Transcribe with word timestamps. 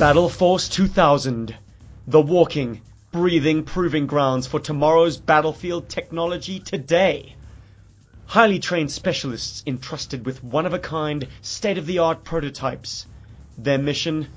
Battle 0.00 0.30
Force 0.30 0.70
2000. 0.70 1.54
The 2.06 2.22
walking, 2.22 2.80
breathing 3.12 3.64
proving 3.64 4.06
grounds 4.06 4.46
for 4.46 4.58
tomorrow's 4.58 5.18
battlefield 5.18 5.90
technology 5.90 6.58
today. 6.58 7.36
Highly 8.24 8.60
trained 8.60 8.90
specialists 8.90 9.62
entrusted 9.66 10.24
with 10.24 10.42
one 10.42 10.64
of 10.64 10.72
a 10.72 10.78
kind, 10.78 11.28
state 11.42 11.76
of 11.76 11.84
the 11.84 11.98
art 11.98 12.24
prototypes. 12.24 13.06
Their 13.58 13.76
mission? 13.76 14.28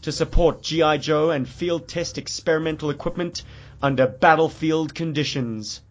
To 0.00 0.12
support 0.12 0.62
G.I. 0.62 0.96
Joe 0.96 1.28
and 1.30 1.46
field 1.46 1.88
test 1.88 2.16
experimental 2.16 2.88
equipment 2.88 3.42
under 3.82 4.06
battlefield 4.06 4.94
conditions. 4.94 5.82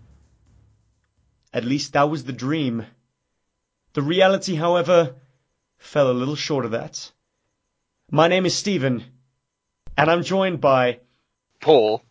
At 1.53 1.63
least 1.63 1.93
that 1.93 2.09
was 2.09 2.23
the 2.23 2.33
dream. 2.33 2.87
The 3.93 4.01
reality, 4.01 4.55
however, 4.55 5.13
fell 5.77 6.09
a 6.09 6.11
little 6.11 6.35
short 6.35 6.65
of 6.65 6.71
that. 6.71 7.11
My 8.13 8.27
name 8.27 8.45
is 8.45 8.53
Stephen, 8.53 9.05
and 9.97 10.09
I'm 10.09 10.23
joined 10.23 10.61
by 10.61 10.99
Paul 11.59 12.03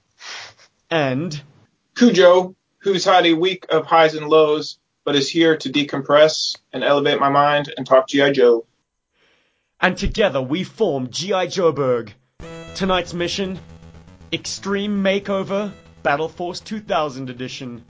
and 0.90 1.40
Cujo, 1.96 2.54
who's 2.78 3.04
had 3.04 3.26
a 3.26 3.34
week 3.34 3.66
of 3.70 3.86
highs 3.86 4.14
and 4.14 4.28
lows, 4.28 4.78
but 5.04 5.16
is 5.16 5.28
here 5.28 5.56
to 5.56 5.70
decompress 5.70 6.56
and 6.72 6.84
elevate 6.84 7.20
my 7.20 7.28
mind 7.28 7.72
and 7.76 7.86
talk 7.86 8.08
G.I. 8.08 8.32
Joe. 8.32 8.66
And 9.80 9.96
together 9.96 10.42
we 10.42 10.64
form 10.64 11.10
G.I. 11.10 11.46
Joburg. 11.46 12.10
Tonight's 12.74 13.14
mission 13.14 13.59
Extreme 14.32 15.02
Makeover 15.02 15.72
Battle 16.02 16.28
Force 16.28 16.60
2000 16.60 17.30
Edition. 17.30 17.84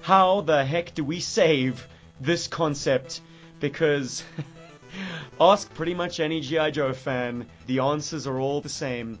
How 0.00 0.40
the 0.40 0.64
heck 0.64 0.94
do 0.94 1.04
we 1.04 1.20
save 1.20 1.86
this 2.20 2.46
concept? 2.46 3.20
Because 3.60 4.24
ask 5.40 5.72
pretty 5.74 5.94
much 5.94 6.20
any 6.20 6.40
G.I. 6.40 6.70
Joe 6.70 6.92
fan, 6.92 7.46
the 7.66 7.80
answers 7.80 8.26
are 8.26 8.38
all 8.38 8.60
the 8.60 8.68
same. 8.68 9.18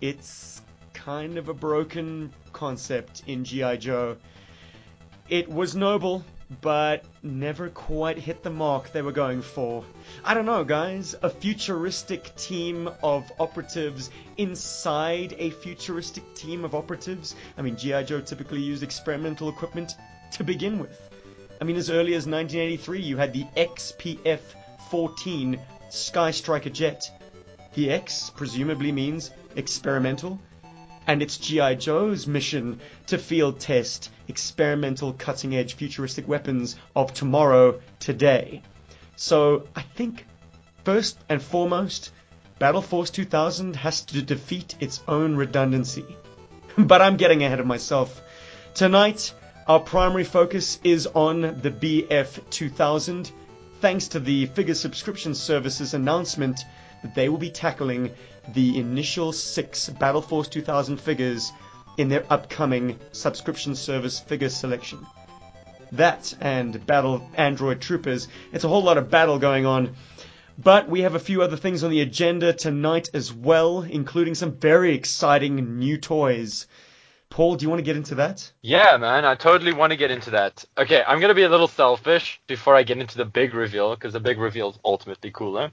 It's 0.00 0.62
kind 0.92 1.38
of 1.38 1.48
a 1.48 1.54
broken 1.54 2.32
concept 2.52 3.22
in 3.26 3.44
G.I. 3.44 3.76
Joe. 3.76 4.16
It 5.28 5.48
was 5.48 5.74
noble, 5.74 6.24
but 6.60 7.04
never 7.22 7.68
quite 7.68 8.18
hit 8.18 8.42
the 8.42 8.50
mark 8.50 8.92
they 8.92 9.02
were 9.02 9.12
going 9.12 9.42
for. 9.42 9.84
I 10.24 10.34
don't 10.34 10.46
know, 10.46 10.64
guys. 10.64 11.14
A 11.22 11.30
futuristic 11.30 12.34
team 12.36 12.88
of 13.02 13.30
operatives 13.40 14.10
inside 14.36 15.34
a 15.38 15.50
futuristic 15.50 16.34
team 16.34 16.64
of 16.64 16.74
operatives. 16.74 17.34
I 17.58 17.62
mean, 17.62 17.76
G.I. 17.76 18.04
Joe 18.04 18.20
typically 18.20 18.60
used 18.60 18.82
experimental 18.82 19.48
equipment 19.48 19.96
to 20.32 20.44
begin 20.44 20.78
with. 20.78 21.10
I 21.60 21.64
mean, 21.64 21.76
as 21.76 21.90
early 21.90 22.14
as 22.14 22.26
1983, 22.26 23.00
you 23.00 23.16
had 23.16 23.32
the 23.32 23.44
XPF 23.56 24.40
14 24.90 25.58
Sky 25.90 26.30
Striker 26.30 26.70
jet. 26.70 27.10
The 27.74 27.90
X 27.90 28.30
presumably 28.34 28.92
means 28.92 29.30
experimental, 29.54 30.40
and 31.06 31.22
it's 31.22 31.36
G.I. 31.36 31.74
Joe's 31.74 32.26
mission 32.26 32.80
to 33.06 33.18
field 33.18 33.60
test 33.60 34.10
experimental 34.28 35.12
cutting 35.12 35.54
edge 35.54 35.74
futuristic 35.74 36.26
weapons 36.26 36.76
of 36.94 37.12
tomorrow 37.12 37.80
today. 37.98 38.62
So 39.16 39.66
I 39.74 39.82
think 39.82 40.26
first 40.84 41.18
and 41.28 41.42
foremost, 41.42 42.12
Battle 42.58 42.82
Force 42.82 43.10
2000 43.10 43.76
has 43.76 44.02
to 44.06 44.22
defeat 44.22 44.76
its 44.80 45.02
own 45.06 45.36
redundancy. 45.36 46.04
but 46.78 47.02
I'm 47.02 47.16
getting 47.16 47.42
ahead 47.42 47.60
of 47.60 47.66
myself. 47.66 48.22
Tonight, 48.74 49.32
our 49.66 49.80
primary 49.80 50.24
focus 50.24 50.78
is 50.84 51.06
on 51.06 51.40
the 51.40 51.70
BF 51.70 52.50
2000, 52.50 53.32
thanks 53.80 54.08
to 54.08 54.20
the 54.20 54.46
Figure 54.46 54.74
Subscription 54.74 55.34
Services 55.34 55.94
announcement 55.94 56.60
that 57.02 57.14
they 57.14 57.28
will 57.28 57.38
be 57.38 57.50
tackling 57.50 58.10
the 58.54 58.78
initial 58.78 59.32
six 59.32 59.88
Battle 59.88 60.22
Force 60.22 60.48
2000 60.48 60.98
figures 60.98 61.52
in 61.98 62.08
their 62.08 62.24
upcoming 62.30 62.98
subscription 63.12 63.74
service 63.74 64.18
figure 64.18 64.48
selection. 64.48 65.06
That 65.92 66.34
and 66.40 66.84
Battle 66.86 67.28
Android 67.34 67.80
Troopers, 67.80 68.28
it's 68.52 68.64
a 68.64 68.68
whole 68.68 68.82
lot 68.82 68.98
of 68.98 69.10
battle 69.10 69.38
going 69.38 69.66
on. 69.66 69.94
But 70.58 70.88
we 70.88 71.02
have 71.02 71.14
a 71.14 71.20
few 71.20 71.42
other 71.42 71.56
things 71.56 71.84
on 71.84 71.90
the 71.90 72.00
agenda 72.00 72.52
tonight 72.54 73.10
as 73.12 73.32
well, 73.32 73.82
including 73.82 74.34
some 74.34 74.52
very 74.52 74.94
exciting 74.94 75.78
new 75.78 75.98
toys. 75.98 76.66
Paul, 77.30 77.56
do 77.56 77.64
you 77.64 77.68
want 77.68 77.80
to 77.80 77.84
get 77.84 77.96
into 77.96 78.14
that? 78.16 78.50
Yeah, 78.62 78.96
man, 78.96 79.24
I 79.24 79.34
totally 79.34 79.72
want 79.72 79.90
to 79.90 79.96
get 79.96 80.10
into 80.10 80.30
that. 80.30 80.64
Okay, 80.78 81.02
I'm 81.06 81.18
going 81.20 81.28
to 81.28 81.34
be 81.34 81.42
a 81.42 81.48
little 81.48 81.68
selfish 81.68 82.40
before 82.46 82.74
I 82.74 82.82
get 82.82 82.98
into 82.98 83.16
the 83.16 83.24
big 83.24 83.54
reveal, 83.54 83.94
because 83.94 84.12
the 84.12 84.20
big 84.20 84.38
reveal 84.38 84.70
is 84.70 84.78
ultimately 84.84 85.30
cooler. 85.30 85.70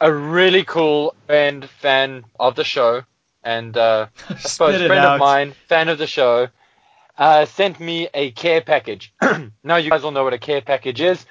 A 0.00 0.12
really 0.12 0.64
cool 0.64 1.14
and 1.28 1.68
fan 1.68 2.24
of 2.38 2.56
the 2.56 2.64
show, 2.64 3.02
and 3.44 3.76
uh, 3.76 4.06
I 4.28 4.34
suppose 4.38 4.76
friend 4.76 4.92
out. 4.92 5.14
of 5.14 5.20
mine, 5.20 5.52
fan 5.68 5.88
of 5.88 5.98
the 5.98 6.06
show, 6.06 6.48
uh, 7.18 7.44
sent 7.44 7.78
me 7.78 8.08
a 8.14 8.30
care 8.30 8.62
package. 8.62 9.12
now 9.62 9.76
you 9.76 9.90
guys 9.90 10.04
all 10.04 10.10
know 10.10 10.24
what 10.24 10.32
a 10.32 10.38
care 10.38 10.62
package 10.62 11.02
is. 11.02 11.24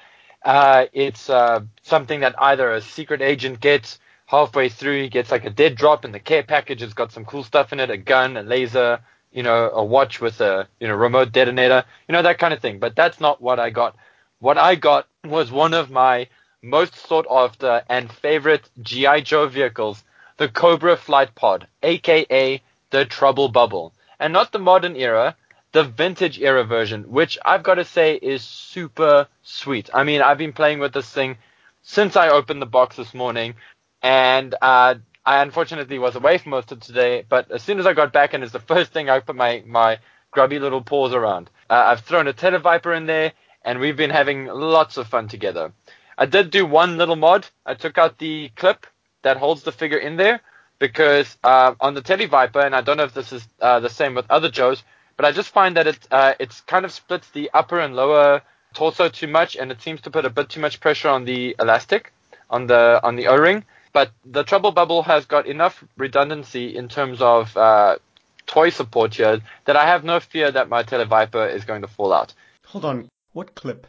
Uh, 0.43 0.85
it's 0.93 1.29
uh, 1.29 1.61
something 1.81 2.21
that 2.21 2.35
either 2.39 2.71
a 2.71 2.81
secret 2.81 3.21
agent 3.21 3.59
gets 3.59 3.99
halfway 4.25 4.69
through. 4.69 5.01
He 5.01 5.09
gets 5.09 5.31
like 5.31 5.45
a 5.45 5.49
dead 5.49 5.75
drop, 5.75 6.05
and 6.05 6.13
the 6.13 6.19
care 6.19 6.43
package 6.43 6.81
has 6.81 6.93
got 6.93 7.11
some 7.11 7.25
cool 7.25 7.43
stuff 7.43 7.73
in 7.73 7.79
it: 7.79 7.89
a 7.89 7.97
gun, 7.97 8.37
a 8.37 8.43
laser, 8.43 8.99
you 9.31 9.43
know, 9.43 9.69
a 9.71 9.83
watch 9.83 10.21
with 10.21 10.41
a 10.41 10.67
you 10.79 10.87
know 10.87 10.95
remote 10.95 11.31
detonator, 11.31 11.83
you 12.07 12.13
know 12.13 12.21
that 12.21 12.39
kind 12.39 12.53
of 12.53 12.61
thing. 12.61 12.79
But 12.79 12.95
that's 12.95 13.19
not 13.19 13.41
what 13.41 13.59
I 13.59 13.69
got. 13.69 13.95
What 14.39 14.57
I 14.57 14.75
got 14.75 15.07
was 15.23 15.51
one 15.51 15.73
of 15.73 15.89
my 15.89 16.27
most 16.61 16.95
sought 16.95 17.27
after 17.29 17.83
and 17.89 18.11
favorite 18.11 18.69
GI 18.81 19.21
Joe 19.21 19.47
vehicles, 19.47 20.03
the 20.37 20.49
Cobra 20.49 20.97
Flight 20.97 21.35
Pod, 21.35 21.67
aka 21.83 22.61
the 22.89 23.05
Trouble 23.05 23.49
Bubble, 23.49 23.93
and 24.19 24.33
not 24.33 24.51
the 24.51 24.59
modern 24.59 24.95
era, 24.95 25.35
the 25.71 25.83
vintage 25.83 26.39
era 26.39 26.63
version, 26.63 27.03
which 27.03 27.37
I've 27.45 27.63
got 27.63 27.75
to 27.75 27.85
say 27.85 28.15
is 28.15 28.43
super 28.43 29.27
sweet. 29.43 29.89
I 29.93 30.03
mean, 30.03 30.21
I've 30.21 30.37
been 30.37 30.53
playing 30.53 30.79
with 30.79 30.93
this 30.93 31.09
thing 31.09 31.37
since 31.83 32.15
I 32.15 32.29
opened 32.29 32.61
the 32.61 32.65
box 32.65 32.95
this 32.95 33.13
morning, 33.13 33.55
and 34.01 34.55
uh, 34.61 34.95
I 35.29 35.43
unfortunately 35.43 35.99
was 35.99 36.15
away 36.15 36.39
for 36.39 36.49
most 36.49 36.71
of 36.71 36.79
today. 36.79 37.23
But 37.29 37.51
as 37.51 37.61
soon 37.61 37.77
as 37.77 37.85
I 37.85 37.93
got 37.93 38.11
back, 38.11 38.33
and 38.33 38.43
it's 38.43 38.51
the 38.51 38.67
first 38.73 38.91
thing 38.91 39.11
I 39.11 39.19
put 39.19 39.35
my 39.35 39.61
my 39.67 39.99
grubby 40.31 40.57
little 40.57 40.81
paws 40.81 41.13
around. 41.13 41.51
Uh, 41.69 41.83
I've 41.89 41.99
thrown 41.99 42.27
a 42.27 42.33
Televiper 42.33 42.97
in 42.97 43.05
there, 43.05 43.33
and 43.63 43.79
we've 43.79 43.95
been 43.95 44.09
having 44.09 44.47
lots 44.47 44.97
of 44.97 45.07
fun 45.07 45.27
together. 45.27 45.71
I 46.17 46.25
did 46.25 46.49
do 46.49 46.65
one 46.65 46.97
little 46.97 47.15
mod. 47.15 47.47
I 47.63 47.75
took 47.75 47.99
out 47.99 48.17
the 48.17 48.49
clip 48.55 48.87
that 49.21 49.37
holds 49.37 49.61
the 49.61 49.71
figure 49.71 49.99
in 49.99 50.17
there 50.17 50.41
because 50.79 51.37
uh, 51.43 51.75
on 51.79 51.93
the 51.93 52.01
Televiper, 52.01 52.65
and 52.65 52.73
I 52.75 52.81
don't 52.81 52.97
know 52.97 53.03
if 53.03 53.13
this 53.13 53.31
is 53.31 53.47
uh, 53.61 53.79
the 53.81 53.89
same 53.89 54.15
with 54.15 54.25
other 54.31 54.49
Joes, 54.49 54.83
but 55.15 55.25
I 55.27 55.31
just 55.31 55.49
find 55.49 55.77
that 55.77 55.85
it 55.85 55.99
uh, 56.09 56.33
it's 56.39 56.61
kind 56.61 56.85
of 56.85 56.91
splits 56.91 57.29
the 57.29 57.51
upper 57.53 57.79
and 57.79 57.95
lower 57.95 58.41
torso 58.73 59.09
too 59.09 59.27
much, 59.27 59.55
and 59.55 59.71
it 59.71 59.79
seems 59.79 60.01
to 60.01 60.09
put 60.09 60.25
a 60.25 60.31
bit 60.31 60.49
too 60.49 60.59
much 60.59 60.79
pressure 60.79 61.09
on 61.09 61.25
the 61.25 61.55
elastic, 61.59 62.13
on 62.49 62.65
the 62.65 62.99
on 63.03 63.15
the 63.15 63.27
O-ring. 63.27 63.63
But 63.91 64.11
the 64.25 64.43
Trouble 64.43 64.71
Bubble 64.71 65.03
has 65.03 65.25
got 65.25 65.47
enough 65.47 65.83
redundancy 65.97 66.75
in 66.75 66.89
terms 66.89 67.21
of 67.21 67.55
uh, 67.57 67.97
toy 68.45 68.69
support 68.69 69.15
here 69.15 69.41
that 69.65 69.75
I 69.75 69.85
have 69.85 70.03
no 70.03 70.19
fear 70.19 70.51
that 70.51 70.69
my 70.69 70.83
Televiper 70.83 71.53
is 71.53 71.65
going 71.65 71.81
to 71.81 71.87
fall 71.87 72.13
out. 72.13 72.33
Hold 72.67 72.85
on, 72.85 73.09
what 73.33 73.55
clip? 73.55 73.87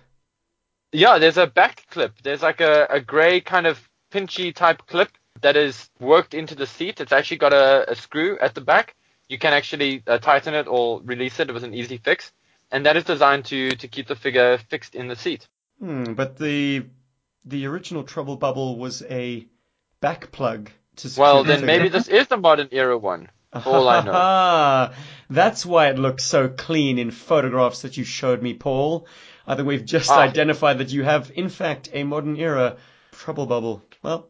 Yeah, 0.92 1.18
there's 1.18 1.38
a 1.38 1.46
back 1.46 1.86
clip. 1.90 2.14
There's 2.22 2.42
like 2.42 2.60
a, 2.60 2.86
a 2.90 3.00
gray 3.00 3.40
kind 3.40 3.66
of 3.66 3.88
pinchy 4.10 4.54
type 4.54 4.86
clip 4.86 5.10
that 5.42 5.56
is 5.56 5.88
worked 6.00 6.34
into 6.34 6.54
the 6.54 6.66
seat. 6.66 7.00
It's 7.00 7.12
actually 7.12 7.38
got 7.38 7.52
a, 7.52 7.90
a 7.90 7.94
screw 7.94 8.38
at 8.38 8.54
the 8.54 8.60
back. 8.60 8.96
You 9.28 9.38
can 9.38 9.52
actually 9.52 10.02
uh, 10.06 10.18
tighten 10.18 10.54
it 10.54 10.66
or 10.66 11.00
release 11.02 11.38
it 11.38 11.52
with 11.52 11.62
an 11.62 11.74
easy 11.74 11.98
fix. 11.98 12.32
And 12.72 12.86
that 12.86 12.96
is 12.96 13.04
designed 13.04 13.44
to, 13.46 13.70
to 13.70 13.88
keep 13.88 14.08
the 14.08 14.16
figure 14.16 14.58
fixed 14.58 14.94
in 14.94 15.08
the 15.08 15.16
seat. 15.16 15.46
Hmm, 15.78 16.14
but 16.14 16.36
the 16.36 16.84
the 17.44 17.66
original 17.66 18.02
Trouble 18.02 18.36
Bubble 18.36 18.78
was 18.78 19.02
a 19.08 19.46
back 20.00 20.32
plug 20.32 20.70
to 20.96 21.10
Well, 21.18 21.44
the 21.44 21.54
then 21.54 21.66
maybe 21.66 21.88
this 21.96 22.08
is 22.08 22.28
the 22.28 22.36
modern 22.36 22.68
era 22.72 22.96
one. 22.98 23.28
All 23.52 23.88
I 23.88 24.02
know. 24.04 24.94
That's 25.30 25.66
why 25.66 25.88
it 25.88 25.98
looks 25.98 26.24
so 26.24 26.48
clean 26.48 26.98
in 26.98 27.10
photographs 27.10 27.82
that 27.82 27.96
you 27.96 28.04
showed 28.04 28.42
me, 28.42 28.54
Paul. 28.54 29.06
I 29.46 29.56
think 29.56 29.66
we've 29.66 29.84
just 29.84 30.10
Ah. 30.10 30.20
identified 30.20 30.78
that 30.78 30.90
you 30.90 31.02
have, 31.02 31.32
in 31.34 31.48
fact, 31.48 31.88
a 31.92 32.04
modern 32.04 32.36
era 32.36 32.76
Trouble 33.12 33.46
Bubble. 33.46 33.82
Well, 34.02 34.28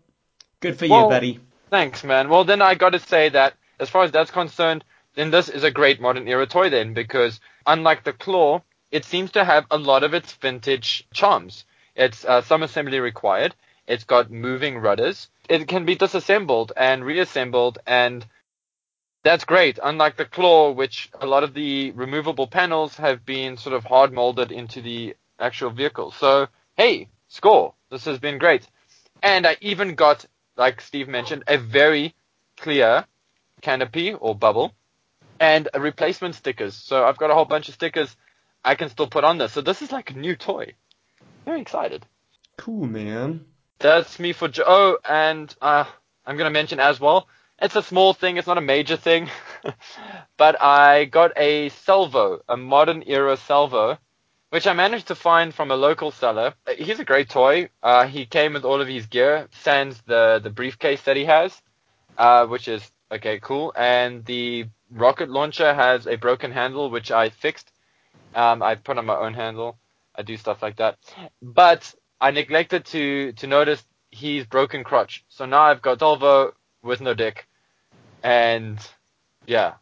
good 0.61 0.79
for 0.79 0.87
you, 0.87 0.91
buddy. 1.09 1.41
Thanks, 1.69 2.03
man. 2.03 2.29
Well, 2.29 2.45
then 2.45 2.63
I 2.63 2.75
got 2.75 2.91
to 2.91 2.99
say 2.99 3.29
that 3.31 3.55
as 3.79 3.89
far 3.91 4.05
as 4.05 4.11
that's 4.11 4.31
concerned, 4.31 4.85
then 5.15 5.31
this 5.31 5.49
is 5.49 5.65
a 5.65 5.71
great 5.71 6.01
modern 6.01 6.27
era 6.27 6.47
toy 6.47 6.71
then 6.71 6.95
because 6.95 7.41
unlike 7.67 8.05
the 8.05 8.13
claw, 8.13 8.63
it 8.91 9.05
seems 9.05 9.33
to 9.33 9.45
have 9.45 9.67
a 9.71 9.79
lot 9.79 10.03
of 10.03 10.15
its 10.15 10.33
vintage 10.33 11.07
charms. 11.13 11.65
It's 11.95 12.25
uh, 12.25 12.41
some 12.43 12.63
assembly 12.63 13.01
required. 13.01 13.55
It's 13.91 14.05
got 14.05 14.31
moving 14.31 14.79
rudders. 14.79 15.29
It 15.49 15.67
can 15.67 15.85
be 15.85 15.97
disassembled 15.97 16.73
and 16.77 17.05
reassembled 17.05 17.81
and 17.87 18.25
that's 19.25 19.45
great. 19.45 19.81
Unlike 19.83 20.17
the 20.17 20.25
claw, 20.25 20.71
which 20.71 21.11
a 21.21 21.27
lot 21.27 21.43
of 21.43 21.55
the 21.55 21.91
removable 21.91 22.47
panels 22.47 22.97
have 22.99 23.27
been 23.27 23.57
sort 23.57 23.75
of 23.75 23.85
hard 23.85 24.13
molded 24.13 24.53
into 24.53 24.81
the 24.81 25.17
actual 25.41 25.71
vehicle. 25.71 26.13
So, 26.13 26.47
hey, 26.77 27.09
score. 27.27 27.75
This 27.91 28.05
has 28.05 28.21
been 28.21 28.39
great. 28.39 28.65
And 29.25 29.45
I 29.45 29.57
even 29.61 29.97
got, 29.97 30.25
like 30.57 30.81
Steve 30.81 31.09
mentioned, 31.09 31.43
a 31.49 31.59
very 31.59 32.15
clear 32.59 33.05
canopy 33.61 34.15
or 34.15 34.37
bubble 34.37 34.73
and 35.41 35.69
replacement 35.77 36.37
stickers. 36.37 36.77
So 36.77 37.05
I've 37.05 37.19
got 37.19 37.31
a 37.31 37.35
whole 37.35 37.45
bunch 37.45 37.69
of 37.69 37.75
stickers 37.75 38.17
I 38.65 38.77
can 38.77 38.89
still 38.89 39.09
put 39.09 39.25
on 39.25 39.39
this. 39.39 39.53
So 39.53 39.63
this 39.63 39.83
is 39.83 39.91
like 39.91 40.11
a 40.11 40.15
new 40.15 40.37
toy. 40.37 40.75
Very 41.45 41.61
excited. 41.61 42.07
Cool, 42.57 42.87
man. 42.87 43.47
That's 43.81 44.19
me 44.21 44.33
for 44.33 44.49
Joe. 44.49 44.65
Oh, 44.67 44.99
and 45.09 45.55
uh, 45.61 45.85
I'm 46.27 46.37
gonna 46.37 46.51
mention 46.51 46.81
as 46.81 47.01
well. 47.01 47.29
It's 47.61 47.77
a 47.77 47.83
small 47.83 48.15
thing. 48.15 48.37
It's 48.37 48.47
not 48.47 48.59
a 48.59 48.63
major 48.63 48.97
thing, 48.97 49.31
but 50.39 50.61
I 50.63 51.07
got 51.07 51.33
a 51.37 51.69
salvo, 51.71 52.43
a 52.49 52.57
modern 52.57 53.03
era 53.07 53.37
salvo, 53.37 53.99
which 54.51 54.67
I 54.67 54.73
managed 54.75 55.09
to 55.09 55.15
find 55.15 55.55
from 55.55 55.71
a 55.71 55.77
local 55.77 56.11
seller. 56.11 56.55
He's 56.77 57.01
a 57.01 57.05
great 57.05 57.29
toy. 57.31 57.71
Uh, 57.83 58.07
he 58.07 58.27
came 58.27 58.55
with 58.55 58.65
all 58.65 58.81
of 58.81 58.89
his 58.89 59.07
gear, 59.07 59.49
sans 59.53 60.01
the 60.03 60.41
the 60.43 60.51
briefcase 60.51 61.03
that 61.03 61.17
he 61.17 61.25
has, 61.27 61.61
uh, 62.19 62.47
which 62.47 62.69
is 62.69 62.91
okay, 63.13 63.41
cool. 63.41 63.73
And 63.77 64.25
the 64.27 64.67
rocket 64.91 65.31
launcher 65.31 65.75
has 65.75 66.07
a 66.07 66.17
broken 66.17 66.53
handle, 66.53 66.91
which 66.91 67.11
I 67.11 67.31
fixed. 67.31 67.73
Um, 68.35 68.63
I 68.63 68.77
put 68.77 68.99
on 68.99 69.07
my 69.07 69.17
own 69.17 69.35
handle. 69.35 69.79
I 70.15 70.23
do 70.23 70.37
stuff 70.37 70.63
like 70.63 70.77
that. 70.77 70.99
But 71.43 71.95
I 72.21 72.31
neglected 72.31 72.85
to 72.87 73.33
to 73.33 73.47
notice 73.47 73.85
he's 74.11 74.45
broken 74.45 74.85
crotch. 74.85 75.25
So 75.29 75.47
now 75.47 75.63
I've 75.63 75.83
got 75.83 76.01
Salvo 76.01 76.53
with 76.83 77.01
no 77.01 77.15
dick, 77.15 77.47
and 78.23 78.79
yeah. 79.47 79.75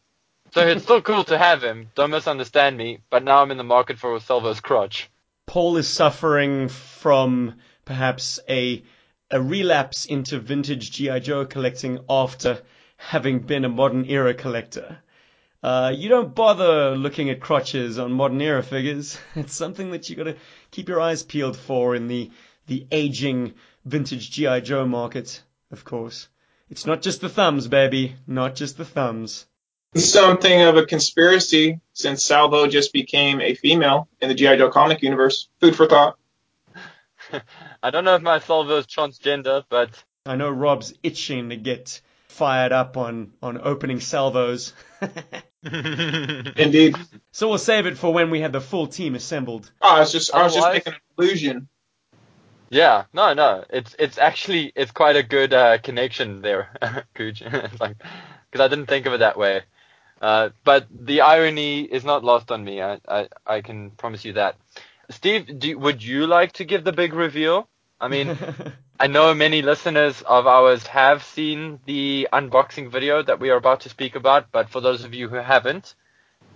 So 0.52 0.66
it's 0.66 0.84
still 0.84 1.02
cool 1.02 1.24
to 1.24 1.36
have 1.36 1.62
him. 1.62 1.90
Don't 1.94 2.10
misunderstand 2.10 2.76
me. 2.76 3.00
But 3.10 3.22
now 3.22 3.42
I'm 3.42 3.50
in 3.50 3.58
the 3.58 3.64
market 3.64 3.98
for 3.98 4.18
Salvo's 4.18 4.60
crotch. 4.60 5.10
Paul 5.46 5.76
is 5.76 5.88
suffering 5.88 6.68
from 6.68 7.54
perhaps 7.84 8.38
a 8.48 8.82
a 9.30 9.42
relapse 9.42 10.06
into 10.06 10.38
vintage 10.38 10.90
GI 10.90 11.20
Joe 11.20 11.44
collecting 11.44 11.98
after 12.08 12.62
having 12.96 13.40
been 13.40 13.64
a 13.64 13.68
modern 13.68 14.06
era 14.06 14.32
collector. 14.34 14.98
Uh, 15.62 15.92
you 15.94 16.08
don't 16.08 16.34
bother 16.34 16.96
looking 16.96 17.30
at 17.30 17.40
crotches 17.40 17.98
on 17.98 18.12
modern 18.12 18.40
era 18.40 18.62
figures. 18.62 19.18
It's 19.34 19.54
something 19.54 19.90
that 19.90 20.08
you 20.08 20.16
got 20.16 20.24
to 20.24 20.36
keep 20.70 20.88
your 20.88 21.00
eyes 21.00 21.22
peeled 21.22 21.56
for 21.56 21.94
in 21.94 22.06
the 22.06 22.30
the 22.66 22.86
aging 22.92 23.54
vintage 23.84 24.30
GI 24.30 24.60
Joe 24.60 24.86
market, 24.86 25.42
of 25.70 25.84
course. 25.84 26.28
It's 26.70 26.84
not 26.84 27.00
just 27.00 27.22
the 27.22 27.30
thumbs, 27.30 27.66
baby. 27.66 28.14
Not 28.26 28.54
just 28.54 28.76
the 28.76 28.84
thumbs. 28.84 29.46
Something 29.94 30.60
of 30.60 30.76
a 30.76 30.84
conspiracy 30.84 31.80
since 31.94 32.22
Salvo 32.22 32.66
just 32.66 32.92
became 32.92 33.40
a 33.40 33.54
female 33.54 34.08
in 34.20 34.28
the 34.28 34.34
GI 34.34 34.58
Joe 34.58 34.68
comic 34.70 35.02
universe. 35.02 35.48
Food 35.60 35.74
for 35.74 35.86
thought. 35.86 36.18
I 37.82 37.90
don't 37.90 38.04
know 38.04 38.14
if 38.14 38.22
my 38.22 38.38
Salvo 38.38 38.76
is 38.76 38.86
transgender, 38.86 39.64
but 39.70 39.90
I 40.26 40.36
know 40.36 40.50
Rob's 40.50 40.92
itching 41.02 41.48
to 41.48 41.56
get 41.56 42.02
fired 42.28 42.72
up 42.72 42.96
on 42.96 43.32
on 43.42 43.58
opening 43.62 44.00
salvos. 44.00 44.74
Indeed. 46.56 46.96
So 47.32 47.48
we'll 47.48 47.58
save 47.58 47.86
it 47.86 47.98
for 47.98 48.12
when 48.12 48.30
we 48.30 48.40
have 48.40 48.52
the 48.52 48.60
full 48.60 48.86
team 48.86 49.14
assembled. 49.14 49.70
Oh, 49.82 49.96
I 49.96 50.00
was 50.00 50.12
just 50.12 50.34
I 50.34 50.42
was 50.44 50.54
just 50.54 50.64
Otherwise- 50.66 50.84
making 50.86 50.92
an 50.94 51.00
illusion. 51.24 51.68
yeah, 52.70 53.04
no, 53.12 53.34
no, 53.34 53.64
it's 53.70 53.94
it's 53.98 54.18
actually 54.18 54.72
it's 54.76 54.92
quite 54.92 55.16
a 55.16 55.22
good 55.22 55.52
uh, 55.52 55.78
connection 55.78 56.42
there, 56.42 56.70
Cooch. 57.14 57.42
it's 57.46 57.80
like 57.80 57.96
because 58.50 58.64
I 58.64 58.68
didn't 58.68 58.86
think 58.86 59.06
of 59.06 59.12
it 59.14 59.18
that 59.18 59.36
way. 59.38 59.62
Uh, 60.20 60.48
but 60.64 60.86
the 60.90 61.20
irony 61.20 61.82
is 61.82 62.04
not 62.04 62.24
lost 62.24 62.50
on 62.50 62.64
me. 62.64 62.82
I, 62.82 62.98
I, 63.08 63.28
I 63.46 63.60
can 63.60 63.90
promise 63.92 64.24
you 64.24 64.32
that. 64.32 64.56
Steve, 65.10 65.58
do, 65.60 65.78
would 65.78 66.02
you 66.02 66.26
like 66.26 66.52
to 66.54 66.64
give 66.64 66.82
the 66.82 66.92
big 66.92 67.14
reveal? 67.14 67.68
I 68.00 68.08
mean, 68.08 68.36
I 69.00 69.06
know 69.06 69.34
many 69.34 69.62
listeners 69.62 70.22
of 70.22 70.46
ours 70.46 70.86
have 70.86 71.22
seen 71.22 71.80
the 71.86 72.28
unboxing 72.32 72.90
video 72.90 73.22
that 73.22 73.40
we 73.40 73.50
are 73.50 73.56
about 73.56 73.80
to 73.80 73.88
speak 73.88 74.14
about, 74.14 74.50
but 74.52 74.70
for 74.70 74.80
those 74.80 75.04
of 75.04 75.14
you 75.14 75.28
who 75.28 75.36
haven't, 75.36 75.94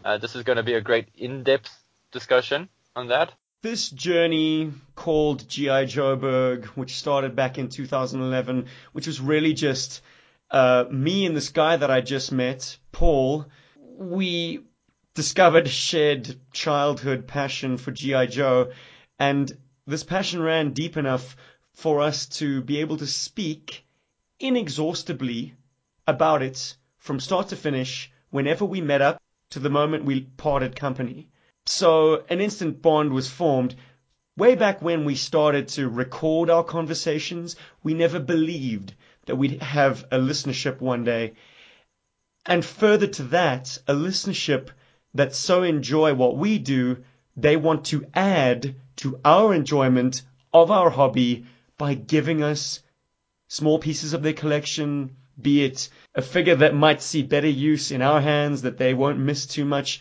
uh, 0.05 0.19
this 0.19 0.35
is 0.35 0.43
going 0.43 0.57
to 0.57 0.63
be 0.63 0.75
a 0.75 0.81
great 0.81 1.09
in-depth 1.15 1.71
discussion 2.13 2.69
on 2.95 3.09
that. 3.09 3.33
This 3.63 3.91
journey 3.91 4.73
called 4.97 5.49
G.I. 5.49 5.85
Joburg, 5.85 6.65
which 6.67 6.97
started 6.97 7.37
back 7.37 7.59
in 7.59 7.69
2011, 7.69 8.67
which 8.93 9.07
was 9.07 9.21
really 9.21 9.55
just 9.55 10.03
uh, 10.51 10.85
me 10.91 11.27
and 11.27 11.37
this 11.37 11.51
guy 11.51 11.77
that 11.77 11.91
I 11.91 12.01
just 12.01 12.33
met, 12.33 12.77
Paul, 12.91 13.47
we 13.77 14.65
discovered 15.15 15.67
a 15.67 15.71
shared 15.71 16.37
childhood 16.53 17.27
passion 17.27 17.79
for 17.79 17.91
G.I. 17.93 18.27
Joe, 18.27 18.73
and 19.19 19.57
this 19.87 20.05
passion 20.05 20.41
ran 20.43 20.73
deep 20.73 20.97
enough 20.97 21.37
for 21.73 22.01
us 22.01 22.27
to 22.27 22.63
be 22.63 22.79
able 22.79 22.97
to 22.99 23.07
speak 23.07 23.85
inexhaustibly 24.39 25.55
about 26.07 26.43
it 26.43 26.77
from 26.99 27.19
start 27.19 27.49
to 27.49 27.57
finish 27.57 28.11
whenever 28.31 28.65
we 28.65 28.81
met 28.81 29.03
up 29.03 29.21
to 29.51 29.59
the 29.59 29.71
moment 29.71 30.05
we 30.05 30.21
parted 30.37 30.77
company. 30.77 31.29
So 31.67 32.25
an 32.29 32.41
instant 32.41 32.83
bond 32.83 33.13
was 33.13 33.29
formed. 33.29 33.75
Way 34.37 34.55
back 34.55 34.81
when 34.83 35.05
we 35.05 35.15
started 35.15 35.69
to 35.69 35.89
record 35.89 36.49
our 36.49 36.65
conversations, 36.65 37.57
we 37.83 37.95
never 37.95 38.19
believed 38.19 38.95
that 39.27 39.37
we'd 39.37 39.63
have 39.63 40.05
a 40.11 40.19
listenership 40.19 40.81
one 40.81 41.05
day. 41.05 41.35
And 42.47 42.65
further 42.65 43.07
to 43.07 43.23
that, 43.25 43.79
a 43.87 43.95
listenership 43.95 44.71
that 45.15 45.35
so 45.35 45.63
enjoy 45.63 46.15
what 46.15 46.37
we 46.37 46.59
do, 46.59 47.05
they 47.37 47.57
want 47.57 47.87
to 47.87 48.07
add 48.15 48.75
to 49.03 49.19
our 49.25 49.53
enjoyment 49.53 50.23
of 50.53 50.71
our 50.71 50.89
hobby 50.89 51.45
by 51.77 51.93
giving 51.93 52.41
us 52.41 52.79
small 53.49 53.81
pieces 53.81 54.13
of 54.13 54.23
their 54.23 54.33
collection, 54.33 55.17
be 55.41 55.65
it 55.65 55.89
a 56.15 56.23
figure 56.23 56.55
that 56.55 56.73
might 56.73 57.03
see 57.03 57.23
better 57.23 57.49
use 57.49 57.91
in 57.91 58.01
our 58.01 58.21
hands, 58.21 58.63
that 58.63 58.79
they 58.79 58.95
won't 58.95 59.19
miss 59.19 59.47
too 59.47 59.65
much. 59.65 60.01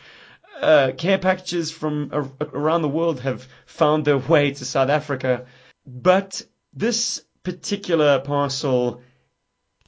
Uh, 0.62 0.92
care 0.96 1.18
packages 1.18 1.72
from 1.72 2.12
around 2.54 2.84
the 2.84 2.88
world 2.88 3.20
have 3.22 3.48
found 3.66 4.06
their 4.06 4.20
way 4.20 4.52
to 4.52 4.66
South 4.66 4.90
Africa. 4.90 5.48
But 5.88 6.44
this 6.72 7.24
particular 7.42 8.20
parcel 8.20 9.02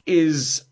is 0.06 0.64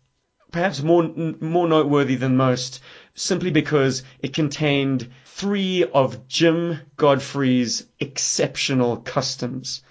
perhaps 0.51 0.81
more 0.83 1.03
more 1.39 1.67
noteworthy 1.69 2.15
than 2.15 2.35
most, 2.35 2.81
simply 3.15 3.51
because 3.51 4.03
it 4.19 4.33
contained 4.33 5.09
three 5.35 5.83
of 5.83 6.27
Jim 6.27 6.79
Godfrey's 6.95 7.87
exceptional 7.99 8.97
customs. 8.97 9.81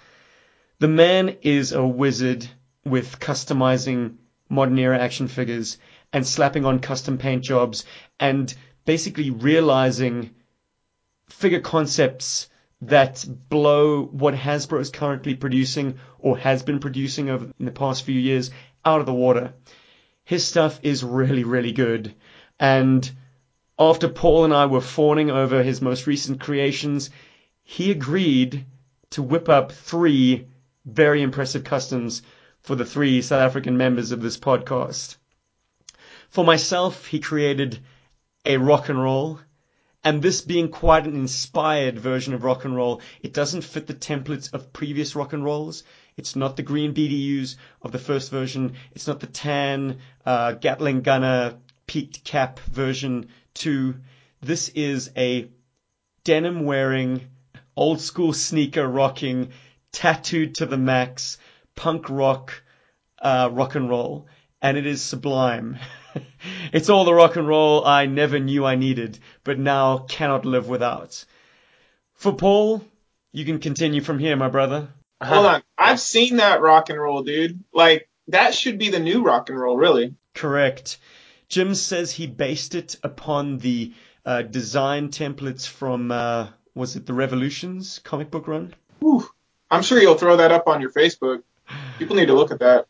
The 0.79 0.87
man 0.87 1.35
is 1.41 1.73
a 1.73 1.85
wizard 1.85 2.47
with 2.85 3.19
customizing 3.19 4.15
modern 4.47 4.79
era 4.79 4.97
action 4.97 5.27
figures 5.27 5.77
and 6.13 6.25
slapping 6.25 6.65
on 6.65 6.79
custom 6.79 7.17
paint 7.17 7.43
jobs 7.43 7.83
and 8.21 8.53
basically 8.85 9.31
realizing 9.31 10.33
figure 11.27 11.59
concepts 11.59 12.49
that 12.81 13.25
blow 13.49 14.05
what 14.05 14.33
Hasbro 14.33 14.79
is 14.79 14.91
currently 14.91 15.35
producing 15.35 15.99
or 16.19 16.37
has 16.37 16.63
been 16.63 16.79
producing 16.79 17.29
over 17.29 17.51
in 17.59 17.65
the 17.65 17.71
past 17.71 18.03
few 18.03 18.19
years 18.19 18.49
out 18.85 19.01
of 19.01 19.05
the 19.05 19.13
water. 19.13 19.53
His 20.23 20.47
stuff 20.47 20.79
is 20.83 21.03
really, 21.03 21.43
really 21.43 21.73
good. 21.73 22.15
And 22.61 23.11
after 23.79 24.07
Paul 24.07 24.45
and 24.45 24.53
I 24.53 24.67
were 24.67 24.81
fawning 24.81 25.31
over 25.31 25.63
his 25.63 25.81
most 25.81 26.05
recent 26.05 26.39
creations, 26.39 27.09
he 27.63 27.89
agreed 27.91 28.65
to 29.11 29.23
whip 29.23 29.49
up 29.49 29.71
three 29.71 30.47
very 30.85 31.21
impressive 31.21 31.63
customs 31.63 32.21
for 32.61 32.75
the 32.75 32.85
three 32.85 33.21
South 33.21 33.41
African 33.41 33.77
members 33.77 34.11
of 34.11 34.21
this 34.21 34.37
podcast. 34.37 35.15
For 36.29 36.43
myself, 36.43 37.07
he 37.07 37.19
created 37.19 37.79
a 38.45 38.57
rock 38.57 38.89
and 38.89 39.01
roll, 39.01 39.39
and 40.03 40.21
this 40.21 40.41
being 40.41 40.69
quite 40.69 41.05
an 41.05 41.15
inspired 41.15 41.97
version 41.97 42.33
of 42.33 42.43
rock 42.43 42.65
and 42.65 42.75
roll, 42.75 43.01
it 43.21 43.33
doesn't 43.33 43.63
fit 43.63 43.87
the 43.87 43.93
templates 43.93 44.53
of 44.53 44.73
previous 44.73 45.15
rock 45.15 45.33
and 45.33 45.43
rolls. 45.43 45.83
It's 46.17 46.35
not 46.35 46.57
the 46.57 46.63
green 46.63 46.93
BDUs 46.93 47.55
of 47.81 47.91
the 47.91 47.99
first 47.99 48.29
version. 48.29 48.73
It's 48.91 49.07
not 49.07 49.19
the 49.19 49.27
tan 49.27 49.99
uh, 50.25 50.53
Gatling 50.53 51.01
gunner 51.01 51.55
peaked 51.93 52.23
cap 52.23 52.59
version 52.61 53.29
2. 53.53 53.93
This 54.41 54.69
is 54.69 55.11
a 55.15 55.47
denim 56.23 56.65
wearing, 56.65 57.21
old 57.77 58.01
school 58.01 58.33
sneaker 58.33 58.87
rocking, 58.87 59.51
tattooed 59.91 60.55
to 60.55 60.65
the 60.65 60.75
max, 60.75 61.37
punk 61.75 62.09
rock, 62.09 62.63
uh, 63.21 63.47
rock 63.51 63.75
and 63.75 63.91
roll. 63.91 64.25
And 64.59 64.75
it 64.75 64.87
is 64.87 65.03
sublime. 65.03 65.77
it's 66.73 66.89
all 66.89 67.05
the 67.05 67.13
rock 67.13 67.35
and 67.35 67.47
roll 67.47 67.85
I 67.85 68.07
never 68.07 68.39
knew 68.39 68.65
I 68.65 68.73
needed, 68.73 69.19
but 69.43 69.59
now 69.59 69.99
cannot 69.99 70.45
live 70.45 70.67
without. 70.67 71.23
For 72.15 72.33
Paul, 72.33 72.83
you 73.31 73.45
can 73.45 73.59
continue 73.59 74.01
from 74.01 74.17
here, 74.17 74.35
my 74.35 74.49
brother. 74.49 74.87
Hold 75.21 75.45
on. 75.45 75.63
I've 75.77 75.99
seen 75.99 76.37
that 76.37 76.59
rock 76.59 76.89
and 76.89 76.99
roll, 76.99 77.21
dude. 77.21 77.63
Like 77.71 78.09
that 78.29 78.55
should 78.55 78.79
be 78.79 78.89
the 78.89 78.99
new 78.99 79.21
rock 79.21 79.51
and 79.51 79.59
roll, 79.59 79.77
really. 79.77 80.15
Correct. 80.33 80.97
Jim 81.53 81.75
says 81.75 82.11
he 82.11 82.25
based 82.25 82.73
it 82.73 82.95
upon 83.03 83.59
the 83.59 83.93
uh, 84.25 84.41
design 84.41 85.09
templates 85.09 85.67
from, 85.67 86.09
uh, 86.09 86.47
was 86.73 86.95
it 86.95 87.05
the 87.05 87.13
Revolutions 87.13 87.99
comic 87.99 88.31
book 88.31 88.47
run? 88.47 88.73
Whew. 89.01 89.29
I'm 89.69 89.83
sure 89.83 90.01
you'll 90.01 90.17
throw 90.17 90.37
that 90.37 90.51
up 90.51 90.67
on 90.67 90.81
your 90.81 90.91
Facebook. 90.91 91.43
People 91.99 92.15
need 92.15 92.25
to 92.25 92.33
look 92.33 92.49
at 92.49 92.57
that. 92.61 92.87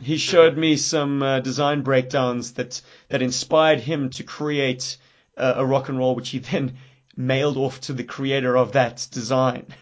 he 0.00 0.16
showed 0.16 0.58
me 0.58 0.76
some 0.76 1.22
uh, 1.22 1.38
design 1.38 1.82
breakdowns 1.82 2.54
that 2.54 2.82
that 3.10 3.22
inspired 3.22 3.78
him 3.78 4.10
to 4.10 4.24
create 4.24 4.96
uh, 5.36 5.54
a 5.58 5.64
rock 5.64 5.88
and 5.88 5.96
roll, 5.96 6.16
which 6.16 6.30
he 6.30 6.40
then 6.40 6.78
mailed 7.16 7.56
off 7.56 7.80
to 7.82 7.92
the 7.92 8.02
creator 8.02 8.56
of 8.56 8.72
that 8.72 9.06
design. 9.12 9.66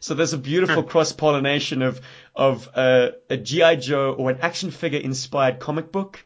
So 0.00 0.12
there's 0.12 0.34
a 0.34 0.38
beautiful 0.38 0.82
cross 0.92 1.12
pollination 1.12 1.80
of 1.80 2.02
of 2.36 2.68
uh, 2.74 3.12
a 3.30 3.38
GI 3.38 3.76
Joe 3.76 4.12
or 4.12 4.28
an 4.28 4.40
action 4.42 4.70
figure 4.70 5.00
inspired 5.00 5.60
comic 5.60 5.90
book 5.90 6.22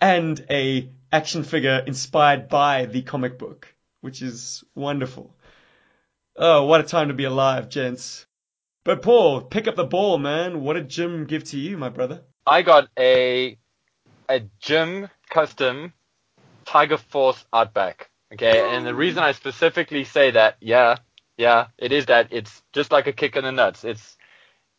and 0.00 0.44
a 0.50 0.90
action 1.12 1.44
figure 1.44 1.82
inspired 1.86 2.48
by 2.48 2.86
the 2.86 3.02
comic 3.02 3.38
book, 3.38 3.74
which 4.00 4.22
is 4.22 4.64
wonderful. 4.74 5.34
Oh, 6.36 6.66
what 6.66 6.80
a 6.80 6.84
time 6.84 7.08
to 7.08 7.14
be 7.14 7.24
alive, 7.24 7.68
gents. 7.68 8.26
But 8.84 9.02
Paul, 9.02 9.42
pick 9.42 9.66
up 9.66 9.76
the 9.76 9.84
ball, 9.84 10.18
man. 10.18 10.62
What 10.62 10.74
did 10.74 10.88
Jim 10.88 11.26
give 11.26 11.44
to 11.44 11.58
you, 11.58 11.76
my 11.76 11.88
brother? 11.88 12.22
I 12.46 12.62
got 12.62 12.88
a 12.98 13.58
a 14.28 14.40
Jim 14.60 15.08
custom 15.28 15.92
Tiger 16.64 16.98
Force 16.98 17.44
Outback. 17.52 18.10
Okay, 18.32 18.74
and 18.74 18.86
the 18.86 18.94
reason 18.94 19.22
I 19.22 19.32
specifically 19.32 20.04
say 20.04 20.32
that, 20.32 20.56
yeah, 20.60 20.96
yeah, 21.38 21.68
it 21.78 21.92
is 21.92 22.06
that 22.06 22.28
it's 22.30 22.62
just 22.72 22.92
like 22.92 23.06
a 23.06 23.12
kick 23.12 23.36
in 23.36 23.44
the 23.44 23.52
nuts. 23.52 23.84
It's 23.84 24.16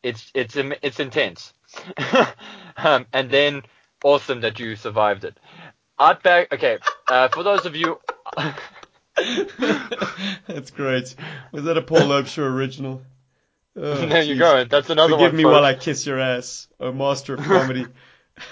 it's 0.04 0.32
it's 0.34 0.56
it's 0.56 1.00
intense, 1.00 1.54
um, 2.78 3.06
and 3.12 3.30
then 3.30 3.64
awesome 4.03 4.41
that 4.41 4.60
you 4.60 4.75
survived 4.75 5.24
it. 5.24 5.38
Outback. 6.00 6.53
Okay, 6.53 6.77
uh, 7.08 7.27
for 7.29 7.44
those 7.44 7.65
of 7.65 7.75
you. 7.75 8.00
That's 10.48 10.72
great. 10.72 11.15
Was 11.51 11.63
that 11.65 11.77
a 11.77 11.82
Paul 11.82 12.01
Loebscher 12.01 12.39
original? 12.50 13.01
Oh, 13.82 13.94
there 14.08 14.24
you 14.24 14.36
go. 14.38 14.65
That's 14.65 14.89
another 14.89 15.13
Forgive 15.13 15.32
one. 15.32 15.38
me 15.38 15.44
folks. 15.44 15.53
while 15.53 15.63
I 15.63 15.74
kiss 15.74 16.06
your 16.06 16.20
ass. 16.20 16.68
A 16.82 16.91
master 16.91 17.36
of 17.36 17.41
comedy. 17.41 17.86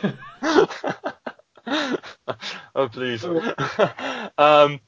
oh 2.75 2.87
please. 2.89 3.25
um, 4.37 4.79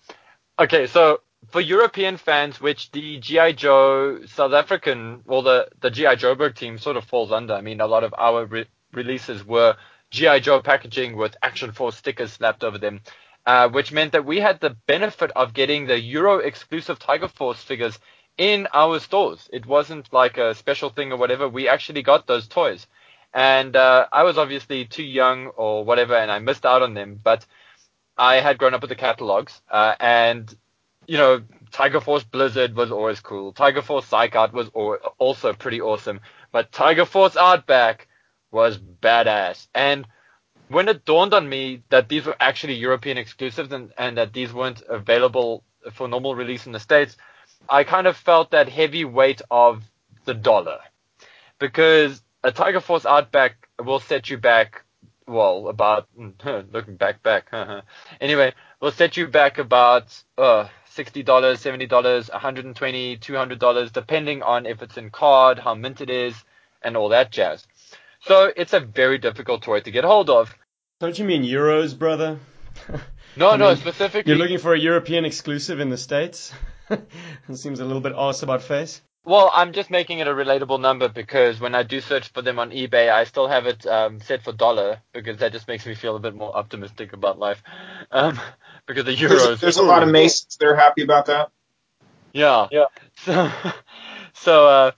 okay, 0.57 0.87
so 0.87 1.19
for 1.49 1.59
European 1.59 2.15
fans, 2.17 2.61
which 2.61 2.91
the 2.91 3.19
GI 3.19 3.53
Joe 3.53 4.19
South 4.27 4.53
African, 4.53 5.23
well, 5.25 5.41
the 5.41 5.67
the 5.81 5.89
GI 5.89 6.15
Joburg 6.15 6.55
team 6.55 6.77
sort 6.77 6.95
of 6.95 7.03
falls 7.05 7.31
under. 7.33 7.53
I 7.53 7.61
mean, 7.61 7.81
a 7.81 7.87
lot 7.87 8.03
of 8.05 8.13
our 8.17 8.45
re- 8.45 8.67
releases 8.93 9.43
were 9.45 9.75
GI 10.11 10.41
Joe 10.41 10.61
packaging 10.61 11.15
with 11.15 11.37
Action 11.41 11.71
Force 11.71 11.95
stickers 11.95 12.33
slapped 12.33 12.63
over 12.63 12.77
them, 12.77 13.01
uh, 13.45 13.69
which 13.69 13.91
meant 13.91 14.11
that 14.13 14.25
we 14.25 14.39
had 14.39 14.59
the 14.59 14.75
benefit 14.87 15.31
of 15.35 15.53
getting 15.53 15.85
the 15.85 15.99
Euro 15.99 16.39
exclusive 16.39 16.99
Tiger 16.99 17.27
Force 17.27 17.61
figures 17.61 17.99
in 18.37 18.67
our 18.73 18.99
stores. 18.99 19.49
It 19.51 19.65
wasn't 19.65 20.11
like 20.13 20.37
a 20.37 20.55
special 20.55 20.89
thing 20.89 21.11
or 21.11 21.17
whatever. 21.17 21.47
We 21.47 21.67
actually 21.67 22.01
got 22.01 22.25
those 22.25 22.47
toys. 22.47 22.87
And 23.33 23.75
uh, 23.75 24.07
I 24.11 24.23
was 24.23 24.37
obviously 24.37 24.85
too 24.85 25.03
young 25.03 25.47
or 25.47 25.83
whatever, 25.85 26.15
and 26.15 26.31
I 26.31 26.39
missed 26.39 26.65
out 26.65 26.81
on 26.81 26.95
them. 26.95 27.19
But 27.21 27.45
I 28.17 28.35
had 28.37 28.57
grown 28.57 28.73
up 28.73 28.81
with 28.81 28.89
the 28.89 28.95
catalogs, 28.95 29.61
uh, 29.69 29.95
and 29.99 30.53
you 31.07 31.17
know, 31.17 31.41
Tiger 31.71 32.01
Force 32.01 32.23
Blizzard 32.23 32.75
was 32.75 32.91
always 32.91 33.19
cool. 33.19 33.51
Tiger 33.51 33.81
Force 33.81 34.05
Psych 34.05 34.35
Out 34.35 34.53
was 34.53 34.69
also 35.17 35.53
pretty 35.53 35.81
awesome. 35.81 36.19
But 36.51 36.71
Tiger 36.71 37.05
Force 37.05 37.35
Outback 37.35 38.07
was 38.51 38.77
badass. 38.77 39.67
And 39.73 40.07
when 40.67 40.87
it 40.87 41.05
dawned 41.05 41.33
on 41.33 41.49
me 41.49 41.83
that 41.89 42.09
these 42.09 42.25
were 42.25 42.35
actually 42.39 42.75
European 42.75 43.17
exclusives 43.17 43.71
and, 43.71 43.91
and 43.97 44.17
that 44.17 44.33
these 44.33 44.53
weren't 44.53 44.81
available 44.87 45.63
for 45.93 46.07
normal 46.07 46.35
release 46.35 46.65
in 46.65 46.71
the 46.71 46.79
States, 46.79 47.17
I 47.67 47.83
kind 47.83 48.07
of 48.07 48.15
felt 48.15 48.51
that 48.51 48.69
heavy 48.69 49.05
weight 49.05 49.41
of 49.49 49.83
the 50.25 50.33
dollar. 50.33 50.79
Because 51.59 52.21
a 52.43 52.51
Tiger 52.51 52.79
Force 52.79 53.05
Outback 53.05 53.67
will 53.83 53.99
set 53.99 54.29
you 54.29 54.37
back, 54.37 54.83
well, 55.27 55.67
about, 55.67 56.07
looking 56.71 56.95
back, 56.95 57.21
back, 57.23 57.49
anyway, 58.21 58.53
will 58.79 58.91
set 58.91 59.17
you 59.17 59.27
back 59.27 59.57
about, 59.57 60.23
uh, 60.37 60.67
$60, 60.95 61.23
$70, 61.23 62.29
$120, 62.29 63.19
$200, 63.19 63.91
depending 63.93 64.43
on 64.43 64.65
if 64.65 64.81
it's 64.81 64.97
in 64.97 65.09
card, 65.09 65.59
how 65.59 65.75
mint 65.75 66.01
it 66.01 66.09
is, 66.09 66.35
and 66.81 66.97
all 66.97 67.09
that 67.09 67.31
jazz. 67.31 67.65
So 68.21 68.51
it's 68.55 68.73
a 68.73 68.79
very 68.79 69.17
difficult 69.17 69.63
toy 69.63 69.79
to 69.81 69.91
get 69.91 70.03
hold 70.03 70.29
of. 70.29 70.53
Don't 70.99 71.17
you 71.17 71.25
mean 71.25 71.43
euros, 71.43 71.97
brother? 71.97 72.39
No, 73.35 73.51
I 73.51 73.57
no, 73.57 73.67
mean, 73.69 73.77
specifically. 73.77 74.31
You're 74.31 74.39
looking 74.39 74.57
for 74.57 74.73
a 74.73 74.79
European 74.79 75.23
exclusive 75.23 75.79
in 75.79 75.89
the 75.89 75.97
States? 75.97 76.51
it 76.89 77.55
seems 77.55 77.79
a 77.79 77.85
little 77.85 78.01
bit 78.01 78.13
arse 78.13 78.43
about 78.43 78.61
face. 78.61 79.01
Well, 79.23 79.51
I'm 79.53 79.73
just 79.73 79.91
making 79.91 80.19
it 80.19 80.27
a 80.27 80.31
relatable 80.31 80.81
number 80.81 81.07
because 81.07 81.59
when 81.59 81.75
I 81.75 81.83
do 81.83 82.01
search 82.01 82.29
for 82.29 82.41
them 82.41 82.57
on 82.57 82.71
eBay, 82.71 83.11
I 83.11 83.25
still 83.25 83.47
have 83.47 83.65
it 83.67 83.85
um, 83.85 84.19
set 84.21 84.43
for 84.43 84.51
dollar 84.51 85.01
because 85.13 85.37
that 85.37 85.51
just 85.51 85.67
makes 85.67 85.85
me 85.85 85.93
feel 85.93 86.15
a 86.15 86.19
bit 86.19 86.33
more 86.33 86.55
optimistic 86.55 87.13
about 87.13 87.37
life. 87.37 87.61
Um, 88.11 88.39
because 88.87 89.05
the 89.05 89.15
euros. 89.15 89.45
There's, 89.45 89.61
there's 89.61 89.77
a 89.77 89.83
lot 89.83 90.03
of 90.03 90.09
Masons 90.09 90.57
that 90.57 90.67
are 90.67 90.75
happy 90.75 91.03
about 91.03 91.27
that. 91.27 91.51
Yeah. 92.33 92.67
Yeah. 92.71 92.85
So, 93.23 93.51
so 94.33 94.67
uh, 94.67 94.91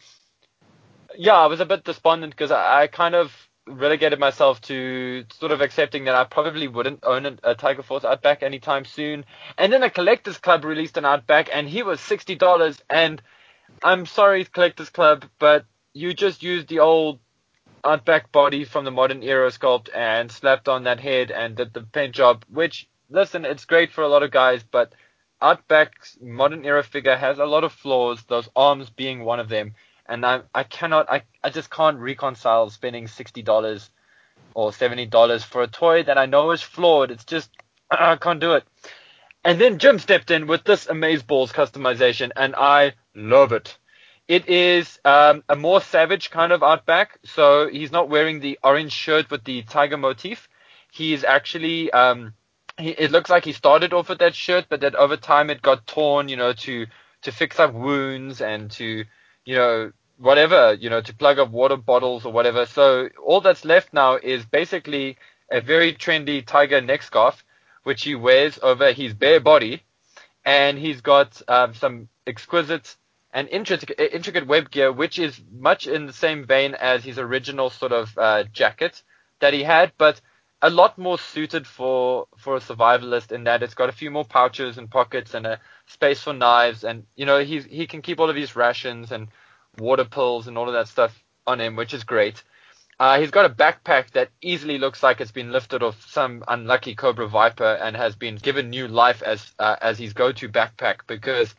yeah, 1.17 1.35
I 1.35 1.47
was 1.47 1.59
a 1.59 1.65
bit 1.65 1.83
despondent 1.83 2.33
because 2.33 2.51
I, 2.51 2.83
I 2.83 2.87
kind 2.87 3.15
of 3.15 3.31
relegated 3.67 4.19
myself 4.19 4.59
to 4.61 5.23
sort 5.33 5.51
of 5.51 5.61
accepting 5.61 6.05
that 6.05 6.15
I 6.15 6.23
probably 6.23 6.67
wouldn't 6.67 7.03
own 7.03 7.25
a, 7.25 7.37
a 7.43 7.55
Tiger 7.55 7.83
Force 7.83 8.03
Outback 8.03 8.43
anytime 8.43 8.85
soon. 8.85 9.25
And 9.57 9.71
then 9.71 9.83
a 9.83 9.89
Collectors 9.89 10.37
Club 10.37 10.65
released 10.65 10.97
an 10.97 11.05
Outback, 11.05 11.49
and 11.53 11.67
he 11.67 11.83
was 11.83 11.99
sixty 11.99 12.35
dollars. 12.35 12.81
And 12.89 13.21
I'm 13.83 14.05
sorry, 14.05 14.45
Collectors 14.45 14.89
Club, 14.89 15.25
but 15.39 15.65
you 15.93 16.13
just 16.13 16.43
used 16.43 16.67
the 16.67 16.79
old 16.79 17.19
Outback 17.83 18.31
body 18.31 18.63
from 18.63 18.85
the 18.85 18.91
modern 18.91 19.23
era 19.23 19.49
sculpt 19.49 19.89
and 19.95 20.31
slapped 20.31 20.69
on 20.69 20.83
that 20.83 20.99
head 20.99 21.31
and 21.31 21.55
did 21.55 21.73
the 21.73 21.81
paint 21.81 22.13
job. 22.13 22.45
Which, 22.49 22.87
listen, 23.09 23.45
it's 23.45 23.65
great 23.65 23.91
for 23.91 24.03
a 24.03 24.07
lot 24.07 24.23
of 24.23 24.31
guys, 24.31 24.63
but 24.63 24.93
Outback's 25.41 26.17
modern 26.21 26.65
era 26.65 26.83
figure 26.83 27.15
has 27.15 27.39
a 27.39 27.45
lot 27.45 27.63
of 27.63 27.73
flaws. 27.73 28.23
Those 28.27 28.49
arms 28.55 28.89
being 28.91 29.23
one 29.23 29.39
of 29.39 29.49
them 29.49 29.73
and 30.11 30.25
I 30.25 30.41
I 30.53 30.63
cannot 30.63 31.09
I, 31.09 31.23
I 31.41 31.49
just 31.49 31.71
can't 31.71 31.97
reconcile 31.97 32.69
spending 32.69 33.07
sixty 33.07 33.41
dollars 33.41 33.89
or 34.53 34.73
seventy 34.73 35.05
dollars 35.05 35.43
for 35.43 35.63
a 35.63 35.67
toy 35.67 36.03
that 36.03 36.17
I 36.17 36.25
know 36.25 36.51
is 36.51 36.61
flawed. 36.61 37.11
It's 37.11 37.23
just 37.23 37.49
I 37.91 38.17
can't 38.17 38.41
do 38.41 38.53
it. 38.53 38.65
And 39.43 39.59
then 39.59 39.79
Jim 39.79 39.97
stepped 39.97 40.29
in 40.29 40.45
with 40.45 40.65
this 40.65 40.85
Amazeballs 40.85 41.51
customization, 41.51 42.29
and 42.35 42.55
I 42.55 42.93
love 43.15 43.53
it. 43.53 43.77
It 44.27 44.47
is 44.47 44.99
um, 45.03 45.43
a 45.49 45.55
more 45.55 45.81
savage 45.81 46.29
kind 46.29 46.51
of 46.51 46.61
outback, 46.61 47.17
so 47.25 47.67
he's 47.67 47.91
not 47.91 48.07
wearing 48.09 48.39
the 48.39 48.59
orange 48.63 48.91
shirt 48.91 49.31
with 49.31 49.43
the 49.45 49.63
tiger 49.63 49.97
motif. 49.97 50.47
He 50.91 51.13
is 51.13 51.23
actually 51.23 51.91
um, 51.91 52.33
he, 52.77 52.89
it 52.89 53.11
looks 53.11 53.29
like 53.29 53.45
he 53.45 53.53
started 53.53 53.93
off 53.93 54.09
with 54.09 54.19
that 54.19 54.35
shirt, 54.35 54.65
but 54.69 54.81
that 54.81 54.93
over 54.95 55.17
time 55.17 55.49
it 55.49 55.61
got 55.61 55.87
torn, 55.87 56.27
you 56.27 56.35
know, 56.35 56.53
to 56.53 56.85
to 57.23 57.31
fix 57.31 57.59
up 57.59 57.73
wounds 57.73 58.41
and 58.41 58.69
to 58.71 59.05
you 59.45 59.55
know, 59.55 59.91
whatever, 60.21 60.73
you 60.73 60.89
know, 60.89 61.01
to 61.01 61.13
plug 61.13 61.39
up 61.39 61.49
water 61.49 61.77
bottles 61.77 62.25
or 62.25 62.31
whatever. 62.31 62.65
So 62.65 63.09
all 63.23 63.41
that's 63.41 63.65
left 63.65 63.93
now 63.93 64.15
is 64.15 64.45
basically 64.45 65.17
a 65.49 65.61
very 65.61 65.93
trendy 65.93 66.45
tiger 66.45 66.79
neck 66.79 67.01
scarf, 67.01 67.43
which 67.83 68.03
he 68.03 68.15
wears 68.15 68.59
over 68.61 68.91
his 68.93 69.13
bare 69.13 69.39
body, 69.39 69.83
and 70.45 70.77
he's 70.77 71.01
got 71.01 71.41
um, 71.47 71.73
some 71.73 72.07
exquisite 72.27 72.95
and 73.33 73.49
intricate, 73.49 73.99
intricate 74.13 74.45
web 74.45 74.69
gear, 74.69 74.91
which 74.91 75.17
is 75.17 75.41
much 75.51 75.87
in 75.87 76.05
the 76.05 76.13
same 76.13 76.45
vein 76.45 76.75
as 76.75 77.03
his 77.03 77.17
original 77.17 77.69
sort 77.69 77.91
of 77.91 78.15
uh, 78.17 78.43
jacket 78.53 79.01
that 79.39 79.53
he 79.53 79.63
had, 79.63 79.91
but 79.97 80.21
a 80.61 80.69
lot 80.69 80.97
more 80.97 81.17
suited 81.17 81.65
for 81.65 82.27
for 82.37 82.55
a 82.55 82.59
survivalist 82.59 83.31
in 83.31 83.45
that 83.45 83.63
it's 83.63 83.73
got 83.73 83.89
a 83.89 83.93
few 83.93 84.11
more 84.11 84.23
pouches 84.25 84.77
and 84.77 84.91
pockets 84.91 85.33
and 85.33 85.47
a 85.47 85.59
space 85.87 86.21
for 86.21 86.33
knives 86.33 86.83
and 86.83 87.03
you 87.15 87.25
know 87.25 87.39
he 87.39 87.61
he 87.61 87.87
can 87.87 88.03
keep 88.03 88.19
all 88.19 88.29
of 88.29 88.35
his 88.35 88.55
rations 88.55 89.11
and 89.11 89.27
water 89.77 90.05
pills 90.05 90.47
and 90.47 90.57
all 90.57 90.67
of 90.67 90.73
that 90.73 90.87
stuff 90.87 91.23
on 91.47 91.59
him, 91.59 91.75
which 91.75 91.93
is 91.93 92.03
great. 92.03 92.43
Uh, 92.99 93.19
he's 93.19 93.31
got 93.31 93.45
a 93.45 93.53
backpack 93.53 94.11
that 94.11 94.29
easily 94.41 94.77
looks 94.77 95.01
like 95.01 95.19
it's 95.19 95.31
been 95.31 95.51
lifted 95.51 95.81
off 95.81 96.05
some 96.07 96.43
unlucky 96.47 96.93
Cobra 96.93 97.27
Viper 97.27 97.79
and 97.81 97.95
has 97.95 98.15
been 98.15 98.35
given 98.35 98.69
new 98.69 98.87
life 98.87 99.23
as 99.23 99.51
uh, 99.57 99.75
as 99.81 99.97
his 99.97 100.13
go-to 100.13 100.47
backpack 100.47 101.07
because 101.07 101.55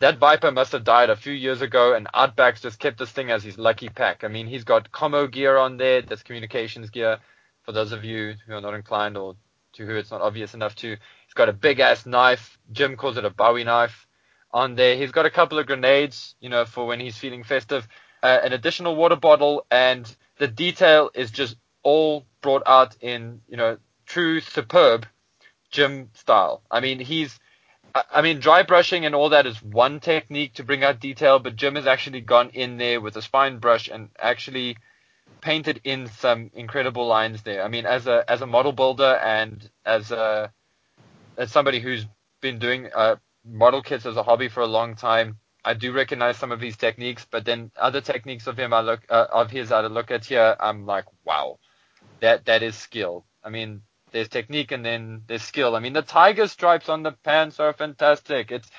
that 0.00 0.18
Viper 0.18 0.50
must 0.50 0.72
have 0.72 0.82
died 0.82 1.08
a 1.08 1.14
few 1.14 1.32
years 1.32 1.62
ago 1.62 1.94
and 1.94 2.08
Outbacks 2.12 2.62
just 2.62 2.80
kept 2.80 2.98
this 2.98 3.12
thing 3.12 3.30
as 3.30 3.44
his 3.44 3.58
lucky 3.58 3.88
pack. 3.88 4.24
I 4.24 4.28
mean, 4.28 4.48
he's 4.48 4.64
got 4.64 4.90
commo 4.90 5.30
gear 5.30 5.56
on 5.56 5.76
there, 5.76 6.02
that's 6.02 6.24
communications 6.24 6.90
gear 6.90 7.18
for 7.62 7.70
those 7.70 7.92
of 7.92 8.02
you 8.02 8.34
who 8.44 8.54
are 8.54 8.60
not 8.60 8.74
inclined 8.74 9.16
or 9.16 9.36
to 9.74 9.86
who 9.86 9.94
it's 9.94 10.10
not 10.10 10.20
obvious 10.20 10.54
enough 10.54 10.74
to. 10.76 10.88
He's 10.88 11.34
got 11.34 11.48
a 11.48 11.52
big 11.52 11.78
ass 11.78 12.06
knife. 12.06 12.58
Jim 12.72 12.96
calls 12.96 13.16
it 13.16 13.24
a 13.24 13.30
Bowie 13.30 13.62
knife 13.62 14.08
on 14.52 14.74
there. 14.74 14.96
He's 14.96 15.12
got 15.12 15.26
a 15.26 15.30
couple 15.30 15.58
of 15.58 15.66
grenades, 15.66 16.34
you 16.40 16.48
know, 16.48 16.64
for 16.64 16.86
when 16.86 17.00
he's 17.00 17.16
feeling 17.16 17.44
festive, 17.44 17.86
uh, 18.22 18.40
an 18.42 18.52
additional 18.52 18.96
water 18.96 19.16
bottle, 19.16 19.66
and 19.70 20.14
the 20.38 20.48
detail 20.48 21.10
is 21.14 21.30
just 21.30 21.56
all 21.82 22.26
brought 22.40 22.62
out 22.66 22.96
in, 23.00 23.40
you 23.48 23.56
know, 23.56 23.78
true 24.06 24.40
superb 24.40 25.06
Jim 25.70 26.10
style. 26.14 26.62
I 26.70 26.80
mean, 26.80 26.98
he's, 26.98 27.38
I 27.94 28.22
mean, 28.22 28.40
dry 28.40 28.62
brushing 28.62 29.04
and 29.04 29.14
all 29.14 29.30
that 29.30 29.46
is 29.46 29.62
one 29.62 30.00
technique 30.00 30.54
to 30.54 30.64
bring 30.64 30.84
out 30.84 31.00
detail, 31.00 31.38
but 31.38 31.56
Jim 31.56 31.74
has 31.76 31.86
actually 31.86 32.20
gone 32.20 32.50
in 32.50 32.76
there 32.76 33.00
with 33.00 33.16
a 33.16 33.22
spine 33.22 33.58
brush 33.58 33.88
and 33.88 34.10
actually 34.18 34.76
painted 35.40 35.80
in 35.84 36.06
some 36.06 36.50
incredible 36.54 37.06
lines 37.06 37.42
there. 37.42 37.62
I 37.62 37.68
mean, 37.68 37.84
as 37.84 38.06
a 38.06 38.24
as 38.28 38.40
a 38.40 38.46
model 38.46 38.72
builder 38.72 39.16
and 39.16 39.68
as 39.84 40.10
a 40.10 40.52
as 41.36 41.50
somebody 41.50 41.80
who's 41.80 42.06
been 42.40 42.58
doing 42.58 42.88
uh, 42.94 43.16
model 43.44 43.82
kits 43.82 44.06
as 44.06 44.16
a 44.16 44.22
hobby 44.22 44.48
for 44.48 44.60
a 44.60 44.66
long 44.66 44.94
time, 44.96 45.38
I 45.64 45.74
do 45.74 45.92
recognize 45.92 46.36
some 46.38 46.52
of 46.52 46.60
these 46.60 46.76
techniques. 46.76 47.26
But 47.30 47.44
then 47.44 47.70
other 47.76 48.00
techniques 48.00 48.46
of 48.46 48.58
him, 48.58 48.72
I 48.72 48.80
look 48.80 49.02
uh, 49.08 49.26
of 49.32 49.50
his, 49.50 49.72
I 49.72 49.80
look 49.82 50.10
at 50.10 50.24
here, 50.26 50.56
I'm 50.60 50.86
like, 50.86 51.06
wow, 51.24 51.58
that 52.20 52.46
that 52.46 52.62
is 52.62 52.76
skill. 52.76 53.26
I 53.44 53.50
mean, 53.50 53.82
there's 54.12 54.28
technique 54.28 54.72
and 54.72 54.84
then 54.84 55.22
there's 55.26 55.42
skill. 55.42 55.76
I 55.76 55.80
mean, 55.80 55.92
the 55.94 56.02
tiger 56.02 56.46
stripes 56.48 56.88
on 56.88 57.02
the 57.02 57.12
pants 57.12 57.60
are 57.60 57.72
fantastic. 57.72 58.50
It's 58.52 58.70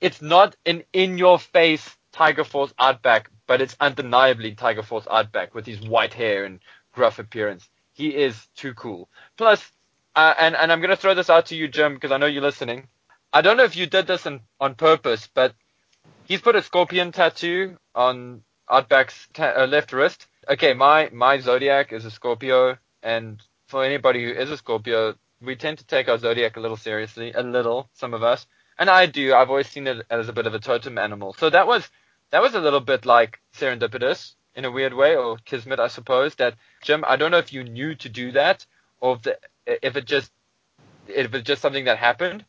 it's 0.00 0.22
not 0.22 0.56
an 0.66 0.84
in 0.92 1.18
your 1.18 1.38
face 1.38 1.96
Tiger 2.12 2.44
Force 2.44 2.72
Outback, 2.78 3.30
but 3.46 3.60
it's 3.60 3.76
undeniably 3.80 4.54
Tiger 4.54 4.82
Force 4.82 5.06
Outback 5.10 5.54
with 5.54 5.66
his 5.66 5.80
white 5.80 6.14
hair 6.14 6.44
and 6.44 6.60
gruff 6.92 7.18
appearance. 7.18 7.68
He 7.92 8.14
is 8.16 8.46
too 8.56 8.74
cool. 8.74 9.08
Plus, 9.36 9.70
uh, 10.16 10.34
and 10.38 10.56
and 10.56 10.72
I'm 10.72 10.80
gonna 10.80 10.96
throw 10.96 11.14
this 11.14 11.30
out 11.30 11.46
to 11.46 11.56
you, 11.56 11.68
Jim, 11.68 11.94
because 11.94 12.12
I 12.12 12.16
know 12.18 12.26
you're 12.26 12.42
listening. 12.42 12.88
I 13.32 13.42
don't 13.42 13.56
know 13.56 13.64
if 13.64 13.76
you 13.76 13.86
did 13.86 14.06
this 14.06 14.26
in, 14.26 14.40
on 14.58 14.74
purpose, 14.74 15.28
but 15.32 15.54
he's 16.24 16.40
put 16.40 16.56
a 16.56 16.62
scorpion 16.62 17.12
tattoo 17.12 17.76
on 17.94 18.42
Outback's 18.70 19.28
ta- 19.32 19.54
uh, 19.56 19.66
left 19.66 19.92
wrist. 19.92 20.26
Okay, 20.48 20.74
my 20.74 21.10
my 21.12 21.38
zodiac 21.38 21.92
is 21.92 22.04
a 22.04 22.10
Scorpio, 22.10 22.78
and 23.02 23.42
for 23.66 23.84
anybody 23.84 24.24
who 24.24 24.30
is 24.32 24.50
a 24.50 24.56
Scorpio, 24.56 25.14
we 25.40 25.56
tend 25.56 25.78
to 25.78 25.86
take 25.86 26.08
our 26.08 26.18
zodiac 26.18 26.56
a 26.56 26.60
little 26.60 26.76
seriously, 26.76 27.32
a 27.32 27.42
little, 27.42 27.88
some 27.94 28.14
of 28.14 28.22
us, 28.22 28.46
and 28.78 28.88
I 28.88 29.06
do. 29.06 29.34
I've 29.34 29.50
always 29.50 29.68
seen 29.68 29.86
it 29.86 30.06
as 30.10 30.28
a 30.28 30.32
bit 30.32 30.46
of 30.46 30.54
a 30.54 30.58
totem 30.60 30.98
animal. 30.98 31.34
So 31.38 31.50
that 31.50 31.66
was 31.66 31.88
that 32.30 32.42
was 32.42 32.54
a 32.54 32.60
little 32.60 32.80
bit 32.80 33.06
like 33.06 33.40
serendipitous 33.56 34.34
in 34.54 34.64
a 34.64 34.70
weird 34.70 34.94
way, 34.94 35.16
or 35.16 35.36
kismet, 35.44 35.80
I 35.80 35.88
suppose. 35.88 36.36
That 36.36 36.54
Jim, 36.82 37.04
I 37.06 37.16
don't 37.16 37.30
know 37.30 37.38
if 37.38 37.52
you 37.52 37.64
knew 37.64 37.94
to 37.96 38.08
do 38.08 38.32
that, 38.32 38.66
or 39.00 39.16
if 39.16 39.22
the, 39.22 39.38
if 39.66 39.96
it 39.96 40.04
just 40.06 40.30
if 41.06 41.34
it's 41.34 41.46
just 41.46 41.62
something 41.62 41.84
that 41.84 41.98
happened. 41.98 42.44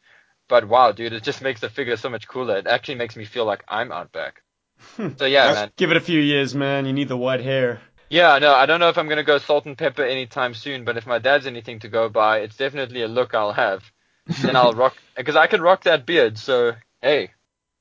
But 0.52 0.68
wow, 0.68 0.92
dude, 0.92 1.14
it 1.14 1.24
just 1.24 1.42
makes 1.42 1.62
the 1.62 1.70
figure 1.70 1.96
so 1.96 2.10
much 2.10 2.28
cooler. 2.28 2.58
It 2.58 2.68
actually 2.68 2.96
makes 2.96 3.16
me 3.16 3.24
feel 3.24 3.46
like 3.46 3.64
I'm 3.70 3.90
Outback. 3.90 4.44
Hmm. 4.98 5.10
so 5.18 5.26
yeah, 5.26 5.54
man. 5.54 5.72
Give 5.78 5.92
it 5.92 5.96
a 5.96 6.02
few 6.02 6.20
years, 6.20 6.54
man. 6.54 6.86
You 6.86 6.92
need 6.92 7.08
the 7.08 7.16
white 7.16 7.40
hair. 7.40 7.80
Yeah, 8.10 8.38
no, 8.40 8.54
I 8.54 8.66
don't 8.66 8.82
know 8.82 8.90
if 8.90 8.98
I'm 8.98 9.08
gonna 9.08 9.24
go 9.24 9.38
salt 9.38 9.66
and 9.66 9.78
pepper 9.78 10.04
anytime 10.04 10.54
soon, 10.54 10.84
but 10.84 10.98
if 10.98 11.08
my 11.08 11.20
dad's 11.20 11.48
anything 11.48 11.80
to 11.80 11.88
go 11.88 12.10
by, 12.10 12.40
it's 12.40 12.58
definitely 12.58 13.02
a 13.02 13.08
look 13.08 13.34
I'll 13.34 13.54
have. 13.54 13.90
Then 14.42 14.58
I'll 14.58 14.74
rock 14.84 14.98
because 15.16 15.38
I 15.38 15.48
can 15.48 15.62
rock 15.62 15.84
that 15.86 16.06
beard. 16.06 16.38
So 16.38 16.74
hey, 17.02 17.32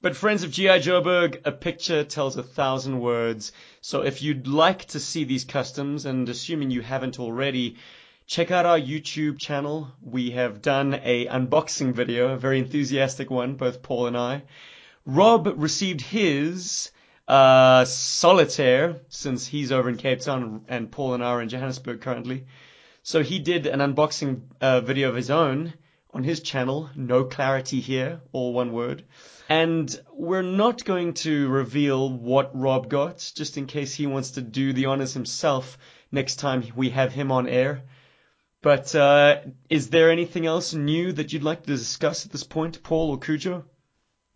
But 0.01 0.15
friends 0.15 0.45
of 0.45 0.53
G.I. 0.53 0.79
Joburg, 0.79 1.41
a 1.45 1.51
picture 1.51 2.05
tells 2.05 2.37
a 2.37 2.45
thousand 2.45 3.01
words. 3.01 3.51
So 3.81 4.03
if 4.03 4.23
you'd 4.23 4.47
like 4.47 4.85
to 4.95 5.01
see 5.01 5.25
these 5.25 5.45
customs, 5.45 6.07
and 6.07 6.29
assuming 6.29 6.71
you 6.71 6.83
haven't 6.83 7.19
already, 7.19 7.79
check 8.31 8.53
out 8.53 8.65
our 8.65 8.79
YouTube 8.79 9.41
channel. 9.41 9.89
We 10.01 10.31
have 10.31 10.63
done 10.63 11.01
a 11.03 11.27
unboxing 11.27 11.95
video, 11.95 12.29
a 12.29 12.37
very 12.37 12.61
enthusiastic 12.61 13.29
one, 13.29 13.57
both 13.57 13.83
Paul 13.83 14.07
and 14.07 14.17
I. 14.17 14.45
Rob 15.05 15.53
received 15.57 16.01
his 16.01 16.93
uh, 17.27 17.85
solitaire 17.87 19.01
since 19.09 19.49
he's 19.49 19.73
over 19.73 19.89
in 19.89 19.97
Cape 19.97 20.21
Town 20.21 20.65
and 20.69 20.93
Paul 20.93 21.15
and 21.15 21.25
I 21.25 21.27
are 21.27 21.43
in 21.43 21.49
Johannesburg 21.49 22.03
currently. 22.03 22.47
So 23.03 23.25
he 23.25 23.41
did 23.41 23.67
an 23.67 23.81
unboxing 23.81 24.43
uh, 24.61 24.81
video 24.81 25.09
of 25.09 25.17
his 25.17 25.31
own 25.31 25.75
on 26.15 26.23
his 26.23 26.39
channel. 26.39 26.89
No 26.95 27.25
clarity 27.25 27.81
here, 27.81 28.21
all 28.31 28.53
one 28.53 28.73
word. 28.73 29.03
And 29.49 29.93
we're 30.13 30.43
not 30.43 30.85
going 30.85 31.15
to 31.15 31.49
reveal 31.49 32.09
what 32.09 32.57
Rob 32.57 32.89
got, 32.89 33.33
just 33.35 33.57
in 33.57 33.67
case 33.67 33.93
he 33.93 34.07
wants 34.07 34.33
to 34.33 34.41
do 34.41 34.73
the 34.73 34.87
honors 34.87 35.15
himself 35.15 35.77
next 36.13 36.37
time 36.37 36.63
we 36.77 36.91
have 36.91 37.13
him 37.13 37.33
on 37.33 37.49
air. 37.49 37.83
But 38.63 38.95
uh, 38.95 39.41
is 39.71 39.89
there 39.89 40.11
anything 40.11 40.47
else 40.47 40.75
new 40.75 41.13
that 41.13 41.33
you'd 41.33 41.43
like 41.43 41.63
to 41.63 41.67
discuss 41.67 42.27
at 42.27 42.33
this 42.33 42.45
point, 42.45 42.83
Paul 42.83 43.11
or 43.11 43.19
Cujo? 43.19 43.65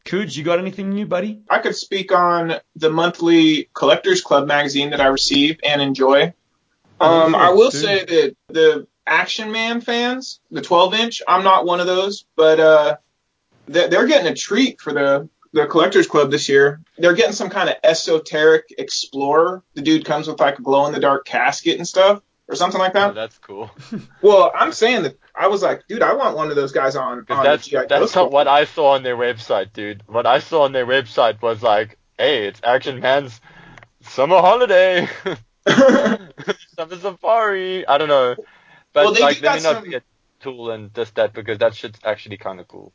Cuj, 0.07 0.37
you 0.37 0.45
got 0.45 0.59
anything 0.59 0.91
new, 0.91 1.07
buddy? 1.07 1.43
I 1.49 1.59
could 1.59 1.77
speak 1.77 2.13
on 2.13 2.55
the 2.77 2.91
monthly 2.91 3.69
Collectors 3.75 4.21
Club 4.23 4.47
magazine 4.47 4.91
that 4.91 5.01
I 5.01 5.07
receive 5.07 5.59
and 5.65 5.81
enjoy. 5.83 6.33
Um, 7.01 7.35
Oh, 7.35 7.39
I 7.39 7.51
will 7.51 7.71
say 7.71 8.05
that 8.05 8.37
the 8.49 8.87
Action 9.07 9.51
Man 9.53 9.81
fans, 9.81 10.41
the 10.51 10.63
12 10.63 10.95
inch, 10.95 11.23
I'm 11.29 11.45
not 11.45 11.67
one 11.67 11.81
of 11.81 11.87
those, 11.87 12.25
but 12.37 12.61
uh, 12.61 12.97
they- 13.67 13.89
they're 13.89 14.07
getting 14.07 14.31
a 14.31 14.35
treat 14.35 14.81
for 14.81 14.93
the 14.93 15.29
the 15.53 15.67
Collectors 15.67 16.09
Club 16.09 16.33
this 16.33 16.49
year. 16.49 16.81
They're 16.99 17.13
getting 17.15 17.33
some 17.33 17.49
kind 17.49 17.69
of 17.69 17.77
esoteric 17.85 18.75
explorer. 18.77 19.63
The 19.75 19.83
dude 19.83 20.05
comes 20.05 20.27
with 20.27 20.41
like 20.41 20.59
a 20.59 20.63
glow 20.63 20.87
in 20.87 20.93
the 20.93 20.99
dark 20.99 21.25
casket 21.27 21.79
and 21.79 21.87
stuff, 21.87 22.21
or 22.49 22.55
something 22.57 22.79
like 22.81 22.93
that. 22.93 23.11
oh, 23.11 23.15
that's 23.15 23.39
cool. 23.39 23.71
Well, 24.23 24.53
I'm 24.55 24.73
saying 24.73 25.03
that 25.05 25.19
I 25.35 25.49
was 25.49 25.63
like, 25.63 25.87
dude, 25.89 26.03
I 26.03 26.15
want 26.15 26.37
one 26.37 26.51
of 26.51 26.57
those 26.57 26.73
guys 26.73 26.97
on. 26.97 27.25
On 27.29 27.45
that's 27.45 27.67
G.I. 27.69 27.83
Joe 27.83 27.87
that's 27.89 28.15
not 28.15 28.31
what 28.31 28.49
I 28.49 28.65
saw 28.65 28.93
on 28.95 29.03
their 29.03 29.17
website, 29.17 29.73
dude. 29.73 30.03
What 30.07 30.27
I 30.27 30.39
saw 30.41 30.63
on 30.65 30.73
their 30.73 30.87
website 30.87 31.41
was 31.43 31.63
like, 31.63 31.99
hey, 32.19 32.47
it's 32.47 32.61
Action 32.65 33.01
Man's 33.01 33.41
summer 34.03 34.39
holiday, 34.41 35.09
summer 35.69 36.97
safari. 37.01 37.87
I 37.87 37.99
don't 37.99 38.09
know, 38.09 38.37
but 38.93 39.05
Well, 39.05 39.15
they 39.15 39.21
like 39.21 39.39
do 39.39 39.45
let 39.47 39.57
me 39.57 39.63
not 39.63 39.75
some- 39.75 39.85
be 39.85 39.95
a 39.97 40.03
tool 40.41 40.71
and 40.71 40.93
this 40.95 41.11
that 41.13 41.33
because 41.33 41.59
that 41.59 41.75
shit's 41.75 41.99
actually 42.05 42.37
kind 42.37 42.61
of 42.61 42.69
cool. 42.69 42.93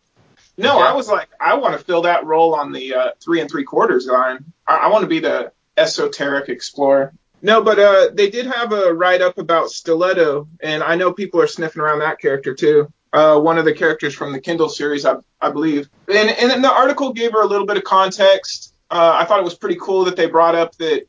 No, 0.57 0.77
Okay. 0.77 0.87
I 0.87 0.93
was 0.93 1.07
like, 1.07 1.29
I 1.39 1.55
want 1.55 1.77
to 1.77 1.83
fill 1.83 2.01
that 2.03 2.25
role 2.25 2.53
on 2.55 2.71
the 2.73 2.93
uh, 2.93 3.11
three 3.21 3.39
and 3.41 3.49
three 3.49 3.63
quarters 3.63 4.05
line. 4.07 4.43
I, 4.67 4.75
I 4.77 4.87
want 4.89 5.03
to 5.03 5.07
be 5.07 5.19
the 5.19 5.51
esoteric 5.77 6.49
explorer. 6.49 7.13
No, 7.41 7.61
but 7.61 7.79
uh, 7.79 8.09
they 8.13 8.29
did 8.29 8.45
have 8.47 8.73
a 8.73 8.93
write 8.93 9.21
up 9.21 9.37
about 9.37 9.69
Stiletto, 9.69 10.47
and 10.59 10.83
I 10.83 10.95
know 10.95 11.13
people 11.13 11.41
are 11.41 11.47
sniffing 11.47 11.81
around 11.81 11.99
that 11.99 12.19
character 12.19 12.53
too. 12.53 12.91
Uh, 13.11 13.39
one 13.39 13.57
of 13.57 13.65
the 13.65 13.73
characters 13.73 14.13
from 14.13 14.33
the 14.33 14.41
Kindle 14.41 14.69
series, 14.69 15.05
I, 15.05 15.15
I 15.41 15.49
believe. 15.49 15.89
And, 16.07 16.29
and 16.29 16.63
the 16.63 16.71
article 16.71 17.13
gave 17.13 17.31
her 17.31 17.41
a 17.41 17.47
little 17.47 17.65
bit 17.65 17.77
of 17.77 17.83
context. 17.83 18.73
Uh, 18.91 19.17
I 19.19 19.25
thought 19.25 19.39
it 19.39 19.43
was 19.43 19.55
pretty 19.55 19.77
cool 19.81 20.05
that 20.05 20.15
they 20.15 20.27
brought 20.27 20.55
up 20.55 20.75
that 20.77 21.07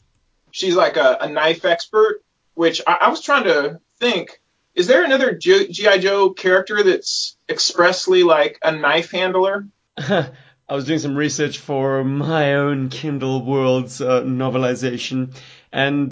she's 0.51 0.75
like 0.75 0.97
a, 0.97 1.19
a 1.21 1.29
knife 1.29 1.65
expert, 1.65 2.23
which 2.55 2.81
I, 2.87 2.99
I 3.03 3.09
was 3.11 3.21
trying 3.21 3.45
to 3.45 3.81
think 3.99 4.41
is 4.75 4.87
there 4.87 5.05
another 5.05 5.35
GI 5.35 5.99
Joe 5.99 6.31
character 6.31 6.83
that's 6.83 7.37
expressly 7.49 8.23
like 8.23 8.59
a 8.63 8.73
knife 8.73 9.11
handler? 9.11 9.67
I 9.99 10.75
was 10.75 10.85
doing 10.85 11.01
some 11.01 11.17
research 11.17 11.59
for 11.59 12.05
my 12.05 12.55
own 12.55 12.89
Kindle 12.89 13.45
Worlds 13.45 14.01
uh, 14.01 14.23
novelization, 14.23 15.35
and 15.73 16.11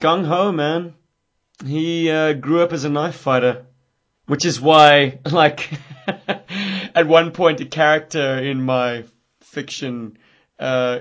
Gung 0.00 0.24
Ho, 0.26 0.52
man, 0.52 0.94
he 1.64 2.10
uh, 2.10 2.32
grew 2.34 2.62
up 2.62 2.72
as 2.72 2.84
a 2.84 2.88
knife 2.88 3.16
fighter, 3.16 3.66
which 4.26 4.44
is 4.44 4.60
why, 4.60 5.18
like, 5.30 5.70
at 6.94 7.06
one 7.06 7.32
point, 7.32 7.60
a 7.60 7.66
character 7.66 8.38
in 8.38 8.62
my 8.62 9.04
fiction 9.42 10.16
uh, 10.58 11.00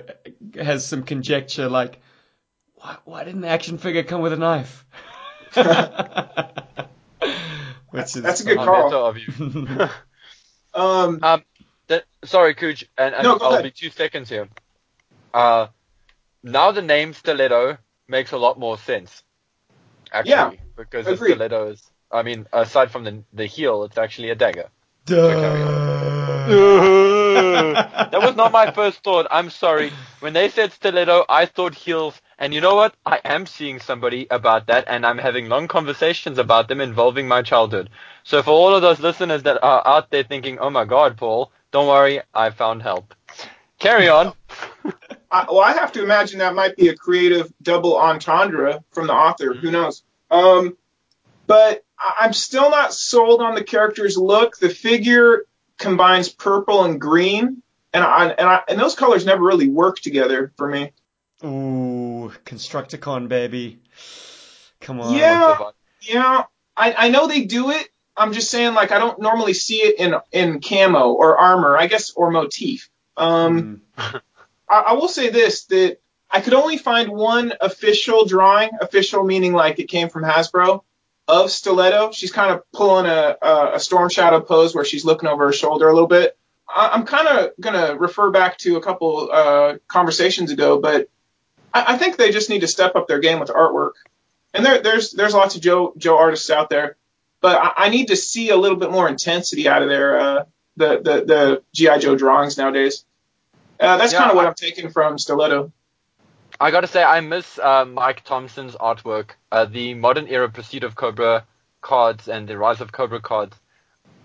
has 0.55 0.85
some 0.85 1.03
conjecture, 1.03 1.69
like, 1.69 1.99
why, 2.75 2.97
why 3.05 3.23
didn't 3.23 3.41
the 3.41 3.47
action 3.49 3.77
figure 3.77 4.03
come 4.03 4.21
with 4.21 4.33
a 4.33 4.37
knife? 4.37 4.85
which 7.91 8.15
is 8.15 8.21
That's 8.21 8.41
a 8.41 8.45
good 8.45 8.57
How 8.57 8.65
call. 8.89 9.05
of 9.07 9.17
you. 9.17 9.89
Um, 10.73 11.19
Um, 11.23 11.43
that, 11.87 12.05
sorry, 12.23 12.53
Cooch, 12.53 12.85
and, 12.97 13.15
and 13.15 13.23
No, 13.23 13.37
I'll 13.41 13.53
ahead. 13.53 13.63
be 13.63 13.71
two 13.71 13.89
seconds 13.89 14.29
here. 14.29 14.47
Uh, 15.33 15.67
now 16.43 16.71
the 16.71 16.81
name 16.81 17.13
Stiletto 17.13 17.77
makes 18.07 18.31
a 18.31 18.37
lot 18.37 18.59
more 18.59 18.77
sense. 18.77 19.23
Actually, 20.11 20.31
Yeah, 20.31 20.51
because 20.75 21.05
the 21.05 21.13
agreed. 21.13 21.33
stiletto 21.33 21.71
is, 21.71 21.83
I 22.11 22.23
mean, 22.23 22.47
aside 22.53 22.91
from 22.91 23.03
the 23.03 23.23
the 23.33 23.45
heel, 23.45 23.83
it's 23.83 23.97
actually 23.97 24.29
a 24.31 24.35
dagger. 24.35 24.69
Duh. 25.05 25.27
that 28.11 28.21
was 28.21 28.35
not 28.35 28.51
my 28.51 28.71
first 28.71 29.03
thought. 29.03 29.27
I'm 29.29 29.49
sorry. 29.49 29.91
When 30.19 30.33
they 30.33 30.49
said 30.49 30.71
stiletto, 30.71 31.25
I 31.29 31.45
thought 31.45 31.75
heels. 31.75 32.19
And 32.39 32.53
you 32.53 32.61
know 32.61 32.75
what? 32.75 32.95
I 33.05 33.19
am 33.23 33.45
seeing 33.45 33.79
somebody 33.79 34.27
about 34.31 34.67
that, 34.67 34.85
and 34.87 35.05
I'm 35.05 35.17
having 35.17 35.49
long 35.49 35.67
conversations 35.67 36.37
about 36.39 36.67
them 36.67 36.81
involving 36.81 37.27
my 37.27 37.41
childhood. 37.41 37.89
So 38.23 38.41
for 38.41 38.51
all 38.51 38.73
of 38.75 38.81
those 38.81 38.99
listeners 38.99 39.43
that 39.43 39.61
are 39.63 39.85
out 39.85 40.09
there 40.09 40.23
thinking, 40.23 40.57
"Oh 40.59 40.69
my 40.69 40.85
God, 40.85 41.17
Paul," 41.17 41.51
don't 41.71 41.87
worry, 41.87 42.21
I 42.33 42.49
found 42.49 42.81
help. 42.83 43.13
Carry 43.79 44.09
on. 44.09 44.33
I, 45.31 45.45
well, 45.49 45.59
I 45.61 45.73
have 45.73 45.91
to 45.93 46.03
imagine 46.03 46.39
that 46.39 46.55
might 46.55 46.75
be 46.75 46.87
a 46.89 46.95
creative 46.95 47.51
double 47.61 47.97
entendre 47.97 48.83
from 48.91 49.07
the 49.07 49.13
author. 49.13 49.53
Who 49.53 49.69
knows? 49.71 50.03
Um, 50.31 50.77
but 51.47 51.83
I- 51.99 52.15
I'm 52.21 52.33
still 52.33 52.69
not 52.69 52.93
sold 52.93 53.41
on 53.41 53.55
the 53.55 53.63
character's 53.63 54.17
look. 54.17 54.57
The 54.57 54.69
figure 54.69 55.45
combines 55.77 56.29
purple 56.29 56.83
and 56.83 56.99
green, 56.99 57.61
and 57.93 58.03
I, 58.03 58.27
and 58.29 58.47
I, 58.49 58.61
and 58.67 58.79
those 58.79 58.95
colors 58.95 59.25
never 59.25 59.43
really 59.43 59.67
work 59.69 59.99
together 59.99 60.51
for 60.57 60.67
me. 60.67 60.91
Ooh, 61.43 62.31
Constructicon, 62.45 63.27
baby. 63.29 63.79
Come 64.81 64.99
on. 64.99 65.15
Yeah. 65.15 65.57
Yeah, 66.01 66.43
I, 66.77 66.93
I 66.93 67.09
know 67.09 67.27
they 67.27 67.45
do 67.45 67.71
it. 67.71 67.89
I'm 68.15 68.33
just 68.33 68.49
saying, 68.49 68.73
like, 68.73 68.91
I 68.91 68.99
don't 68.99 69.19
normally 69.21 69.53
see 69.53 69.77
it 69.81 69.99
in 69.99 70.15
in 70.31 70.59
camo 70.61 71.11
or 71.13 71.37
armor, 71.37 71.77
I 71.77 71.87
guess, 71.87 72.11
or 72.11 72.31
motif. 72.31 72.89
Um, 73.17 73.81
Mm. 73.97 74.21
I, 74.69 74.79
I 74.79 74.93
will 74.93 75.07
say 75.07 75.29
this: 75.29 75.65
that 75.65 75.97
I 76.29 76.41
could 76.41 76.53
only 76.53 76.77
find 76.77 77.09
one 77.09 77.53
official 77.59 78.25
drawing, 78.25 78.69
official 78.81 79.23
meaning 79.23 79.53
like 79.53 79.79
it 79.79 79.87
came 79.87 80.09
from 80.09 80.23
Hasbro, 80.23 80.83
of 81.27 81.51
Stiletto. 81.51 82.11
She's 82.11 82.31
kind 82.31 82.51
of 82.51 82.63
pulling 82.71 83.05
a, 83.05 83.37
a, 83.41 83.71
a 83.75 83.79
Storm 83.79 84.09
Shadow 84.09 84.41
pose 84.41 84.75
where 84.75 84.85
she's 84.85 85.05
looking 85.05 85.29
over 85.29 85.47
her 85.47 85.53
shoulder 85.53 85.87
a 85.87 85.93
little 85.93 86.07
bit. 86.07 86.37
I, 86.67 86.89
I'm 86.89 87.05
kind 87.05 87.27
of 87.27 87.51
going 87.59 87.75
to 87.75 87.95
refer 87.95 88.31
back 88.31 88.57
to 88.59 88.77
a 88.77 88.81
couple 88.81 89.29
uh, 89.31 89.77
conversations 89.87 90.51
ago, 90.51 90.79
but 90.79 91.09
I, 91.73 91.93
I 91.93 91.97
think 91.97 92.17
they 92.17 92.31
just 92.31 92.49
need 92.49 92.61
to 92.61 92.67
step 92.67 92.95
up 92.95 93.07
their 93.07 93.19
game 93.19 93.39
with 93.39 93.49
artwork. 93.49 93.93
And 94.53 94.65
there, 94.65 94.81
there's 94.81 95.11
there's 95.11 95.33
lots 95.35 95.55
of 95.55 95.61
Joe 95.61 95.93
Joe 95.97 96.17
artists 96.17 96.49
out 96.49 96.71
there, 96.71 96.97
but 97.39 97.57
I, 97.57 97.85
I 97.85 97.89
need 97.89 98.07
to 98.07 98.15
see 98.15 98.49
a 98.49 98.57
little 98.57 98.77
bit 98.77 98.91
more 98.91 99.07
intensity 99.07 99.67
out 99.67 99.83
of 99.83 99.89
their 99.89 100.19
uh, 100.19 100.43
the 100.75 100.97
the 100.97 101.25
the 101.25 101.63
GI 101.73 101.99
Joe 101.99 102.15
drawings 102.15 102.57
nowadays. 102.57 103.05
Uh, 103.79 103.97
that's 103.97 104.11
Yeah, 104.13 104.19
kind 104.19 104.31
of 104.31 104.35
what 104.35 104.45
I- 104.45 104.49
I'm 104.49 104.55
taking 104.55 104.89
from 104.89 105.17
Stiletto. 105.17 105.71
I 106.59 106.71
gotta 106.71 106.87
say, 106.87 107.01
I 107.03 107.21
miss 107.21 107.57
uh, 107.57 107.85
Mike 107.85 108.23
Thompson's 108.25 108.75
artwork. 108.75 109.31
Uh, 109.51 109.65
the 109.65 109.93
modern 109.93 110.27
era 110.27 110.49
Pursuit 110.49 110.83
of 110.83 110.95
Cobra 110.95 111.45
cards 111.81 112.27
and 112.27 112.47
the 112.47 112.57
Rise 112.57 112.81
of 112.81 112.91
Cobra 112.91 113.21
cards, 113.21 113.55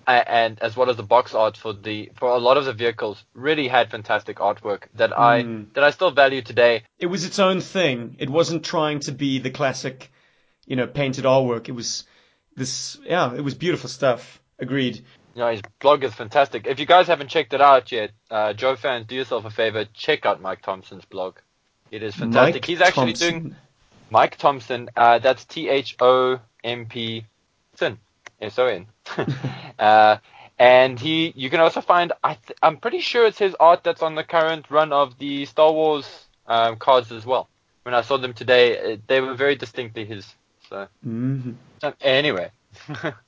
and 0.09 0.59
as 0.61 0.77
well 0.77 0.91
as 0.91 0.97
the 0.97 1.05
box 1.05 1.35
art 1.35 1.57
for 1.57 1.73
the 1.73 2.11
for 2.17 2.31
a 2.31 2.39
lot 2.39 2.57
of 2.57 2.65
the 2.65 2.73
vehicles, 2.73 3.25
really 3.35 3.69
had 3.69 3.91
fantastic 3.91 4.39
artwork 4.39 4.85
that 4.95 5.17
I 5.17 5.45
Mm. 5.45 5.73
that 5.75 5.85
I 5.85 5.91
still 5.91 6.11
value 6.11 6.43
today. 6.43 6.83
It 6.99 7.07
was 7.07 7.25
its 7.25 7.39
own 7.39 7.61
thing. 7.61 8.17
It 8.19 8.29
wasn't 8.29 8.65
trying 8.65 8.99
to 9.01 9.13
be 9.13 9.39
the 9.39 9.51
classic, 9.51 10.11
you 10.67 10.75
know, 10.75 10.89
painted 10.89 11.25
artwork. 11.25 11.69
It 11.69 11.73
was 11.73 12.05
this, 12.57 12.99
yeah, 13.05 13.33
it 13.35 13.43
was 13.43 13.55
beautiful 13.55 13.89
stuff. 13.89 14.41
Agreed. 14.59 15.05
You 15.35 15.41
know, 15.41 15.51
his 15.51 15.63
blog 15.81 16.05
is 16.05 16.15
fantastic. 16.15 16.67
If 16.67 16.79
you 16.79 16.87
guys 16.87 17.09
haven't 17.09 17.29
checked 17.29 17.53
it 17.55 17.61
out 17.61 17.91
yet, 17.91 18.13
uh, 18.31 18.53
Joe 18.53 18.77
fans, 18.77 19.07
do 19.07 19.17
yourself 19.17 19.45
a 19.45 19.51
favor, 19.51 19.85
check 19.93 20.25
out 20.27 20.41
Mike 20.41 20.63
Thompson's 20.63 21.05
blog. 21.05 21.37
It 21.91 22.03
is 22.03 22.15
fantastic. 22.15 22.55
Mike 22.63 22.65
He's 22.67 22.81
actually 22.81 23.13
Thompson. 23.15 23.41
doing 23.43 23.57
Mike 24.11 24.37
Thompson. 24.37 24.89
Uh, 24.97 25.19
that's 25.19 25.45
T 25.45 25.69
H 25.69 25.97
O 26.01 26.41
M 26.63 26.87
P 26.87 27.25
Son 27.77 27.99
S 28.41 28.59
O 28.59 28.67
N. 28.67 28.87
Uh, 29.77 30.19
and 30.57 31.01
he, 31.01 31.33
you 31.35 31.51
can 31.51 31.59
also 31.59 31.81
find. 31.81 32.13
I 32.23 32.35
th- 32.35 32.57
I'm 32.63 32.77
pretty 32.77 33.01
sure 33.01 33.27
it's 33.27 33.39
his 33.39 33.57
art 33.59 33.83
that's 33.83 34.03
on 34.03 34.15
the 34.15 34.23
current 34.23 34.71
run 34.71 34.93
of 34.93 35.19
the 35.19 35.47
Star 35.47 35.73
Wars 35.73 36.09
um, 36.47 36.77
cards 36.77 37.11
as 37.11 37.27
well. 37.27 37.49
When 37.83 37.93
I 37.93 38.03
saw 38.03 38.19
them 38.19 38.35
today, 38.35 38.93
uh, 38.95 38.97
they 39.09 39.21
were 39.21 39.35
very 39.35 39.57
distinctly 39.57 40.05
his. 40.05 40.33
So 40.71 40.87
Mhm. 41.05 41.57
uh, 41.83 41.91
anyway, 42.01 42.53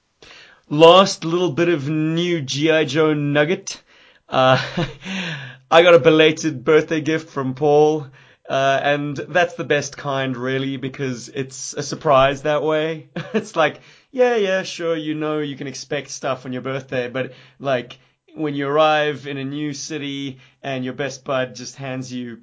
Last 0.68 1.24
little 1.24 1.52
bit 1.52 1.68
of 1.68 1.88
new 1.88 2.40
G.I. 2.42 2.86
Joe 2.86 3.14
nugget. 3.14 3.80
Uh, 4.28 4.60
I 5.70 5.84
got 5.84 5.94
a 5.94 6.00
belated 6.00 6.64
birthday 6.64 7.00
gift 7.00 7.30
from 7.30 7.54
Paul. 7.54 8.08
Uh, 8.48 8.80
and 8.82 9.16
that's 9.16 9.54
the 9.54 9.62
best 9.62 9.96
kind, 9.96 10.36
really, 10.36 10.76
because 10.76 11.28
it's 11.28 11.72
a 11.74 11.84
surprise 11.84 12.42
that 12.42 12.64
way. 12.64 13.08
it's 13.32 13.54
like, 13.54 13.80
yeah, 14.10 14.34
yeah, 14.34 14.64
sure, 14.64 14.96
you 14.96 15.14
know, 15.14 15.38
you 15.38 15.56
can 15.56 15.68
expect 15.68 16.10
stuff 16.10 16.46
on 16.46 16.52
your 16.52 16.62
birthday, 16.62 17.08
but 17.08 17.32
like, 17.60 17.98
when 18.34 18.56
you 18.56 18.66
arrive 18.66 19.28
in 19.28 19.38
a 19.38 19.44
new 19.44 19.72
city 19.72 20.38
and 20.64 20.84
your 20.84 20.94
best 20.94 21.24
bud 21.24 21.54
just 21.54 21.76
hands 21.76 22.12
you 22.12 22.42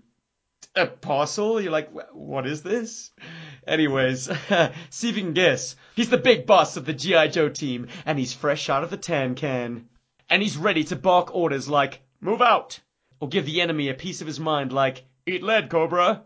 a 0.75 0.87
parcel, 0.87 1.61
you're 1.61 1.71
like, 1.71 1.89
what 2.13 2.47
is 2.47 2.63
this? 2.63 3.11
Anyways, 3.67 4.29
see 4.89 5.09
if 5.09 5.17
you 5.17 5.23
can 5.23 5.33
guess. 5.33 5.75
He's 5.95 6.09
the 6.09 6.17
big 6.17 6.45
boss 6.45 6.77
of 6.77 6.85
the 6.85 6.93
G.I. 6.93 7.27
Joe 7.27 7.49
team, 7.49 7.87
and 8.05 8.17
he's 8.17 8.33
fresh 8.33 8.69
out 8.69 8.83
of 8.83 8.89
the 8.89 8.97
tan 8.97 9.35
can. 9.35 9.87
And 10.29 10.41
he's 10.41 10.57
ready 10.57 10.83
to 10.85 10.95
bark 10.95 11.35
orders 11.35 11.69
like, 11.69 12.01
move 12.19 12.41
out! 12.41 12.79
Or 13.19 13.29
give 13.29 13.45
the 13.45 13.61
enemy 13.61 13.89
a 13.89 13.93
piece 13.93 14.21
of 14.21 14.27
his 14.27 14.39
mind 14.39 14.73
like, 14.73 15.05
eat 15.25 15.43
lead, 15.43 15.69
Cobra! 15.69 16.23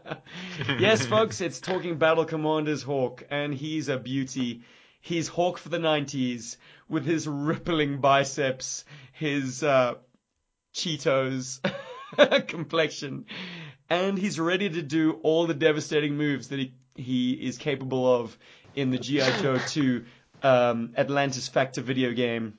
yes, 0.78 1.04
folks, 1.04 1.40
it's 1.40 1.60
Talking 1.60 1.98
Battle 1.98 2.24
Commander's 2.24 2.82
Hawk, 2.82 3.24
and 3.30 3.52
he's 3.52 3.88
a 3.88 3.98
beauty. 3.98 4.62
He's 5.00 5.28
Hawk 5.28 5.58
for 5.58 5.68
the 5.68 5.78
90s, 5.78 6.56
with 6.88 7.04
his 7.04 7.26
rippling 7.26 8.00
biceps, 8.00 8.84
his, 9.12 9.62
uh, 9.62 9.94
Cheetos 10.74 11.60
complexion, 12.46 13.26
and 13.88 14.18
he's 14.18 14.38
ready 14.38 14.68
to 14.68 14.82
do 14.82 15.12
all 15.22 15.46
the 15.46 15.54
devastating 15.54 16.16
moves 16.16 16.48
that 16.48 16.58
he, 16.58 16.74
he 16.94 17.32
is 17.32 17.58
capable 17.58 18.12
of 18.14 18.36
in 18.74 18.90
the 18.90 18.98
G.I. 18.98 19.40
Joe 19.40 19.58
2 19.66 20.04
um, 20.42 20.92
Atlantis 20.96 21.48
Factor 21.48 21.82
video 21.82 22.12
game. 22.12 22.54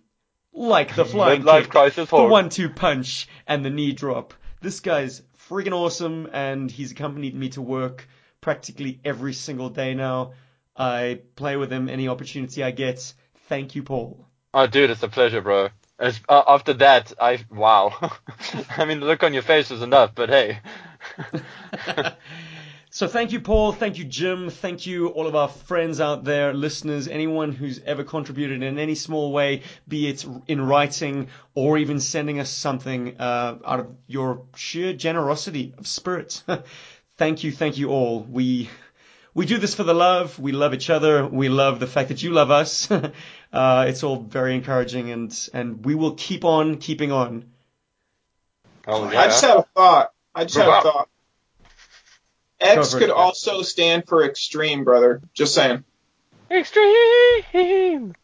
Like 0.54 0.96
the 0.96 1.06
flying 1.06 1.44
Midlife 1.44 1.64
kick, 1.64 1.72
crisis 1.72 2.10
the 2.10 2.24
one-two 2.24 2.70
punch, 2.70 3.28
and 3.48 3.66
the 3.66 3.70
knee 3.70 3.94
drop. 3.94 4.34
This 4.62 4.80
guy's 4.80 5.22
freaking 5.50 5.74
awesome, 5.74 6.30
and 6.32 6.70
he's 6.70 6.92
accompanied 6.92 7.36
me 7.36 7.50
to 7.50 7.62
work 7.62 8.08
practically 8.40 9.00
every 9.04 9.34
single 9.34 9.70
day 9.70 9.94
now. 9.94 10.34
I 10.76 11.22
play 11.36 11.58
with 11.58 11.72
him 11.72 11.90
any 11.90 12.08
opportunity 12.08 12.64
I 12.64 12.72
get. 12.72 13.14
Thank 13.48 13.76
you, 13.76 13.84
Paul. 13.84 14.28
Oh, 14.54 14.68
dude, 14.68 14.90
it's 14.90 15.04
a 15.04 15.08
pleasure, 15.08 15.42
bro. 15.42 15.70
As, 16.04 16.20
uh, 16.28 16.44
after 16.48 16.74
that, 16.74 17.14
I 17.20 17.40
wow. 17.50 18.12
I 18.78 18.84
mean, 18.84 19.00
the 19.00 19.06
look 19.06 19.24
on 19.24 19.34
your 19.34 19.42
face 19.42 19.70
was 19.70 19.82
enough, 19.82 20.12
but 20.14 20.30
hey. 20.30 20.60
So 22.96 23.08
thank 23.08 23.32
you, 23.32 23.40
Paul. 23.40 23.72
Thank 23.72 23.98
you, 23.98 24.04
Jim. 24.04 24.52
Thank 24.52 24.86
you, 24.86 25.08
all 25.08 25.26
of 25.26 25.34
our 25.34 25.48
friends 25.48 26.00
out 26.00 26.26
there, 26.26 26.54
listeners, 26.54 27.08
anyone 27.08 27.52
who's 27.52 27.80
ever 27.80 28.04
contributed 28.04 28.62
in 28.62 28.78
any 28.78 28.94
small 28.94 29.32
way, 29.32 29.64
be 29.88 30.08
it 30.10 30.24
in 30.48 30.62
writing 30.62 31.30
or 31.56 31.80
even 31.80 32.00
sending 32.00 32.40
us 32.40 32.52
something 32.52 33.20
uh, 33.20 33.58
out 33.66 33.80
of 33.80 33.96
your 34.06 34.44
sheer 34.56 34.94
generosity 34.94 35.74
of 35.76 35.88
spirit. 35.88 36.44
thank 37.18 37.44
you, 37.44 37.52
thank 37.52 37.80
you 37.80 37.90
all. 37.90 38.22
We 38.22 38.70
we 39.34 39.48
do 39.48 39.58
this 39.58 39.74
for 39.74 39.84
the 39.84 39.96
love. 39.96 40.38
We 40.38 40.52
love 40.52 40.76
each 40.76 40.92
other. 40.92 41.26
We 41.26 41.50
love 41.50 41.80
the 41.80 41.88
fact 41.88 42.10
that 42.10 42.22
you 42.22 42.30
love 42.30 42.52
us. 42.52 42.88
Uh, 43.54 43.86
it's 43.88 44.04
all 44.04 44.18
very 44.18 44.56
encouraging, 44.56 45.12
and 45.12 45.50
and 45.54 45.86
we 45.86 45.96
will 45.96 46.16
keep 46.16 46.44
on 46.44 46.78
keeping 46.78 47.12
on. 47.12 47.46
Oh 48.88 49.10
yeah. 49.12 49.22
I 49.22 49.26
just 49.28 49.46
had 49.46 49.58
a 49.58 49.64
thought. 49.76 50.12
I 50.36 50.44
just 50.44 50.58
had 50.58 50.68
a 50.68 50.82
thought. 50.82 51.10
X 52.60 52.94
could 52.96 53.10
also 53.12 53.62
stand 53.62 54.08
for 54.08 54.24
extreme, 54.24 54.84
brother. 54.84 55.22
Just 55.34 55.54
saying. 55.54 55.84
Extreme. 56.50 58.16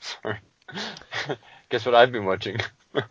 Sorry. 0.00 0.38
Guess 1.68 1.86
what 1.86 1.94
I've 1.94 2.12
been 2.12 2.24
watching? 2.24 2.58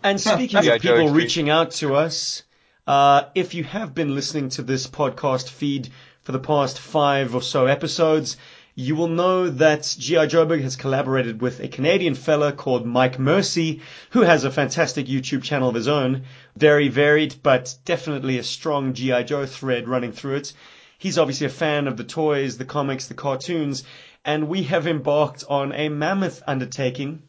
And 0.00 0.20
speaking 0.20 0.62
Yeah, 0.62 0.74
of 0.74 0.82
people 0.82 0.98
Extreme. 0.98 1.14
reaching 1.16 1.50
out 1.50 1.72
to 1.72 1.96
us, 1.96 2.44
uh, 2.86 3.24
if 3.34 3.54
you 3.54 3.64
have 3.64 3.94
been 3.94 4.14
listening 4.14 4.48
to 4.50 4.62
this 4.62 4.86
podcast 4.86 5.48
feed 5.48 5.88
for 6.22 6.30
the 6.32 6.38
past 6.38 6.78
five 6.78 7.34
or 7.34 7.42
so 7.42 7.66
episodes, 7.66 8.36
you 8.80 8.94
will 8.94 9.08
know 9.08 9.50
that 9.50 9.92
G.I. 9.98 10.28
Joburg 10.28 10.62
has 10.62 10.76
collaborated 10.76 11.40
with 11.42 11.58
a 11.58 11.66
Canadian 11.66 12.14
fella 12.14 12.52
called 12.52 12.86
Mike 12.86 13.18
Mercy, 13.18 13.80
who 14.10 14.20
has 14.20 14.44
a 14.44 14.52
fantastic 14.52 15.08
YouTube 15.08 15.42
channel 15.42 15.68
of 15.68 15.74
his 15.74 15.88
own. 15.88 16.22
Very 16.56 16.86
varied, 16.86 17.34
but 17.42 17.74
definitely 17.84 18.38
a 18.38 18.44
strong 18.44 18.94
G.I. 18.94 19.24
Joe 19.24 19.46
thread 19.46 19.88
running 19.88 20.12
through 20.12 20.36
it. 20.36 20.52
He's 20.96 21.18
obviously 21.18 21.48
a 21.48 21.50
fan 21.50 21.88
of 21.88 21.96
the 21.96 22.04
toys, 22.04 22.56
the 22.56 22.64
comics, 22.64 23.08
the 23.08 23.14
cartoons, 23.14 23.82
and 24.24 24.46
we 24.46 24.62
have 24.62 24.86
embarked 24.86 25.42
on 25.48 25.72
a 25.72 25.88
mammoth 25.88 26.40
undertaking 26.46 27.24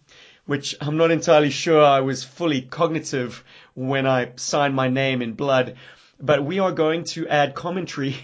which 0.46 0.76
I'm 0.80 0.98
not 0.98 1.10
entirely 1.10 1.50
sure 1.50 1.84
I 1.84 2.02
was 2.02 2.24
fully 2.24 2.62
cognitive 2.62 3.44
when 3.74 4.06
I 4.06 4.34
signed 4.36 4.76
my 4.76 4.88
name 4.88 5.24
in 5.24 5.34
blood. 5.34 5.78
But 6.20 6.44
we 6.44 6.60
are 6.60 6.72
going 6.72 7.06
to 7.06 7.28
add 7.28 7.56
commentary 7.56 8.16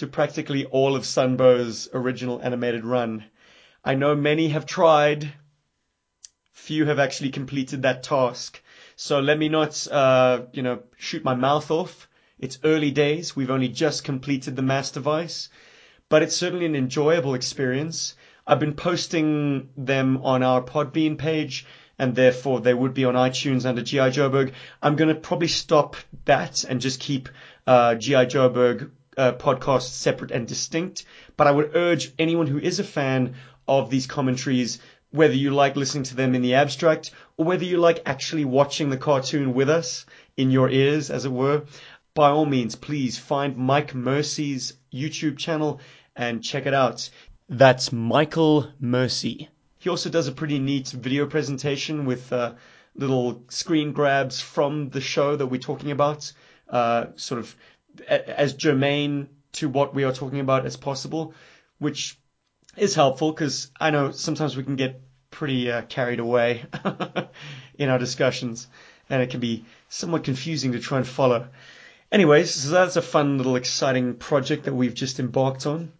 to 0.00 0.06
practically 0.06 0.64
all 0.64 0.96
of 0.96 1.02
Sunbow's 1.02 1.90
original 1.92 2.40
animated 2.40 2.86
run. 2.86 3.22
I 3.84 3.94
know 3.94 4.14
many 4.14 4.48
have 4.48 4.64
tried, 4.64 5.30
few 6.52 6.86
have 6.86 6.98
actually 6.98 7.28
completed 7.28 7.82
that 7.82 8.02
task. 8.02 8.62
So 8.96 9.20
let 9.20 9.38
me 9.38 9.50
not, 9.50 9.86
uh, 9.88 10.44
you 10.52 10.62
know, 10.62 10.84
shoot 10.96 11.22
my 11.22 11.34
mouth 11.34 11.70
off. 11.70 12.08
It's 12.38 12.58
early 12.64 12.90
days. 12.90 13.36
We've 13.36 13.50
only 13.50 13.68
just 13.68 14.02
completed 14.02 14.56
the 14.56 14.62
master 14.62 15.00
device, 15.00 15.50
but 16.08 16.22
it's 16.22 16.34
certainly 16.34 16.64
an 16.64 16.76
enjoyable 16.76 17.34
experience. 17.34 18.14
I've 18.46 18.58
been 18.58 18.74
posting 18.74 19.68
them 19.76 20.22
on 20.22 20.42
our 20.42 20.62
Podbean 20.62 21.18
page, 21.18 21.66
and 21.98 22.14
therefore 22.14 22.60
they 22.60 22.72
would 22.72 22.94
be 22.94 23.04
on 23.04 23.16
iTunes 23.16 23.66
under 23.66 23.82
GI 23.82 24.16
Joburg. 24.16 24.52
I'm 24.82 24.96
going 24.96 25.14
to 25.14 25.20
probably 25.20 25.48
stop 25.48 25.96
that 26.24 26.64
and 26.64 26.80
just 26.80 27.00
keep 27.00 27.28
uh, 27.66 27.96
GI 27.96 28.32
Joburg 28.32 28.92
uh, 29.16 29.32
podcasts 29.32 29.90
separate 29.90 30.30
and 30.30 30.46
distinct. 30.46 31.04
But 31.36 31.46
I 31.46 31.50
would 31.50 31.74
urge 31.74 32.12
anyone 32.18 32.46
who 32.46 32.58
is 32.58 32.78
a 32.78 32.84
fan 32.84 33.34
of 33.66 33.90
these 33.90 34.06
commentaries, 34.06 34.80
whether 35.10 35.34
you 35.34 35.50
like 35.50 35.76
listening 35.76 36.04
to 36.04 36.16
them 36.16 36.34
in 36.34 36.42
the 36.42 36.54
abstract 36.54 37.12
or 37.36 37.44
whether 37.44 37.64
you 37.64 37.78
like 37.78 38.02
actually 38.06 38.44
watching 38.44 38.90
the 38.90 38.96
cartoon 38.96 39.54
with 39.54 39.68
us 39.70 40.06
in 40.36 40.50
your 40.50 40.70
ears, 40.70 41.10
as 41.10 41.24
it 41.24 41.32
were, 41.32 41.64
by 42.14 42.30
all 42.30 42.46
means, 42.46 42.74
please 42.74 43.18
find 43.18 43.56
Mike 43.56 43.94
Mercy's 43.94 44.74
YouTube 44.92 45.38
channel 45.38 45.80
and 46.16 46.42
check 46.42 46.66
it 46.66 46.74
out. 46.74 47.08
That's 47.48 47.92
Michael 47.92 48.70
Mercy. 48.80 49.48
He 49.78 49.88
also 49.88 50.10
does 50.10 50.28
a 50.28 50.32
pretty 50.32 50.58
neat 50.58 50.88
video 50.88 51.26
presentation 51.26 52.04
with 52.04 52.32
uh, 52.32 52.54
little 52.94 53.44
screen 53.48 53.92
grabs 53.92 54.40
from 54.40 54.90
the 54.90 55.00
show 55.00 55.36
that 55.36 55.46
we're 55.46 55.60
talking 55.60 55.90
about, 55.90 56.32
uh, 56.68 57.06
sort 57.16 57.40
of 57.40 57.56
as 58.08 58.54
germane 58.54 59.28
to 59.52 59.68
what 59.68 59.94
we 59.94 60.04
are 60.04 60.12
talking 60.12 60.40
about 60.40 60.66
as 60.66 60.76
possible, 60.76 61.34
which 61.78 62.18
is 62.76 62.94
helpful 62.94 63.32
because 63.32 63.70
I 63.80 63.90
know 63.90 64.12
sometimes 64.12 64.56
we 64.56 64.62
can 64.62 64.76
get 64.76 65.00
pretty 65.30 65.70
uh, 65.70 65.82
carried 65.82 66.20
away 66.20 66.64
in 67.78 67.88
our 67.88 67.98
discussions, 67.98 68.66
and 69.08 69.22
it 69.22 69.30
can 69.30 69.40
be 69.40 69.64
somewhat 69.88 70.24
confusing 70.24 70.72
to 70.72 70.80
try 70.80 70.98
and 70.98 71.06
follow. 71.06 71.48
Anyways, 72.12 72.52
so 72.52 72.70
that's 72.70 72.96
a 72.96 73.02
fun 73.02 73.38
little 73.38 73.56
exciting 73.56 74.14
project 74.14 74.64
that 74.64 74.74
we've 74.74 74.94
just 74.94 75.20
embarked 75.20 75.66
on. 75.66 75.92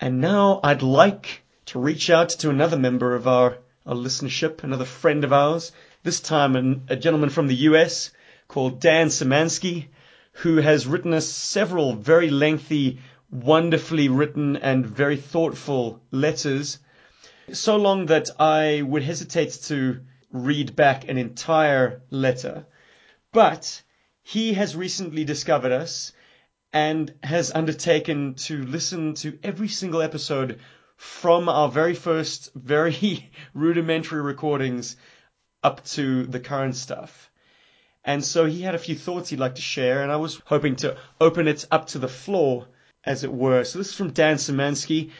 And 0.00 0.20
now 0.20 0.60
I'd 0.62 0.82
like 0.82 1.42
to 1.66 1.78
reach 1.78 2.10
out 2.10 2.30
to 2.30 2.50
another 2.50 2.76
member 2.76 3.14
of 3.14 3.26
our, 3.26 3.58
our 3.86 3.94
listenership, 3.94 4.62
another 4.62 4.84
friend 4.84 5.24
of 5.24 5.32
ours, 5.32 5.72
this 6.02 6.20
time 6.20 6.56
an, 6.56 6.82
a 6.88 6.96
gentleman 6.96 7.30
from 7.30 7.46
the 7.46 7.54
US 7.70 8.10
called 8.48 8.80
Dan 8.80 9.08
Szymanski, 9.08 9.86
who 10.36 10.58
has 10.58 10.86
written 10.86 11.14
us 11.14 11.26
several 11.26 11.94
very 11.94 12.28
lengthy, 12.28 13.00
wonderfully 13.30 14.08
written 14.08 14.56
and 14.56 14.86
very 14.86 15.16
thoughtful 15.16 16.02
letters, 16.10 16.78
so 17.52 17.76
long 17.76 18.06
that 18.06 18.28
I 18.38 18.82
would 18.82 19.02
hesitate 19.02 19.52
to 19.64 20.00
read 20.30 20.76
back 20.76 21.08
an 21.08 21.16
entire 21.16 22.02
letter. 22.10 22.66
But 23.32 23.82
he 24.22 24.52
has 24.54 24.76
recently 24.76 25.24
discovered 25.24 25.72
us 25.72 26.12
and 26.72 27.14
has 27.22 27.50
undertaken 27.52 28.34
to 28.34 28.62
listen 28.62 29.14
to 29.14 29.38
every 29.42 29.68
single 29.68 30.02
episode 30.02 30.60
from 30.96 31.48
our 31.48 31.70
very 31.70 31.94
first, 31.94 32.52
very 32.54 33.30
rudimentary 33.54 34.20
recordings 34.20 34.96
up 35.62 35.82
to 35.84 36.26
the 36.26 36.40
current 36.40 36.76
stuff. 36.76 37.25
And 38.06 38.24
so 38.24 38.46
he 38.46 38.62
had 38.62 38.76
a 38.76 38.78
few 38.78 38.94
thoughts 38.94 39.30
he'd 39.30 39.40
like 39.40 39.56
to 39.56 39.60
share, 39.60 40.04
and 40.04 40.12
I 40.12 40.16
was 40.16 40.40
hoping 40.44 40.76
to 40.76 40.96
open 41.20 41.48
it 41.48 41.64
up 41.72 41.88
to 41.88 41.98
the 41.98 42.06
floor, 42.06 42.68
as 43.02 43.24
it 43.24 43.32
were. 43.32 43.64
So 43.64 43.78
this 43.78 43.88
is 43.88 43.94
from 43.96 44.12
Dan 44.12 44.36
Szymanski. 44.36 45.10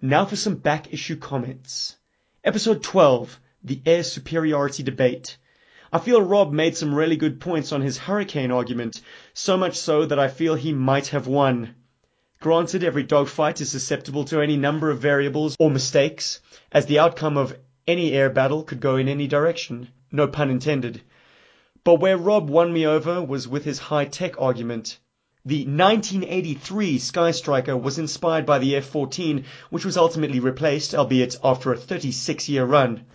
Now 0.00 0.24
for 0.24 0.34
some 0.34 0.54
back 0.54 0.94
issue 0.94 1.16
comments. 1.16 1.98
Episode 2.42 2.82
12, 2.82 3.38
The 3.64 3.82
Air 3.84 4.02
Superiority 4.02 4.82
Debate. 4.82 5.36
I 5.92 5.98
feel 5.98 6.22
Rob 6.22 6.52
made 6.52 6.74
some 6.74 6.94
really 6.94 7.16
good 7.16 7.38
points 7.38 7.70
on 7.70 7.82
his 7.82 7.98
hurricane 7.98 8.50
argument, 8.50 9.02
so 9.34 9.58
much 9.58 9.76
so 9.76 10.06
that 10.06 10.18
I 10.18 10.28
feel 10.28 10.54
he 10.54 10.72
might 10.72 11.08
have 11.08 11.26
won. 11.26 11.74
Granted, 12.40 12.82
every 12.82 13.02
dogfight 13.02 13.60
is 13.60 13.70
susceptible 13.70 14.24
to 14.24 14.40
any 14.40 14.56
number 14.56 14.90
of 14.90 15.00
variables 15.00 15.54
or 15.58 15.70
mistakes, 15.70 16.40
as 16.72 16.86
the 16.86 17.00
outcome 17.00 17.36
of 17.36 17.58
any 17.86 18.12
air 18.12 18.30
battle 18.30 18.62
could 18.62 18.80
go 18.80 18.96
in 18.96 19.06
any 19.06 19.26
direction. 19.26 19.88
No 20.10 20.26
pun 20.26 20.48
intended. 20.48 21.02
But 21.82 22.00
where 22.00 22.18
Rob 22.18 22.50
won 22.50 22.72
me 22.72 22.86
over 22.86 23.22
was 23.22 23.48
with 23.48 23.64
his 23.64 23.78
high-tech 23.78 24.38
argument. 24.38 24.98
The 25.46 25.60
1983 25.64 26.98
Sky 26.98 27.30
Striker 27.30 27.74
was 27.74 27.98
inspired 27.98 28.44
by 28.44 28.58
the 28.58 28.76
F-14, 28.76 29.44
which 29.70 29.86
was 29.86 29.96
ultimately 29.96 30.40
replaced, 30.40 30.94
albeit 30.94 31.36
after 31.42 31.72
a 31.72 31.78
36-year 31.78 32.66
run. 32.66 33.06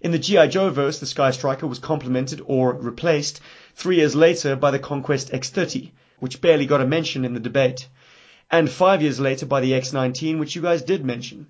In 0.00 0.10
the 0.10 0.18
G.I. 0.18 0.48
Joe 0.48 0.70
verse, 0.70 0.98
the 0.98 1.06
Sky 1.06 1.30
Striker 1.30 1.68
was 1.68 1.78
complemented 1.78 2.42
or 2.44 2.72
replaced 2.72 3.40
three 3.76 3.98
years 3.98 4.16
later 4.16 4.56
by 4.56 4.72
the 4.72 4.80
Conquest 4.80 5.30
X30, 5.30 5.92
which 6.18 6.40
barely 6.40 6.66
got 6.66 6.80
a 6.80 6.86
mention 6.86 7.24
in 7.24 7.34
the 7.34 7.38
debate, 7.38 7.86
and 8.50 8.68
five 8.68 9.00
years 9.00 9.20
later 9.20 9.46
by 9.46 9.60
the 9.60 9.70
X19, 9.70 10.40
which 10.40 10.56
you 10.56 10.62
guys 10.62 10.82
did 10.82 11.04
mention. 11.04 11.46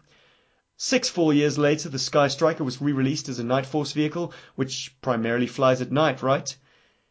Six 0.84 1.08
full 1.08 1.32
years 1.32 1.58
later, 1.58 1.88
the 1.88 1.98
Sky 2.00 2.26
Striker 2.26 2.64
was 2.64 2.82
re-released 2.82 3.28
as 3.28 3.38
a 3.38 3.44
Night 3.44 3.66
Force 3.66 3.92
vehicle, 3.92 4.32
which 4.56 4.92
primarily 5.00 5.46
flies 5.46 5.80
at 5.80 5.92
night, 5.92 6.24
right? 6.24 6.56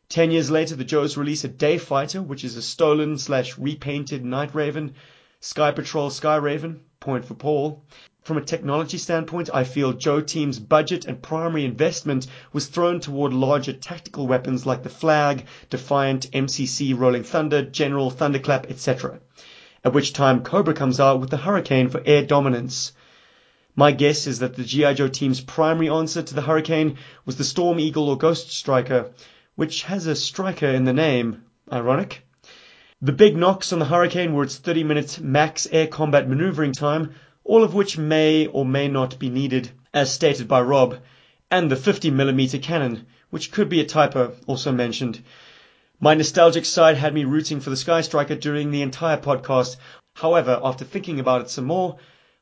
Ten 0.10 0.30
years 0.30 0.52
later, 0.52 0.76
the 0.76 0.84
Joes 0.84 1.16
release 1.16 1.46
a 1.46 1.48
Day 1.48 1.78
Fighter, 1.78 2.22
which 2.22 2.44
is 2.44 2.58
a 2.58 2.62
stolen 2.62 3.18
slash 3.18 3.58
repainted 3.58 4.26
Night 4.26 4.54
Raven, 4.54 4.96
Sky 5.40 5.72
Patrol 5.72 6.10
Sky 6.10 6.36
Raven, 6.36 6.82
point 7.00 7.24
for 7.24 7.34
Paul. 7.34 7.82
From 8.24 8.36
a 8.36 8.42
technology 8.42 8.98
standpoint, 8.98 9.50
I 9.54 9.64
feel 9.64 9.94
Joe 9.94 10.20
Team's 10.20 10.60
budget 10.60 11.06
and 11.06 11.22
primary 11.22 11.64
investment 11.64 12.28
was 12.52 12.68
thrown 12.68 13.00
toward 13.00 13.32
larger 13.32 13.72
tactical 13.72 14.28
weapons 14.28 14.66
like 14.66 14.84
the 14.84 14.90
Flag, 14.90 15.46
Defiant, 15.70 16.30
MCC, 16.34 16.94
Rolling 16.94 17.24
Thunder, 17.24 17.62
General, 17.62 18.10
Thunderclap, 18.10 18.70
etc. 18.70 19.22
At 19.82 19.94
which 19.94 20.12
time 20.12 20.44
Cobra 20.44 20.74
comes 20.74 21.00
out 21.00 21.22
with 21.22 21.30
the 21.30 21.38
Hurricane 21.38 21.88
for 21.88 22.04
air 22.06 22.26
dominance. 22.26 22.92
My 23.76 23.94
guess 23.94 24.28
is 24.28 24.40
that 24.40 24.56
the 24.56 24.66
G.I. 24.66 24.96
Joe 24.96 25.08
team's 25.08 25.40
primary 25.40 25.90
answer 25.90 26.22
to 26.22 26.36
the 26.36 26.42
Hurricane 26.42 26.98
was 27.26 27.38
the 27.38 27.46
Storm 27.46 27.80
Eagle 27.80 28.10
or 28.10 28.18
Ghost 28.18 28.52
Striker, 28.52 29.12
which 29.56 29.84
has 29.84 30.08
a 30.08 30.16
striker 30.16 30.68
in 30.68 30.84
the 30.84 30.92
name. 30.92 31.44
Ironic. 31.72 32.26
The 33.02 33.14
big 33.14 33.38
knocks 33.38 33.72
on 33.72 33.80
the 33.80 33.86
Hurricane 33.86 34.34
were 34.34 34.44
its 34.44 34.58
30 34.58 34.84
minute 34.84 35.20
max 35.22 35.68
air 35.72 35.88
combat 35.88 36.28
maneuvering 36.28 36.74
time, 36.74 37.16
all 37.46 37.64
of 37.64 37.74
which 37.74 37.98
may 37.98 38.48
or 38.48 38.66
may 38.66 38.90
not 38.90 39.18
be 39.18 39.30
needed, 39.30 39.72
as 39.94 40.12
stated 40.12 40.50
by 40.50 40.62
Rob, 40.62 40.98
and 41.50 41.72
the 41.72 41.76
50mm 41.76 42.62
cannon, 42.62 43.08
which 43.30 43.52
could 43.52 43.70
be 43.70 43.80
a 43.80 43.86
typo, 43.86 44.34
also 44.48 44.74
mentioned. 44.74 45.22
My 46.00 46.14
nostalgic 46.14 46.66
side 46.66 46.98
had 46.98 47.14
me 47.14 47.24
rooting 47.24 47.62
for 47.62 47.70
the 47.70 47.78
Sky 47.78 48.02
Striker 48.02 48.36
during 48.36 48.72
the 48.72 48.82
entire 48.82 49.18
podcast. 49.18 49.78
However, 50.16 50.60
after 50.62 50.84
thinking 50.84 51.22
about 51.22 51.42
it 51.42 51.50
some 51.50 51.66
more, 51.66 51.98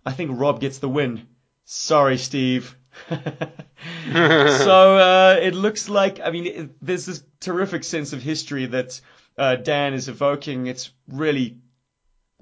I 0.05 0.11
think 0.11 0.31
Rob 0.33 0.59
gets 0.59 0.79
the 0.79 0.89
win. 0.89 1.27
Sorry, 1.65 2.17
Steve. 2.17 2.75
so 3.09 3.15
uh, 4.97 5.39
it 5.41 5.53
looks 5.53 5.89
like, 5.89 6.19
I 6.19 6.31
mean, 6.31 6.45
it, 6.47 6.69
there's 6.81 7.05
this 7.05 7.23
terrific 7.39 7.83
sense 7.83 8.13
of 8.13 8.21
history 8.21 8.65
that 8.67 8.99
uh, 9.37 9.55
Dan 9.55 9.93
is 9.93 10.09
evoking. 10.09 10.67
It's 10.67 10.91
really 11.07 11.57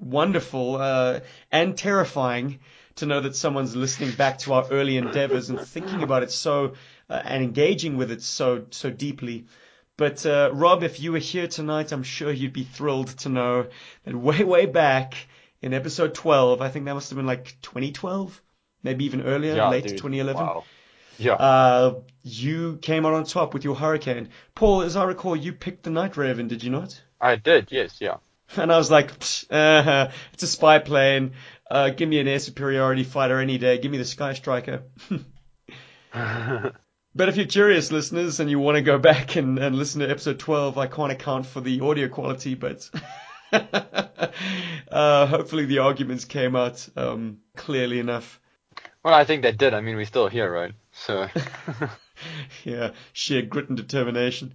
wonderful 0.00 0.76
uh, 0.76 1.20
and 1.50 1.76
terrifying 1.76 2.60
to 2.96 3.06
know 3.06 3.20
that 3.20 3.36
someone's 3.36 3.76
listening 3.76 4.12
back 4.12 4.38
to 4.38 4.52
our 4.54 4.66
early 4.70 4.96
endeavors 4.96 5.50
and 5.50 5.60
thinking 5.60 6.02
about 6.02 6.22
it 6.22 6.30
so 6.30 6.74
uh, 7.08 7.20
and 7.24 7.42
engaging 7.42 7.96
with 7.96 8.10
it 8.10 8.22
so 8.22 8.64
so 8.70 8.90
deeply. 8.90 9.46
But 9.96 10.24
uh, 10.26 10.50
Rob, 10.52 10.82
if 10.82 11.00
you 11.00 11.12
were 11.12 11.18
here 11.18 11.48
tonight, 11.48 11.92
I'm 11.92 12.02
sure 12.02 12.30
you'd 12.30 12.52
be 12.52 12.64
thrilled 12.64 13.08
to 13.18 13.28
know 13.28 13.66
that 14.04 14.16
way 14.16 14.44
way 14.44 14.66
back 14.66 15.14
in 15.62 15.74
episode 15.74 16.14
12, 16.14 16.60
I 16.60 16.68
think 16.68 16.84
that 16.84 16.94
must 16.94 17.10
have 17.10 17.16
been 17.16 17.26
like 17.26 17.56
2012, 17.62 18.40
maybe 18.82 19.04
even 19.04 19.22
earlier, 19.22 19.56
Yeah, 19.56 19.68
late 19.68 19.84
dude. 19.84 19.98
2011. 19.98 20.42
Wow. 20.44 20.64
Yeah. 21.18 21.32
Uh, 21.32 21.94
you 22.22 22.78
came 22.80 23.04
out 23.04 23.14
on 23.14 23.24
top 23.24 23.52
with 23.52 23.64
your 23.64 23.74
Hurricane. 23.74 24.28
Paul, 24.54 24.82
as 24.82 24.96
I 24.96 25.04
recall, 25.04 25.34
you 25.34 25.52
picked 25.52 25.82
the 25.82 25.90
Night 25.90 26.16
Raven, 26.16 26.46
did 26.46 26.62
you 26.62 26.70
not? 26.70 27.00
I 27.20 27.34
did, 27.36 27.72
yes, 27.72 28.00
yeah. 28.00 28.18
And 28.56 28.72
I 28.72 28.78
was 28.78 28.90
like, 28.90 29.10
uh, 29.50 30.08
it's 30.32 30.42
a 30.42 30.46
spy 30.46 30.78
plane. 30.78 31.32
Uh, 31.70 31.90
give 31.90 32.08
me 32.08 32.18
an 32.20 32.28
air 32.28 32.38
superiority 32.38 33.04
fighter 33.04 33.40
any 33.40 33.58
day. 33.58 33.78
Give 33.78 33.90
me 33.90 33.98
the 33.98 34.04
Sky 34.04 34.32
Striker. 34.32 34.84
but 36.12 37.28
if 37.28 37.36
you're 37.36 37.46
curious, 37.46 37.92
listeners, 37.92 38.40
and 38.40 38.48
you 38.48 38.58
want 38.58 38.76
to 38.76 38.82
go 38.82 38.98
back 38.98 39.36
and, 39.36 39.58
and 39.58 39.76
listen 39.76 40.00
to 40.00 40.08
episode 40.08 40.38
12, 40.38 40.78
I 40.78 40.86
can't 40.86 41.12
account 41.12 41.44
for 41.46 41.60
the 41.60 41.80
audio 41.80 42.08
quality, 42.08 42.54
but 42.54 42.88
uh, 44.90 45.26
hopefully 45.26 45.66
the 45.66 45.78
arguments 45.78 46.24
came 46.24 46.56
out 46.56 46.88
um, 46.96 47.38
clearly 47.56 47.98
enough. 47.98 48.40
well, 49.04 49.14
I 49.14 49.24
think 49.24 49.42
they 49.42 49.52
did. 49.52 49.74
I 49.74 49.80
mean, 49.80 49.96
we're 49.96 50.04
still 50.04 50.28
here, 50.28 50.52
right? 50.52 50.72
So, 50.92 51.28
Yeah, 52.64 52.90
sheer 53.12 53.42
grit 53.42 53.68
and 53.68 53.76
determination. 53.76 54.54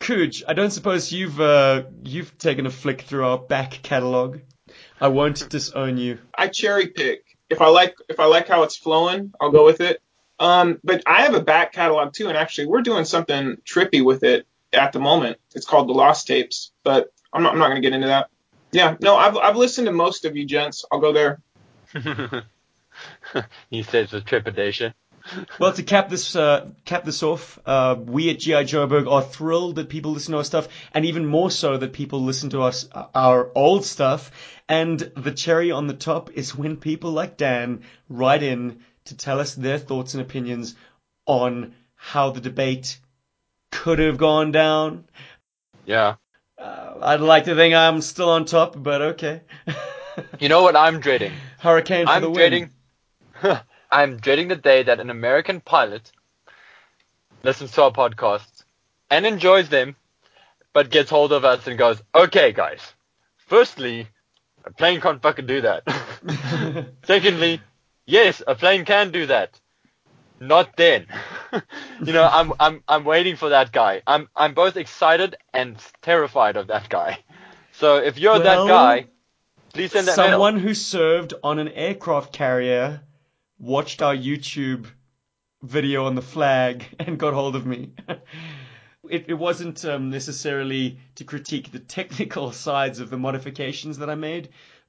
Cooge, 0.00 0.42
I 0.46 0.54
don't 0.54 0.70
suppose 0.70 1.12
you've 1.12 1.40
uh, 1.40 1.84
you've 2.02 2.36
taken 2.38 2.66
a 2.66 2.70
flick 2.70 3.02
through 3.02 3.24
our 3.26 3.38
back 3.38 3.72
catalogue. 3.82 4.40
I 5.00 5.08
won't 5.08 5.48
disown 5.48 5.98
you. 5.98 6.18
I 6.36 6.48
cherry 6.48 6.88
pick. 6.88 7.24
If 7.50 7.60
I 7.60 7.68
like 7.68 7.96
if 8.08 8.18
I 8.18 8.24
like 8.24 8.48
how 8.48 8.62
it's 8.62 8.76
flowing, 8.76 9.32
I'll 9.40 9.50
go 9.50 9.64
with 9.64 9.80
it. 9.80 10.00
Um, 10.38 10.78
but 10.82 11.02
I 11.06 11.22
have 11.22 11.34
a 11.34 11.42
back 11.42 11.72
catalog 11.72 12.14
too, 12.14 12.28
and 12.28 12.36
actually 12.36 12.68
we're 12.68 12.80
doing 12.80 13.04
something 13.04 13.58
trippy 13.66 14.02
with 14.02 14.22
it 14.22 14.46
at 14.72 14.92
the 14.92 15.00
moment. 15.00 15.36
It's 15.54 15.66
called 15.66 15.88
the 15.88 15.92
Lost 15.92 16.26
Tapes, 16.26 16.72
but 16.82 17.12
I'm 17.32 17.42
not 17.42 17.52
I'm 17.52 17.58
not 17.58 17.68
gonna 17.68 17.80
get 17.80 17.92
into 17.92 18.08
that. 18.08 18.30
Yeah, 18.72 18.96
no, 19.00 19.16
I've 19.16 19.36
I've 19.36 19.56
listened 19.56 19.86
to 19.86 19.92
most 19.92 20.24
of 20.24 20.36
you 20.36 20.44
gents. 20.44 20.84
I'll 20.90 21.00
go 21.00 21.12
there. 21.12 21.40
he 23.70 23.82
says 23.82 24.12
with 24.12 24.24
trepidation. 24.24 24.94
Well, 25.58 25.72
to 25.72 25.82
cap 25.82 26.08
this 26.08 26.34
uh, 26.34 26.70
cap 26.84 27.04
this 27.04 27.22
off, 27.22 27.58
uh, 27.66 27.96
we 27.98 28.30
at 28.30 28.38
GI 28.38 28.64
Joburg 28.64 29.10
are 29.10 29.22
thrilled 29.22 29.76
that 29.76 29.88
people 29.88 30.12
listen 30.12 30.32
to 30.32 30.38
our 30.38 30.44
stuff, 30.44 30.68
and 30.92 31.04
even 31.04 31.26
more 31.26 31.50
so 31.50 31.76
that 31.76 31.92
people 31.92 32.22
listen 32.22 32.50
to 32.50 32.62
us 32.62 32.88
our 33.14 33.50
old 33.54 33.84
stuff. 33.84 34.30
And 34.68 34.98
the 34.98 35.32
cherry 35.32 35.72
on 35.72 35.88
the 35.88 35.94
top 35.94 36.30
is 36.30 36.54
when 36.54 36.76
people 36.76 37.10
like 37.10 37.36
Dan 37.36 37.82
write 38.08 38.42
in 38.42 38.80
to 39.06 39.16
tell 39.16 39.40
us 39.40 39.54
their 39.54 39.78
thoughts 39.78 40.14
and 40.14 40.22
opinions 40.22 40.74
on 41.26 41.74
how 41.96 42.30
the 42.30 42.40
debate 42.40 42.98
could 43.70 43.98
have 43.98 44.16
gone 44.16 44.52
down. 44.52 45.04
Yeah. 45.84 46.16
Uh, 46.60 46.94
I'd 47.00 47.20
like 47.20 47.44
to 47.44 47.54
think 47.54 47.74
I'm 47.74 48.00
still 48.02 48.30
on 48.30 48.44
top, 48.44 48.74
but 48.76 49.00
okay. 49.02 49.40
You 50.38 50.48
know 50.48 50.62
what 50.62 50.76
I'm 50.76 51.00
dreading? 51.00 51.32
Hurricane 51.60 52.06
for 52.06 52.12
I'm 52.12 52.22
the 52.22 52.30
win. 52.30 52.70
dreading. 53.42 53.60
I'm 53.90 54.16
dreading 54.18 54.48
the 54.48 54.56
day 54.56 54.82
that 54.82 55.00
an 55.00 55.08
American 55.10 55.60
pilot 55.60 56.12
listens 57.42 57.72
to 57.72 57.84
our 57.84 57.90
podcasts 57.92 58.64
and 59.10 59.24
enjoys 59.26 59.68
them, 59.70 59.96
but 60.72 60.90
gets 60.90 61.10
hold 61.10 61.32
of 61.32 61.44
us 61.44 61.66
and 61.66 61.78
goes, 61.78 62.02
"Okay, 62.14 62.52
guys. 62.52 62.80
Firstly, 63.38 64.06
a 64.64 64.70
plane 64.72 65.00
can't 65.00 65.22
fucking 65.22 65.46
do 65.46 65.62
that. 65.62 65.82
Secondly, 67.04 67.60
yes, 68.06 68.42
a 68.46 68.54
plane 68.54 68.84
can 68.84 69.10
do 69.10 69.26
that. 69.26 69.58
Not 70.40 70.74
then. 70.76 71.06
you 72.04 72.12
know, 72.14 72.26
I'm 72.26 72.52
I'm 72.58 72.82
I'm 72.88 73.04
waiting 73.04 73.36
for 73.36 73.50
that 73.50 73.72
guy. 73.72 74.02
I'm 74.06 74.28
I'm 74.34 74.54
both 74.54 74.78
excited 74.78 75.36
and 75.52 75.76
terrified 76.00 76.56
of 76.56 76.68
that 76.68 76.88
guy. 76.88 77.18
So 77.72 77.98
if 77.98 78.18
you're 78.18 78.38
Well, 78.38 78.66
that 78.66 78.72
guy, 78.72 79.06
please 79.74 79.92
send 79.92 80.08
that 80.08 80.16
mail. 80.16 80.30
Someone 80.30 80.58
who 80.58 80.72
served 80.72 81.34
on 81.44 81.58
an 81.58 81.68
aircraft 81.68 82.32
carrier 82.32 83.02
watched 83.58 84.00
our 84.00 84.16
YouTube 84.16 84.86
video 85.62 86.06
on 86.06 86.14
the 86.14 86.22
flag 86.22 86.86
and 86.98 87.18
got 87.18 87.34
hold 87.34 87.54
of 87.54 87.66
me. 87.66 87.92
it, 89.10 89.26
it 89.28 89.34
wasn't 89.34 89.84
um, 89.84 90.08
necessarily 90.08 90.98
to 91.16 91.24
critique 91.24 91.70
the 91.70 91.78
technical 91.78 92.50
sides 92.52 93.00
of 93.00 93.10
the 93.10 93.18
modifications 93.18 93.98
that 93.98 94.08
I 94.08 94.14
made, 94.14 94.48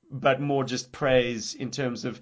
but 0.09 0.39
more 0.39 0.63
just 0.63 0.93
praise 0.93 1.55
in 1.55 1.71
terms 1.71 2.05
of 2.05 2.21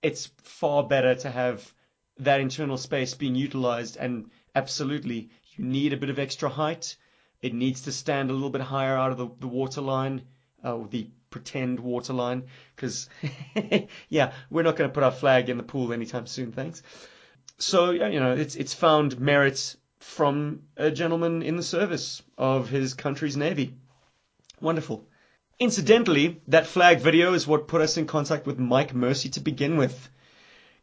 it's 0.00 0.26
far 0.42 0.84
better 0.84 1.16
to 1.16 1.30
have 1.30 1.74
that 2.20 2.40
internal 2.40 2.76
space 2.76 3.14
being 3.14 3.34
utilized 3.34 3.96
and 3.96 4.30
absolutely 4.54 5.30
you 5.56 5.64
need 5.64 5.92
a 5.92 5.96
bit 5.96 6.10
of 6.10 6.18
extra 6.18 6.48
height. 6.48 6.96
It 7.42 7.54
needs 7.54 7.82
to 7.82 7.92
stand 7.92 8.30
a 8.30 8.32
little 8.32 8.50
bit 8.50 8.60
higher 8.60 8.96
out 8.96 9.12
of 9.12 9.18
the, 9.18 9.28
the 9.38 10.22
uh, 10.64 10.78
the 10.90 11.10
pretend 11.30 11.78
water 11.78 12.12
line, 12.12 12.44
because 12.74 13.08
yeah, 14.08 14.32
we're 14.50 14.62
not 14.62 14.76
going 14.76 14.90
to 14.90 14.94
put 14.94 15.04
our 15.04 15.12
flag 15.12 15.48
in 15.48 15.56
the 15.56 15.62
pool 15.62 15.92
anytime 15.92 16.26
soon, 16.26 16.52
thanks. 16.52 16.82
So 17.58 17.90
you 17.90 18.20
know, 18.20 18.32
it's 18.32 18.56
it's 18.56 18.74
found 18.74 19.20
merit 19.20 19.76
from 20.00 20.62
a 20.76 20.90
gentleman 20.90 21.42
in 21.42 21.56
the 21.56 21.62
service 21.62 22.22
of 22.36 22.68
his 22.68 22.94
country's 22.94 23.36
navy. 23.36 23.74
Wonderful. 24.60 25.06
Incidentally, 25.58 26.40
that 26.48 26.68
flag 26.68 27.00
video 27.00 27.34
is 27.34 27.46
what 27.46 27.66
put 27.66 27.80
us 27.80 27.96
in 27.96 28.06
contact 28.06 28.46
with 28.46 28.58
Mike 28.58 28.94
Mercy 28.94 29.28
to 29.30 29.40
begin 29.40 29.76
with. 29.76 30.08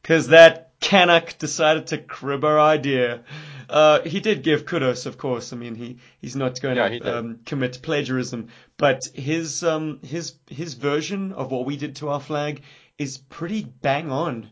Because 0.01 0.27
that 0.27 0.64
Canuck 0.85 1.37
decided 1.39 1.87
to 1.87 1.97
crib 1.97 2.43
our 2.45 2.59
idea. 2.59 3.23
Uh, 3.69 4.01
he 4.01 4.19
did 4.19 4.43
give 4.43 4.65
kudos, 4.65 5.05
of 5.07 5.17
course. 5.17 5.51
I 5.51 5.55
mean, 5.55 5.75
he, 5.75 5.97
he's 6.21 6.35
not 6.35 6.61
going 6.61 6.75
Yeah, 6.75 6.89
to 6.89 7.17
um, 7.19 7.39
commit 7.45 7.79
plagiarism, 7.81 8.49
but 8.77 9.05
his 9.13 9.63
um, 9.63 9.99
his 10.03 10.35
his 10.47 10.75
version 10.75 11.33
of 11.33 11.51
what 11.51 11.65
we 11.65 11.75
did 11.75 11.95
to 11.97 12.09
our 12.09 12.19
flag 12.19 12.61
is 12.97 13.17
pretty 13.17 13.63
bang 13.63 14.11
on. 14.11 14.51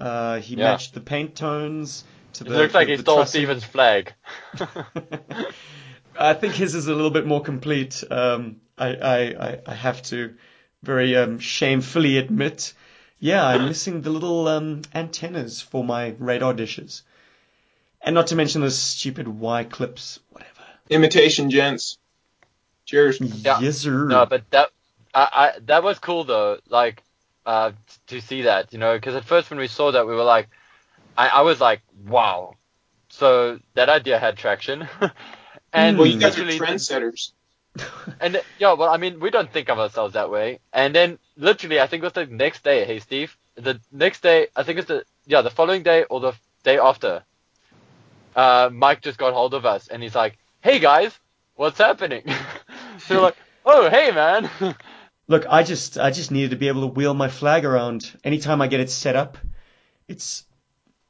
Uh, 0.00 0.38
he 0.40 0.56
Yeah. 0.56 0.72
matched 0.72 0.94
the 0.94 1.00
paint 1.00 1.36
tones 1.36 2.04
to 2.34 2.44
It 2.44 2.50
the. 2.50 2.54
looks 2.56 2.74
like 2.74 2.86
the, 2.86 2.96
he 2.96 3.02
stole 3.02 3.16
trussing. 3.16 3.40
Steven's 3.42 3.64
flag. 3.64 4.14
I 6.18 6.32
think 6.34 6.54
his 6.54 6.74
is 6.74 6.86
a 6.88 6.94
little 6.94 7.10
bit 7.10 7.26
more 7.26 7.42
complete. 7.42 8.02
Um, 8.10 8.56
I, 8.78 8.88
I, 8.96 9.18
I, 9.48 9.58
I 9.66 9.74
have 9.74 10.02
to 10.04 10.34
very 10.82 11.16
um, 11.16 11.38
shamefully 11.38 12.16
admit, 12.18 12.72
yeah, 13.18 13.46
I'm 13.46 13.66
missing 13.66 14.02
the 14.02 14.10
little 14.10 14.48
um, 14.48 14.82
antennas 14.94 15.60
for 15.60 15.82
my 15.84 16.14
radar 16.18 16.54
dishes. 16.54 17.02
And 18.02 18.14
not 18.14 18.28
to 18.28 18.36
mention 18.36 18.60
those 18.60 18.78
stupid 18.78 19.26
Y 19.26 19.64
clips, 19.64 20.20
whatever. 20.30 20.50
Imitation 20.90 21.50
gents. 21.50 21.98
Cheers. 22.84 23.20
Yeah. 23.20 23.60
Yes, 23.60 23.78
sir. 23.78 24.06
No, 24.06 24.26
but 24.26 24.48
that 24.50 24.70
I, 25.12 25.28
I 25.32 25.58
that 25.66 25.82
was 25.82 25.98
cool 25.98 26.24
though. 26.24 26.58
Like 26.68 27.02
uh, 27.44 27.72
to 28.08 28.20
see 28.20 28.42
that, 28.42 28.72
you 28.72 28.78
know, 28.78 28.96
because 28.96 29.14
at 29.14 29.24
first 29.24 29.50
when 29.50 29.58
we 29.58 29.66
saw 29.66 29.90
that, 29.92 30.06
we 30.06 30.14
were 30.14 30.22
like, 30.22 30.48
I, 31.16 31.28
I 31.28 31.42
was 31.42 31.60
like, 31.60 31.80
wow. 32.06 32.54
So 33.08 33.58
that 33.74 33.88
idea 33.88 34.18
had 34.18 34.36
traction, 34.36 34.88
and 35.72 35.96
Well, 35.96 36.06
you 36.06 36.18
guys 36.18 36.38
are 36.38 36.44
literally, 36.44 36.74
trendsetters. 36.74 37.32
and 38.20 38.42
yeah, 38.58 38.72
well, 38.72 38.88
I 38.88 38.96
mean, 38.96 39.20
we 39.20 39.30
don't 39.30 39.52
think 39.52 39.68
of 39.68 39.78
ourselves 39.78 40.14
that 40.14 40.30
way. 40.30 40.60
And 40.72 40.94
then 40.94 41.18
literally, 41.36 41.80
I 41.80 41.86
think 41.86 42.02
it 42.02 42.06
was 42.06 42.12
the 42.12 42.26
next 42.26 42.64
day. 42.64 42.84
Hey, 42.84 42.98
Steve, 42.98 43.36
the 43.54 43.80
next 43.92 44.22
day, 44.22 44.48
I 44.54 44.62
think 44.62 44.78
it's 44.78 44.88
the 44.88 45.04
yeah, 45.26 45.42
the 45.42 45.50
following 45.50 45.82
day 45.82 46.04
or 46.04 46.20
the 46.20 46.32
day 46.62 46.78
after. 46.78 47.22
Uh, 48.34 48.68
Mike 48.72 49.00
just 49.00 49.18
got 49.18 49.32
hold 49.32 49.54
of 49.54 49.64
us, 49.64 49.88
and 49.88 50.02
he's 50.02 50.14
like, 50.14 50.36
"Hey 50.60 50.78
guys, 50.78 51.18
what's 51.54 51.78
happening?" 51.78 52.24
so 53.06 53.22
like, 53.22 53.36
"Oh, 53.64 53.88
hey 53.88 54.10
man." 54.10 54.50
Look, 55.28 55.44
I 55.48 55.62
just 55.62 55.98
I 55.98 56.10
just 56.10 56.30
needed 56.30 56.50
to 56.50 56.56
be 56.56 56.68
able 56.68 56.82
to 56.82 56.94
wheel 56.94 57.14
my 57.14 57.28
flag 57.28 57.64
around. 57.64 58.12
Anytime 58.22 58.62
I 58.62 58.68
get 58.68 58.80
it 58.80 58.90
set 58.90 59.16
up, 59.16 59.38
it's 60.06 60.44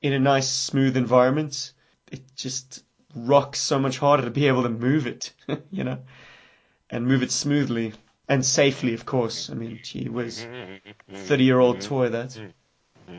in 0.00 0.12
a 0.12 0.18
nice 0.18 0.48
smooth 0.48 0.96
environment. 0.96 1.72
It 2.10 2.22
just 2.36 2.82
rocks 3.14 3.60
so 3.60 3.78
much 3.78 3.98
harder 3.98 4.24
to 4.24 4.30
be 4.30 4.46
able 4.46 4.62
to 4.62 4.68
move 4.68 5.06
it, 5.06 5.32
you 5.70 5.84
know, 5.84 5.98
and 6.90 7.06
move 7.06 7.22
it 7.22 7.30
smoothly 7.32 7.92
and 8.28 8.44
safely, 8.44 8.94
of 8.94 9.04
course. 9.06 9.50
I 9.50 9.54
mean, 9.54 9.80
gee 9.82 10.08
whiz, 10.08 10.46
thirty 11.14 11.44
year 11.44 11.58
old 11.58 11.80
toy 11.80 12.10
that, 12.10 12.38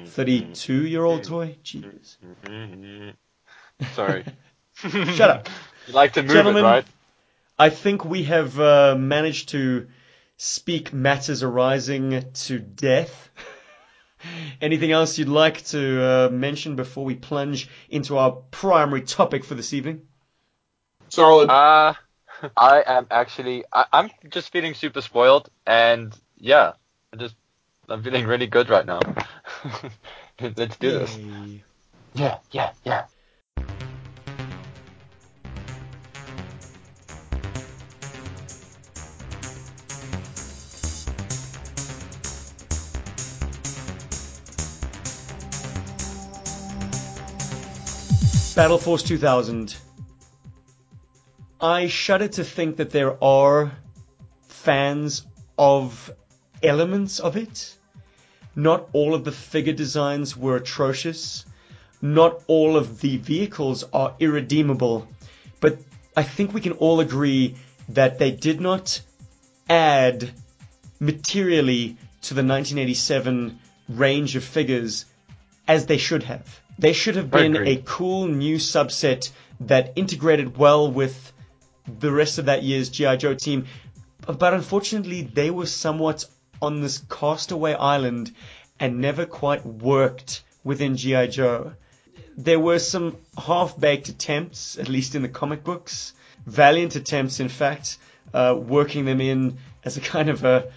thirty 0.06 0.54
two 0.54 0.86
year 0.86 1.04
old 1.04 1.24
toy. 1.24 1.58
Jeez, 1.64 2.18
Sorry. 3.94 4.26
shut 4.76 5.30
up. 5.30 5.50
You 5.88 5.94
like 5.94 6.14
to 6.14 6.24
move 6.24 6.32
Gentlemen, 6.32 6.64
it, 6.64 6.68
right? 6.68 6.86
I 7.60 7.70
think 7.70 8.06
we 8.06 8.24
have 8.24 8.60
uh, 8.60 8.96
managed 8.98 9.50
to 9.50 9.88
speak 10.38 10.94
matters 10.94 11.42
arising 11.42 12.24
to 12.32 12.60
death. 12.60 13.30
Anything 14.62 14.92
else 14.92 15.18
you'd 15.18 15.30
like 15.30 15.64
to 15.66 16.04
uh, 16.04 16.30
mention 16.32 16.76
before 16.76 17.06
we 17.06 17.16
plunge 17.16 17.70
into 17.90 18.18
our 18.18 18.32
primary 18.32 19.02
topic 19.02 19.44
for 19.44 19.56
this 19.56 19.74
evening? 19.74 20.02
Solid. 21.10 21.50
Uh, 21.50 21.94
I 22.56 22.84
am 22.86 23.08
actually, 23.10 23.66
I, 23.74 23.86
I'm 23.92 24.10
just 24.30 24.52
feeling 24.52 24.74
super 24.74 25.02
spoiled, 25.02 25.50
and 25.66 26.18
yeah, 26.38 26.74
I 27.14 27.18
just, 27.18 27.36
I'm 27.90 28.04
feeling 28.04 28.26
really 28.26 28.48
good 28.48 28.70
right 28.70 28.86
now. 28.86 29.00
Let's 30.42 30.78
do 30.78 30.92
this. 30.92 31.18
Yeah, 32.14 32.38
yeah, 32.52 32.72
yeah. 32.84 33.06
Battle 48.56 48.80
Force 48.80 49.04
2000. 49.04 49.87
I 51.60 51.88
shudder 51.88 52.28
to 52.28 52.44
think 52.44 52.78
that 52.78 52.92
there 52.92 53.22
are 53.24 53.72
fans 54.48 55.26
of 55.58 56.12
elements 56.62 57.20
of 57.20 57.36
it. 57.36 57.76
Not 58.56 58.90
all 58.94 59.16
of 59.16 59.24
the 59.24 59.32
figure 59.32 59.74
designs 59.74 60.38
were 60.38 60.58
atrocious. 60.58 61.46
Not 62.00 62.44
all 62.46 62.78
of 62.78 63.02
the 63.02 63.18
vehicles 63.18 63.84
are 63.92 64.16
irredeemable. 64.20 65.08
But 65.60 65.80
I 66.16 66.22
think 66.22 66.54
we 66.54 66.62
can 66.62 66.74
all 66.74 67.00
agree 67.00 67.56
that 67.90 68.20
they 68.20 68.30
did 68.30 68.62
not 68.62 69.02
add 69.68 70.30
materially 71.00 71.98
to 72.24 72.36
the 72.36 72.44
1987 72.44 73.60
range 73.90 74.36
of 74.36 74.44
figures 74.44 75.06
as 75.68 75.88
they 75.88 75.98
should 75.98 76.22
have. 76.24 76.62
They 76.78 76.94
should 76.94 77.16
have 77.16 77.32
been 77.32 77.56
a 77.68 77.82
cool 77.84 78.28
new 78.28 78.58
subset 78.58 79.32
that 79.62 79.94
integrated 79.96 80.58
well 80.58 80.92
with 80.92 81.34
the 82.00 82.12
rest 82.12 82.38
of 82.38 82.46
that 82.46 82.64
year's 82.64 82.90
G.I. 82.90 83.16
Joe 83.18 83.34
team. 83.34 83.66
But 84.26 84.54
unfortunately, 84.54 85.22
they 85.22 85.52
were 85.52 85.66
somewhat 85.66 86.26
on 86.62 86.82
this 86.82 87.00
castaway 87.10 87.74
island 87.74 88.34
and 88.80 89.00
never 89.00 89.26
quite 89.26 89.66
worked 89.66 90.44
within 90.64 90.98
G.I. 90.98 91.28
Joe. 91.28 91.74
There 92.36 92.60
were 92.60 92.80
some 92.80 93.18
half 93.38 93.80
baked 93.80 94.10
attempts, 94.10 94.78
at 94.78 94.90
least 94.90 95.16
in 95.16 95.22
the 95.22 95.30
comic 95.30 95.64
books, 95.64 96.14
valiant 96.46 96.96
attempts, 96.96 97.40
in 97.40 97.50
fact, 97.50 97.98
uh, 98.34 98.56
working 98.58 99.06
them 99.06 99.22
in 99.22 99.58
as 99.84 99.98
a 99.98 100.02
kind 100.02 100.30
of 100.30 100.44
a 100.44 100.72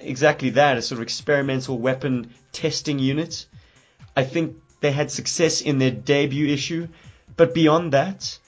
exactly 0.00 0.50
that, 0.50 0.76
a 0.76 0.82
sort 0.82 0.98
of 0.98 1.02
experimental 1.02 1.78
weapon 1.78 2.34
testing 2.52 2.98
unit. 2.98 3.46
I 4.16 4.24
think 4.24 4.56
they 4.80 4.90
had 4.90 5.10
success 5.10 5.60
in 5.60 5.78
their 5.78 5.90
debut 5.90 6.48
issue, 6.52 6.88
but 7.36 7.54
beyond 7.54 7.92
that, 7.92 8.38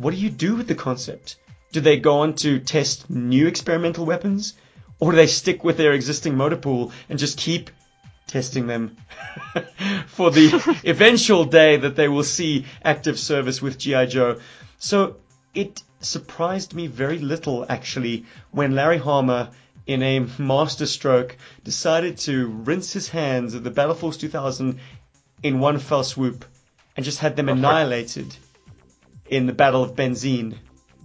what 0.00 0.14
do 0.14 0.16
you 0.16 0.30
do 0.30 0.56
with 0.56 0.66
the 0.66 0.74
concept? 0.74 1.36
Do 1.72 1.80
they 1.80 1.98
go 1.98 2.20
on 2.20 2.34
to 2.36 2.58
test 2.58 3.10
new 3.10 3.46
experimental 3.46 4.06
weapons? 4.06 4.54
Or 4.98 5.10
do 5.10 5.16
they 5.16 5.26
stick 5.26 5.62
with 5.62 5.76
their 5.76 5.92
existing 5.92 6.36
motor 6.36 6.56
pool 6.56 6.92
and 7.10 7.18
just 7.18 7.36
keep 7.36 7.70
testing 8.26 8.66
them 8.66 8.96
for 10.06 10.30
the 10.30 10.80
eventual 10.84 11.44
day 11.44 11.76
that 11.76 11.96
they 11.96 12.08
will 12.08 12.24
see 12.24 12.64
active 12.82 13.18
service 13.18 13.60
with 13.60 13.76
G.I. 13.78 14.06
Joe? 14.06 14.40
So 14.78 15.16
it 15.54 15.82
surprised 16.00 16.74
me 16.74 16.86
very 16.86 17.18
little 17.18 17.66
actually 17.68 18.24
when 18.52 18.74
Larry 18.74 18.98
Hama 18.98 19.50
in 19.86 20.02
a 20.02 20.26
masterstroke 20.38 21.36
decided 21.62 22.16
to 22.18 22.46
rinse 22.46 22.90
his 22.90 23.10
hands 23.10 23.52
of 23.52 23.64
the 23.64 23.70
Battle 23.70 23.94
Force 23.94 24.16
2000 24.16 24.78
in 25.42 25.60
one 25.60 25.78
fell 25.78 26.04
swoop 26.04 26.46
and 26.96 27.04
just 27.04 27.18
had 27.18 27.36
them 27.36 27.50
annihilated 27.50 28.34
in 29.30 29.46
the 29.46 29.52
Battle 29.52 29.82
of 29.82 29.94
Benzheen. 29.94 30.56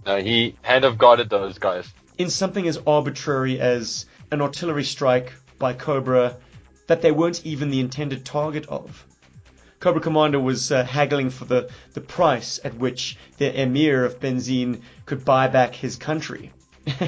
No, 0.04 0.20
he 0.20 0.56
had 0.62 0.84
of 0.84 0.98
guarded 0.98 1.30
those 1.30 1.58
guys. 1.58 1.92
in 2.18 2.28
something 2.30 2.66
as 2.66 2.78
arbitrary 2.86 3.60
as 3.60 4.06
an 4.30 4.40
artillery 4.40 4.84
strike 4.84 5.32
by 5.58 5.72
Cobra 5.72 6.36
that 6.86 7.02
they 7.02 7.12
weren't 7.12 7.44
even 7.44 7.70
the 7.70 7.80
intended 7.80 8.24
target 8.24 8.66
of. 8.66 9.04
Cobra 9.80 10.00
Commander 10.00 10.40
was 10.40 10.72
uh, 10.72 10.84
haggling 10.84 11.30
for 11.30 11.44
the, 11.44 11.68
the 11.92 12.00
price 12.00 12.58
at 12.64 12.74
which 12.74 13.16
the 13.38 13.60
emir 13.60 14.04
of 14.04 14.18
Benzheen 14.20 14.80
could 15.04 15.24
buy 15.24 15.48
back 15.48 15.74
his 15.74 15.96
country. 15.96 16.52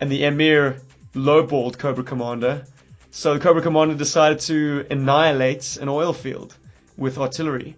and 0.00 0.10
the 0.10 0.24
emir 0.24 0.80
lowballed 1.14 1.78
Cobra 1.78 2.04
Commander, 2.04 2.64
so 3.10 3.34
the 3.34 3.40
Cobra 3.40 3.62
Commander 3.62 3.94
decided 3.94 4.40
to 4.40 4.86
annihilate 4.90 5.78
an 5.78 5.88
oil 5.88 6.12
field 6.12 6.54
with 6.96 7.18
artillery. 7.18 7.76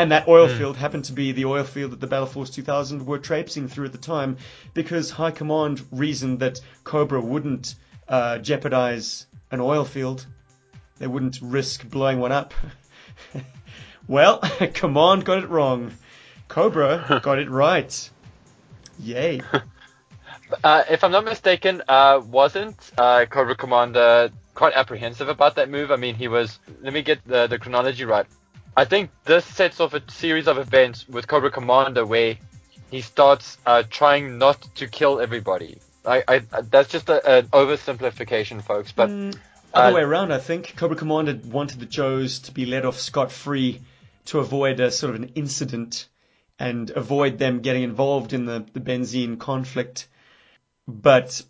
And 0.00 0.12
that 0.12 0.28
oil 0.28 0.48
field 0.48 0.78
happened 0.78 1.04
to 1.04 1.12
be 1.12 1.32
the 1.32 1.44
oil 1.44 1.62
field 1.62 1.92
that 1.92 2.00
the 2.00 2.06
Battle 2.06 2.26
Force 2.26 2.48
2000 2.48 3.04
were 3.04 3.18
traipsing 3.18 3.68
through 3.68 3.84
at 3.84 3.92
the 3.92 3.98
time 3.98 4.38
because 4.72 5.10
High 5.10 5.30
Command 5.30 5.86
reasoned 5.92 6.38
that 6.38 6.58
Cobra 6.84 7.20
wouldn't 7.20 7.74
uh, 8.08 8.38
jeopardize 8.38 9.26
an 9.50 9.60
oil 9.60 9.84
field. 9.84 10.24
They 10.98 11.06
wouldn't 11.06 11.40
risk 11.42 11.86
blowing 11.86 12.18
one 12.18 12.32
up. 12.32 12.54
well, 14.08 14.38
Command 14.74 15.26
got 15.26 15.44
it 15.44 15.50
wrong. 15.50 15.92
Cobra 16.48 17.20
got 17.22 17.38
it 17.38 17.50
right. 17.50 18.10
Yay. 18.98 19.42
Uh, 20.64 20.84
if 20.88 21.04
I'm 21.04 21.12
not 21.12 21.26
mistaken, 21.26 21.82
uh, 21.88 22.22
wasn't 22.24 22.90
uh, 22.96 23.26
Cobra 23.26 23.54
Commander 23.54 24.30
quite 24.54 24.72
apprehensive 24.72 25.28
about 25.28 25.56
that 25.56 25.68
move? 25.68 25.90
I 25.90 25.96
mean, 25.96 26.14
he 26.14 26.26
was. 26.26 26.58
Let 26.80 26.94
me 26.94 27.02
get 27.02 27.20
the, 27.26 27.46
the 27.46 27.58
chronology 27.58 28.04
right. 28.04 28.26
I 28.76 28.84
think 28.84 29.10
this 29.24 29.44
sets 29.44 29.80
off 29.80 29.94
a 29.94 30.02
series 30.10 30.46
of 30.46 30.58
events 30.58 31.08
with 31.08 31.26
Cobra 31.26 31.50
Commander 31.50 32.06
where 32.06 32.36
he 32.90 33.00
starts 33.00 33.58
uh, 33.66 33.82
trying 33.88 34.38
not 34.38 34.60
to 34.76 34.86
kill 34.86 35.20
everybody. 35.20 35.78
I, 36.04 36.24
I, 36.26 36.38
that's 36.38 36.88
just 36.88 37.08
a, 37.08 37.38
an 37.38 37.48
oversimplification, 37.48 38.62
folks. 38.62 38.92
But 38.92 39.10
Mm, 39.10 39.36
other 39.72 39.90
uh, 39.90 39.94
way 39.94 40.02
around, 40.02 40.32
I 40.32 40.38
think. 40.38 40.74
Cobra 40.76 40.96
Commander 40.96 41.38
wanted 41.48 41.78
the 41.78 41.86
Joes 41.86 42.40
to 42.40 42.52
be 42.52 42.66
let 42.66 42.84
off 42.84 42.98
scot 42.98 43.30
free 43.30 43.80
to 44.26 44.38
avoid 44.38 44.80
a 44.80 44.90
sort 44.90 45.14
of 45.14 45.22
an 45.22 45.32
incident 45.34 46.08
and 46.58 46.90
avoid 46.90 47.38
them 47.38 47.60
getting 47.60 47.82
involved 47.82 48.32
in 48.32 48.44
the, 48.44 48.66
the 48.72 48.80
Benzheen 48.80 49.38
conflict. 49.38 50.08
But 50.86 51.42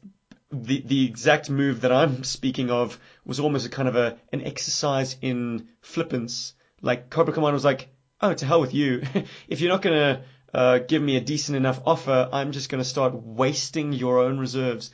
the 0.53 0.83
the 0.85 1.07
exact 1.07 1.49
move 1.49 1.83
that 1.83 1.93
I'm 1.93 2.25
speaking 2.37 2.71
of 2.71 2.99
was 3.25 3.41
almost 3.41 3.67
a 3.67 3.71
kind 3.71 3.89
of 3.89 3.97
a 3.97 4.19
an 4.33 4.43
exercise 4.43 5.17
in 5.21 5.69
flippance. 5.83 6.53
Like 6.83 7.11
Cobra 7.11 7.35
Commander 7.35 7.55
was 7.55 7.65
like, 7.65 7.89
"Oh, 8.21 8.35
to 8.35 8.47
hell 8.47 8.61
with 8.61 8.75
you! 8.75 9.03
if 9.49 9.61
you're 9.61 9.73
not 9.73 9.83
gonna 9.83 10.23
uh, 10.53 10.79
give 10.79 11.03
me 11.03 11.17
a 11.17 11.21
decent 11.21 11.57
enough 11.57 11.81
offer, 11.87 12.29
I'm 12.33 12.53
just 12.53 12.69
gonna 12.69 12.85
start 12.85 13.15
wasting 13.15 13.93
your 13.93 14.21
own 14.21 14.39
reserves, 14.39 14.91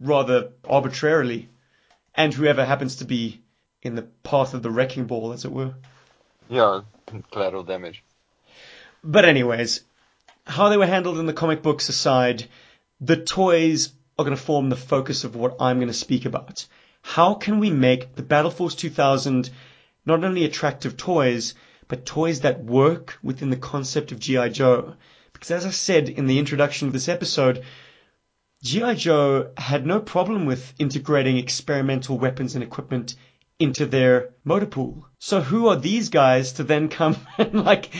rather 0.00 0.52
arbitrarily, 0.68 1.48
and 2.14 2.34
whoever 2.34 2.64
happens 2.64 2.96
to 2.96 3.04
be 3.04 3.42
in 3.82 3.94
the 3.94 4.02
path 4.22 4.54
of 4.54 4.62
the 4.62 4.70
wrecking 4.70 5.06
ball, 5.06 5.32
as 5.32 5.44
it 5.44 5.52
were." 5.52 5.74
yeah, 6.50 6.82
collateral 7.30 7.62
damage. 7.62 8.02
But 9.02 9.24
anyways, 9.24 9.82
how 10.46 10.68
they 10.68 10.76
were 10.76 10.86
handled 10.86 11.18
in 11.18 11.26
the 11.26 11.32
comic 11.32 11.62
books 11.62 11.88
aside, 11.88 12.46
the 13.00 13.16
toys 13.16 13.92
are 14.18 14.24
going 14.24 14.36
to 14.36 14.42
form 14.42 14.68
the 14.68 14.76
focus 14.76 15.24
of 15.24 15.36
what 15.36 15.56
I'm 15.60 15.78
going 15.78 15.88
to 15.88 15.94
speak 15.94 16.26
about. 16.26 16.66
How 17.02 17.34
can 17.34 17.60
we 17.60 17.70
make 17.70 18.14
the 18.14 18.22
Battle 18.22 18.50
Force 18.50 18.74
2000 18.74 19.48
not 20.04 20.24
only 20.24 20.44
attractive 20.44 20.96
toys, 20.96 21.54
but 21.88 22.06
toys 22.06 22.40
that 22.40 22.64
work 22.64 23.18
within 23.22 23.50
the 23.50 23.56
concept 23.56 24.12
of 24.12 24.20
G.I. 24.20 24.48
Joe? 24.50 24.94
Because 25.32 25.50
as 25.50 25.66
I 25.66 25.70
said 25.70 26.08
in 26.08 26.26
the 26.26 26.38
introduction 26.38 26.86
of 26.86 26.92
this 26.92 27.08
episode, 27.08 27.64
G.I. 28.62 28.94
Joe 28.94 29.50
had 29.56 29.86
no 29.86 30.00
problem 30.00 30.46
with 30.46 30.74
integrating 30.78 31.38
experimental 31.38 32.18
weapons 32.18 32.54
and 32.54 32.62
equipment 32.62 33.14
into 33.58 33.86
their 33.86 34.30
motor 34.44 34.66
pool. 34.66 35.06
So 35.18 35.40
who 35.40 35.68
are 35.68 35.76
these 35.76 36.08
guys 36.08 36.52
to 36.54 36.64
then 36.64 36.88
come 36.88 37.16
and 37.38 37.64
like 37.64 37.90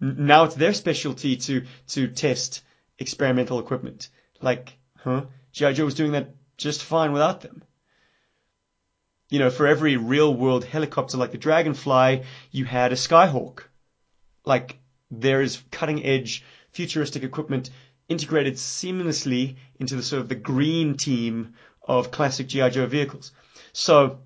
now 0.00 0.44
it's 0.44 0.54
their 0.54 0.74
specialty 0.74 1.36
to 1.36 1.64
to 1.88 2.08
test 2.08 2.62
experimental 2.98 3.58
equipment. 3.58 4.08
Like, 4.40 4.78
huh? 4.98 5.26
G.I. 5.52 5.72
Joe 5.72 5.84
was 5.84 5.94
doing 5.94 6.12
that 6.12 6.34
just 6.56 6.82
fine 6.82 7.12
without 7.12 7.40
them. 7.40 7.62
You 9.28 9.40
know, 9.40 9.50
for 9.50 9.66
every 9.66 9.96
real 9.96 10.32
world 10.32 10.64
helicopter 10.64 11.16
like 11.16 11.32
the 11.32 11.38
Dragonfly, 11.38 12.22
you 12.52 12.64
had 12.64 12.92
a 12.92 12.96
Skyhawk. 12.96 13.64
Like, 14.44 14.78
there 15.10 15.42
is 15.42 15.62
cutting 15.70 16.04
edge 16.04 16.44
futuristic 16.70 17.24
equipment 17.24 17.70
integrated 18.08 18.54
seamlessly 18.54 19.56
into 19.80 19.96
the 19.96 20.02
sort 20.02 20.22
of 20.22 20.28
the 20.28 20.34
green 20.34 20.96
team 20.96 21.54
of 21.82 22.10
classic 22.10 22.46
G.I. 22.46 22.70
Joe 22.70 22.86
vehicles. 22.86 23.32
So, 23.72 24.20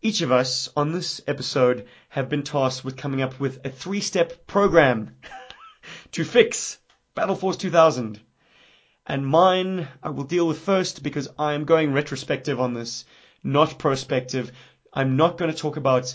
each 0.00 0.22
of 0.22 0.30
us 0.30 0.68
on 0.76 0.92
this 0.92 1.20
episode 1.26 1.86
have 2.08 2.28
been 2.28 2.44
tasked 2.44 2.84
with 2.84 2.96
coming 2.96 3.20
up 3.20 3.40
with 3.40 3.66
a 3.66 3.70
three 3.70 4.00
step 4.00 4.46
program 4.46 5.16
to 6.12 6.24
fix 6.24 6.78
Battle 7.14 7.36
Force 7.36 7.56
2000. 7.56 8.20
And 9.06 9.26
mine 9.26 9.88
I 10.02 10.10
will 10.10 10.24
deal 10.24 10.46
with 10.46 10.60
first 10.60 11.02
because 11.02 11.28
I 11.38 11.54
am 11.54 11.64
going 11.64 11.92
retrospective 11.92 12.60
on 12.60 12.74
this, 12.74 13.04
not 13.42 13.78
prospective. 13.78 14.52
I'm 14.92 15.16
not 15.16 15.38
going 15.38 15.50
to 15.50 15.56
talk 15.56 15.76
about 15.76 16.14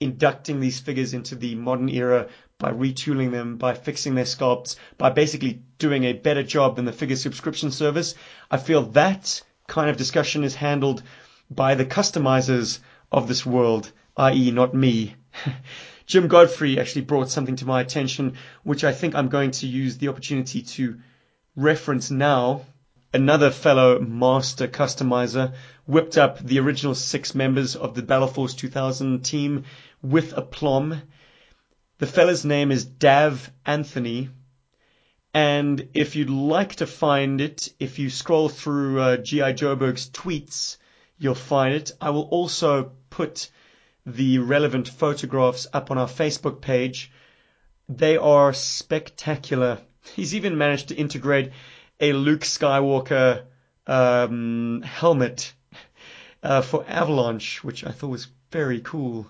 inducting 0.00 0.60
these 0.60 0.80
figures 0.80 1.14
into 1.14 1.34
the 1.34 1.54
modern 1.54 1.88
era 1.88 2.28
by 2.58 2.70
retooling 2.72 3.30
them, 3.30 3.56
by 3.56 3.74
fixing 3.74 4.14
their 4.14 4.24
sculpts, 4.24 4.76
by 4.98 5.10
basically 5.10 5.62
doing 5.78 6.04
a 6.04 6.12
better 6.12 6.42
job 6.42 6.76
than 6.76 6.84
the 6.84 6.92
figure 6.92 7.16
subscription 7.16 7.70
service. 7.70 8.14
I 8.50 8.58
feel 8.58 8.82
that 8.92 9.42
kind 9.66 9.90
of 9.90 9.96
discussion 9.96 10.44
is 10.44 10.54
handled 10.54 11.02
by 11.50 11.74
the 11.74 11.86
customizers 11.86 12.80
of 13.10 13.28
this 13.28 13.44
world, 13.46 13.92
i.e., 14.16 14.50
not 14.50 14.74
me. 14.74 15.16
Jim 16.06 16.28
Godfrey 16.28 16.78
actually 16.78 17.02
brought 17.02 17.30
something 17.30 17.56
to 17.56 17.66
my 17.66 17.80
attention, 17.80 18.34
which 18.62 18.84
I 18.84 18.92
think 18.92 19.14
I'm 19.14 19.28
going 19.28 19.52
to 19.52 19.66
use 19.66 19.96
the 19.96 20.08
opportunity 20.08 20.62
to 20.62 20.98
reference 21.56 22.10
now. 22.10 22.62
Another 23.14 23.52
fellow 23.52 24.00
master 24.00 24.66
customizer 24.66 25.54
whipped 25.86 26.18
up 26.18 26.40
the 26.40 26.58
original 26.58 26.96
six 26.96 27.32
members 27.32 27.76
of 27.76 27.94
the 27.94 28.02
Battle 28.02 28.26
Force 28.26 28.54
2000 28.54 29.24
team 29.24 29.66
with 30.02 30.36
aplomb. 30.36 31.00
The 31.98 32.08
fella's 32.08 32.44
name 32.44 32.72
is 32.72 32.84
Dav 32.84 33.52
Anthony. 33.64 34.30
And 35.32 35.90
if 35.94 36.16
you'd 36.16 36.28
like 36.28 36.74
to 36.76 36.88
find 36.88 37.40
it, 37.40 37.72
if 37.78 38.00
you 38.00 38.10
scroll 38.10 38.48
through 38.48 39.00
uh, 39.00 39.16
G.I. 39.18 39.52
Joburg's 39.52 40.10
tweets, 40.10 40.78
you'll 41.16 41.36
find 41.36 41.72
it. 41.72 41.92
I 42.00 42.10
will 42.10 42.28
also 42.32 42.90
put 43.10 43.48
the 44.04 44.38
relevant 44.38 44.88
photographs 44.88 45.68
up 45.72 45.92
on 45.92 45.98
our 45.98 46.08
Facebook 46.08 46.60
page. 46.60 47.12
They 47.88 48.16
are 48.16 48.52
spectacular. 48.52 49.78
He's 50.16 50.34
even 50.34 50.58
managed 50.58 50.88
to 50.88 50.96
integrate 50.96 51.52
a 52.00 52.12
Luke 52.12 52.42
Skywalker 52.42 53.44
um, 53.86 54.82
helmet 54.82 55.52
uh, 56.42 56.62
for 56.62 56.84
Avalanche, 56.86 57.62
which 57.64 57.84
I 57.84 57.90
thought 57.90 58.08
was 58.08 58.28
very 58.50 58.80
cool. 58.80 59.26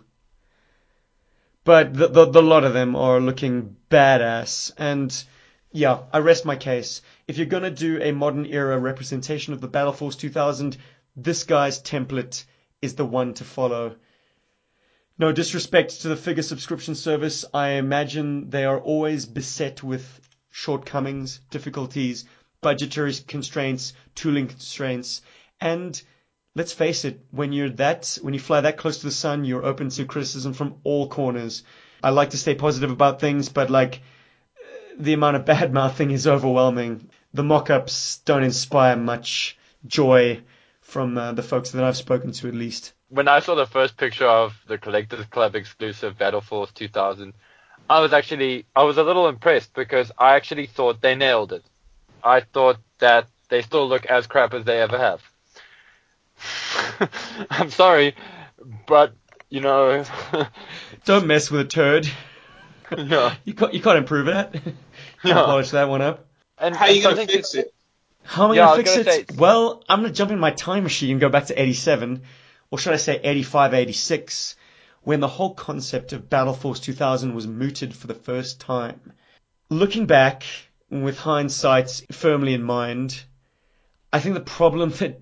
But 1.64 1.94
the, 1.94 2.08
the, 2.08 2.26
the 2.26 2.42
lot 2.42 2.64
of 2.64 2.74
them 2.74 2.94
are 2.94 3.20
looking 3.20 3.76
badass. 3.90 4.72
And 4.76 5.24
yeah, 5.72 6.00
I 6.12 6.18
rest 6.18 6.44
my 6.44 6.56
case. 6.56 7.00
If 7.26 7.38
you're 7.38 7.46
gonna 7.46 7.70
do 7.70 8.00
a 8.02 8.12
modern 8.12 8.46
era 8.46 8.78
representation 8.78 9.54
of 9.54 9.60
the 9.60 9.68
Battle 9.68 9.92
Force 9.92 10.16
2000, 10.16 10.76
this 11.16 11.44
guy's 11.44 11.80
template 11.80 12.44
is 12.82 12.96
the 12.96 13.04
one 13.04 13.34
to 13.34 13.44
follow. 13.44 13.96
No 15.18 15.32
disrespect 15.32 16.02
to 16.02 16.08
the 16.08 16.16
figure 16.16 16.42
subscription 16.42 16.94
service, 16.94 17.44
I 17.54 17.70
imagine 17.70 18.50
they 18.50 18.64
are 18.64 18.80
always 18.80 19.26
beset 19.26 19.82
with 19.82 20.20
shortcomings, 20.50 21.40
difficulties, 21.50 22.24
budgetary 22.64 23.14
constraints, 23.28 23.92
tooling 24.14 24.48
constraints, 24.48 25.22
and 25.60 26.02
let's 26.56 26.72
face 26.72 27.04
it, 27.04 27.20
when 27.30 27.52
you're 27.52 27.70
that, 27.70 28.18
when 28.22 28.34
you 28.34 28.40
fly 28.40 28.62
that 28.62 28.78
close 28.78 28.98
to 28.98 29.06
the 29.06 29.12
sun, 29.12 29.44
you're 29.44 29.64
open 29.64 29.90
to 29.90 30.04
criticism 30.06 30.54
from 30.54 30.76
all 30.82 31.08
corners. 31.08 31.62
I 32.02 32.10
like 32.10 32.30
to 32.30 32.38
stay 32.38 32.54
positive 32.54 32.90
about 32.90 33.20
things, 33.20 33.48
but 33.48 33.70
like, 33.70 34.00
the 34.98 35.12
amount 35.12 35.36
of 35.36 35.44
bad 35.52 35.72
mouthing 35.72 36.10
is 36.10 36.26
overwhelming. 36.26 37.10
The 37.34 37.42
mock-ups 37.42 38.18
don't 38.24 38.44
inspire 38.44 38.96
much 38.96 39.58
joy 39.86 40.42
from 40.80 41.18
uh, 41.18 41.32
the 41.32 41.42
folks 41.42 41.72
that 41.72 41.84
I've 41.84 41.96
spoken 41.96 42.32
to, 42.32 42.48
at 42.48 42.54
least. 42.54 42.92
When 43.08 43.28
I 43.28 43.40
saw 43.40 43.54
the 43.54 43.66
first 43.66 43.96
picture 43.96 44.26
of 44.26 44.54
the 44.66 44.78
Collectors 44.78 45.26
Club 45.26 45.54
exclusive 45.54 46.16
Battle 46.16 46.40
Force 46.40 46.70
2000, 46.72 47.34
I 47.90 48.00
was 48.00 48.12
actually 48.12 48.64
I 48.74 48.84
was 48.84 48.96
a 48.96 49.02
little 49.02 49.28
impressed 49.28 49.74
because 49.74 50.10
I 50.16 50.36
actually 50.36 50.66
thought 50.66 51.02
they 51.02 51.14
nailed 51.14 51.52
it. 51.52 51.64
I 52.24 52.40
thought 52.40 52.78
that 52.98 53.28
they 53.50 53.62
still 53.62 53.86
look 53.88 54.06
as 54.06 54.26
crap 54.26 54.54
as 54.54 54.64
they 54.64 54.80
ever 54.80 54.98
have. 54.98 55.22
I'm 57.50 57.70
sorry, 57.70 58.16
but 58.86 59.14
you 59.50 59.60
know, 59.60 60.04
Don't 61.04 61.26
mess 61.26 61.50
with 61.50 61.60
a 61.60 61.64
turd. 61.64 62.08
yeah, 62.98 63.34
You 63.44 63.54
can't, 63.54 63.74
you 63.74 63.80
can't 63.80 63.98
improve 63.98 64.28
it. 64.28 64.52
can't 64.52 64.74
Yeah. 65.22 65.42
polish 65.44 65.70
that 65.70 65.88
one 65.88 66.02
up. 66.02 66.26
And, 66.58 66.74
How 66.74 66.86
are 66.86 66.90
you 66.90 67.06
and 67.06 67.16
gonna 67.16 67.26
fix 67.26 67.54
it? 67.54 67.72
How 68.24 68.44
am 68.46 68.52
I 68.52 68.54
Yeah, 68.56 68.64
gonna 68.66 68.76
was 68.76 68.84
fix 68.84 68.90
gonna 69.06 69.18
it? 69.20 69.28
say- 69.30 69.36
Well, 69.38 69.84
I'm 69.88 70.00
gonna 70.02 70.12
jump 70.12 70.30
in 70.30 70.38
my 70.38 70.50
time 70.50 70.82
machine 70.82 71.12
and 71.12 71.20
go 71.20 71.28
back 71.28 71.46
to 71.46 71.60
87, 71.60 72.22
or 72.70 72.78
should 72.78 72.94
I 72.94 72.96
say 72.96 73.20
85, 73.22 73.74
86, 73.74 74.56
when 75.02 75.20
the 75.20 75.28
whole 75.28 75.54
concept 75.54 76.12
of 76.14 76.30
Battle 76.30 76.54
Force 76.54 76.80
2000 76.80 77.34
was 77.34 77.46
mooted 77.46 77.94
for 77.94 78.06
the 78.06 78.14
first 78.14 78.60
time. 78.60 79.12
Looking 79.70 80.06
back, 80.06 80.44
with 80.90 81.18
hindsight 81.18 82.04
firmly 82.12 82.54
in 82.54 82.62
mind, 82.62 83.24
I 84.12 84.20
think 84.20 84.34
the 84.34 84.40
problem 84.40 84.90
that 84.90 85.20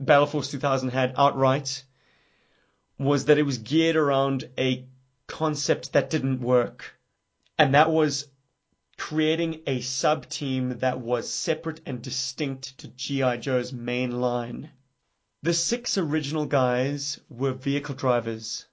Battle 0.00 0.26
Force 0.26 0.50
2000 0.50 0.88
had 0.88 1.14
outright 1.16 1.84
was 2.98 3.26
that 3.26 3.38
it 3.38 3.44
was 3.44 3.58
geared 3.58 3.94
around 3.96 4.50
a 4.58 4.84
concept 5.28 5.92
that 5.92 6.10
didn't 6.10 6.40
work. 6.40 6.98
And 7.56 7.74
that 7.74 7.90
was 7.90 8.26
creating 8.98 9.62
a 9.66 9.80
sub 9.80 10.28
team 10.28 10.78
that 10.78 11.00
was 11.00 11.32
separate 11.32 11.80
and 11.86 12.02
distinct 12.02 12.78
to 12.78 12.88
G.I. 12.88 13.36
Joe's 13.36 13.72
main 13.72 14.20
line. 14.20 14.70
The 15.42 15.54
six 15.54 15.98
original 15.98 16.46
guys 16.46 17.20
were 17.28 17.52
vehicle 17.52 17.94
drivers. 17.94 18.66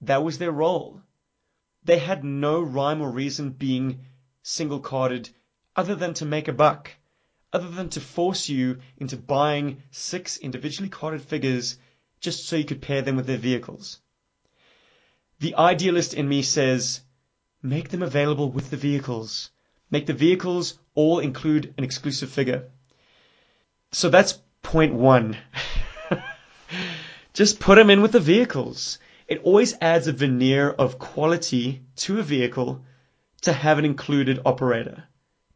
That 0.00 0.24
was 0.24 0.38
their 0.38 0.52
role. 0.52 1.02
They 1.84 1.98
had 1.98 2.24
no 2.24 2.60
rhyme 2.60 3.00
or 3.00 3.10
reason 3.10 3.50
being 3.50 4.04
single 4.42 4.80
carded 4.80 5.30
other 5.76 5.94
than 5.94 6.14
to 6.14 6.24
make 6.24 6.48
a 6.48 6.52
buck, 6.52 6.90
other 7.52 7.68
than 7.68 7.88
to 7.90 8.00
force 8.00 8.48
you 8.48 8.80
into 8.96 9.16
buying 9.16 9.82
six 9.90 10.36
individually 10.38 10.88
carded 10.88 11.22
figures 11.22 11.78
just 12.20 12.46
so 12.46 12.56
you 12.56 12.64
could 12.64 12.82
pair 12.82 13.02
them 13.02 13.16
with 13.16 13.26
their 13.26 13.38
vehicles. 13.38 14.00
The 15.40 15.54
idealist 15.54 16.12
in 16.14 16.28
me 16.28 16.42
says, 16.42 17.00
make 17.62 17.88
them 17.88 18.02
available 18.02 18.50
with 18.50 18.70
the 18.70 18.76
vehicles. 18.76 19.50
Make 19.90 20.06
the 20.06 20.12
vehicles 20.12 20.78
all 20.94 21.18
include 21.18 21.74
an 21.78 21.84
exclusive 21.84 22.30
figure. 22.30 22.70
So 23.92 24.10
that's 24.10 24.38
point 24.62 24.94
one. 24.94 25.36
Just 27.32 27.58
put 27.58 27.76
them 27.76 27.90
in 27.90 28.02
with 28.02 28.12
the 28.12 28.20
vehicles. 28.20 28.98
It 29.26 29.42
always 29.42 29.74
adds 29.80 30.06
a 30.06 30.12
veneer 30.12 30.70
of 30.70 30.98
quality 30.98 31.82
to 31.96 32.18
a 32.18 32.22
vehicle 32.22 32.84
to 33.42 33.52
have 33.52 33.78
an 33.78 33.84
included 33.84 34.40
operator. 34.44 35.04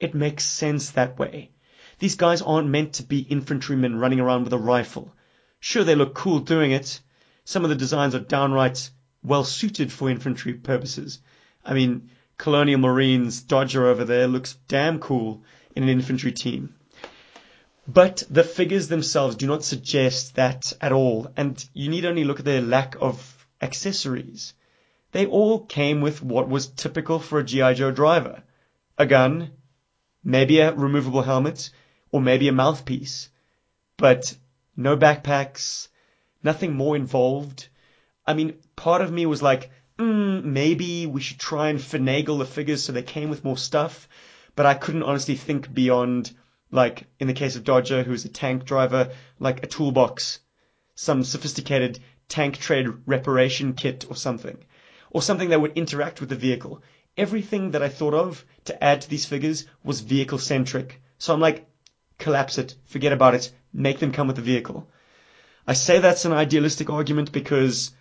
It 0.01 0.15
makes 0.15 0.45
sense 0.45 0.91
that 0.91 1.19
way. 1.19 1.51
These 1.99 2.17
guys 2.17 2.43
aren't 2.43 2.69
meant 2.69 2.95
to 2.95 3.03
be 3.03 3.21
infantrymen 3.21 3.99
running 3.99 4.21
around 4.21 4.45
with 4.45 4.53
a 4.53 4.59
rifle. 4.59 5.15
Sure, 5.61 5.85
they 5.85 5.95
look 5.95 6.15
cool 6.15 6.41
doing 6.41 6.73
it. 6.73 7.01
Some 7.45 7.65
of 7.65 7.71
the 7.71 7.77
designs 7.77 8.15
are 8.15 8.21
downright 8.21 8.91
well 9.23 9.45
suited 9.45 9.93
for 9.93 10.11
infantry 10.11 10.55
purposes. 10.55 11.21
I 11.65 11.75
mean, 11.75 12.11
Colonial 12.37 12.81
Marines 12.81 13.41
Dodger 13.41 13.87
over 13.87 14.05
there 14.05 14.27
looks 14.27 14.59
damn 14.69 14.99
cool 14.99 15.45
in 15.75 15.85
an 15.85 15.89
infantry 15.89 16.33
team. 16.33 16.75
But 17.87 18.23
the 18.29 18.45
figures 18.45 18.89
themselves 18.89 19.37
do 19.37 19.47
not 19.47 19.63
suggest 19.63 20.35
that 20.37 20.73
at 20.81 20.93
all, 20.93 21.31
and 21.37 21.65
you 21.73 21.89
need 21.89 22.05
only 22.05 22.25
look 22.25 22.41
at 22.41 22.45
their 22.45 22.61
lack 22.61 22.97
of 23.01 23.47
accessories. 23.61 24.55
They 25.13 25.27
all 25.27 25.61
came 25.61 26.01
with 26.01 26.23
what 26.23 26.49
was 26.49 26.67
typical 26.67 27.19
for 27.19 27.39
a 27.39 27.45
G.I. 27.45 27.75
Joe 27.75 27.91
driver. 27.91 28.43
A 28.99 29.07
gun, 29.07 29.51
maybe 30.25 30.59
a 30.59 30.73
removable 30.73 31.23
helmet, 31.23 31.71
or 32.11 32.21
maybe 32.21 32.49
a 32.49 32.53
mouthpiece. 32.53 33.29
But 33.97 34.35
no 34.77 34.97
backpacks, 34.97 35.89
nothing 36.43 36.75
more 36.75 36.97
involved. 36.97 37.69
I 38.27 38.35
mean, 38.35 38.55
part 38.77 39.03
of 39.03 39.13
me 39.13 39.27
was 39.27 39.43
like, 39.43 39.71
mm, 39.99 40.43
maybe 40.43 41.07
we 41.07 41.21
should 41.21 41.39
try 41.39 41.69
and 41.69 41.79
finagle 41.79 42.39
the 42.39 42.47
figures 42.47 42.83
so 42.83 42.93
they 42.93 43.03
came 43.03 43.31
with 43.31 43.45
more 43.45 43.59
stuff. 43.59 44.09
But 44.57 44.67
I 44.67 44.75
couldn't 44.75 45.03
honestly 45.03 45.37
think 45.37 45.73
beyond, 45.73 46.33
like, 46.71 47.07
in 47.19 47.27
the 47.27 47.35
case 47.35 47.57
of 47.57 47.65
Dodger, 47.65 48.03
who's 48.03 48.25
a 48.25 48.29
tank 48.29 48.65
driver, 48.65 49.11
like 49.39 49.63
a 49.63 49.67
toolbox, 49.67 50.41
some 50.95 51.25
sophisticated 51.25 51.99
tank 52.29 52.59
trade 52.59 52.89
reparation 53.07 53.75
kit 53.75 54.07
or 54.09 54.17
something, 54.17 54.65
or 55.11 55.23
something 55.23 55.51
that 55.51 55.61
would 55.61 55.77
interact 55.77 56.21
with 56.21 56.29
the 56.29 56.37
vehicle. 56.37 56.83
Everything 57.17 57.71
that 57.71 57.83
I 57.83 57.89
thought 57.89 58.15
of 58.15 58.45
to 58.65 58.83
add 58.83 59.03
to 59.03 59.09
these 59.09 59.25
figures 59.25 59.67
was 59.85 60.01
vehicle 60.01 60.39
centric. 60.39 61.01
So 61.19 61.33
I'm 61.33 61.41
like, 61.41 61.67
collapse 62.19 62.59
it, 62.59 62.75
forget 62.87 63.13
about 63.13 63.35
it, 63.35 63.53
make 63.73 64.01
them 64.01 64.11
come 64.11 64.27
with 64.27 64.37
the 64.37 64.43
vehicle. 64.43 64.89
I 65.67 65.75
say 65.75 66.01
that's 66.01 66.25
an 66.25 66.33
idealistic 66.33 66.91
argument 66.91 67.31
because 67.31 67.93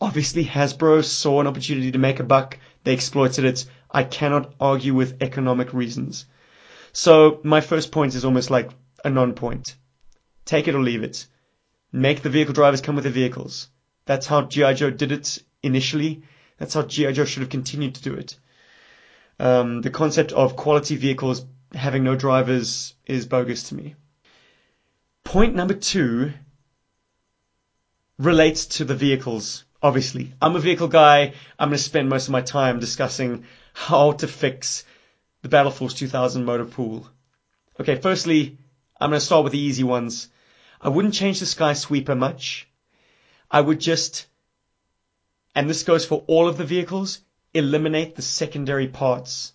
obviously 0.00 0.44
Hasbro 0.44 1.02
saw 1.04 1.40
an 1.40 1.46
opportunity 1.46 1.90
to 1.92 1.98
make 1.98 2.20
a 2.20 2.24
buck, 2.24 2.58
they 2.84 2.92
exploited 2.92 3.44
it. 3.44 3.64
I 3.90 4.04
cannot 4.04 4.54
argue 4.60 4.94
with 4.94 5.22
economic 5.22 5.72
reasons. 5.72 6.26
So 6.92 7.40
my 7.42 7.62
first 7.62 7.90
point 7.90 8.14
is 8.14 8.24
almost 8.24 8.50
like 8.50 8.70
a 9.04 9.10
non-point. 9.10 9.74
Take 10.44 10.68
it 10.68 10.74
or 10.74 10.82
leave 10.82 11.02
it. 11.02 11.26
Make 11.92 12.22
the 12.22 12.30
vehicle 12.30 12.54
drivers 12.54 12.80
come 12.80 12.94
with 12.94 13.04
the 13.04 13.10
vehicles. 13.10 13.68
That's 14.04 14.26
how 14.26 14.42
G.I. 14.42 14.74
Joe 14.74 14.90
did 14.90 15.12
it 15.12 15.38
initially. 15.62 16.22
That's 16.58 16.74
how 16.74 16.82
G.I. 16.82 17.12
Joe 17.12 17.24
should 17.24 17.40
have 17.40 17.50
continued 17.50 17.94
to 17.94 18.02
do 18.02 18.14
it. 18.14 18.36
Um, 19.40 19.80
the 19.80 19.88
concept 19.88 20.32
of 20.32 20.54
quality 20.54 20.96
vehicles 20.96 21.46
having 21.72 22.04
no 22.04 22.14
drivers 22.14 22.94
is 23.06 23.24
bogus 23.24 23.70
to 23.70 23.74
me. 23.74 23.94
Point 25.24 25.54
number 25.54 25.72
two 25.72 26.34
relates 28.18 28.66
to 28.66 28.84
the 28.84 28.94
vehicles, 28.94 29.64
obviously. 29.82 30.34
I'm 30.42 30.56
a 30.56 30.60
vehicle 30.60 30.88
guy. 30.88 31.32
I'm 31.58 31.70
going 31.70 31.78
to 31.78 31.82
spend 31.82 32.10
most 32.10 32.28
of 32.28 32.32
my 32.32 32.42
time 32.42 32.80
discussing 32.80 33.46
how 33.72 34.12
to 34.12 34.28
fix 34.28 34.84
the 35.40 35.48
Battle 35.48 35.72
Force 35.72 35.94
2000 35.94 36.44
motor 36.44 36.66
pool. 36.66 37.08
Okay, 37.80 37.96
firstly, 37.96 38.58
I'm 39.00 39.08
going 39.08 39.20
to 39.20 39.24
start 39.24 39.44
with 39.44 39.54
the 39.54 39.58
easy 39.58 39.84
ones. 39.84 40.28
I 40.82 40.90
wouldn't 40.90 41.14
change 41.14 41.40
the 41.40 41.46
Sky 41.46 41.72
Sweeper 41.72 42.14
much. 42.14 42.68
I 43.50 43.62
would 43.62 43.80
just, 43.80 44.26
and 45.54 45.70
this 45.70 45.82
goes 45.82 46.04
for 46.04 46.24
all 46.26 46.46
of 46.46 46.58
the 46.58 46.64
vehicles, 46.64 47.20
eliminate 47.54 48.14
the 48.14 48.22
secondary 48.22 48.88
parts. 48.88 49.52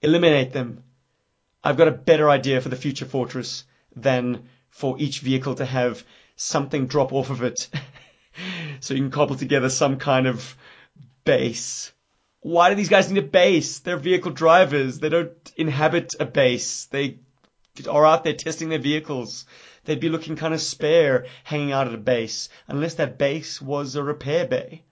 Eliminate 0.00 0.52
them. 0.52 0.82
I've 1.62 1.76
got 1.76 1.88
a 1.88 1.92
better 1.92 2.28
idea 2.28 2.60
for 2.60 2.68
the 2.68 2.76
future 2.76 3.06
Fortress 3.06 3.64
than 3.96 4.48
for 4.70 4.96
each 4.98 5.20
vehicle 5.20 5.54
to 5.56 5.64
have 5.64 6.04
something 6.36 6.86
drop 6.86 7.12
off 7.12 7.30
of 7.30 7.42
it. 7.42 7.68
so 8.80 8.94
you 8.94 9.00
can 9.00 9.10
cobble 9.10 9.36
together 9.36 9.70
some 9.70 9.98
kind 9.98 10.26
of 10.26 10.56
base. 11.24 11.92
Why 12.40 12.68
do 12.68 12.74
these 12.74 12.88
guys 12.90 13.10
need 13.10 13.24
a 13.24 13.26
base? 13.26 13.78
They're 13.78 13.96
vehicle 13.96 14.32
drivers. 14.32 14.98
They 14.98 15.08
don't 15.08 15.52
inhabit 15.56 16.14
a 16.20 16.26
base. 16.26 16.86
They 16.86 17.18
are 17.88 18.04
out 18.04 18.24
there 18.24 18.34
testing 18.34 18.68
their 18.68 18.78
vehicles. 18.78 19.46
They'd 19.84 20.00
be 20.00 20.08
looking 20.08 20.36
kind 20.36 20.54
of 20.54 20.60
spare 20.60 21.26
hanging 21.44 21.72
out 21.72 21.88
at 21.88 21.94
a 21.94 21.98
base, 21.98 22.48
unless 22.68 22.94
that 22.94 23.18
base 23.18 23.60
was 23.60 23.96
a 23.96 24.02
repair 24.02 24.46
bay 24.46 24.82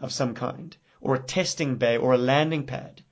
of 0.00 0.12
some 0.12 0.34
kind, 0.34 0.76
or 1.00 1.14
a 1.14 1.22
testing 1.22 1.76
bay, 1.76 1.96
or 1.96 2.12
a 2.12 2.18
landing 2.18 2.64
pad. 2.64 3.02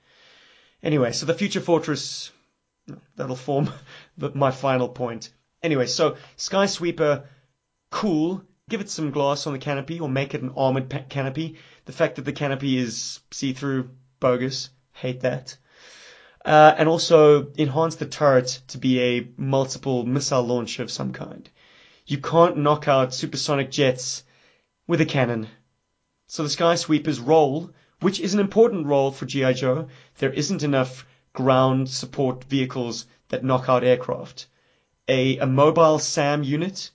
Anyway, 0.82 1.12
so 1.12 1.26
the 1.26 1.34
future 1.34 1.60
fortress, 1.60 2.30
that'll 3.16 3.36
form 3.36 3.72
my 4.34 4.50
final 4.50 4.88
point. 4.88 5.32
Anyway, 5.62 5.86
so 5.86 6.16
Sky 6.36 6.66
Sweeper, 6.66 7.28
cool. 7.90 8.42
Give 8.68 8.80
it 8.80 8.90
some 8.90 9.12
glass 9.12 9.46
on 9.46 9.52
the 9.52 9.58
canopy, 9.58 10.00
or 10.00 10.08
make 10.08 10.34
it 10.34 10.42
an 10.42 10.52
armored 10.56 10.90
pa- 10.90 11.04
canopy. 11.08 11.58
The 11.84 11.92
fact 11.92 12.16
that 12.16 12.24
the 12.24 12.32
canopy 12.32 12.78
is 12.78 13.20
see-through, 13.30 13.90
bogus. 14.20 14.70
Hate 14.92 15.20
that. 15.20 15.56
Uh, 16.44 16.74
and 16.78 16.88
also 16.88 17.52
enhance 17.58 17.96
the 17.96 18.06
turret 18.06 18.60
to 18.68 18.78
be 18.78 19.00
a 19.00 19.28
multiple 19.36 20.06
missile 20.06 20.42
launcher 20.42 20.82
of 20.82 20.90
some 20.90 21.12
kind. 21.12 21.50
You 22.06 22.18
can't 22.18 22.58
knock 22.58 22.86
out 22.86 23.12
supersonic 23.12 23.70
jets 23.70 24.22
with 24.86 25.00
a 25.00 25.04
cannon. 25.04 25.48
So 26.28 26.42
the 26.42 26.50
Sky 26.50 26.74
Sweeper's 26.74 27.20
role, 27.20 27.70
which 28.00 28.18
is 28.18 28.34
an 28.34 28.40
important 28.40 28.86
role 28.86 29.12
for 29.12 29.26
G.I. 29.26 29.52
Joe, 29.52 29.86
there 30.18 30.32
isn't 30.32 30.64
enough 30.64 31.06
ground 31.32 31.88
support 31.88 32.42
vehicles 32.44 33.06
that 33.28 33.44
knock 33.44 33.68
out 33.68 33.84
aircraft. 33.84 34.46
A, 35.06 35.38
a 35.38 35.46
mobile 35.46 36.00
SAM 36.00 36.42
unit, 36.42 36.90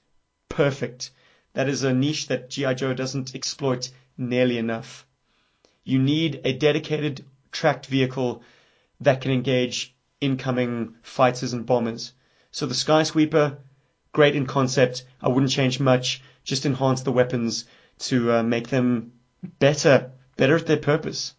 perfect. 0.50 1.12
That 1.54 1.70
is 1.70 1.84
a 1.84 1.94
niche 1.94 2.28
that 2.28 2.50
G.I. 2.50 2.74
Joe 2.74 2.94
doesn't 2.94 3.34
exploit 3.34 3.90
nearly 4.18 4.58
enough. 4.58 5.08
You 5.86 5.98
need 5.98 6.42
a 6.44 6.52
dedicated 6.52 7.24
tracked 7.54 7.86
vehicle 7.86 8.44
that 9.00 9.22
can 9.22 9.32
engage 9.32 9.96
incoming 10.20 10.96
fighters 11.04 11.54
and 11.54 11.66
bombers. 11.66 12.12
So 12.52 12.66
the 12.66 12.76
Sky 12.76 13.04
Sweeper, 13.04 13.60
great 14.12 14.36
in 14.36 14.46
concept. 14.46 15.06
I 15.22 15.30
wouldn't 15.30 15.54
change 15.54 15.80
much. 15.80 16.22
Just 16.44 16.66
enhance 16.66 17.02
the 17.02 17.14
weapons 17.14 17.66
to 18.00 18.34
uh, 18.34 18.44
make 18.44 18.68
them 18.68 19.14
better, 19.44 20.12
better 20.38 20.56
at 20.56 20.68
their 20.68 20.78
purpose. 20.78 21.34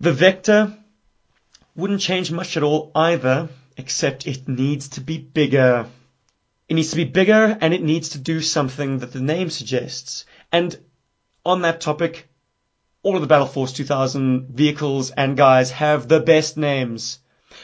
The 0.00 0.12
Vector 0.12 0.76
wouldn't 1.76 2.00
change 2.00 2.30
much 2.30 2.56
at 2.56 2.62
all 2.62 2.90
either, 2.94 3.48
except 3.76 4.26
it 4.26 4.48
needs 4.48 4.88
to 4.90 5.00
be 5.00 5.18
bigger. 5.18 5.86
It 6.68 6.74
needs 6.74 6.90
to 6.90 6.96
be 6.96 7.04
bigger 7.04 7.56
and 7.60 7.74
it 7.74 7.82
needs 7.82 8.10
to 8.10 8.18
do 8.18 8.40
something 8.40 8.98
that 8.98 9.12
the 9.12 9.20
name 9.20 9.50
suggests. 9.50 10.24
And 10.52 10.76
on 11.44 11.62
that 11.62 11.80
topic, 11.80 12.28
all 13.02 13.14
of 13.14 13.22
the 13.22 13.26
Battle 13.26 13.46
Force 13.46 13.72
2000 13.72 14.48
vehicles 14.48 15.10
and 15.10 15.36
guys 15.36 15.70
have 15.72 16.06
the 16.06 16.20
best 16.20 16.56
names. 16.56 17.18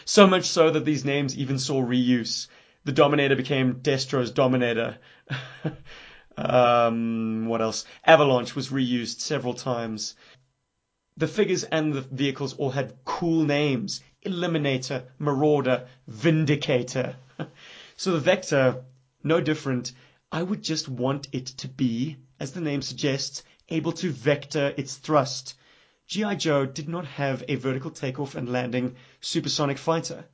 So 0.04 0.26
much 0.26 0.44
so 0.46 0.70
that 0.70 0.84
these 0.84 1.04
names 1.04 1.36
even 1.36 1.58
saw 1.58 1.82
reuse. 1.82 2.48
The 2.84 2.92
Dominator 2.92 3.36
became 3.36 3.80
Destro's 3.80 4.30
Dominator. 4.30 4.98
um, 6.37 7.47
what 7.47 7.62
else? 7.62 7.84
Avalanche 8.05 8.55
was 8.55 8.68
reused 8.68 9.20
several 9.20 9.55
times. 9.55 10.14
The 11.16 11.28
figures 11.28 11.64
and 11.64 11.93
the 11.93 12.03
vehicles 12.03 12.55
all 12.55 12.70
had 12.70 12.95
cool 13.05 13.45
names. 13.45 14.03
Eliminator, 14.24 15.05
Marauder, 15.18 15.87
Vindicator. 16.07 17.16
so 17.97 18.12
the 18.12 18.20
Vector, 18.20 18.84
no 19.22 19.41
different. 19.41 19.93
I 20.30 20.43
would 20.43 20.62
just 20.62 20.89
want 20.89 21.28
it 21.32 21.47
to 21.59 21.68
be, 21.68 22.16
as 22.39 22.53
the 22.53 22.61
name 22.61 22.82
suggests, 22.82 23.43
able 23.68 23.93
to 23.93 24.11
vector 24.11 24.74
its 24.76 24.95
thrust. 24.97 25.55
G.I. 26.07 26.37
Joe 26.37 26.66
did 26.66 26.89
not 26.89 27.07
have 27.07 27.43
a 27.49 27.57
vertical 27.57 27.91
takeoff 27.91 28.34
and 28.34 28.51
landing 28.53 28.97
supersonic 29.20 29.78
fighter. 29.78 30.24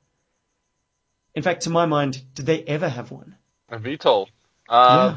In 1.35 1.43
fact, 1.43 1.63
to 1.63 1.71
my 1.71 1.87
mind, 1.87 2.23
did 2.35 2.47
they 2.47 2.63
ever 2.65 2.89
have 2.89 3.11
one? 3.11 3.37
A 3.71 3.79
VTOL. 3.79 4.27
Uh, 4.69 5.17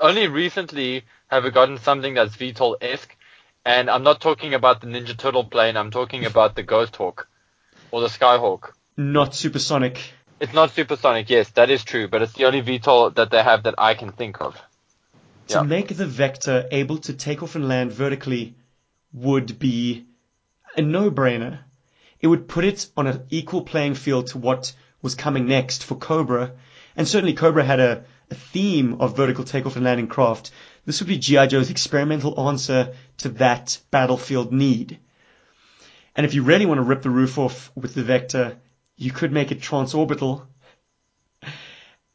Only 0.00 0.28
recently 0.28 1.04
have 1.28 1.44
we 1.44 1.50
gotten 1.50 1.78
something 1.78 2.14
that's 2.14 2.36
VTOL-esque, 2.36 3.16
and 3.64 3.88
I'm 3.88 4.02
not 4.02 4.20
talking 4.20 4.52
about 4.54 4.80
the 4.80 4.86
Ninja 4.86 5.16
Turtle 5.16 5.44
plane, 5.44 5.76
I'm 5.76 5.90
talking 5.90 6.26
about 6.26 6.54
the 6.54 6.62
Ghost 6.62 6.96
Hawk, 6.96 7.28
or 7.90 8.02
the 8.02 8.08
Skyhawk. 8.08 8.72
Not 8.96 9.34
supersonic. 9.34 9.98
It's 10.38 10.52
not 10.52 10.70
supersonic, 10.70 11.30
yes, 11.30 11.48
that 11.50 11.70
is 11.70 11.82
true, 11.82 12.08
but 12.08 12.20
it's 12.20 12.34
the 12.34 12.44
only 12.44 12.62
VTOL 12.62 13.14
that 13.14 13.30
they 13.30 13.42
have 13.42 13.62
that 13.62 13.76
I 13.78 13.94
can 13.94 14.12
think 14.12 14.40
of. 14.40 14.54
To 15.48 15.58
Yeah. 15.58 15.62
make 15.62 15.96
the 15.96 16.06
Vector 16.06 16.68
able 16.70 16.98
to 16.98 17.14
take 17.14 17.42
off 17.42 17.54
and 17.54 17.68
land 17.68 17.92
vertically 17.92 18.54
would 19.12 19.58
be 19.58 20.06
a 20.76 20.82
no-brainer. 20.82 21.60
It 22.20 22.26
would 22.26 22.48
put 22.48 22.64
it 22.64 22.88
on 22.96 23.06
an 23.06 23.26
equal 23.30 23.62
playing 23.62 23.94
field 23.94 24.26
to 24.28 24.38
what 24.38 24.74
was 25.00 25.14
coming 25.14 25.46
next 25.46 25.84
for 25.84 25.94
Cobra, 25.94 26.52
and 26.96 27.08
certainly 27.08 27.34
Cobra 27.34 27.64
had 27.64 27.80
a 27.80 28.04
theme 28.34 29.00
of 29.00 29.16
vertical 29.16 29.44
takeoff 29.44 29.76
and 29.76 29.84
landing 29.84 30.08
craft. 30.08 30.50
This 30.84 31.00
would 31.00 31.08
be 31.08 31.18
G.I. 31.18 31.46
Joe's 31.46 31.70
experimental 31.70 32.48
answer 32.48 32.94
to 33.18 33.28
that 33.30 33.78
battlefield 33.90 34.52
need. 34.52 34.98
And 36.14 36.24
if 36.24 36.34
you 36.34 36.42
really 36.42 36.66
want 36.66 36.78
to 36.78 36.82
rip 36.82 37.02
the 37.02 37.10
roof 37.10 37.38
off 37.38 37.70
with 37.74 37.94
the 37.94 38.02
Vector, 38.02 38.58
you 38.96 39.10
could 39.10 39.32
make 39.32 39.52
it 39.52 39.60
transorbital. 39.60 40.46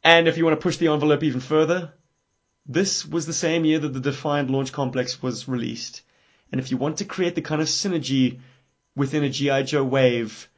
And 0.04 0.28
if 0.28 0.38
you 0.38 0.46
want 0.46 0.60
to 0.60 0.64
push 0.64 0.78
the 0.78 0.88
envelope 0.88 1.24
even 1.24 1.40
further, 1.40 1.94
this 2.66 3.06
was 3.06 3.26
the 3.26 3.34
same 3.34 3.66
year 3.66 3.80
that 3.80 3.94
the 3.94 4.00
Defiant 4.00 4.50
Launch 4.50 4.72
Complex 4.72 5.22
was 5.22 5.48
released. 5.48 6.02
And 6.52 6.60
if 6.60 6.72
you 6.72 6.78
want 6.78 6.98
to 6.98 7.06
create 7.06 7.36
the 7.36 7.42
kind 7.42 7.62
of 7.62 7.68
synergy 7.68 8.40
within 8.96 9.24
a 9.24 9.30
G.I. 9.30 9.64
Joe 9.64 9.84
wave 9.84 10.50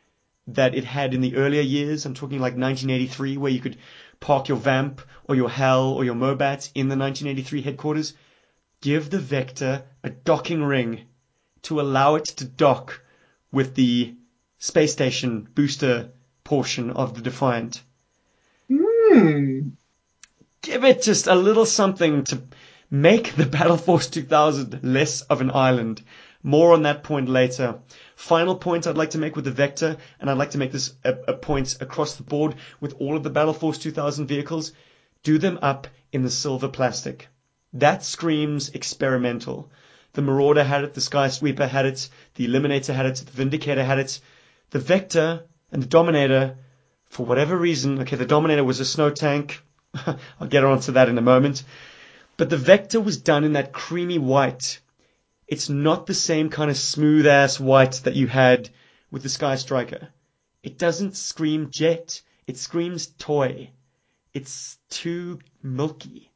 that 0.47 0.75
it 0.75 0.83
had 0.83 1.13
in 1.13 1.21
the 1.21 1.35
earlier 1.35 1.61
years, 1.61 2.05
I'm 2.05 2.13
talking 2.13 2.39
like 2.39 2.57
1983, 2.57 3.37
where 3.37 3.51
you 3.51 3.59
could 3.59 3.77
park 4.23 4.47
your 4.47 4.57
Vamp 4.57 5.01
or 5.25 5.35
your 5.35 5.49
HAL 5.49 5.89
or 5.89 6.05
your 6.05 6.15
Mobat 6.15 6.71
in 6.73 6.87
the 6.87 6.95
1983 6.95 7.61
headquarters, 7.61 8.13
give 8.81 9.09
the 9.09 9.19
Vector 9.19 9.83
a 10.01 10.09
docking 10.09 10.63
ring 10.63 11.01
to 11.63 11.81
allow 11.81 12.15
it 12.15 12.25
to 12.25 12.45
dock 12.45 13.01
with 13.51 13.75
the 13.75 14.15
space 14.59 14.93
station 14.93 15.47
booster 15.53 16.09
portion 16.45 16.89
of 16.89 17.15
the 17.15 17.21
Defiant 17.21 17.83
Hmm. 18.69 19.59
give 20.61 20.85
it 20.85 21.03
just 21.03 21.27
a 21.27 21.35
little 21.35 21.65
something 21.65 22.23
to 22.23 22.41
make 22.89 23.35
the 23.35 23.45
Battle 23.45 23.77
Force 23.77 24.07
2000 24.07 24.79
less 24.81 25.21
of 25.23 25.41
an 25.41 25.51
island. 25.51 26.01
More 26.41 26.73
on 26.73 26.83
that 26.83 27.03
point 27.03 27.27
later. 27.27 27.79
Final 28.23 28.55
point 28.55 28.87
I'd 28.87 28.95
like 28.95 29.09
to 29.09 29.17
make 29.17 29.35
with 29.35 29.43
the 29.43 29.51
Vector, 29.51 29.97
and 30.17 30.29
I'd 30.29 30.37
like 30.37 30.51
to 30.51 30.57
make 30.57 30.71
this 30.71 30.93
a, 31.03 31.13
a 31.27 31.33
point 31.33 31.81
across 31.81 32.15
the 32.15 32.23
board 32.23 32.55
with 32.79 32.95
all 32.99 33.17
of 33.17 33.23
the 33.23 33.29
Battle 33.29 33.51
Force 33.53 33.77
2000 33.77 34.27
vehicles. 34.27 34.71
Do 35.23 35.37
them 35.37 35.59
up 35.61 35.87
in 36.13 36.23
the 36.23 36.29
silver 36.29 36.69
plastic. 36.69 37.27
That 37.73 38.05
screams 38.05 38.69
experimental. 38.69 39.69
The 40.13 40.21
Marauder 40.21 40.63
had 40.63 40.85
it, 40.85 40.93
the 40.93 41.01
Skysweeper 41.01 41.67
had 41.67 41.85
it, 41.85 42.09
the 42.35 42.47
Eliminator 42.47 42.93
had 42.93 43.07
it, 43.07 43.15
the 43.17 43.31
Vindicator 43.33 43.83
had 43.83 43.99
it. 43.99 44.21
The 44.69 44.79
Vector 44.79 45.43
and 45.73 45.83
the 45.83 45.87
Dominator, 45.87 46.55
for 47.09 47.25
whatever 47.25 47.57
reason, 47.57 47.99
okay, 48.03 48.15
the 48.15 48.25
Dominator 48.25 48.63
was 48.63 48.79
a 48.79 48.85
snow 48.85 49.09
tank. 49.09 49.61
I'll 50.39 50.47
get 50.47 50.63
onto 50.63 50.93
that 50.93 51.09
in 51.09 51.17
a 51.17 51.21
moment. 51.21 51.65
But 52.37 52.49
the 52.49 52.55
Vector 52.55 53.01
was 53.01 53.17
done 53.17 53.43
in 53.43 53.53
that 53.53 53.73
creamy 53.73 54.17
white. 54.17 54.79
It's 55.47 55.69
not 55.69 56.05
the 56.05 56.13
same 56.13 56.49
kind 56.49 56.71
of 56.71 56.77
smooth 56.77 57.27
ass 57.27 57.59
white 57.59 58.01
that 58.03 58.15
you 58.15 58.27
had 58.27 58.69
with 59.11 59.23
the 59.23 59.29
Sky 59.29 59.55
Striker. 59.55 60.09
It 60.63 60.77
doesn't 60.77 61.17
scream 61.17 61.69
jet. 61.69 62.21
It 62.47 62.57
screams 62.57 63.07
toy. 63.07 63.71
It's 64.33 64.77
too 64.89 65.39
milky. 65.61 66.31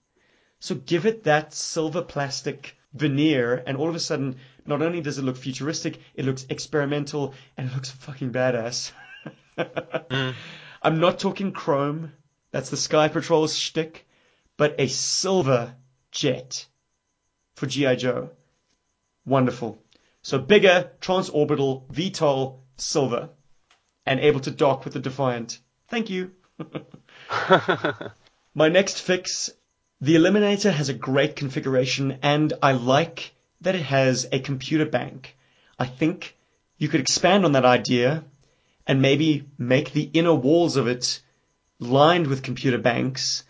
So 0.60 0.76
give 0.76 1.06
it 1.06 1.24
that 1.24 1.54
silver 1.54 2.02
plastic 2.02 2.76
veneer, 2.94 3.64
and 3.66 3.78
all 3.78 3.90
of 3.90 3.96
a 3.96 4.00
sudden, 4.00 4.38
not 4.66 4.82
only 4.82 5.02
does 5.02 5.18
it 5.18 5.24
look 5.24 5.38
futuristic, 5.38 6.00
it 6.16 6.26
looks 6.26 6.46
experimental, 6.50 7.34
and 7.56 7.70
it 7.70 7.74
looks 7.76 7.92
fucking 7.92 8.32
badass. 8.32 8.92
Mm. 9.58 10.36
I'm 10.84 11.00
not 11.00 11.18
talking 11.18 11.52
chrome. 11.52 12.14
That's 12.52 12.70
the 12.70 12.78
Sky 12.78 13.08
Patrol's 13.08 13.58
shtick, 13.58 14.08
but 14.56 14.76
a 14.78 14.88
silver 14.88 15.76
jet 16.12 16.68
for 17.56 17.66
G.I. 17.66 17.96
Joe. 17.96 18.30
Wonderful. 19.28 19.78
So 20.22 20.40
bigger, 20.40 20.90
transorbital, 21.02 21.86
VTOL, 21.92 22.60
silver, 22.78 23.30
and 24.06 24.22
able 24.22 24.40
to 24.40 24.52
dock 24.52 24.86
with 24.86 24.94
the 24.94 25.02
Defiant. 25.02 25.60
Thank 25.90 26.10
you. 26.10 26.32
My 28.56 28.70
next 28.70 29.02
fix, 29.02 29.50
the 30.00 30.16
Eliminator 30.16 30.72
has 30.72 30.88
a 30.88 30.94
great 30.94 31.36
configuration 31.36 32.20
and 32.22 32.54
I 32.64 32.72
like 32.72 33.34
that 33.62 33.76
it 33.76 33.84
has 33.84 34.26
a 34.32 34.40
computer 34.40 34.86
bank. 34.86 35.36
I 35.78 35.88
think 35.88 36.38
you 36.78 36.88
could 36.88 37.02
expand 37.02 37.44
on 37.44 37.52
that 37.52 37.66
idea 37.66 38.24
and 38.88 39.02
maybe 39.02 39.44
make 39.58 39.92
the 39.92 40.10
inner 40.14 40.34
walls 40.34 40.78
of 40.78 40.88
it 40.88 41.20
lined 41.80 42.28
with 42.28 42.44
computer 42.44 42.78
banks 42.78 43.44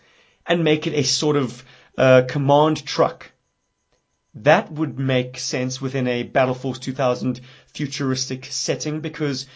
and 0.44 0.64
make 0.64 0.88
it 0.88 0.94
a 0.94 1.04
sort 1.04 1.36
of 1.36 1.64
uh, 1.96 2.22
command 2.28 2.84
truck. 2.84 3.30
That 4.42 4.70
would 4.70 4.98
make 5.00 5.36
sense 5.38 5.80
within 5.80 6.06
a 6.06 6.22
Battle 6.22 6.54
Force 6.54 6.78
2000 6.78 7.40
futuristic 7.66 8.44
setting 8.44 9.00
because 9.00 9.46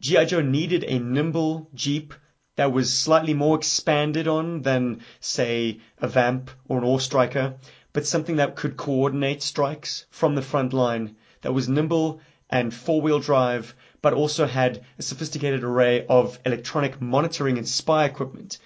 G.I. 0.00 0.24
Joe 0.24 0.40
needed 0.40 0.82
a 0.82 0.98
nimble 0.98 1.70
Jeep 1.74 2.14
that 2.56 2.72
was 2.72 2.92
slightly 2.92 3.34
more 3.34 3.56
expanded 3.56 4.26
on 4.26 4.62
than, 4.62 5.02
say, 5.20 5.78
a 5.98 6.08
Vamp 6.08 6.50
or 6.66 6.78
an 6.78 6.84
AWE 6.84 6.98
Striker, 6.98 7.54
but 7.92 8.04
something 8.04 8.36
that 8.36 8.56
could 8.56 8.76
coordinate 8.76 9.42
strikes 9.42 10.06
from 10.10 10.34
the 10.34 10.42
front 10.42 10.72
line, 10.72 11.14
that 11.42 11.52
was 11.52 11.68
nimble 11.68 12.20
and 12.50 12.74
four 12.74 13.00
wheel 13.00 13.20
drive, 13.20 13.76
but 14.02 14.12
also 14.12 14.44
had 14.46 14.84
a 14.98 15.02
sophisticated 15.02 15.62
array 15.62 16.04
of 16.06 16.38
electronic 16.44 17.00
monitoring 17.00 17.58
and 17.58 17.68
spy 17.68 18.06
equipment. 18.06 18.58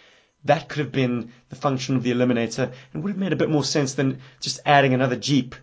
That 0.45 0.69
could 0.69 0.81
have 0.81 0.93
been 0.93 1.33
the 1.49 1.57
function 1.57 1.97
of 1.97 2.03
the 2.03 2.13
Eliminator 2.13 2.73
and 2.93 3.03
would 3.03 3.13
have 3.13 3.19
made 3.19 3.33
a 3.33 3.37
bit 3.37 3.51
more 3.51 3.65
sense 3.65 3.95
than 3.95 4.21
just 4.41 4.61
adding 4.67 4.93
another 4.93 5.17
Jeep. 5.17 5.55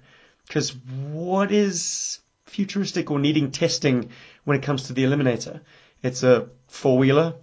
Because 0.48 0.76
what 0.76 1.52
is 1.52 2.20
futuristic 2.46 3.12
or 3.12 3.20
needing 3.20 3.52
testing 3.52 4.10
when 4.44 4.58
it 4.58 4.64
comes 4.64 4.84
to 4.84 4.94
the 4.94 5.04
Eliminator? 5.04 5.62
It's 6.02 6.24
a 6.24 6.50
four 6.68 6.98
wheeler 6.98 7.36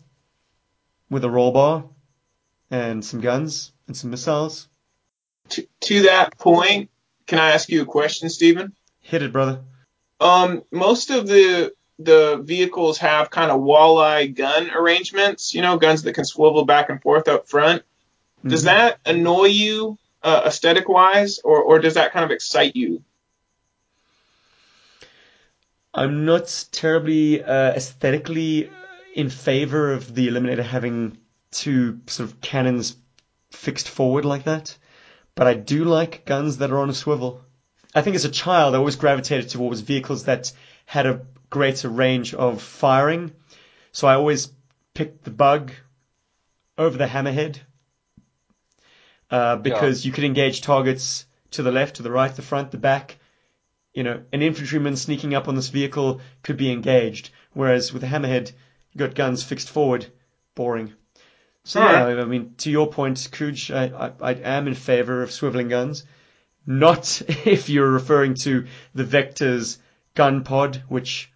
with 1.08 1.24
a 1.24 1.30
roll 1.30 1.52
bar 1.52 1.84
and 2.70 3.04
some 3.04 3.20
guns 3.20 3.72
and 3.86 3.96
some 3.96 4.10
missiles. 4.10 4.68
To, 5.50 5.66
to 5.80 6.02
that 6.02 6.36
point, 6.38 6.90
can 7.26 7.38
I 7.38 7.52
ask 7.52 7.68
you 7.68 7.82
a 7.82 7.86
question, 7.86 8.28
Stephen? 8.28 8.74
Hit 9.00 9.22
it, 9.22 9.32
brother. 9.32 9.62
Um, 10.20 10.64
most 10.72 11.10
of 11.10 11.26
the 11.26 11.72
the 11.98 12.40
vehicles 12.42 12.98
have 12.98 13.30
kind 13.30 13.50
of 13.50 13.60
walleye 13.60 14.34
gun 14.34 14.70
arrangements, 14.70 15.54
you 15.54 15.62
know, 15.62 15.78
guns 15.78 16.02
that 16.02 16.12
can 16.14 16.24
swivel 16.24 16.64
back 16.64 16.90
and 16.90 17.02
forth 17.02 17.28
up 17.28 17.48
front. 17.48 17.82
Does 18.46 18.62
Mhm. 18.62 18.66
that 18.66 18.98
annoy 19.04 19.46
you 19.46 19.98
uh, 20.22 20.42
aesthetic 20.46 20.88
wise, 20.88 21.38
or, 21.40 21.62
or 21.62 21.78
does 21.78 21.94
that 21.94 22.12
kind 22.12 22.24
of 22.24 22.30
excite 22.30 22.74
you? 22.76 23.02
I'm 25.94 26.24
not 26.24 26.66
terribly 26.70 27.42
uh, 27.42 27.72
aesthetically 27.72 28.70
in 29.14 29.30
favor 29.30 29.92
of 29.92 30.14
the 30.14 30.28
Eliminator 30.28 30.62
having 30.62 31.18
two 31.50 32.00
sort 32.06 32.28
of 32.28 32.40
cannons 32.40 32.96
fixed 33.50 33.88
forward 33.88 34.24
like 34.24 34.44
that, 34.44 34.76
but 35.34 35.46
I 35.46 35.54
do 35.54 35.84
like 35.84 36.24
guns 36.24 36.58
that 36.58 36.70
are 36.70 36.78
on 36.78 36.90
a 36.90 36.94
swivel. 36.94 37.40
I 37.94 38.02
think 38.02 38.16
as 38.16 38.24
a 38.24 38.30
child, 38.30 38.74
I 38.74 38.78
always 38.78 38.96
gravitated 38.96 39.48
towards 39.50 39.80
vehicles 39.80 40.24
that 40.24 40.52
had 40.84 41.06
a 41.06 41.22
greater 41.50 41.88
range 41.88 42.34
of 42.34 42.62
firing, 42.62 43.32
so 43.92 44.08
I 44.08 44.14
always 44.14 44.52
picked 44.94 45.24
the 45.24 45.30
Bug 45.30 45.72
over 46.76 46.96
the 46.96 47.06
Hammerhead 47.06 47.58
uh, 49.30 49.56
because 49.56 50.04
you 50.04 50.12
could 50.12 50.24
engage 50.24 50.60
targets 50.60 51.26
to 51.52 51.62
the 51.62 51.72
left, 51.72 51.96
to 51.96 52.02
the 52.02 52.10
right, 52.10 52.34
the 52.34 52.42
front, 52.42 52.70
the 52.70 52.78
back 52.78 53.18
you 53.98 54.04
know, 54.04 54.22
an 54.32 54.42
infantryman 54.42 54.94
sneaking 54.94 55.34
up 55.34 55.48
on 55.48 55.56
this 55.56 55.70
vehicle 55.70 56.20
could 56.44 56.56
be 56.56 56.70
engaged. 56.70 57.30
Whereas 57.52 57.92
with 57.92 58.04
a 58.04 58.06
hammerhead, 58.06 58.52
You 58.92 58.98
got 58.98 59.16
guns 59.16 59.42
fixed 59.42 59.70
forward. 59.70 60.06
Boring. 60.54 60.92
So 61.64 61.80
yeah. 61.80 62.04
I 62.04 62.24
mean, 62.24 62.54
to 62.58 62.70
your 62.70 62.88
point, 62.88 63.28
Cooge, 63.32 63.72
I, 63.72 63.86
I, 63.86 64.12
I 64.20 64.32
am 64.34 64.68
in 64.68 64.74
favor 64.74 65.22
of 65.22 65.30
swiveling 65.30 65.68
guns. 65.68 66.04
Not 66.64 67.22
if 67.44 67.68
you're 67.68 67.90
referring 67.90 68.34
to 68.34 68.66
the 68.94 69.02
Vector's 69.02 69.78
gun 70.14 70.44
pod, 70.44 70.82
which, 70.86 71.32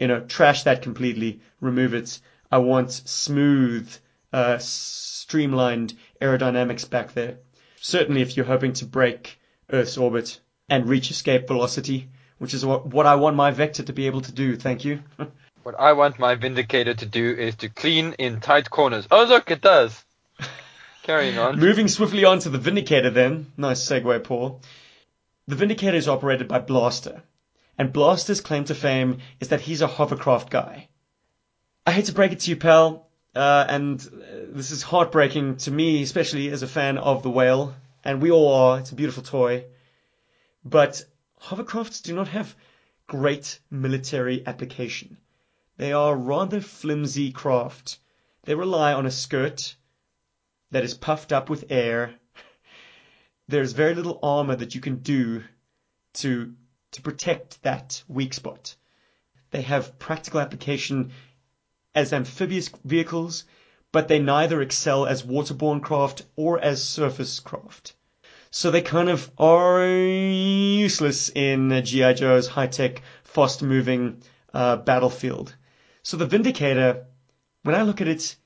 you 0.00 0.08
know, 0.08 0.20
trash 0.20 0.64
that 0.64 0.82
completely, 0.82 1.40
remove 1.60 1.94
it. 1.94 2.18
I 2.50 2.58
want 2.58 2.90
smooth, 2.90 3.88
uh, 4.32 4.58
streamlined 4.58 5.94
aerodynamics 6.20 6.88
back 6.88 7.12
there. 7.12 7.38
Certainly 7.80 8.22
if 8.22 8.36
you're 8.36 8.46
hoping 8.46 8.72
to 8.74 8.86
break 8.86 9.38
Earth's 9.70 9.98
orbit 9.98 10.40
and 10.68 10.88
reach 10.88 11.10
escape 11.10 11.46
velocity, 11.46 12.08
which 12.38 12.54
is 12.54 12.64
what, 12.64 12.86
what 12.86 13.06
I 13.06 13.14
want 13.16 13.36
my 13.36 13.50
Vector 13.50 13.84
to 13.84 13.92
be 13.92 14.06
able 14.06 14.22
to 14.22 14.32
do, 14.32 14.56
thank 14.56 14.84
you. 14.84 15.02
What 15.62 15.78
I 15.78 15.92
want 15.92 16.18
my 16.18 16.36
Vindicator 16.36 16.94
to 16.94 17.04
do 17.04 17.34
is 17.34 17.56
to 17.56 17.68
clean 17.68 18.14
in 18.14 18.40
tight 18.40 18.70
corners. 18.70 19.06
Oh, 19.10 19.24
look, 19.24 19.50
it 19.50 19.60
does. 19.60 20.04
Carrying 21.02 21.36
on. 21.36 21.58
Moving 21.60 21.86
swiftly 21.86 22.24
on 22.24 22.38
to 22.40 22.48
the 22.48 22.56
Vindicator 22.56 23.10
then. 23.10 23.52
Nice 23.58 23.86
segue, 23.86 24.24
Paul. 24.24 24.62
The 25.48 25.56
Vindicator 25.56 25.98
is 25.98 26.08
operated 26.08 26.48
by 26.48 26.60
Blaster. 26.60 27.22
And 27.80 27.94
Blaster's 27.94 28.42
claim 28.42 28.64
to 28.64 28.74
fame 28.74 29.20
is 29.40 29.48
that 29.48 29.62
he's 29.62 29.80
a 29.80 29.86
hovercraft 29.86 30.50
guy. 30.50 30.90
I 31.86 31.92
hate 31.92 32.04
to 32.04 32.12
break 32.12 32.30
it 32.30 32.40
to 32.40 32.50
you, 32.50 32.56
pal, 32.58 33.08
uh, 33.34 33.64
and 33.70 33.98
uh, 33.98 34.26
this 34.50 34.70
is 34.70 34.82
heartbreaking 34.82 35.56
to 35.64 35.70
me, 35.70 36.02
especially 36.02 36.50
as 36.50 36.62
a 36.62 36.68
fan 36.68 36.98
of 36.98 37.22
the 37.22 37.30
whale, 37.30 37.74
and 38.04 38.20
we 38.20 38.30
all 38.30 38.52
are. 38.52 38.80
It's 38.80 38.90
a 38.90 38.94
beautiful 38.94 39.22
toy. 39.22 39.64
But 40.62 41.02
hovercrafts 41.40 42.02
do 42.02 42.14
not 42.14 42.28
have 42.28 42.54
great 43.06 43.58
military 43.70 44.46
application. 44.46 45.16
They 45.78 45.94
are 45.94 46.14
rather 46.14 46.60
flimsy 46.60 47.32
craft. 47.32 47.98
They 48.42 48.54
rely 48.54 48.92
on 48.92 49.06
a 49.06 49.10
skirt 49.10 49.74
that 50.70 50.84
is 50.84 50.92
puffed 50.92 51.32
up 51.32 51.48
with 51.48 51.64
air. 51.70 52.14
There's 53.48 53.72
very 53.72 53.94
little 53.94 54.18
armor 54.22 54.56
that 54.56 54.74
you 54.74 54.82
can 54.82 54.96
do 54.96 55.44
to 56.12 56.54
to 56.92 57.02
protect 57.02 57.62
that 57.62 58.02
weak 58.08 58.34
spot. 58.34 58.74
They 59.50 59.62
have 59.62 59.98
practical 59.98 60.40
application 60.40 61.12
as 61.94 62.12
amphibious 62.12 62.70
vehicles, 62.84 63.44
but 63.92 64.08
they 64.08 64.20
neither 64.20 64.62
excel 64.62 65.06
as 65.06 65.22
waterborne 65.22 65.82
craft 65.82 66.22
or 66.36 66.60
as 66.60 66.82
surface 66.82 67.40
craft. 67.40 67.94
So 68.52 68.70
they 68.70 68.82
kind 68.82 69.08
of 69.08 69.30
are 69.38 69.86
useless 69.86 71.28
in 71.28 71.84
G.I. 71.84 72.14
Joe's 72.14 72.48
high-tech, 72.48 73.02
fast-moving 73.22 74.22
uh, 74.52 74.76
battlefield. 74.76 75.54
So 76.02 76.16
the 76.16 76.26
Vindicator, 76.26 77.06
when 77.62 77.74
I 77.74 77.82
look 77.82 78.00
at 78.00 78.08
it, 78.08 78.36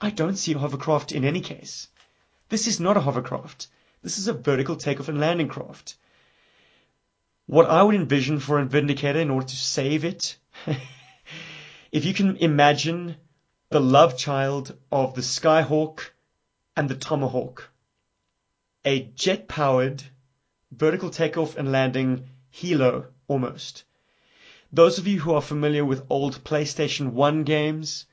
I 0.00 0.10
don't 0.10 0.36
see 0.36 0.52
a 0.52 0.58
hovercraft 0.58 1.10
in 1.10 1.24
any 1.24 1.40
case. 1.40 1.88
This 2.48 2.68
is 2.68 2.78
not 2.78 2.96
a 2.96 3.00
hovercraft. 3.00 3.66
This 4.02 4.18
is 4.18 4.28
a 4.28 4.32
vertical 4.32 4.76
takeoff 4.76 5.08
and 5.08 5.18
landing 5.18 5.48
craft. 5.48 5.96
What 7.48 7.70
I 7.70 7.82
would 7.82 7.94
envision 7.94 8.40
for 8.40 8.58
a 8.58 8.66
Vindicator 8.66 9.20
in 9.20 9.30
order 9.30 9.46
to 9.46 9.56
save 9.56 10.04
it, 10.04 10.36
if 11.92 12.04
you 12.04 12.12
can 12.12 12.36
imagine 12.36 13.16
the 13.70 13.80
love 13.80 14.18
child 14.18 14.76
of 14.92 15.14
the 15.14 15.22
Skyhawk 15.22 16.10
and 16.76 16.90
the 16.90 16.94
Tomahawk, 16.94 17.70
a 18.84 19.00
jet 19.00 19.48
powered 19.48 20.02
vertical 20.70 21.08
takeoff 21.08 21.56
and 21.56 21.72
landing 21.72 22.28
helo 22.52 23.06
almost. 23.28 23.84
Those 24.70 24.98
of 24.98 25.06
you 25.06 25.18
who 25.18 25.32
are 25.32 25.40
familiar 25.40 25.86
with 25.86 26.04
old 26.10 26.44
PlayStation 26.44 27.12
1 27.12 27.44
games 27.44 28.04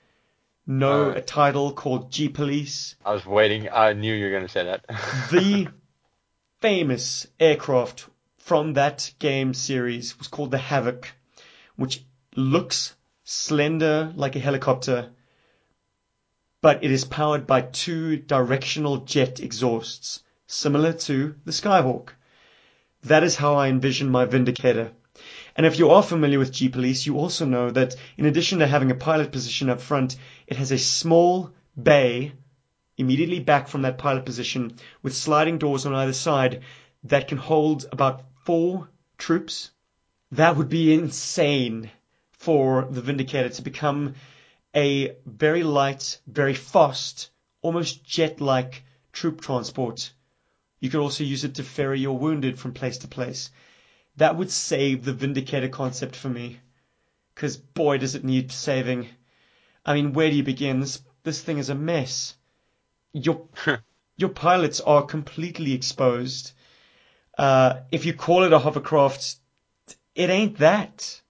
know 0.65 1.11
Uh. 1.11 1.15
a 1.15 1.21
title 1.21 1.73
called 1.73 2.09
G 2.09 2.29
Police. 2.29 2.95
I 3.03 3.11
was 3.11 3.25
waiting. 3.25 3.67
I 3.69 3.91
knew 3.91 4.13
you 4.13 4.23
were 4.27 4.31
going 4.31 4.47
to 4.47 4.49
say 4.49 4.63
that. 4.63 4.85
The 5.29 5.67
famous 6.61 7.27
aircraft 7.37 8.07
from 8.45 8.73
that 8.73 9.11
game 9.17 9.55
series 9.55 10.19
was 10.19 10.27
called 10.27 10.51
the 10.51 10.59
Havoc, 10.59 11.11
which 11.77 12.03
looks 12.35 12.93
slender 13.23 14.13
like 14.15 14.35
a 14.35 14.39
helicopter, 14.39 15.09
but 16.61 16.83
it 16.83 16.91
is 16.91 17.05
powered 17.05 17.47
by 17.47 17.61
two 17.61 18.17
directional 18.17 18.97
jet 18.97 19.39
exhausts, 19.39 20.21
similar 20.45 20.93
to 20.93 21.33
the 21.43 21.51
Skyhawk. 21.51 22.09
That 23.01 23.23
is 23.23 23.35
how 23.35 23.55
I 23.55 23.69
envision 23.69 24.11
my 24.11 24.25
Vindicator. 24.25 24.91
And 25.55 25.65
if 25.65 25.79
you 25.79 25.89
are 25.89 26.03
familiar 26.03 26.37
with 26.37 26.53
G 26.53 26.69
Police, 26.69 27.07
you 27.07 27.17
also 27.17 27.45
know 27.45 27.71
that 27.71 27.95
in 28.15 28.27
addition 28.27 28.59
to 28.59 28.67
having 28.67 28.91
a 28.91 28.95
pilot 29.09 29.31
position 29.31 29.71
up 29.71 29.81
front, 29.81 30.17
it 30.45 30.57
has 30.57 30.71
a 30.71 30.77
small 30.77 31.49
bay 31.81 32.33
immediately 32.95 33.39
back 33.39 33.67
from 33.67 33.81
that 33.81 33.97
pilot 33.97 34.23
position 34.23 34.75
with 35.01 35.15
sliding 35.15 35.57
doors 35.57 35.87
on 35.87 35.95
either 35.95 36.13
side 36.13 36.61
that 37.05 37.27
can 37.27 37.39
hold 37.39 37.87
about 37.91 38.23
four 38.45 38.87
troops. 39.17 39.71
That 40.31 40.55
would 40.55 40.69
be 40.69 40.93
insane 40.93 41.89
for 42.31 42.87
the 42.89 43.01
Vindicator 43.01 43.49
to 43.49 43.61
become 43.63 44.13
a 44.75 45.15
very 45.25 45.63
light, 45.63 46.19
very 46.27 46.53
fast, 46.53 47.31
almost 47.61 48.03
jet-like 48.03 48.83
troop 49.11 49.41
transport. 49.41 50.13
You 50.79 50.91
could 50.91 50.99
also 50.99 51.23
use 51.23 51.43
it 51.43 51.55
to 51.55 51.63
ferry 51.63 51.99
your 51.99 52.19
wounded 52.19 52.59
from 52.59 52.73
place 52.73 52.99
to 52.99 53.07
place. 53.07 53.49
That 54.17 54.37
would 54.37 54.51
save 54.51 55.03
the 55.03 55.13
Vindicator 55.13 55.69
concept 55.69 56.15
for 56.15 56.29
me. 56.29 56.59
Cause 57.33 57.57
boy 57.57 57.97
does 57.97 58.13
it 58.13 58.23
need 58.23 58.51
saving. 58.51 59.09
I 59.83 59.95
mean, 59.95 60.13
where 60.13 60.29
do 60.29 60.35
you 60.35 60.43
begin? 60.43 60.81
This, 60.81 61.01
this 61.23 61.41
thing 61.41 61.57
is 61.57 61.69
a 61.69 61.75
mess. 61.75 62.35
Your, 63.11 63.47
your 64.17 64.29
pilots 64.29 64.81
are 64.81 65.03
completely 65.03 65.73
exposed. 65.73 66.51
Uh, 67.37 67.81
if 67.91 68.05
you 68.05 68.13
call 68.13 68.43
it 68.43 68.53
a 68.53 68.59
hovercraft, 68.59 69.35
it 70.15 70.29
ain't 70.29 70.59
that. 70.59 71.21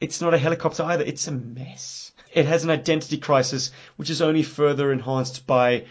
It's 0.00 0.20
not 0.20 0.34
a 0.34 0.38
helicopter 0.38 0.82
either. 0.82 1.04
It's 1.04 1.26
a 1.28 1.32
mess. 1.32 2.12
It 2.32 2.46
has 2.46 2.64
an 2.64 2.70
identity 2.70 3.18
crisis, 3.18 3.70
which 3.96 4.10
is 4.10 4.20
only 4.20 4.42
further 4.42 4.92
enhanced 4.92 5.46
by 5.46 5.86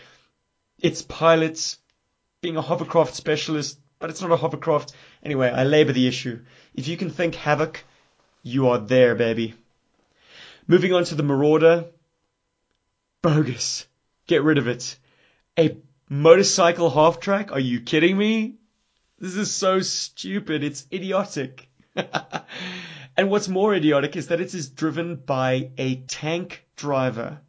its 0.79 1.01
pilots 1.01 1.79
being 2.41 2.57
a 2.57 2.61
hovercraft 2.61 3.15
specialist, 3.15 3.79
but 3.99 4.09
it's 4.09 4.21
not 4.21 4.31
a 4.31 4.37
hovercraft. 4.37 4.93
Anyway, 5.23 5.49
I 5.49 5.63
labor 5.63 5.93
the 5.93 6.07
issue. 6.07 6.41
If 6.75 6.87
you 6.87 6.97
can 6.97 7.09
think 7.09 7.35
Havoc, 7.35 7.83
you 8.43 8.67
are 8.67 8.77
there, 8.77 9.15
baby. 9.15 9.55
Moving 10.67 10.93
on 10.93 11.05
to 11.05 11.15
the 11.15 11.23
Marauder. 11.23 11.85
Bogus. 13.21 13.87
Get 14.27 14.43
rid 14.43 14.57
of 14.57 14.67
it. 14.67 14.97
A 15.57 15.77
motorcycle 16.09 16.89
half 16.89 17.19
track? 17.19 17.51
Are 17.51 17.59
you 17.59 17.79
kidding 17.79 18.17
me? 18.17 18.55
This 19.23 19.37
is 19.37 19.53
so 19.53 19.79
stupid. 19.79 20.65
It's 20.65 20.85
idiotic. 20.91 21.69
and 21.95 23.29
what's 23.29 23.47
more 23.47 23.73
idiotic 23.73 24.17
is 24.17 24.27
that 24.27 24.41
it 24.41 24.53
is 24.53 24.67
driven 24.67 25.15
by 25.15 25.71
a 25.77 26.01
tank 26.01 26.65
driver. 26.75 27.39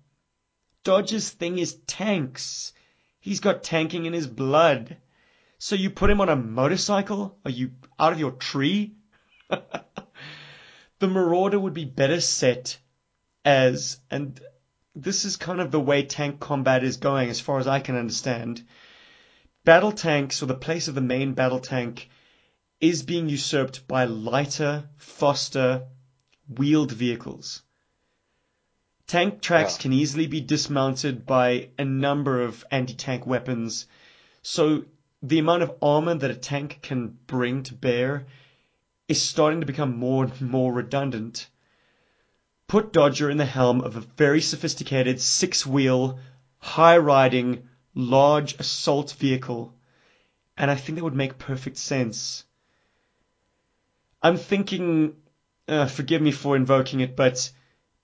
Dodge's 0.84 1.30
thing 1.30 1.58
is 1.58 1.74
tanks. 1.88 2.74
He's 3.18 3.40
got 3.40 3.64
tanking 3.64 4.06
in 4.06 4.12
his 4.12 4.28
blood. 4.28 4.98
So 5.58 5.74
you 5.74 5.90
put 5.90 6.10
him 6.10 6.20
on 6.20 6.28
a 6.28 6.36
motorcycle? 6.36 7.36
Are 7.44 7.50
you 7.50 7.72
out 7.98 8.12
of 8.12 8.20
your 8.20 8.30
tree? 8.30 8.94
the 9.48 11.08
Marauder 11.08 11.58
would 11.58 11.74
be 11.74 11.86
better 11.86 12.20
set 12.20 12.78
as, 13.44 13.98
and 14.12 14.40
this 14.94 15.24
is 15.24 15.36
kind 15.36 15.60
of 15.60 15.72
the 15.72 15.80
way 15.80 16.04
tank 16.04 16.38
combat 16.38 16.84
is 16.84 16.98
going 16.98 17.30
as 17.30 17.40
far 17.40 17.58
as 17.58 17.66
I 17.66 17.80
can 17.80 17.96
understand. 17.96 18.62
Battle 19.64 19.92
tanks, 19.92 20.42
or 20.42 20.46
the 20.46 20.54
place 20.54 20.88
of 20.88 20.94
the 20.94 21.00
main 21.00 21.32
battle 21.32 21.58
tank, 21.58 22.10
is 22.80 23.02
being 23.02 23.30
usurped 23.30 23.88
by 23.88 24.04
lighter, 24.04 24.88
faster, 24.98 25.86
wheeled 26.48 26.92
vehicles. 26.92 27.62
Tank 29.06 29.40
tracks 29.40 29.76
Yeah. 29.76 29.82
can 29.82 29.92
easily 29.94 30.26
be 30.26 30.40
dismounted 30.40 31.24
by 31.24 31.70
a 31.78 31.84
number 31.84 32.42
of 32.42 32.64
anti-tank 32.70 33.26
weapons, 33.26 33.86
so 34.42 34.84
the 35.22 35.38
amount 35.38 35.62
of 35.62 35.74
armor 35.80 36.14
that 36.14 36.30
a 36.30 36.34
tank 36.34 36.80
can 36.82 37.16
bring 37.26 37.62
to 37.62 37.74
bear 37.74 38.26
is 39.08 39.22
starting 39.22 39.60
to 39.60 39.66
become 39.66 39.96
more 39.96 40.24
and 40.24 40.40
more 40.42 40.72
redundant. 40.72 41.48
Put 42.66 42.92
Dodger 42.92 43.30
in 43.30 43.38
the 43.38 43.44
helm 43.46 43.80
of 43.80 43.96
a 43.96 44.00
very 44.00 44.40
sophisticated 44.40 45.20
six-wheel, 45.20 46.18
high-riding, 46.58 47.68
large 47.94 48.54
assault 48.58 49.12
vehicle, 49.12 49.72
and 50.56 50.70
I 50.70 50.74
think 50.74 50.96
that 50.96 51.04
would 51.04 51.14
make 51.14 51.38
perfect 51.38 51.76
sense. 51.76 52.44
I'm 54.22 54.36
thinking, 54.36 55.16
uh, 55.68 55.86
forgive 55.86 56.22
me 56.22 56.32
for 56.32 56.56
invoking 56.56 57.00
it, 57.00 57.14
but 57.14 57.50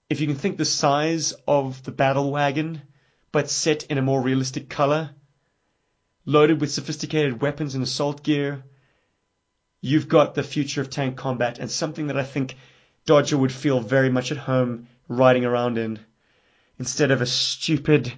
if 0.09 0.21
you 0.21 0.27
can 0.27 0.35
think 0.35 0.57
the 0.57 0.65
size 0.65 1.33
of 1.47 1.83
the 1.83 1.91
battle 1.91 2.31
wagon, 2.31 2.81
but 3.31 3.49
set 3.49 3.85
in 3.85 3.97
a 3.97 4.01
more 4.01 4.21
realistic 4.21 4.69
color, 4.69 5.11
loaded 6.25 6.61
with 6.61 6.71
sophisticated 6.71 7.41
weapons 7.41 7.75
and 7.75 7.83
assault 7.83 8.23
gear, 8.23 8.63
you've 9.81 10.07
got 10.07 10.35
the 10.35 10.43
future 10.43 10.81
of 10.81 10.89
tank 10.89 11.17
combat 11.17 11.59
and 11.59 11.71
something 11.71 12.07
that 12.07 12.17
I 12.17 12.23
think 12.23 12.55
Dodger 13.05 13.37
would 13.37 13.51
feel 13.51 13.79
very 13.79 14.09
much 14.09 14.31
at 14.31 14.37
home 14.37 14.87
riding 15.07 15.43
around 15.43 15.77
in. 15.77 15.99
instead 16.77 17.11
of 17.11 17.21
a 17.21 17.25
stupid 17.25 18.13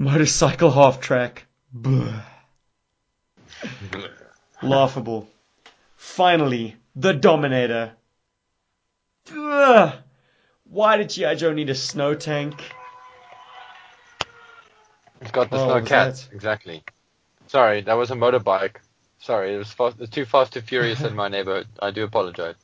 motorcycle 0.00 0.70
half 0.70 0.98
track. 1.00 1.44
Laughable. 4.62 5.28
Finally, 5.96 6.76
the 6.96 7.12
Dominator. 7.12 7.92
Ugh. 9.36 9.94
Why 10.64 10.96
did 10.96 11.10
G.I. 11.10 11.34
Joe 11.34 11.52
need 11.52 11.68
a 11.70 11.74
snow 11.74 12.14
tank? 12.14 12.54
It's 15.20 15.30
got 15.30 15.50
the 15.50 15.56
Oh, 15.58 15.66
snow 15.66 15.80
was 15.80 15.88
cat. 15.88 16.14
that- 16.14 16.28
Exactly. 16.34 16.82
Sorry, 17.48 17.82
that 17.82 17.94
was 17.94 18.10
a 18.10 18.14
motorbike. 18.14 18.76
Sorry, 19.18 19.54
it 19.54 19.58
was 19.58 19.70
fast, 19.70 19.96
it's 20.00 20.10
too 20.10 20.24
fast, 20.24 20.54
too 20.54 20.62
furious 20.62 21.02
in 21.02 21.14
my 21.14 21.28
neighborhood. 21.28 21.66
I 21.80 21.90
do 21.90 22.04
apologize. 22.04 22.54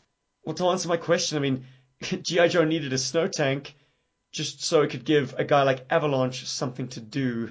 Well, 0.44 0.54
to 0.54 0.68
answer 0.68 0.88
my 0.88 0.96
question, 0.96 1.36
I 1.36 1.40
mean, 1.40 1.66
G.I. 2.00 2.48
Joe 2.48 2.64
needed 2.64 2.92
a 2.94 2.98
snow 2.98 3.28
tank 3.28 3.74
just 4.36 4.62
so 4.62 4.82
it 4.82 4.90
could 4.90 5.06
give 5.06 5.34
a 5.38 5.44
guy 5.44 5.62
like 5.62 5.86
Avalanche 5.88 6.46
something 6.46 6.88
to 6.88 7.00
do. 7.00 7.50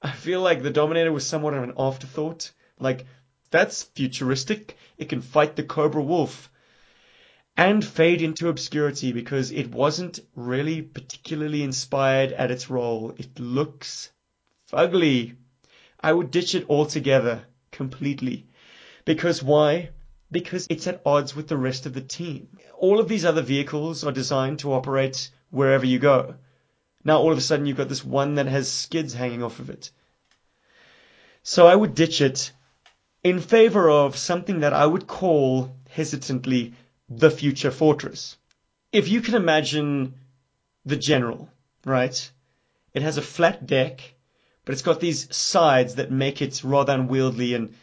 I 0.00 0.12
feel 0.12 0.40
like 0.40 0.62
the 0.62 0.70
Dominator 0.70 1.10
was 1.10 1.26
somewhat 1.26 1.54
of 1.54 1.64
an 1.64 1.72
afterthought. 1.76 2.52
Like, 2.78 3.06
that's 3.50 3.82
futuristic. 3.82 4.76
It 4.98 5.08
can 5.08 5.20
fight 5.20 5.56
the 5.56 5.64
Cobra 5.64 6.00
Wolf. 6.00 6.48
And 7.56 7.84
fade 7.84 8.22
into 8.22 8.48
obscurity 8.48 9.10
because 9.10 9.50
it 9.50 9.72
wasn't 9.72 10.20
really 10.36 10.80
particularly 10.80 11.64
inspired 11.64 12.30
at 12.30 12.52
its 12.52 12.70
role. 12.70 13.12
It 13.16 13.40
looks 13.40 14.12
fugly. 14.70 15.34
I 16.00 16.12
would 16.12 16.30
ditch 16.30 16.54
it 16.54 16.70
altogether, 16.70 17.46
completely. 17.72 18.46
Because 19.04 19.42
why? 19.42 19.90
Because 20.30 20.68
it's 20.70 20.86
at 20.86 21.02
odds 21.04 21.34
with 21.34 21.48
the 21.48 21.56
rest 21.56 21.84
of 21.84 21.94
the 21.94 22.00
team. 22.00 22.58
All 22.78 23.00
of 23.00 23.08
these 23.08 23.24
other 23.24 23.42
vehicles 23.42 24.04
are 24.04 24.12
designed 24.12 24.60
to 24.60 24.72
operate 24.72 25.30
wherever 25.56 25.86
you 25.86 25.98
go. 25.98 26.34
Now 27.02 27.18
all 27.18 27.32
of 27.32 27.38
a 27.38 27.40
sudden 27.40 27.66
you've 27.66 27.76
got 27.76 27.88
this 27.88 28.04
one 28.04 28.34
that 28.34 28.46
has 28.46 28.70
skids 28.70 29.14
hanging 29.14 29.42
off 29.42 29.58
of 29.58 29.70
it. 29.70 29.90
So 31.42 31.66
I 31.66 31.74
would 31.74 31.94
ditch 31.94 32.20
it 32.20 32.52
in 33.24 33.40
favor 33.40 33.88
of 33.88 34.16
something 34.16 34.60
that 34.60 34.72
I 34.72 34.84
would 34.84 35.06
call 35.06 35.74
hesitantly 35.88 36.74
the 37.08 37.30
future 37.30 37.70
fortress. 37.70 38.36
If 38.92 39.08
you 39.08 39.20
can 39.20 39.34
imagine 39.34 40.14
the 40.84 40.96
general, 40.96 41.48
right? 41.84 42.30
It 42.92 43.02
has 43.02 43.16
a 43.16 43.22
flat 43.22 43.66
deck, 43.66 44.14
but 44.64 44.72
it's 44.72 44.82
got 44.82 45.00
these 45.00 45.34
sides 45.34 45.94
that 45.94 46.10
make 46.10 46.42
it 46.42 46.62
rather 46.64 46.92
unwieldy 46.92 47.54
and 47.54 47.74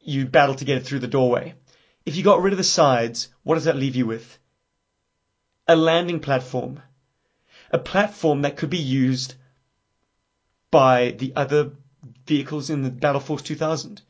you 0.00 0.26
battle 0.26 0.54
to 0.54 0.64
get 0.64 0.78
it 0.78 0.86
through 0.86 1.00
the 1.00 1.16
doorway. 1.18 1.54
If 2.06 2.16
you 2.16 2.22
got 2.22 2.42
rid 2.42 2.52
of 2.52 2.58
the 2.58 2.64
sides, 2.64 3.28
what 3.42 3.56
does 3.56 3.64
that 3.64 3.76
leave 3.76 3.96
you 3.96 4.06
with? 4.06 4.38
A 5.68 5.76
landing 5.76 6.20
platform. 6.20 6.80
A 7.72 7.78
platform 7.78 8.42
that 8.42 8.56
could 8.56 8.70
be 8.70 8.78
used 8.78 9.34
by 10.70 11.12
the 11.12 11.32
other 11.34 11.72
vehicles 12.26 12.68
in 12.68 12.82
the 12.82 12.90
Battle 12.90 13.20
Force 13.20 13.42
2000. 13.42 14.02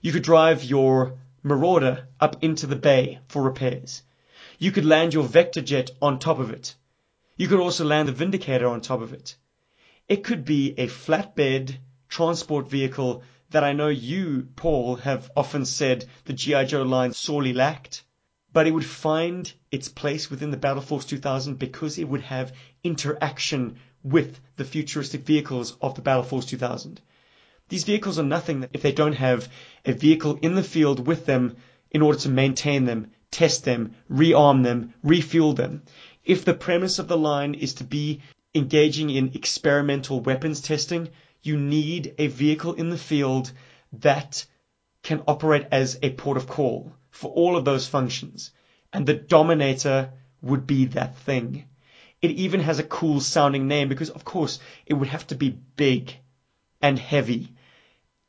You 0.00 0.12
could 0.12 0.22
drive 0.22 0.64
your 0.64 1.18
Marauder 1.42 2.08
up 2.18 2.42
into 2.42 2.66
the 2.66 2.76
bay 2.76 3.18
for 3.28 3.42
repairs. 3.42 4.02
You 4.58 4.72
could 4.72 4.86
land 4.86 5.12
your 5.12 5.24
Vector 5.24 5.60
jet 5.60 5.90
on 6.00 6.18
top 6.18 6.38
of 6.38 6.50
it. 6.50 6.74
You 7.36 7.48
could 7.48 7.60
also 7.60 7.84
land 7.84 8.08
the 8.08 8.12
Vindicator 8.12 8.66
on 8.66 8.80
top 8.80 9.02
of 9.02 9.12
it. 9.12 9.36
It 10.08 10.24
could 10.24 10.44
be 10.44 10.74
a 10.78 10.86
flatbed 10.86 11.76
transport 12.08 12.70
vehicle 12.70 13.22
that 13.50 13.64
I 13.64 13.72
know 13.72 13.88
you, 13.88 14.48
Paul, 14.56 14.96
have 14.96 15.30
often 15.36 15.64
said 15.64 16.06
the 16.24 16.32
G.I. 16.32 16.64
Joe 16.64 16.82
line 16.82 17.12
sorely 17.12 17.52
lacked. 17.52 18.02
But 18.54 18.68
it 18.68 18.70
would 18.70 18.84
find 18.84 19.52
its 19.72 19.88
place 19.88 20.30
within 20.30 20.52
the 20.52 20.56
Battle 20.56 20.80
Force 20.80 21.04
2000 21.06 21.58
because 21.58 21.98
it 21.98 22.08
would 22.08 22.20
have 22.20 22.52
interaction 22.84 23.78
with 24.04 24.38
the 24.54 24.64
futuristic 24.64 25.26
vehicles 25.26 25.76
of 25.82 25.96
the 25.96 26.02
Battle 26.02 26.22
Force 26.22 26.46
2000. 26.46 27.00
These 27.68 27.82
vehicles 27.82 28.16
are 28.16 28.22
nothing 28.22 28.68
if 28.72 28.80
they 28.80 28.92
don't 28.92 29.14
have 29.14 29.48
a 29.84 29.92
vehicle 29.92 30.38
in 30.40 30.54
the 30.54 30.62
field 30.62 31.04
with 31.04 31.26
them 31.26 31.56
in 31.90 32.00
order 32.00 32.16
to 32.20 32.28
maintain 32.28 32.84
them, 32.84 33.10
test 33.32 33.64
them, 33.64 33.96
rearm 34.08 34.62
them, 34.62 34.94
refuel 35.02 35.54
them. 35.54 35.82
If 36.24 36.44
the 36.44 36.54
premise 36.54 37.00
of 37.00 37.08
the 37.08 37.18
line 37.18 37.54
is 37.54 37.74
to 37.74 37.84
be 37.84 38.20
engaging 38.54 39.10
in 39.10 39.32
experimental 39.34 40.20
weapons 40.20 40.60
testing, 40.60 41.08
you 41.42 41.56
need 41.56 42.14
a 42.18 42.28
vehicle 42.28 42.74
in 42.74 42.90
the 42.90 42.98
field 42.98 43.50
that 43.94 44.46
can 45.02 45.24
operate 45.26 45.66
as 45.72 45.98
a 46.04 46.10
port 46.10 46.36
of 46.36 46.46
call 46.46 46.92
for 47.14 47.30
all 47.30 47.56
of 47.56 47.64
those 47.64 47.86
functions. 47.86 48.50
And 48.92 49.06
the 49.06 49.14
Dominator 49.14 50.12
would 50.42 50.66
be 50.66 50.86
that 50.86 51.16
thing. 51.18 51.64
It 52.20 52.32
even 52.32 52.60
has 52.60 52.80
a 52.80 52.90
cool 52.98 53.20
sounding 53.20 53.68
name 53.68 53.88
because, 53.88 54.10
of 54.10 54.24
course, 54.24 54.58
it 54.84 54.94
would 54.94 55.08
have 55.08 55.26
to 55.28 55.36
be 55.36 55.50
big 55.76 56.16
and 56.82 56.98
heavy 56.98 57.54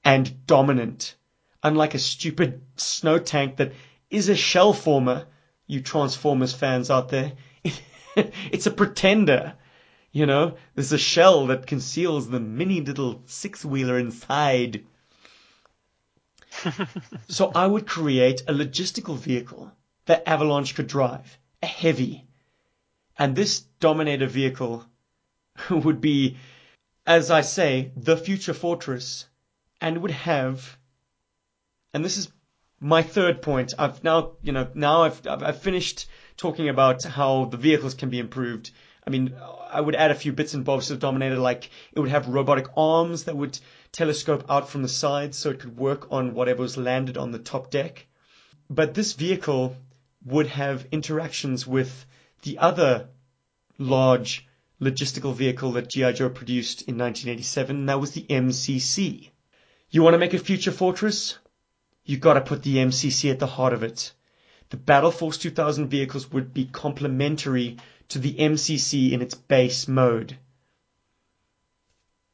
and 0.04 0.46
dominant. 0.46 1.16
Unlike 1.64 1.96
a 1.96 2.00
stupid 2.00 2.62
snow 2.76 3.18
tank 3.18 3.58
that 3.58 3.74
is 4.12 4.30
a 4.30 4.36
shell 4.36 4.72
former, 4.72 5.26
you 5.66 5.82
Transformers 5.82 6.54
fans 6.54 6.92
out 6.92 7.10
there. 7.10 7.34
it's 8.16 8.68
a 8.68 8.72
pretender. 8.72 9.56
You 10.12 10.28
know, 10.28 10.58
there's 10.76 10.94
a 10.94 11.00
shell 11.00 11.48
that 11.48 11.66
conceals 11.66 12.30
the 12.30 12.40
mini 12.40 12.82
little 12.82 13.24
six 13.26 13.66
wheeler 13.66 13.98
inside. 13.98 14.86
So 17.28 17.52
I 17.54 17.68
would 17.68 17.88
create 17.88 18.42
a 18.42 18.54
logistical 18.54 19.18
vehicle 19.18 19.72
that 20.06 20.28
Avalanche 20.28 20.76
could 20.76 20.88
drive, 20.88 21.38
a 21.62 21.68
heavy. 21.68 22.26
And 23.18 23.36
this 23.36 23.62
Dominator 23.80 24.28
vehicle 24.28 24.86
would 25.70 26.02
be, 26.02 26.38
as 27.06 27.32
I 27.32 27.42
say, 27.42 27.92
the 27.96 28.18
future 28.18 28.54
fortress 28.54 29.26
and 29.82 30.02
would 30.02 30.12
have, 30.12 30.78
and 31.94 32.04
this 32.04 32.18
is 32.18 32.32
my 32.80 33.02
third 33.02 33.42
point. 33.42 33.74
I've 33.78 34.04
now, 34.04 34.34
you 34.42 34.52
know, 34.52 34.68
now 34.74 35.04
I've, 35.04 35.26
I've, 35.28 35.62
finished 35.62 36.08
talking 36.38 36.70
about 36.70 37.04
how 37.04 37.46
the 37.46 37.58
vehicles 37.58 37.94
can 37.94 38.10
be 38.10 38.20
improved. 38.20 38.72
I 39.08 39.10
mean, 39.10 39.34
I 39.72 39.80
would 39.80 39.96
add 39.96 40.12
a 40.12 40.16
few 40.16 40.34
bits 40.34 40.54
and 40.54 40.66
bobs 40.66 40.88
to 40.88 40.94
the 40.94 41.00
Dominator, 41.00 41.38
like 41.38 41.70
it 41.94 42.00
would 42.00 42.10
have 42.10 42.28
robotic 42.28 42.68
arms 42.76 43.26
that 43.26 43.38
would 43.38 43.58
telescope 43.96 44.44
out 44.50 44.70
from 44.70 44.82
the 44.82 44.90
side 44.90 45.34
so 45.34 45.50
it 45.50 45.60
could 45.60 45.78
work 45.78 46.12
on 46.12 46.34
whatever 46.34 46.62
was 46.62 46.76
landed 46.76 47.18
on 47.18 47.32
the 47.32 47.40
top 47.40 47.72
deck. 47.72 48.06
But 48.70 48.94
this 48.94 49.14
vehicle 49.14 49.76
would 50.26 50.48
have 50.48 50.88
interactions 50.92 51.66
with 51.66 52.06
the 52.42 52.58
other 52.58 53.08
large 53.78 54.48
logistical 54.82 55.34
vehicle 55.34 55.72
that 55.74 55.90
G.I. 55.90 56.12
Joe 56.12 56.30
produced 56.30 56.82
in 56.82 56.98
1987, 56.98 57.76
and 57.76 57.90
that 57.90 58.02
was 58.02 58.12
the 58.12 58.26
MCC. 58.30 59.30
You 59.90 60.04
want 60.04 60.14
to 60.14 60.20
make 60.20 60.34
a 60.34 60.40
future 60.40 60.72
fortress? 60.72 61.38
You 62.04 62.18
gotta 62.18 62.42
put 62.42 62.64
the 62.64 62.76
MCC 62.76 63.32
at 63.32 63.40
the 63.40 63.48
heart 63.48 63.74
of 63.74 63.84
it. 63.84 64.12
The 64.70 64.78
Battle 64.78 65.12
Force 65.12 65.38
2000 65.38 65.88
vehicles 65.88 66.30
would 66.32 66.54
be 66.54 66.66
complementary 66.66 67.78
to 68.10 68.20
the 68.20 68.34
MCC 68.34 69.12
in 69.12 69.22
its 69.22 69.36
base 69.36 69.88
mode. 69.88 70.38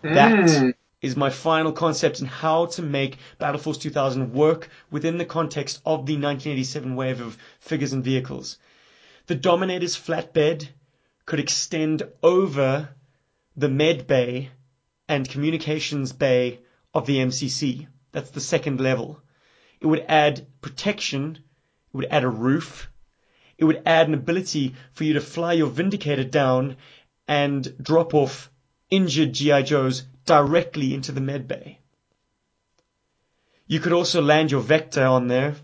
That 0.02 0.50
mm. 0.50 0.74
Is 1.02 1.16
my 1.16 1.30
final 1.30 1.72
concept 1.72 2.20
in 2.20 2.28
how 2.28 2.68
to 2.68 2.82
make 2.82 3.18
Battle 3.40 3.60
Force 3.60 3.78
2000 3.80 4.34
work 4.34 4.70
within 4.92 5.18
the 5.18 5.26
context 5.26 5.78
of 5.86 6.06
the 6.06 6.14
1987 6.14 6.96
wave 6.96 7.22
of 7.22 7.38
figures 7.60 7.92
and 7.92 8.04
vehicles. 8.04 8.60
The 9.26 9.36
Dominator's 9.36 9.96
flatbed 9.96 10.68
could 11.26 11.40
extend 11.40 12.04
over 12.22 12.90
the 13.56 13.70
med 13.70 14.06
bay 14.06 14.52
and 15.08 15.28
communications 15.28 16.14
bay 16.14 16.60
of 16.94 17.06
the 17.06 17.18
MCC. 17.18 17.88
That's 18.12 18.30
the 18.30 18.40
second 18.40 18.80
level. 18.80 19.22
It 19.80 19.88
would 19.88 20.06
add 20.08 20.46
protection. 20.62 21.38
It 21.94 21.98
would 21.98 22.06
add 22.12 22.24
a 22.24 22.30
roof. 22.30 22.92
It 23.58 23.66
would 23.66 23.82
add 23.86 24.08
an 24.08 24.14
ability 24.14 24.76
for 24.94 25.04
you 25.04 25.14
to 25.14 25.22
fly 25.22 25.54
your 25.54 25.70
Vindicator 25.70 26.24
down 26.24 26.78
and 27.28 27.76
drop 27.82 28.14
off 28.14 28.52
injured 28.90 29.34
G.I. 29.34 29.64
Joes 29.64 30.04
directly 30.32 30.94
into 30.94 31.12
the 31.12 31.20
med 31.20 31.46
bay. 31.46 31.78
You 33.68 33.82
could 33.82 33.92
also 33.92 34.22
land 34.22 34.50
your 34.50 34.62
Vector 34.62 35.04
on 35.06 35.28
there 35.28 35.56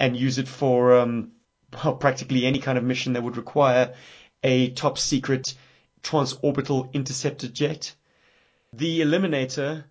and 0.00 0.16
use 0.16 0.38
it 0.38 0.48
for 0.48 0.98
um, 0.98 1.30
well, 1.72 1.94
practically 1.94 2.44
any 2.44 2.58
kind 2.58 2.76
of 2.76 2.82
mission 2.82 3.12
that 3.12 3.22
would 3.22 3.36
require 3.36 3.94
a 4.42 4.70
top 4.70 4.98
secret 4.98 5.54
transorbital 6.02 6.92
interceptor 6.92 7.46
jet. 7.46 7.94
The 8.72 9.00
Eliminator, 9.02 9.84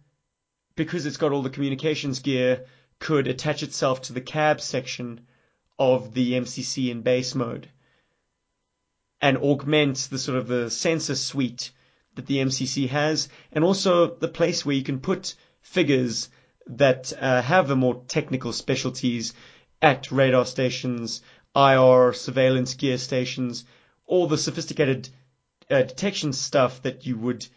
because 0.76 1.06
it's 1.06 1.16
got 1.16 1.32
all 1.32 1.42
the 1.42 1.50
communications 1.58 2.20
gear, 2.20 2.66
could 3.00 3.28
attach 3.28 3.64
itself 3.64 4.02
to 4.02 4.12
the 4.14 4.20
cab 4.36 4.60
section 4.60 5.22
of 5.80 6.14
the 6.14 6.34
MCC 6.34 6.90
in 6.90 7.04
base 7.04 7.36
mode 7.36 7.70
and 9.22 9.38
augment 9.38 10.10
the 10.12 10.20
sort 10.20 10.38
of 10.38 10.50
the 10.50 10.70
sensor 10.70 11.16
suite 11.16 11.72
that 12.16 12.26
the 12.26 12.38
MCC 12.38 12.90
has, 12.90 13.30
and 13.52 13.64
also 13.64 14.16
the 14.16 14.28
place 14.28 14.66
where 14.66 14.76
you 14.76 14.84
can 14.84 15.00
put 15.00 15.36
figures 15.62 16.30
that 16.68 17.14
uh, 17.20 17.42
have 17.42 17.68
the 17.68 17.76
more 17.76 18.04
technical 18.08 18.54
specialties 18.54 19.34
at 19.82 20.12
radar 20.12 20.46
stations, 20.46 21.22
IR, 21.56 22.14
surveillance 22.14 22.74
gear 22.74 22.98
stations, 22.98 23.66
all 24.06 24.28
the 24.28 24.38
sophisticated 24.38 25.10
uh, 25.70 25.82
detection 25.84 26.34
stuff 26.34 26.82
that 26.82 27.06
you 27.06 27.18
would 27.18 27.48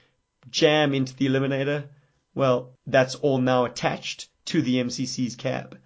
jam 0.50 0.94
into 0.94 1.14
the 1.14 1.26
eliminator, 1.26 1.88
well, 2.34 2.72
that's 2.86 3.14
all 3.16 3.38
now 3.38 3.64
attached 3.64 4.28
to 4.46 4.62
the 4.62 4.76
MCC's 4.76 5.36
cab. 5.36 5.78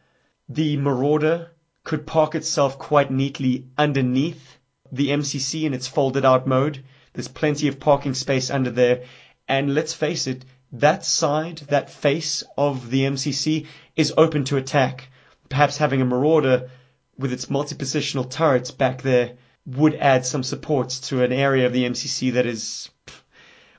The 0.49 0.77
Marauder 0.77 1.53
could 1.85 2.07
park 2.07 2.35
itself 2.35 2.79
quite 2.79 3.11
neatly 3.11 3.67
underneath 3.77 4.59
the 4.93 5.09
MCC 5.09 5.65
in 5.65 5.75
its 5.75 5.89
folded 5.89 6.25
out 6.25 6.47
mode. 6.47 6.85
There's 7.13 7.29
plenty 7.29 7.69
of 7.69 7.81
parking 7.81 8.15
space 8.15 8.51
under 8.51 8.71
there. 8.71 9.05
And 9.49 9.75
let's 9.75 9.93
face 9.93 10.27
it, 10.27 10.45
that 10.73 11.05
side, 11.05 11.59
that 11.69 11.91
face 11.91 12.43
of 12.57 12.91
the 12.91 13.03
MCC 13.03 13.67
is 13.97 14.15
open 14.17 14.45
to 14.45 14.57
attack. 14.57 15.09
Perhaps 15.49 15.77
having 15.77 16.01
a 16.01 16.05
Marauder 16.07 16.71
with 17.19 17.33
its 17.33 17.51
multi-positional 17.51 18.31
turrets 18.31 18.71
back 18.71 19.03
there 19.03 19.35
would 19.67 19.95
add 19.95 20.25
some 20.25 20.43
support 20.43 20.89
to 20.89 21.23
an 21.23 21.33
area 21.33 21.67
of 21.67 21.73
the 21.73 21.85
MCC 21.85 22.33
that 22.33 22.47
is 22.47 22.89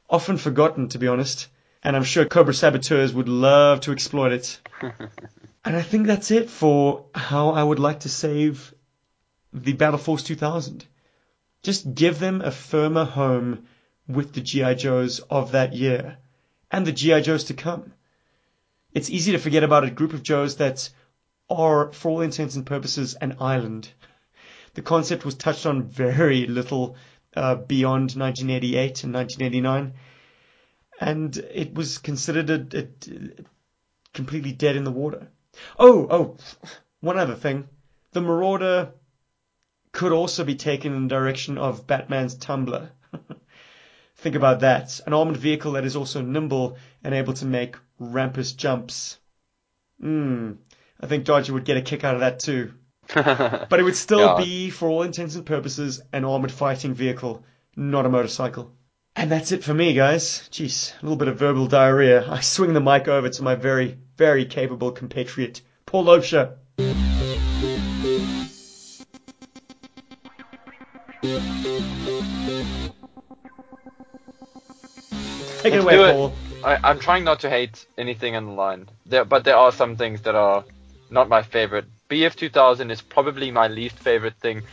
often 0.09 0.37
forgotten, 0.37 0.89
to 0.89 0.99
be 0.99 1.07
honest. 1.07 1.47
And 1.83 1.95
I'm 1.95 2.03
sure 2.03 2.25
Cobra 2.25 2.53
Saboteurs 2.53 3.13
would 3.13 3.27
love 3.27 3.81
to 3.81 3.91
exploit 3.91 4.31
it. 4.31 4.59
and 5.65 5.75
I 5.75 5.81
think 5.81 6.07
that's 6.07 6.31
it 6.31 6.49
for 6.49 7.05
how 7.13 7.49
I 7.49 7.63
would 7.63 7.79
like 7.79 8.01
to 8.01 8.09
save 8.09 8.73
the 9.51 9.73
Battle 9.73 9.97
Force 9.97 10.23
2000. 10.23 10.85
Just 11.63 11.95
give 11.95 12.19
them 12.19 12.41
a 12.41 12.51
firmer 12.51 13.05
home 13.05 13.65
with 14.07 14.33
the 14.33 14.41
G.I. 14.41 14.73
Joes 14.75 15.19
of 15.29 15.53
that 15.53 15.73
year 15.73 16.17
and 16.69 16.85
the 16.85 16.91
G.I. 16.91 17.21
Joes 17.21 17.45
to 17.45 17.53
come. 17.53 17.93
It's 18.93 19.09
easy 19.09 19.31
to 19.31 19.37
forget 19.39 19.63
about 19.63 19.85
a 19.85 19.89
group 19.89 20.13
of 20.13 20.23
Joes 20.23 20.57
that 20.57 20.89
are, 21.49 21.91
for 21.93 22.11
all 22.11 22.21
intents 22.21 22.55
and 22.55 22.65
purposes, 22.65 23.13
an 23.15 23.37
island. 23.39 23.89
The 24.73 24.81
concept 24.81 25.23
was 25.23 25.35
touched 25.35 25.65
on 25.65 25.83
very 25.83 26.47
little 26.47 26.95
uh, 27.35 27.55
beyond 27.55 28.11
1988 28.13 29.03
and 29.03 29.13
1989, 29.13 29.93
and 30.99 31.37
it 31.37 31.73
was 31.73 31.97
considered 31.97 32.49
a, 32.49 32.77
a, 32.77 32.87
a 33.11 33.43
completely 34.13 34.51
dead 34.51 34.75
in 34.75 34.83
the 34.83 34.91
water. 34.91 35.27
Oh, 35.79 36.07
oh, 36.09 36.37
one 36.99 37.17
other 37.17 37.35
thing. 37.35 37.67
The 38.11 38.21
Marauder 38.21 38.91
could 39.93 40.11
also 40.11 40.43
be 40.43 40.55
taken 40.55 40.93
in 40.93 41.03
the 41.03 41.15
direction 41.15 41.57
of 41.57 41.87
Batman's 41.87 42.35
Tumbler. 42.35 42.91
Think 44.17 44.35
about 44.35 44.59
that. 44.61 44.99
An 45.05 45.13
armored 45.13 45.37
vehicle 45.37 45.73
that 45.73 45.85
is 45.85 45.95
also 45.95 46.21
nimble 46.21 46.77
and 47.03 47.13
able 47.13 47.33
to 47.33 47.45
make 47.45 47.77
rampant 47.99 48.57
jumps. 48.57 49.17
Hmm. 50.01 50.53
I 50.99 51.07
think 51.07 51.25
Dodger 51.25 51.53
would 51.53 51.65
get 51.65 51.77
a 51.77 51.81
kick 51.81 52.03
out 52.03 52.15
of 52.15 52.21
that 52.21 52.39
too. 52.39 52.73
but 53.13 53.79
it 53.79 53.83
would 53.83 53.95
still 53.95 54.19
yeah. 54.19 54.37
be, 54.37 54.69
for 54.69 54.87
all 54.87 55.03
intents 55.03 55.35
and 55.35 55.45
purposes, 55.45 56.01
an 56.11 56.25
armored 56.25 56.51
fighting 56.51 56.93
vehicle, 56.93 57.43
not 57.75 58.05
a 58.05 58.09
motorcycle. 58.09 58.71
And 59.15 59.31
that's 59.31 59.51
it 59.51 59.63
for 59.63 59.73
me, 59.73 59.93
guys. 59.93 60.47
Jeez, 60.51 60.93
a 60.93 61.03
little 61.03 61.17
bit 61.17 61.27
of 61.27 61.37
verbal 61.37 61.67
diarrhea. 61.67 62.29
I 62.29 62.39
swing 62.39 62.73
the 62.73 62.81
mic 62.81 63.07
over 63.07 63.29
to 63.29 63.43
my 63.43 63.55
very, 63.55 63.97
very 64.17 64.45
capable 64.45 64.91
compatriot, 64.91 65.61
Paul 65.85 66.05
Lobsher. 66.05 66.55
Take 71.23 71.39
it 75.73 75.79
away, 75.79 75.95
Paul. 75.95 76.33
I, 76.65 76.91
am 76.91 76.99
trying 76.99 77.23
not 77.23 77.39
to 77.41 77.49
hate 77.49 77.85
anything 77.97 78.33
in 78.33 78.45
the 78.45 78.51
line, 78.51 78.89
there, 79.05 79.23
but 79.23 79.45
there 79.45 79.55
are 79.55 79.71
some 79.71 79.95
things 79.95 80.23
that 80.23 80.35
are 80.35 80.65
not 81.09 81.29
my 81.29 81.41
favorite. 81.41 81.85
BF 82.09 82.35
2000 82.35 82.91
is 82.91 83.01
probably 83.01 83.51
my 83.51 83.69
least 83.69 83.97
favorite 83.99 84.35
thing 84.41 84.63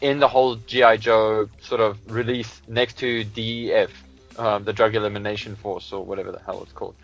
in 0.00 0.20
the 0.20 0.28
whole 0.28 0.54
GI 0.54 0.98
Joe 0.98 1.48
sort 1.60 1.80
of 1.80 1.98
release 2.06 2.62
next 2.68 2.98
to 2.98 3.24
DEF, 3.24 3.90
um, 4.38 4.62
the 4.62 4.72
Drug 4.72 4.94
Elimination 4.94 5.56
Force 5.56 5.92
or 5.92 6.04
whatever 6.04 6.30
the 6.30 6.38
hell 6.38 6.62
it's 6.62 6.70
called. 6.70 6.94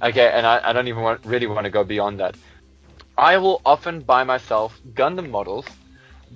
Okay, 0.00 0.30
and 0.32 0.46
I, 0.46 0.60
I 0.62 0.72
don't 0.72 0.86
even 0.86 1.02
want, 1.02 1.24
really 1.24 1.48
want 1.48 1.64
to 1.64 1.70
go 1.70 1.82
beyond 1.82 2.20
that. 2.20 2.36
I 3.18 3.38
will 3.38 3.60
often 3.66 4.02
buy 4.02 4.22
myself 4.22 4.80
Gundam 4.94 5.30
models 5.30 5.66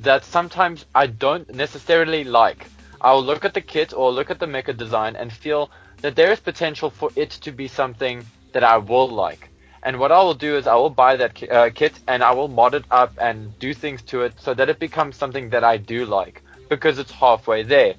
that 0.02 0.24
sometimes 0.24 0.86
I 0.94 1.06
don't 1.06 1.52
necessarily 1.54 2.24
like. 2.24 2.66
I'll 3.00 3.22
look 3.22 3.44
at 3.44 3.54
the 3.54 3.60
kit 3.60 3.92
or 3.92 4.10
look 4.10 4.30
at 4.30 4.38
the 4.38 4.46
mecha 4.46 4.76
design 4.76 5.16
and 5.16 5.32
feel 5.32 5.70
that 6.00 6.16
there 6.16 6.32
is 6.32 6.40
potential 6.40 6.90
for 6.90 7.10
it 7.16 7.30
to 7.30 7.52
be 7.52 7.68
something 7.68 8.24
that 8.52 8.64
I 8.64 8.78
will 8.78 9.08
like. 9.08 9.50
And 9.82 9.98
what 9.98 10.12
I 10.12 10.22
will 10.22 10.34
do 10.34 10.56
is 10.56 10.66
I 10.66 10.74
will 10.74 10.90
buy 10.90 11.16
that 11.16 11.50
uh, 11.50 11.70
kit 11.70 11.98
and 12.06 12.22
I 12.22 12.32
will 12.32 12.48
mod 12.48 12.74
it 12.74 12.84
up 12.90 13.12
and 13.18 13.58
do 13.58 13.72
things 13.72 14.02
to 14.04 14.22
it 14.22 14.34
so 14.38 14.52
that 14.54 14.68
it 14.68 14.78
becomes 14.78 15.16
something 15.16 15.50
that 15.50 15.64
I 15.64 15.76
do 15.76 16.04
like 16.04 16.42
because 16.68 16.98
it's 16.98 17.10
halfway 17.10 17.62
there. 17.62 17.94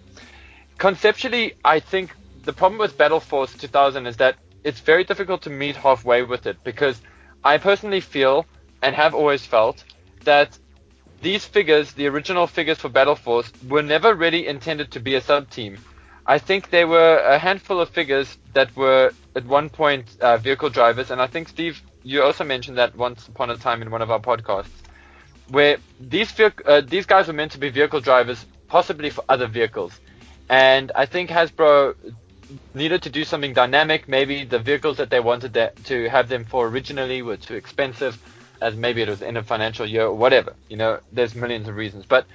Conceptually, 0.77 1.53
I 1.65 1.79
think 1.79 2.15
the 2.43 2.53
problem 2.53 2.79
with 2.79 2.97
Battle 2.97 3.19
Force 3.19 3.53
2000 3.53 4.07
is 4.07 4.17
that 4.17 4.35
it's 4.63 4.79
very 4.79 5.03
difficult 5.03 5.41
to 5.43 5.49
meet 5.49 5.75
halfway 5.75 6.23
with 6.23 6.45
it 6.45 6.63
because 6.63 7.01
I 7.43 7.57
personally 7.57 8.01
feel 8.01 8.45
and 8.81 8.95
have 8.95 9.15
always 9.15 9.45
felt 9.45 9.83
that 10.23 10.57
these 11.21 11.45
figures, 11.45 11.93
the 11.93 12.07
original 12.07 12.47
figures 12.47 12.79
for 12.79 12.89
Battle 12.89 13.15
Force, 13.15 13.51
were 13.67 13.83
never 13.83 14.13
really 14.15 14.47
intended 14.47 14.91
to 14.91 14.99
be 14.99 15.15
a 15.15 15.21
sub 15.21 15.49
team. 15.49 15.77
I 16.25 16.37
think 16.37 16.69
there 16.69 16.87
were 16.87 17.17
a 17.17 17.37
handful 17.37 17.81
of 17.81 17.89
figures 17.89 18.37
that 18.53 18.75
were 18.75 19.11
at 19.35 19.45
one 19.45 19.69
point 19.69 20.05
uh, 20.21 20.37
vehicle 20.37 20.69
drivers, 20.69 21.11
and 21.11 21.21
I 21.21 21.27
think 21.27 21.49
Steve, 21.49 21.81
you 22.03 22.21
also 22.21 22.43
mentioned 22.43 22.77
that 22.77 22.95
once 22.95 23.27
upon 23.27 23.49
a 23.49 23.57
time 23.57 23.81
in 23.81 23.91
one 23.91 24.01
of 24.01 24.11
our 24.11 24.19
podcasts, 24.19 24.69
where 25.49 25.77
these 25.99 26.33
uh, 26.39 26.81
these 26.81 27.05
guys 27.05 27.27
were 27.27 27.33
meant 27.33 27.51
to 27.53 27.57
be 27.57 27.69
vehicle 27.69 28.01
drivers, 28.01 28.45
possibly 28.67 29.09
for 29.09 29.23
other 29.29 29.47
vehicles, 29.47 29.99
and 30.49 30.91
I 30.95 31.05
think 31.05 31.29
Hasbro 31.29 31.95
needed 32.73 33.01
to 33.03 33.09
do 33.09 33.23
something 33.23 33.53
dynamic. 33.53 34.07
Maybe 34.07 34.43
the 34.45 34.59
vehicles 34.59 34.97
that 34.97 35.09
they 35.09 35.19
wanted 35.19 35.53
to 35.85 36.09
have 36.09 36.29
them 36.29 36.45
for 36.45 36.67
originally 36.67 37.21
were 37.21 37.37
too 37.37 37.55
expensive, 37.55 38.17
as 38.61 38.75
maybe 38.75 39.01
it 39.01 39.09
was 39.09 39.21
in 39.21 39.37
a 39.37 39.43
financial 39.43 39.85
year 39.85 40.05
or 40.05 40.13
whatever. 40.13 40.55
You 40.69 40.77
know, 40.77 40.99
there's 41.11 41.35
millions 41.35 41.67
of 41.67 41.75
reasons, 41.75 42.05
but 42.05 42.25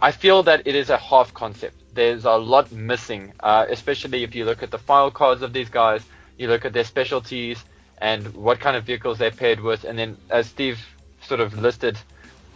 I 0.00 0.12
feel 0.12 0.42
that 0.44 0.66
it 0.66 0.74
is 0.74 0.88
a 0.90 0.96
half 0.96 1.34
concept 1.34 1.74
there's 1.94 2.24
a 2.24 2.32
lot 2.32 2.70
missing, 2.72 3.32
uh, 3.40 3.66
especially 3.68 4.22
if 4.22 4.34
you 4.34 4.44
look 4.44 4.62
at 4.62 4.70
the 4.70 4.78
file 4.78 5.10
cards 5.10 5.42
of 5.42 5.52
these 5.52 5.68
guys, 5.68 6.02
you 6.38 6.48
look 6.48 6.64
at 6.64 6.72
their 6.72 6.84
specialties 6.84 7.62
and 7.98 8.34
what 8.34 8.60
kind 8.60 8.76
of 8.76 8.84
vehicles 8.84 9.18
they're 9.18 9.30
paired 9.30 9.60
with, 9.60 9.84
and 9.84 9.98
then 9.98 10.16
as 10.30 10.46
Steve 10.46 10.78
sort 11.22 11.40
of 11.40 11.58
listed 11.58 11.98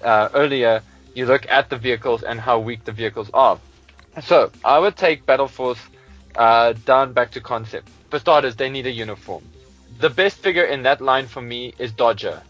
uh, 0.02 0.28
earlier, 0.34 0.82
you 1.14 1.26
look 1.26 1.48
at 1.50 1.68
the 1.68 1.76
vehicles 1.76 2.22
and 2.22 2.40
how 2.40 2.58
weak 2.58 2.84
the 2.84 2.92
vehicles 2.92 3.30
are. 3.34 3.58
So 4.22 4.50
I 4.64 4.78
would 4.78 4.96
take 4.96 5.26
Battle 5.26 5.48
Force 5.48 5.80
uh, 6.36 6.72
down 6.72 7.12
back 7.12 7.32
to 7.32 7.40
concept. 7.40 7.88
For 8.10 8.18
starters, 8.18 8.56
they 8.56 8.70
need 8.70 8.86
a 8.86 8.90
uniform. 8.90 9.44
The 9.98 10.10
best 10.10 10.38
figure 10.38 10.64
in 10.64 10.84
that 10.84 11.00
line 11.00 11.26
for 11.26 11.42
me 11.42 11.74
is 11.78 11.92
Dodger. 11.92 12.42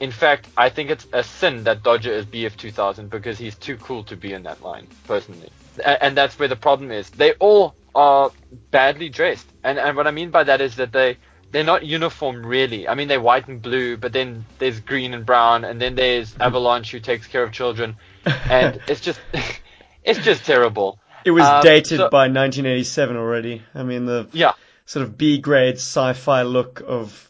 In 0.00 0.10
fact, 0.12 0.48
I 0.56 0.68
think 0.68 0.90
it's 0.90 1.06
a 1.12 1.24
sin 1.24 1.64
that 1.64 1.82
Dodger 1.82 2.12
is 2.12 2.24
BF 2.24 2.56
2000 2.56 3.10
because 3.10 3.38
he's 3.38 3.56
too 3.56 3.76
cool 3.76 4.04
to 4.04 4.16
be 4.16 4.32
in 4.32 4.44
that 4.44 4.62
line, 4.62 4.86
personally 5.06 5.50
and 5.84 6.16
that's 6.16 6.38
where 6.38 6.48
the 6.48 6.56
problem 6.56 6.90
is. 6.90 7.10
They 7.10 7.32
all 7.34 7.74
are 7.94 8.30
badly 8.70 9.08
dressed, 9.08 9.46
and 9.62 9.78
and 9.78 9.96
what 9.96 10.06
I 10.06 10.10
mean 10.10 10.30
by 10.30 10.44
that 10.44 10.60
is 10.60 10.76
that 10.76 10.92
they 10.92 11.16
they're 11.50 11.64
not 11.64 11.84
uniform 11.84 12.44
really. 12.44 12.88
I 12.88 12.94
mean 12.94 13.08
they're 13.08 13.20
white 13.20 13.48
and 13.48 13.60
blue, 13.60 13.96
but 13.96 14.12
then 14.12 14.44
there's 14.58 14.80
green 14.80 15.14
and 15.14 15.24
brown, 15.24 15.64
and 15.64 15.80
then 15.80 15.94
there's 15.94 16.34
Avalanche 16.38 16.90
who 16.92 17.00
takes 17.00 17.26
care 17.26 17.42
of 17.42 17.52
children, 17.52 17.96
and 18.24 18.80
it's 18.88 19.00
just 19.00 19.20
it's 20.04 20.20
just 20.20 20.44
terrible. 20.44 20.98
It 21.24 21.30
was 21.32 21.44
um, 21.44 21.62
dated 21.62 21.98
so, 21.98 22.08
by 22.10 22.28
1987 22.28 23.16
already. 23.16 23.62
I 23.74 23.82
mean 23.82 24.06
the 24.06 24.28
yeah 24.32 24.52
sort 24.86 25.04
of 25.04 25.18
B 25.18 25.38
grade 25.38 25.74
sci-fi 25.74 26.42
look 26.42 26.82
of 26.86 27.27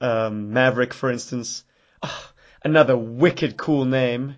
um, 0.00 0.52
Maverick, 0.52 0.94
for 0.94 1.10
instance. 1.10 1.64
Oh, 2.02 2.30
another 2.64 2.96
wicked 2.96 3.56
cool 3.56 3.84
name. 3.84 4.36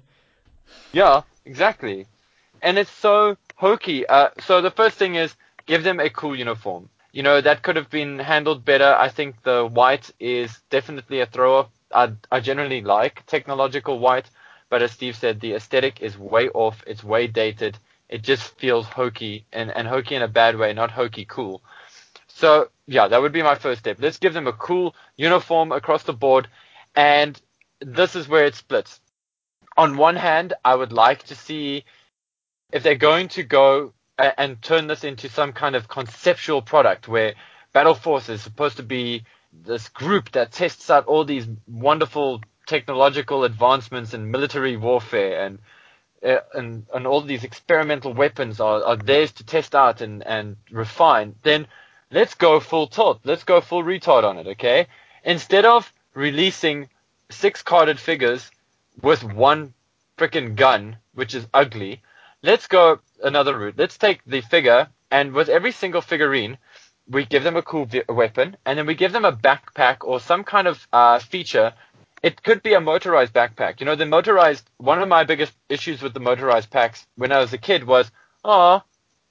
Yeah, 0.92 1.22
exactly 1.44 2.06
and 2.62 2.78
it's 2.78 2.90
so 2.90 3.36
hokey. 3.56 4.06
Uh, 4.06 4.30
so 4.40 4.60
the 4.60 4.70
first 4.70 4.96
thing 4.96 5.14
is 5.14 5.34
give 5.66 5.82
them 5.82 6.00
a 6.00 6.10
cool 6.10 6.36
uniform. 6.36 6.88
You 7.12 7.22
know 7.22 7.40
that 7.40 7.62
could 7.62 7.76
have 7.76 7.90
been 7.90 8.18
handled 8.18 8.64
better. 8.64 8.94
I 8.98 9.08
think 9.08 9.42
the 9.42 9.66
white 9.66 10.10
is 10.20 10.60
definitely 10.70 11.20
a 11.20 11.26
throw 11.26 11.58
off. 11.58 11.68
I, 11.92 12.12
I 12.30 12.40
generally 12.40 12.82
like 12.82 13.26
technological 13.26 13.98
white, 13.98 14.30
but 14.68 14.82
as 14.82 14.92
Steve 14.92 15.16
said, 15.16 15.40
the 15.40 15.54
aesthetic 15.54 16.00
is 16.02 16.16
way 16.16 16.48
off. 16.50 16.84
It's 16.86 17.02
way 17.02 17.26
dated. 17.26 17.78
It 18.08 18.22
just 18.22 18.56
feels 18.58 18.86
hokey 18.86 19.44
and, 19.52 19.70
and 19.70 19.88
hokey 19.88 20.14
in 20.14 20.22
a 20.22 20.28
bad 20.28 20.56
way, 20.56 20.72
not 20.72 20.92
hokey 20.92 21.24
cool. 21.24 21.62
So 22.40 22.70
yeah, 22.86 23.06
that 23.06 23.20
would 23.20 23.32
be 23.32 23.42
my 23.42 23.54
first 23.54 23.80
step. 23.80 23.98
Let's 24.00 24.16
give 24.16 24.32
them 24.32 24.46
a 24.46 24.54
cool 24.54 24.94
uniform 25.18 25.72
across 25.72 26.04
the 26.04 26.14
board, 26.14 26.48
and 26.96 27.38
this 27.80 28.16
is 28.16 28.28
where 28.28 28.46
it 28.46 28.54
splits. 28.54 28.98
On 29.76 29.98
one 29.98 30.16
hand, 30.16 30.54
I 30.64 30.74
would 30.74 30.90
like 30.90 31.24
to 31.24 31.34
see 31.34 31.84
if 32.72 32.82
they're 32.82 32.94
going 32.94 33.28
to 33.28 33.42
go 33.42 33.92
and 34.18 34.60
turn 34.62 34.86
this 34.86 35.04
into 35.04 35.28
some 35.28 35.52
kind 35.52 35.76
of 35.76 35.86
conceptual 35.88 36.62
product 36.62 37.08
where 37.08 37.34
Battle 37.74 37.94
Force 37.94 38.30
is 38.30 38.40
supposed 38.40 38.78
to 38.78 38.82
be 38.82 39.24
this 39.52 39.90
group 39.90 40.32
that 40.32 40.52
tests 40.52 40.88
out 40.88 41.06
all 41.06 41.26
these 41.26 41.46
wonderful 41.66 42.40
technological 42.66 43.44
advancements 43.44 44.14
in 44.14 44.30
military 44.30 44.78
warfare 44.78 45.44
and 45.44 45.58
uh, 46.22 46.40
and 46.54 46.86
and 46.94 47.06
all 47.06 47.20
these 47.20 47.44
experimental 47.44 48.14
weapons 48.14 48.60
are, 48.60 48.82
are 48.82 48.96
theirs 48.96 49.32
to 49.32 49.44
test 49.44 49.74
out 49.74 50.00
and 50.00 50.26
and 50.26 50.56
refine, 50.70 51.34
then 51.42 51.66
let's 52.10 52.34
go 52.34 52.60
full 52.60 52.86
tilt. 52.86 53.20
Let's 53.24 53.44
go 53.44 53.60
full 53.60 53.82
retard 53.82 54.24
on 54.24 54.38
it. 54.38 54.46
Okay, 54.46 54.86
instead 55.24 55.64
of 55.64 55.92
releasing 56.14 56.88
six 57.30 57.62
carded 57.62 57.98
figures 57.98 58.50
with 59.02 59.22
one 59.22 59.74
freaking 60.18 60.56
gun, 60.56 60.96
which 61.14 61.34
is 61.34 61.46
ugly, 61.54 62.02
let's 62.42 62.66
go 62.66 63.00
another 63.22 63.56
route. 63.58 63.74
Let's 63.78 63.96
take 63.98 64.20
the 64.26 64.40
figure 64.40 64.88
and 65.10 65.32
with 65.32 65.48
every 65.48 65.72
single 65.72 66.00
figurine, 66.00 66.58
we 67.08 67.24
give 67.24 67.42
them 67.42 67.56
a 67.56 67.62
cool 67.62 67.86
vi- 67.86 68.04
weapon, 68.08 68.56
and 68.64 68.78
then 68.78 68.86
we 68.86 68.94
give 68.94 69.12
them 69.12 69.24
a 69.24 69.32
backpack 69.32 69.98
or 70.02 70.20
some 70.20 70.44
kind 70.44 70.68
of 70.68 70.86
uh, 70.92 71.18
feature. 71.18 71.72
It 72.22 72.42
could 72.42 72.62
be 72.62 72.74
a 72.74 72.80
motorized 72.80 73.32
backpack. 73.32 73.80
You 73.80 73.86
know, 73.86 73.96
the 73.96 74.06
motorized. 74.06 74.70
One 74.76 75.02
of 75.02 75.08
my 75.08 75.24
biggest 75.24 75.52
issues 75.68 76.02
with 76.02 76.14
the 76.14 76.20
motorized 76.20 76.70
packs 76.70 77.06
when 77.16 77.32
I 77.32 77.38
was 77.38 77.52
a 77.52 77.58
kid 77.58 77.84
was, 77.84 78.12
oh, 78.44 78.82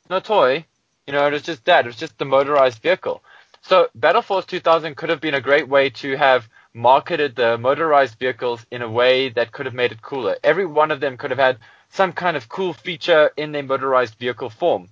no 0.09 0.19
toy. 0.19 0.65
You 1.09 1.13
know, 1.13 1.25
it 1.25 1.33
was 1.33 1.41
just 1.41 1.65
that. 1.65 1.85
It 1.85 1.87
was 1.87 1.95
just 1.95 2.19
the 2.19 2.25
motorized 2.25 2.83
vehicle. 2.83 3.23
So 3.63 3.87
Battle 3.95 4.21
Force 4.21 4.45
2000 4.45 4.95
could 4.95 5.09
have 5.09 5.19
been 5.19 5.33
a 5.33 5.41
great 5.41 5.67
way 5.67 5.89
to 5.89 6.15
have 6.15 6.47
marketed 6.75 7.35
the 7.35 7.57
motorized 7.57 8.19
vehicles 8.19 8.63
in 8.69 8.83
a 8.83 8.91
way 8.91 9.29
that 9.29 9.51
could 9.51 9.65
have 9.65 9.73
made 9.73 9.91
it 9.91 10.03
cooler. 10.03 10.37
Every 10.43 10.67
one 10.67 10.91
of 10.91 10.99
them 10.99 11.17
could 11.17 11.31
have 11.31 11.39
had 11.39 11.57
some 11.89 12.13
kind 12.13 12.37
of 12.37 12.47
cool 12.47 12.73
feature 12.73 13.31
in 13.35 13.53
their 13.53 13.63
motorized 13.63 14.19
vehicle 14.19 14.51
form 14.51 14.87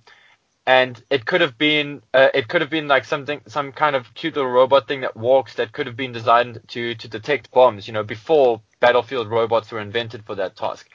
and 0.66 1.02
it 1.08 1.24
could 1.24 1.40
have 1.40 1.56
been 1.56 2.02
uh, 2.12 2.30
it 2.34 2.48
could 2.48 2.60
have 2.60 2.70
been 2.70 2.88
like 2.88 3.04
something 3.04 3.40
some 3.46 3.72
kind 3.72 3.96
of 3.96 4.12
cute 4.14 4.36
little 4.36 4.50
robot 4.50 4.88
thing 4.88 5.02
that 5.02 5.16
walks 5.16 5.54
that 5.54 5.72
could 5.72 5.86
have 5.86 5.96
been 5.96 6.12
designed 6.12 6.60
to 6.68 6.94
to 6.96 7.08
detect 7.08 7.52
bombs 7.52 7.86
you 7.86 7.94
know 7.94 8.02
before 8.02 8.60
battlefield 8.80 9.30
robots 9.30 9.70
were 9.72 9.80
invented 9.80 10.24
for 10.26 10.34
that 10.34 10.56
task 10.56 10.90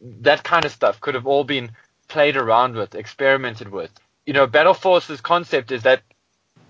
that 0.00 0.44
kind 0.44 0.64
of 0.66 0.72
stuff 0.72 1.00
could 1.00 1.14
have 1.14 1.26
all 1.26 1.44
been 1.44 1.70
played 2.08 2.36
around 2.36 2.74
with 2.74 2.94
experimented 2.96 3.70
with 3.70 3.92
you 4.26 4.32
know 4.32 4.46
battle 4.46 4.74
force's 4.74 5.20
concept 5.20 5.72
is 5.72 5.82
that 5.82 6.02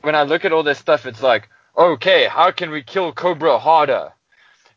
when 0.03 0.15
i 0.15 0.23
look 0.23 0.45
at 0.45 0.53
all 0.53 0.63
this 0.63 0.79
stuff 0.79 1.07
it's 1.07 1.23
like 1.23 1.49
okay 1.77 2.27
how 2.27 2.51
can 2.51 2.71
we 2.71 2.83
kill 2.83 3.13
cobra 3.13 3.59
harder 3.59 4.13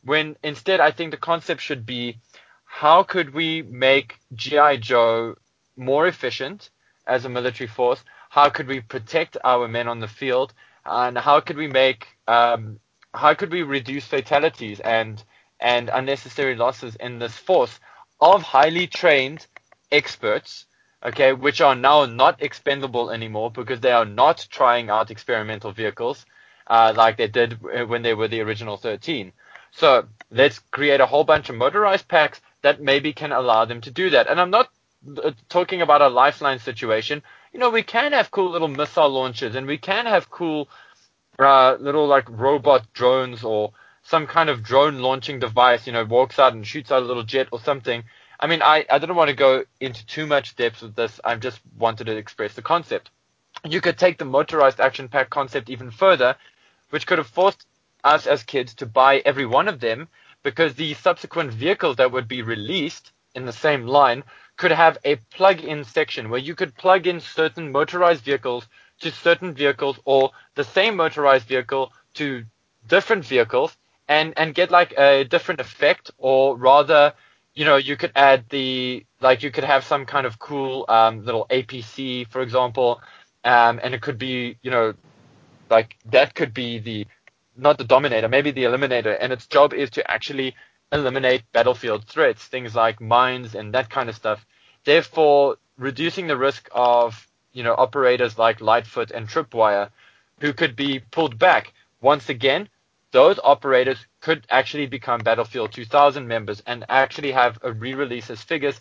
when 0.04 0.36
instead 0.44 0.80
i 0.80 0.92
think 0.92 1.12
the 1.12 1.18
concept 1.18 1.62
should 1.62 1.86
be 1.86 2.18
how 2.66 3.04
could 3.04 3.34
we 3.34 3.62
make 3.62 4.20
gi 4.36 4.78
joe 4.78 5.36
more 5.78 6.08
efficient 6.08 6.70
as 7.06 7.26
a 7.26 7.30
military 7.30 7.68
force? 7.68 8.04
How 8.30 8.50
could 8.50 8.68
we 8.68 8.82
protect 8.82 9.38
our 9.44 9.68
men 9.68 9.88
on 9.88 10.00
the 10.00 10.08
field? 10.08 10.54
And 10.86 11.18
how 11.18 11.40
could 11.40 11.58
we 11.58 11.68
make 11.68 12.08
um, 12.28 12.80
how 13.14 13.34
could 13.34 13.52
we 13.52 13.64
reduce 13.64 14.06
fatalities 14.06 14.80
and 14.80 15.24
and 15.60 15.90
unnecessary 15.90 16.56
losses 16.56 16.96
in 16.98 17.20
this 17.20 17.36
force 17.36 17.80
of 18.20 18.44
highly 18.44 18.88
trained 18.88 19.48
experts, 19.92 20.66
okay, 21.04 21.34
which 21.34 21.62
are 21.62 21.76
now 21.76 22.06
not 22.06 22.42
expendable 22.42 23.12
anymore 23.12 23.52
because 23.52 23.80
they 23.80 23.92
are 23.92 24.06
not 24.06 24.48
trying 24.50 24.90
out 24.90 25.12
experimental 25.12 25.72
vehicles 25.72 26.26
uh, 26.68 26.94
like 26.96 27.18
they 27.18 27.28
did 27.28 27.62
when 27.62 28.02
they 28.02 28.14
were 28.14 28.28
the 28.28 28.42
original 28.42 28.78
13. 28.78 29.32
So 29.72 30.08
let's 30.32 30.60
create 30.60 31.02
a 31.02 31.06
whole 31.06 31.24
bunch 31.24 31.50
of 31.50 31.56
motorized 31.56 32.08
packs 32.08 32.42
that 32.62 32.82
maybe 32.82 33.14
can 33.14 33.32
allow 33.32 33.66
them 33.66 33.82
to 33.82 33.92
do 33.92 34.10
that. 34.12 34.28
And 34.28 34.40
I'm 34.40 34.50
not 34.50 34.70
uh, 35.24 35.32
talking 35.50 35.82
about 35.82 36.02
a 36.02 36.08
lifeline 36.08 36.60
situation, 36.60 37.22
you 37.54 37.60
know, 37.60 37.70
we 37.70 37.84
can 37.84 38.14
have 38.14 38.32
cool 38.32 38.52
little 38.52 38.68
missile 38.68 39.10
launchers 39.10 39.56
and 39.56 39.68
we 39.68 39.78
can 39.78 40.06
have 40.06 40.30
cool 40.30 40.68
uh, 41.40 41.78
little 41.80 42.08
like 42.08 42.28
robot 42.30 42.92
drones 42.94 43.44
or 43.44 43.72
some 44.04 44.26
kind 44.26 44.50
of 44.50 44.64
drone 44.64 45.00
launching 45.00 45.40
device, 45.40 45.86
you 45.86 45.94
know, 45.94 46.06
walks 46.06 46.40
out 46.40 46.54
and 46.54 46.66
shoots 46.66 46.92
out 46.92 47.04
a 47.04 47.06
little 47.06 47.24
jet 47.24 47.48
or 47.52 47.60
something. 47.60 48.04
I 48.40 48.48
mean, 48.48 48.62
I, 48.62 48.86
I 48.90 49.00
didn't 49.00 49.16
want 49.16 49.30
to 49.30 49.36
go 49.36 49.64
into 49.80 50.06
too 50.06 50.28
much 50.28 50.56
depth 50.56 50.82
with 50.82 50.96
this. 50.96 51.20
I 51.24 51.36
just 51.36 51.60
wanted 51.78 52.06
to 52.06 52.18
express 52.18 52.54
the 52.54 52.62
concept. 52.62 53.10
You 53.66 53.82
could 53.82 53.98
take 53.98 54.18
the 54.18 54.26
motorized 54.26 54.80
action 54.80 55.10
pack 55.10 55.30
concept 55.30 55.70
even 55.70 55.90
further, 55.90 56.36
which 56.92 57.08
could 57.08 57.18
have 57.18 57.28
forced 57.28 57.66
us 58.04 58.28
as 58.28 58.44
kids 58.44 58.76
to 58.76 58.86
buy 58.86 59.18
every 59.26 59.46
one 59.46 59.68
of 59.68 59.80
them 59.80 60.08
because 60.44 60.76
the 60.76 60.94
subsequent 60.94 61.52
vehicles 61.52 61.96
that 61.98 62.12
would 62.12 62.28
be 62.28 62.42
released 62.42 63.12
in 63.34 63.46
the 63.46 63.52
same 63.54 63.86
line 63.88 64.24
could 64.56 64.72
have 64.72 64.98
a 65.04 65.16
plug-in 65.16 65.84
section 65.84 66.30
where 66.30 66.40
you 66.40 66.56
could 66.56 66.76
plug 66.76 67.08
in 67.08 67.20
certain 67.20 67.72
motorized 67.72 68.24
vehicles 68.24 68.68
to 69.00 69.12
certain 69.12 69.54
vehicles 69.54 70.00
or 70.06 70.32
the 70.56 70.64
same 70.64 70.96
motorized 70.96 71.48
vehicle 71.48 71.92
to 72.14 72.44
different 72.88 73.26
vehicles 73.26 73.76
and 74.08 74.34
and 74.38 74.56
get 74.56 74.72
like 74.72 74.94
a 74.98 75.24
different 75.26 75.60
effect 75.60 76.12
or 76.18 76.56
rather 76.58 77.14
you 77.58 77.66
know 77.66 77.78
you 77.78 77.98
could 77.98 78.12
add 78.16 78.46
the 78.50 79.06
like 79.22 79.44
you 79.44 79.52
could 79.52 79.64
have 79.64 79.84
some 79.84 80.06
kind 80.06 80.26
of 80.28 80.40
cool 80.40 80.86
um, 80.90 81.26
little 81.26 81.46
APC 81.50 82.28
for 82.30 82.42
example 82.42 83.02
um, 83.44 83.80
and 83.84 83.94
it 83.96 84.02
could 84.02 84.20
be 84.20 84.58
you 84.62 84.72
know 84.72 84.94
like 85.70 85.98
that 86.06 86.36
could 86.36 86.54
be 86.54 86.80
the 86.80 87.08
not 87.56 87.78
the 87.78 87.84
dominator 87.84 88.30
maybe 88.30 88.52
the 88.52 88.64
eliminator 88.64 89.18
and 89.20 89.34
its 89.34 89.48
job 89.48 89.74
is 89.74 89.90
to 89.92 90.12
actually 90.12 90.56
eliminate 90.92 91.44
battlefield 91.52 92.06
threats, 92.06 92.46
things 92.46 92.76
like 92.76 93.02
mines 93.02 93.56
and 93.56 93.74
that 93.74 93.90
kind 93.90 94.10
of 94.10 94.16
stuff. 94.16 94.46
Therefore, 94.86 95.58
reducing 95.78 96.28
the 96.28 96.38
risk 96.38 96.70
of 96.72 97.28
you 97.54 97.64
know 97.64 97.76
operators 97.78 98.38
like 98.38 98.62
Lightfoot 98.62 99.12
and 99.12 99.28
Tripwire, 99.28 99.90
who 100.40 100.54
could 100.54 100.76
be 100.76 101.00
pulled 101.12 101.38
back. 101.38 101.74
Once 102.02 102.30
again, 102.30 102.70
those 103.12 103.40
operators 103.44 103.98
could 104.20 104.46
actually 104.50 104.88
become 104.88 105.22
Battlefield 105.22 105.72
2000 105.72 106.28
members 106.28 106.62
and 106.66 106.86
actually 106.90 107.32
have 107.32 107.60
a 107.62 107.72
re-release 107.72 108.30
as 108.30 108.42
figures, 108.42 108.80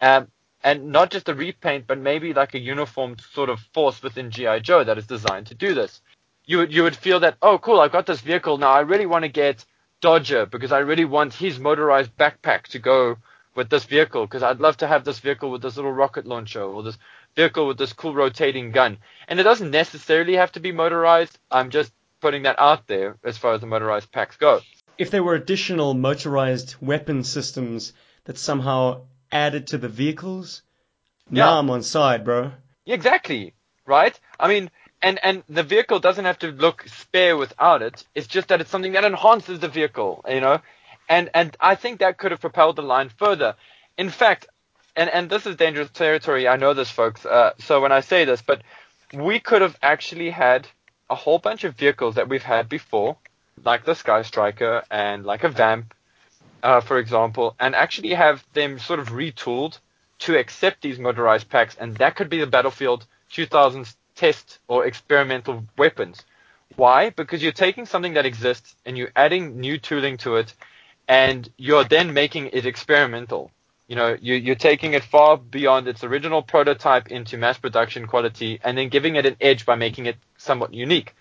um, 0.00 0.28
and 0.62 0.88
not 0.92 1.10
just 1.10 1.28
a 1.28 1.34
repaint, 1.34 1.86
but 1.86 1.98
maybe 1.98 2.34
like 2.34 2.54
a 2.54 2.58
uniformed 2.58 3.20
sort 3.32 3.48
of 3.48 3.60
force 3.72 4.02
within 4.02 4.30
GI 4.30 4.60
Joe 4.60 4.84
that 4.84 4.98
is 4.98 5.06
designed 5.06 5.46
to 5.48 5.54
do 5.54 5.74
this. 5.74 6.00
You 6.44 6.58
would 6.58 6.72
you 6.72 6.82
would 6.84 6.96
feel 6.96 7.20
that 7.20 7.36
oh 7.42 7.58
cool 7.58 7.80
I've 7.80 7.92
got 7.92 8.06
this 8.06 8.20
vehicle 8.20 8.56
now 8.58 8.70
I 8.70 8.80
really 8.80 9.06
want 9.06 9.24
to 9.24 9.28
get 9.28 9.64
Dodger 10.00 10.46
because 10.46 10.72
I 10.72 10.78
really 10.78 11.04
want 11.04 11.34
his 11.34 11.58
motorized 11.58 12.16
backpack 12.16 12.64
to 12.68 12.78
go 12.78 13.16
with 13.56 13.70
this 13.70 13.84
vehicle 13.84 14.26
because 14.26 14.42
I'd 14.42 14.60
love 14.60 14.76
to 14.78 14.86
have 14.86 15.04
this 15.04 15.18
vehicle 15.18 15.50
with 15.50 15.62
this 15.62 15.76
little 15.76 15.92
rocket 15.92 16.26
launcher 16.26 16.62
or 16.62 16.82
this 16.82 16.98
vehicle 17.34 17.66
with 17.66 17.78
this 17.78 17.92
cool 17.92 18.14
rotating 18.14 18.70
gun. 18.70 18.98
And 19.26 19.40
it 19.40 19.44
doesn't 19.44 19.70
necessarily 19.70 20.34
have 20.34 20.52
to 20.52 20.60
be 20.60 20.72
motorized. 20.72 21.38
I'm 21.50 21.70
just 21.70 21.92
putting 22.20 22.42
that 22.42 22.60
out 22.60 22.86
there 22.86 23.16
as 23.24 23.38
far 23.38 23.54
as 23.54 23.60
the 23.60 23.66
motorized 23.66 24.12
packs 24.12 24.36
go. 24.36 24.60
If 24.98 25.10
there 25.10 25.22
were 25.22 25.34
additional 25.34 25.94
motorized 25.94 26.76
weapon 26.80 27.24
systems 27.24 27.92
that 28.24 28.38
somehow 28.38 29.02
added 29.30 29.68
to 29.68 29.78
the 29.78 29.88
vehicles, 29.88 30.62
now 31.30 31.52
Yeah. 31.52 31.58
I'm 31.58 31.70
on 31.70 31.82
side, 31.82 32.24
bro. 32.24 32.52
Exactly, 32.86 33.54
right? 33.84 34.18
I 34.38 34.48
mean, 34.48 34.70
and 35.02 35.18
and 35.22 35.42
the 35.48 35.62
vehicle 35.62 35.98
doesn't 35.98 36.24
have 36.24 36.38
to 36.40 36.48
look 36.52 36.84
spare 36.88 37.36
without 37.36 37.82
it. 37.82 38.04
It's 38.14 38.26
just 38.26 38.48
that 38.48 38.60
it's 38.60 38.70
something 38.70 38.92
that 38.92 39.04
enhances 39.04 39.60
the 39.60 39.68
vehicle, 39.68 40.24
you 40.28 40.40
know. 40.40 40.60
And 41.08 41.30
and 41.34 41.56
I 41.60 41.74
think 41.74 42.00
that 42.00 42.16
could 42.18 42.30
have 42.30 42.40
propelled 42.40 42.76
the 42.76 42.82
line 42.82 43.10
further. 43.10 43.54
In 43.98 44.10
fact, 44.10 44.46
and 44.94 45.10
and 45.10 45.28
this 45.28 45.46
is 45.46 45.56
dangerous 45.56 45.90
territory. 45.90 46.48
I 46.48 46.56
know 46.56 46.74
this, 46.74 46.90
folks. 46.90 47.26
Uh, 47.26 47.52
so 47.58 47.80
when 47.80 47.92
I 47.92 48.00
say 48.00 48.24
this, 48.24 48.40
but 48.42 48.62
we 49.12 49.40
could 49.40 49.62
have 49.62 49.76
actually 49.82 50.30
had 50.30 50.66
a 51.10 51.14
whole 51.14 51.38
bunch 51.38 51.64
of 51.64 51.74
vehicles 51.74 52.14
that 52.16 52.28
we've 52.28 52.42
had 52.42 52.68
before, 52.68 53.16
like 53.64 53.84
the 53.84 53.94
Sky 53.94 54.22
Striker 54.22 54.82
and 54.90 55.24
like 55.24 55.44
a 55.44 55.48
Vamp, 55.48 55.94
uh, 56.62 56.80
for 56.80 56.98
example, 56.98 57.54
and 57.58 57.74
actually 57.74 58.14
have 58.14 58.44
them 58.52 58.78
sort 58.78 59.00
of 59.00 59.08
retooled 59.08 59.78
to 60.20 60.36
accept 60.36 60.82
these 60.82 60.98
motorized 60.98 61.48
packs, 61.48 61.76
and 61.78 61.96
that 61.96 62.16
could 62.16 62.30
be 62.30 62.40
the 62.40 62.46
Battlefield 62.46 63.06
2000's 63.32 63.96
test 64.14 64.58
or 64.66 64.86
experimental 64.86 65.64
weapons. 65.76 66.24
Why? 66.76 67.10
Because 67.10 67.42
you're 67.42 67.52
taking 67.52 67.86
something 67.86 68.14
that 68.14 68.26
exists 68.26 68.74
and 68.84 68.96
you're 68.96 69.12
adding 69.14 69.60
new 69.60 69.78
tooling 69.78 70.16
to 70.18 70.36
it, 70.36 70.54
and 71.06 71.48
you're 71.56 71.84
then 71.84 72.12
making 72.12 72.50
it 72.52 72.66
experimental. 72.66 73.50
You 73.88 73.96
know, 73.96 74.16
you, 74.20 74.34
you're 74.34 74.56
taking 74.56 74.94
it 74.94 75.04
far 75.04 75.36
beyond 75.36 75.86
its 75.86 76.02
original 76.02 76.42
prototype 76.42 77.08
into 77.08 77.36
mass 77.38 77.58
production 77.58 78.06
quality, 78.06 78.58
and 78.64 78.76
then 78.76 78.88
giving 78.88 79.16
it 79.16 79.26
an 79.26 79.36
edge 79.40 79.64
by 79.64 79.76
making 79.76 80.06
it 80.06 80.16
somewhat 80.38 80.74
unique. 80.74 81.14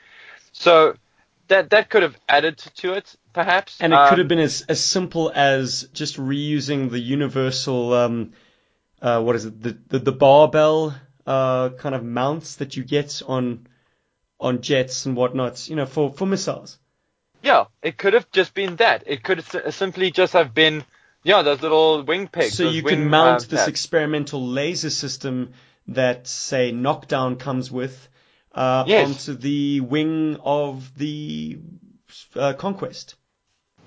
So 0.51 0.95
that 1.47 1.69
that 1.71 1.89
could 1.89 2.03
have 2.03 2.17
added 2.27 2.57
to 2.57 2.93
it, 2.93 3.15
perhaps. 3.33 3.81
And 3.81 3.93
it 3.93 3.97
Um, 3.97 4.09
could 4.09 4.19
have 4.19 4.27
been 4.27 4.39
as, 4.39 4.65
as 4.67 4.83
simple 4.83 5.31
as 5.33 5.87
just 5.93 6.17
reusing 6.17 6.89
the 6.89 6.99
universal, 6.99 7.93
um, 7.93 8.33
uh, 9.01 9.21
what 9.21 9.35
is 9.35 9.45
it, 9.45 9.61
the, 9.61 9.77
the, 9.89 9.99
the 9.99 10.11
barbell 10.11 10.95
uh, 11.25 11.69
kind 11.69 11.95
of 11.95 12.03
mounts 12.03 12.55
that 12.57 12.75
you 12.77 12.83
get 12.83 13.21
on 13.27 13.67
on 14.39 14.61
jets 14.61 15.05
and 15.05 15.15
whatnot, 15.15 15.69
you 15.69 15.75
know, 15.75 15.85
for, 15.85 16.11
for 16.11 16.25
missiles. 16.25 16.77
Yeah, 17.41 17.65
it 17.81 17.97
could 17.97 18.13
have 18.13 18.29
just 18.31 18.53
been 18.53 18.75
that. 18.77 19.03
It 19.05 19.23
could 19.23 19.39
s- 19.39 19.75
simply 19.75 20.11
just 20.11 20.33
have 20.33 20.53
been, 20.53 20.83
yeah, 21.23 21.41
those 21.41 21.61
little 21.61 22.03
wing 22.03 22.27
pegs. 22.27 22.55
So 22.55 22.69
you 22.69 22.83
wing, 22.83 22.97
can 22.97 23.09
mount 23.09 23.39
uh, 23.43 23.45
this 23.47 23.49
pads. 23.51 23.69
experimental 23.69 24.45
laser 24.45 24.89
system 24.89 25.53
that, 25.87 26.27
say, 26.27 26.71
Knockdown 26.71 27.37
comes 27.37 27.71
with 27.71 28.09
uh, 28.55 28.85
Yes. 28.87 29.29
onto 29.29 29.33
the 29.35 29.81
wing 29.81 30.37
of 30.43 30.97
the 30.97 31.59
uh, 32.35 32.53
Conquest. 32.53 33.15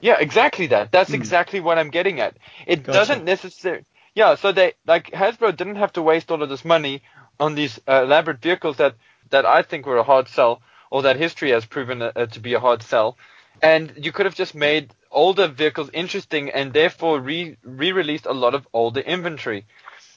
Yeah, 0.00 0.16
exactly 0.20 0.68
that. 0.68 0.92
That's 0.92 1.10
Hmm. 1.10 1.16
exactly 1.16 1.60
what 1.60 1.78
I'm 1.78 1.90
getting 1.90 2.20
at. 2.20 2.36
It 2.66 2.82
Gotcha. 2.84 2.98
doesn't 2.98 3.24
necessarily. 3.24 3.84
yeah, 4.14 4.34
so 4.36 4.52
they 4.52 4.74
like 4.86 5.10
Hasbro 5.10 5.56
didn't 5.56 5.76
have 5.76 5.92
to 5.94 6.02
waste 6.02 6.30
all 6.30 6.42
of 6.42 6.48
this 6.48 6.64
money 6.64 7.02
on 7.40 7.54
these 7.54 7.80
uh, 7.88 8.02
elaborate 8.04 8.40
vehicles 8.42 8.76
that 8.76 8.94
that 9.30 9.44
I 9.46 9.62
think 9.62 9.86
were 9.86 9.96
a 9.98 10.02
hard 10.04 10.28
sell, 10.28 10.62
or 10.90 11.02
that 11.02 11.16
history 11.16 11.50
has 11.50 11.64
proven 11.66 12.02
uh, 12.02 12.12
to 12.26 12.40
be 12.40 12.54
a 12.54 12.60
hard 12.60 12.82
sell. 12.82 13.16
And 13.62 13.92
you 13.96 14.12
could 14.12 14.26
have 14.26 14.36
just 14.36 14.54
made 14.54 14.92
older 15.10 15.48
vehicles 15.48 15.90
interesting 15.92 16.50
and 16.50 16.72
therefore 16.72 17.20
re 17.20 17.56
re 17.62 17.92
released 17.92 18.26
a 18.26 18.32
lot 18.32 18.54
of 18.54 18.66
older 18.72 19.00
inventory. 19.00 19.66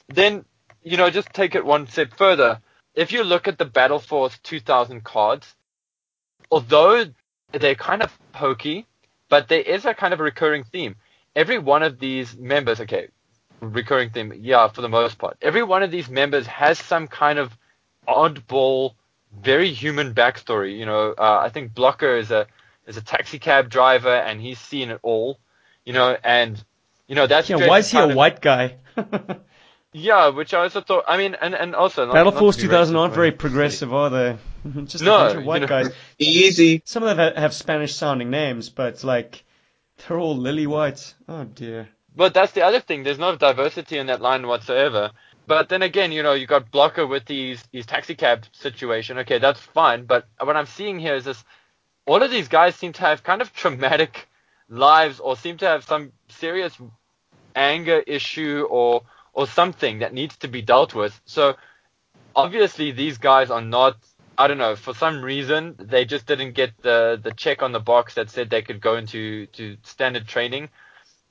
Then, 0.08 0.44
you 0.82 0.96
know, 0.96 1.10
just 1.10 1.32
take 1.32 1.54
it 1.54 1.64
one 1.64 1.88
step 1.88 2.12
further. 2.16 2.60
If 2.94 3.12
you 3.12 3.24
look 3.24 3.48
at 3.48 3.58
the 3.58 3.64
Battle 3.64 3.98
Force 3.98 4.38
2000 4.42 5.02
cards, 5.02 5.54
although 6.50 7.06
they're 7.52 7.74
kind 7.74 8.02
of 8.02 8.18
hokey, 8.34 8.86
but 9.28 9.48
there 9.48 9.60
is 9.60 9.84
a 9.84 9.94
kind 9.94 10.12
of 10.12 10.20
a 10.20 10.22
recurring 10.22 10.64
theme. 10.64 10.96
Every 11.34 11.58
one 11.58 11.82
of 11.82 11.98
these 11.98 12.36
members, 12.36 12.80
okay, 12.80 13.08
recurring 13.60 14.10
theme, 14.10 14.34
yeah, 14.36 14.68
for 14.68 14.82
the 14.82 14.88
most 14.88 15.18
part. 15.18 15.38
Every 15.40 15.62
one 15.62 15.82
of 15.82 15.90
these 15.90 16.10
members 16.10 16.46
has 16.46 16.78
some 16.78 17.08
kind 17.08 17.38
of 17.38 17.56
oddball, 18.06 18.94
very 19.34 19.72
human 19.72 20.12
backstory. 20.14 20.78
You 20.78 20.84
know, 20.84 21.14
uh, 21.16 21.38
I 21.42 21.48
think 21.48 21.74
Blocker 21.74 22.16
is 22.16 22.30
a 22.30 22.46
is 22.86 22.96
a 22.96 23.02
taxi 23.02 23.38
cab 23.38 23.70
driver, 23.70 24.14
and 24.14 24.40
he's 24.40 24.58
seen 24.58 24.90
it 24.90 24.98
all. 25.02 25.38
You 25.86 25.94
know, 25.94 26.16
and 26.22 26.62
you 27.06 27.14
know 27.14 27.26
that's 27.26 27.48
yeah. 27.48 27.66
Why 27.66 27.78
is 27.78 27.90
he 27.90 27.98
a 27.98 28.08
of, 28.08 28.14
white 28.14 28.42
guy? 28.42 28.76
yeah, 29.92 30.28
which 30.28 30.54
I 30.54 30.60
also 30.60 30.80
thought. 30.80 31.04
I 31.06 31.18
mean, 31.18 31.36
and 31.40 31.54
and 31.54 31.74
also 31.74 32.06
not, 32.06 32.14
Battle 32.14 32.32
Force 32.32 32.56
2000 32.56 32.96
aren't 32.96 33.14
very 33.14 33.32
progressive, 33.32 33.92
are 33.92 34.10
they? 34.10 34.36
Just 34.84 35.04
no, 35.04 35.16
a 35.16 35.18
bunch 35.18 35.38
of 35.38 35.44
white 35.44 35.54
you 35.56 35.60
know, 35.60 35.66
guys. 35.66 35.90
Easy. 36.18 36.82
Some 36.84 37.02
of 37.02 37.16
them 37.16 37.34
have 37.36 37.52
Spanish 37.52 37.94
sounding 37.94 38.30
names, 38.30 38.70
but 38.70 39.04
like 39.04 39.44
they're 39.96 40.18
all 40.18 40.36
lily 40.36 40.66
whites. 40.66 41.14
Oh 41.28 41.44
dear. 41.44 41.88
But 42.14 42.34
that's 42.34 42.52
the 42.52 42.62
other 42.62 42.80
thing. 42.80 43.02
There's 43.02 43.18
no 43.18 43.36
diversity 43.36 43.98
in 43.98 44.06
that 44.06 44.20
line 44.20 44.46
whatsoever. 44.46 45.12
But 45.46 45.68
then 45.68 45.82
again, 45.82 46.12
you 46.12 46.22
know, 46.22 46.34
you 46.34 46.46
got 46.46 46.70
Blocker 46.70 47.06
with 47.06 47.24
these 47.24 47.62
these 47.72 47.86
taxi 47.86 48.14
cab 48.14 48.44
situation. 48.52 49.18
Okay, 49.18 49.38
that's 49.38 49.60
fine. 49.60 50.04
But 50.04 50.26
what 50.38 50.56
I'm 50.56 50.66
seeing 50.66 50.98
here 50.98 51.16
is 51.16 51.24
this: 51.24 51.44
all 52.06 52.22
of 52.22 52.30
these 52.30 52.48
guys 52.48 52.76
seem 52.76 52.92
to 52.94 53.02
have 53.02 53.22
kind 53.22 53.42
of 53.42 53.52
traumatic 53.52 54.28
lives, 54.68 55.20
or 55.20 55.36
seem 55.36 55.58
to 55.58 55.66
have 55.66 55.84
some 55.84 56.12
serious 56.28 56.76
anger 57.54 57.98
issue, 58.06 58.66
or 58.70 59.02
or 59.32 59.46
something 59.46 60.00
that 60.00 60.12
needs 60.12 60.36
to 60.38 60.48
be 60.48 60.62
dealt 60.62 60.94
with. 60.94 61.18
So 61.24 61.54
obviously, 62.34 62.92
these 62.92 63.18
guys 63.18 63.50
are 63.50 63.62
not. 63.62 63.96
I 64.38 64.46
don't 64.48 64.58
know. 64.58 64.76
For 64.76 64.94
some 64.94 65.22
reason, 65.22 65.74
they 65.78 66.04
just 66.04 66.26
didn't 66.26 66.52
get 66.52 66.72
the 66.82 67.20
the 67.22 67.32
check 67.32 67.62
on 67.62 67.72
the 67.72 67.80
box 67.80 68.14
that 68.14 68.30
said 68.30 68.50
they 68.50 68.62
could 68.62 68.80
go 68.80 68.96
into 68.96 69.46
to 69.46 69.76
standard 69.82 70.26
training 70.26 70.70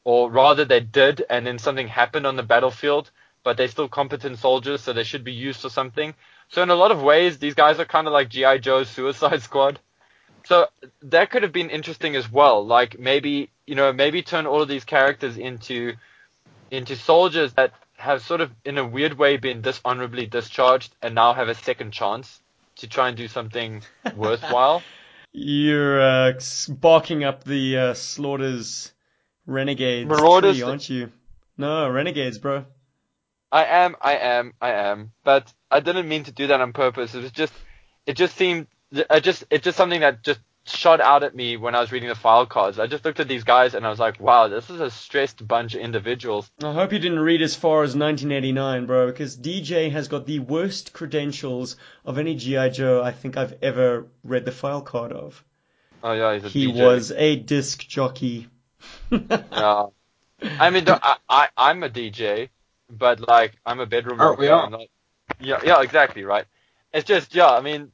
or 0.03 0.31
rather 0.31 0.65
they 0.65 0.79
did, 0.79 1.23
and 1.29 1.45
then 1.45 1.59
something 1.59 1.87
happened 1.87 2.25
on 2.25 2.35
the 2.35 2.43
battlefield, 2.43 3.11
but 3.43 3.57
they're 3.57 3.67
still 3.67 3.87
competent 3.87 4.39
soldiers, 4.39 4.81
so 4.81 4.93
they 4.93 5.03
should 5.03 5.23
be 5.23 5.33
used 5.33 5.61
for 5.61 5.69
something. 5.69 6.13
So 6.49 6.63
in 6.63 6.69
a 6.69 6.75
lot 6.75 6.91
of 6.91 7.01
ways, 7.01 7.37
these 7.37 7.53
guys 7.53 7.79
are 7.79 7.85
kind 7.85 8.07
of 8.07 8.13
like 8.13 8.29
GI 8.29 8.59
Joe's 8.59 8.89
Suicide 8.95 9.41
Squad. 9.41 9.79
So 10.45 10.67
that 11.03 11.29
could 11.29 11.43
have 11.43 11.51
been 11.51 11.69
interesting 11.69 12.15
as 12.15 12.31
well. 12.31 12.65
Like 12.65 12.97
maybe 12.99 13.51
you 13.67 13.75
know 13.75 13.93
maybe 13.93 14.23
turn 14.23 14.47
all 14.47 14.61
of 14.61 14.67
these 14.67 14.85
characters 14.85 15.37
into 15.37 15.93
into 16.71 16.95
soldiers 16.95 17.53
that 17.53 17.73
have 18.01 18.21
sort 18.23 18.41
of 18.41 18.51
in 18.65 18.77
a 18.77 18.85
weird 18.85 19.17
way 19.17 19.37
been 19.37 19.61
dishonorably 19.61 20.25
discharged 20.25 20.93
and 21.01 21.15
now 21.15 21.33
have 21.33 21.49
a 21.49 21.55
second 21.55 21.91
chance 21.91 22.41
to 22.77 22.87
try 22.87 23.07
and 23.07 23.17
do 23.17 23.27
something 23.27 23.83
worthwhile. 24.15 24.81
You're 25.31 26.01
uh, 26.01 26.33
barking 26.67 27.23
up 27.23 27.43
the 27.43 27.77
uh, 27.77 27.93
slaughters 27.93 28.91
Renegades 29.45 30.09
Marauders, 30.09 30.57
tree, 30.57 30.63
aren't 30.63 30.89
you? 30.89 31.11
No, 31.57 31.89
Renegades, 31.89 32.37
bro. 32.37 32.65
I 33.51 33.65
am, 33.65 33.95
I 34.01 34.15
am, 34.15 34.53
I 34.59 34.71
am. 34.71 35.11
But 35.23 35.53
I 35.69 35.79
didn't 35.79 36.07
mean 36.07 36.23
to 36.23 36.31
do 36.31 36.47
that 36.47 36.59
on 36.59 36.73
purpose. 36.73 37.13
It 37.13 37.21
was 37.21 37.31
just, 37.31 37.53
it 38.05 38.15
just 38.15 38.35
seemed, 38.35 38.67
I 39.09 39.19
just, 39.19 39.43
it's 39.49 39.63
just 39.63 39.77
something 39.77 40.01
that 40.01 40.23
just 40.23 40.39
shot 40.65 41.01
out 41.01 41.23
at 41.23 41.35
me 41.35 41.57
when 41.57 41.75
I 41.75 41.79
was 41.79 41.91
reading 41.91 42.09
the 42.09 42.15
file 42.15 42.45
cards. 42.45 42.79
I 42.79 42.87
just 42.87 43.03
looked 43.03 43.19
at 43.19 43.27
these 43.27 43.43
guys 43.43 43.73
and 43.73 43.85
I 43.85 43.89
was 43.89 43.99
like, 43.99 44.19
wow, 44.19 44.47
this 44.47 44.69
is 44.69 44.79
a 44.79 44.91
stressed 44.91 45.45
bunch 45.45 45.73
of 45.73 45.81
individuals. 45.81 46.49
I 46.63 46.73
hope 46.73 46.93
you 46.93 46.99
didn't 46.99 47.19
read 47.19 47.41
as 47.41 47.55
far 47.55 47.83
as 47.83 47.95
1989, 47.95 48.85
bro, 48.85 49.07
because 49.07 49.35
DJ 49.35 49.91
has 49.91 50.07
got 50.07 50.25
the 50.25 50.39
worst 50.39 50.93
credentials 50.93 51.77
of 52.05 52.17
any 52.17 52.35
G.I. 52.35 52.69
Joe 52.69 53.01
I 53.03 53.11
think 53.11 53.37
I've 53.37 53.57
ever 53.61 54.07
read 54.23 54.45
the 54.45 54.51
file 54.51 54.81
card 54.81 55.11
of. 55.11 55.43
Oh 56.03 56.13
yeah, 56.13 56.33
he's 56.33 56.43
a 56.43 56.47
DJ. 56.47 56.51
he 56.51 56.67
DJ. 56.67 56.85
was 56.85 57.11
a 57.11 57.35
disc 57.35 57.87
jockey 57.87 58.47
yeah. 59.11 59.85
I 60.41 60.69
mean, 60.69 60.85
I, 60.87 61.17
I 61.29 61.49
I'm 61.55 61.83
a 61.83 61.89
DJ, 61.89 62.49
but 62.89 63.19
like 63.19 63.53
I'm 63.65 63.79
a 63.79 63.85
bedroom. 63.85 64.19
Aren't 64.19 64.39
we 64.39 64.47
all? 64.47 64.69
Not, 64.69 64.87
yeah, 65.39 65.59
yeah, 65.63 65.81
exactly, 65.81 66.23
right. 66.23 66.45
It's 66.93 67.07
just, 67.07 67.33
yeah, 67.33 67.49
I 67.49 67.61
mean, 67.61 67.91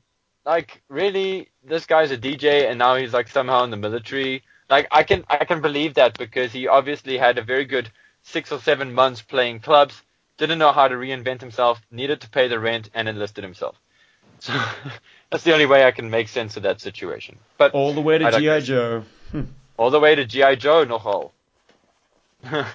like 0.48 0.82
really, 0.88 1.49
this 1.64 1.86
guy's 1.86 2.10
a 2.10 2.18
DJ, 2.18 2.69
and 2.69 2.80
now 2.80 2.95
he's 2.95 3.14
like 3.14 3.28
somehow 3.28 3.64
in 3.65 3.69
the 3.69 3.78
military. 3.78 4.44
Like 4.69 4.88
I 4.91 5.03
can 5.03 5.26
I 5.30 5.44
can 5.45 5.61
believe 5.61 5.95
that 5.95 6.18
because 6.18 6.52
he 6.53 6.68
obviously 6.68 7.18
had 7.18 7.38
a 7.38 7.44
very 7.44 7.65
good 7.65 7.91
six 8.24 8.52
or 8.52 8.60
seven 8.60 8.94
months 8.94 9.22
playing 9.22 9.60
clubs, 9.60 10.02
didn't 10.38 10.60
know 10.60 10.72
how 10.72 10.88
to 10.88 10.95
reinvent 10.95 11.41
himself, 11.41 11.82
needed 11.91 12.22
to 12.22 12.30
pay 12.30 12.48
the 12.48 12.60
rent, 12.60 12.90
and 12.94 13.07
enlisted 13.07 13.44
himself. 13.44 13.76
So 14.40 14.53
that's 15.32 15.44
the 15.44 15.52
only 15.52 15.65
way 15.65 15.84
I 15.84 15.91
can 15.91 16.10
make 16.11 16.30
sense 16.30 16.57
of 16.57 16.64
that 16.64 16.80
situation. 16.80 17.40
But 17.57 17.74
all 17.74 17.94
the 17.94 18.02
way 18.02 18.19
to 18.19 18.32
GI 18.32 18.61
Joe. 18.61 19.03
all 19.78 19.90
the 19.90 19.99
way 19.99 20.15
to 20.15 20.26
G.I. 20.26 20.56
Joe 20.56 20.86
nogal. 20.86 21.32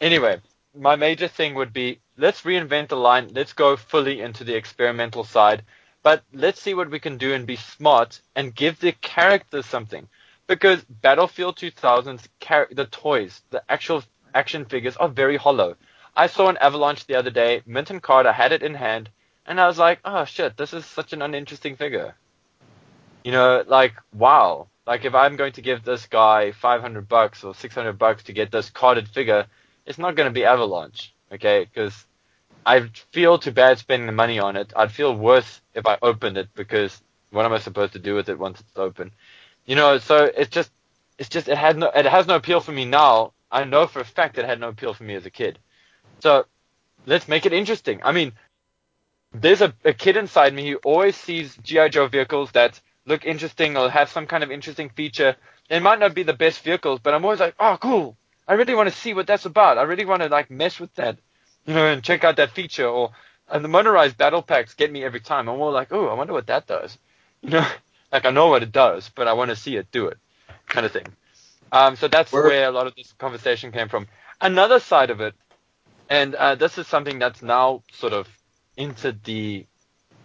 anyway, 0.00 0.40
my 0.74 0.96
major 0.96 1.28
thing 1.28 1.54
would 1.54 1.72
be 1.72 2.00
let's 2.16 2.42
reinvent 2.42 2.88
the 2.88 2.96
line, 2.96 3.28
let's 3.34 3.52
go 3.52 3.76
fully 3.76 4.20
into 4.20 4.44
the 4.44 4.54
experimental 4.54 5.24
side, 5.24 5.62
but 6.04 6.22
let's 6.34 6.60
see 6.60 6.74
what 6.74 6.90
we 6.90 7.00
can 7.00 7.16
do 7.16 7.32
and 7.32 7.46
be 7.46 7.56
smart 7.56 8.20
and 8.36 8.54
give 8.54 8.78
the 8.78 8.92
characters 8.92 9.64
something. 9.66 10.06
Because 10.46 10.84
Battlefield 10.84 11.56
2000's 11.56 12.28
char- 12.40 12.68
the 12.70 12.84
toys, 12.84 13.40
the 13.48 13.62
actual 13.68 14.04
action 14.34 14.66
figures 14.66 14.98
are 14.98 15.08
very 15.08 15.38
hollow. 15.38 15.76
I 16.14 16.26
saw 16.26 16.48
an 16.48 16.58
Avalanche 16.58 17.06
the 17.06 17.14
other 17.14 17.30
day, 17.30 17.62
Minton 17.64 18.00
Carter 18.00 18.32
had 18.32 18.52
it 18.52 18.62
in 18.62 18.74
hand, 18.74 19.08
and 19.46 19.58
I 19.58 19.66
was 19.66 19.78
like, 19.78 20.00
oh 20.04 20.26
shit, 20.26 20.58
this 20.58 20.74
is 20.74 20.84
such 20.84 21.14
an 21.14 21.22
uninteresting 21.22 21.76
figure. 21.76 22.14
You 23.24 23.32
know, 23.32 23.64
like, 23.66 23.94
wow, 24.12 24.68
like 24.86 25.06
if 25.06 25.14
I'm 25.14 25.36
going 25.36 25.54
to 25.54 25.62
give 25.62 25.82
this 25.82 26.06
guy 26.06 26.52
500 26.52 27.08
bucks 27.08 27.42
or 27.42 27.54
600 27.54 27.98
bucks 27.98 28.24
to 28.24 28.34
get 28.34 28.52
this 28.52 28.68
carded 28.68 29.08
figure, 29.08 29.46
it's 29.86 29.98
not 29.98 30.16
going 30.16 30.28
to 30.28 30.34
be 30.34 30.44
Avalanche, 30.44 31.14
okay? 31.32 31.64
Because 31.64 32.04
I 32.66 32.88
feel 33.12 33.38
too 33.38 33.50
bad 33.52 33.78
spending 33.78 34.06
the 34.06 34.12
money 34.12 34.38
on 34.38 34.56
it. 34.56 34.72
I'd 34.74 34.92
feel 34.92 35.14
worse 35.14 35.60
if 35.74 35.86
I 35.86 35.98
opened 36.02 36.38
it 36.38 36.48
because 36.54 37.02
what 37.30 37.44
am 37.44 37.52
I 37.52 37.58
supposed 37.58 37.92
to 37.94 37.98
do 37.98 38.14
with 38.14 38.28
it 38.28 38.38
once 38.38 38.60
it's 38.60 38.76
open? 38.76 39.12
You 39.66 39.76
know, 39.76 39.98
so 39.98 40.24
it's 40.24 40.50
just, 40.50 40.70
it's 41.18 41.28
just, 41.28 41.48
it 41.48 41.56
had 41.58 41.76
no, 41.76 41.90
it 41.94 42.06
has 42.06 42.26
no 42.26 42.36
appeal 42.36 42.60
for 42.60 42.72
me 42.72 42.84
now. 42.84 43.32
I 43.50 43.64
know 43.64 43.86
for 43.86 44.00
a 44.00 44.04
fact 44.04 44.38
it 44.38 44.44
had 44.44 44.60
no 44.60 44.68
appeal 44.68 44.94
for 44.94 45.04
me 45.04 45.14
as 45.14 45.26
a 45.26 45.30
kid. 45.30 45.58
So 46.20 46.46
let's 47.06 47.28
make 47.28 47.46
it 47.46 47.52
interesting. 47.52 48.00
I 48.02 48.12
mean, 48.12 48.32
there's 49.32 49.60
a, 49.60 49.74
a 49.84 49.92
kid 49.92 50.16
inside 50.16 50.54
me 50.54 50.70
who 50.70 50.76
always 50.84 51.16
sees 51.16 51.56
GI 51.56 51.90
Joe 51.90 52.06
vehicles 52.08 52.52
that 52.52 52.80
look 53.06 53.24
interesting 53.24 53.76
or 53.76 53.90
have 53.90 54.08
some 54.08 54.26
kind 54.26 54.42
of 54.42 54.50
interesting 54.50 54.88
feature. 54.90 55.36
It 55.68 55.80
might 55.82 55.98
not 55.98 56.14
be 56.14 56.22
the 56.22 56.32
best 56.32 56.60
vehicles, 56.62 57.00
but 57.02 57.14
I'm 57.14 57.24
always 57.24 57.40
like, 57.40 57.54
oh, 57.58 57.76
cool. 57.80 58.16
I 58.46 58.54
really 58.54 58.74
want 58.74 58.88
to 58.88 58.94
see 58.94 59.14
what 59.14 59.26
that's 59.26 59.46
about. 59.46 59.78
I 59.78 59.82
really 59.82 60.04
want 60.04 60.22
to 60.22 60.28
like 60.28 60.50
mess 60.50 60.78
with 60.78 60.94
that, 60.94 61.18
you 61.66 61.74
know, 61.74 61.86
and 61.86 62.02
check 62.02 62.24
out 62.24 62.36
that 62.36 62.50
feature. 62.50 62.86
Or 62.86 63.10
and 63.48 63.64
the 63.64 63.68
motorized 63.68 64.16
battle 64.16 64.42
packs 64.42 64.74
get 64.74 64.90
me 64.90 65.04
every 65.04 65.20
time. 65.20 65.48
I'm 65.48 65.58
more 65.58 65.72
like, 65.72 65.92
oh, 65.92 66.08
I 66.08 66.14
wonder 66.14 66.32
what 66.32 66.46
that 66.46 66.66
does. 66.66 66.98
You 67.42 67.50
know, 67.50 67.66
like 68.12 68.24
I 68.24 68.30
know 68.30 68.48
what 68.48 68.62
it 68.62 68.72
does, 68.72 69.10
but 69.14 69.28
I 69.28 69.32
want 69.34 69.50
to 69.50 69.56
see 69.56 69.76
it 69.76 69.90
do 69.90 70.06
it, 70.08 70.18
kind 70.66 70.86
of 70.86 70.92
thing. 70.92 71.06
Um, 71.72 71.96
so 71.96 72.08
that's 72.08 72.32
where, 72.32 72.44
where 72.44 72.68
a 72.68 72.72
lot 72.72 72.86
of 72.86 72.94
this 72.94 73.12
conversation 73.18 73.72
came 73.72 73.88
from. 73.88 74.06
Another 74.40 74.80
side 74.80 75.10
of 75.10 75.20
it, 75.20 75.34
and 76.08 76.34
uh, 76.34 76.54
this 76.54 76.78
is 76.78 76.86
something 76.86 77.18
that's 77.18 77.42
now 77.42 77.82
sort 77.92 78.12
of 78.12 78.28
into 78.76 79.12
the 79.24 79.66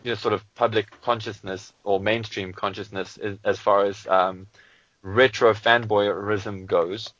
you 0.03 0.11
know, 0.11 0.15
sort 0.15 0.33
of 0.33 0.55
public 0.55 0.87
consciousness 1.01 1.73
or 1.83 1.99
mainstream 1.99 2.53
consciousness 2.53 3.17
as 3.43 3.59
far 3.59 3.85
as 3.85 4.07
um, 4.07 4.47
retro 5.01 5.53
fanboyism 5.53 6.65
goes. 6.65 7.13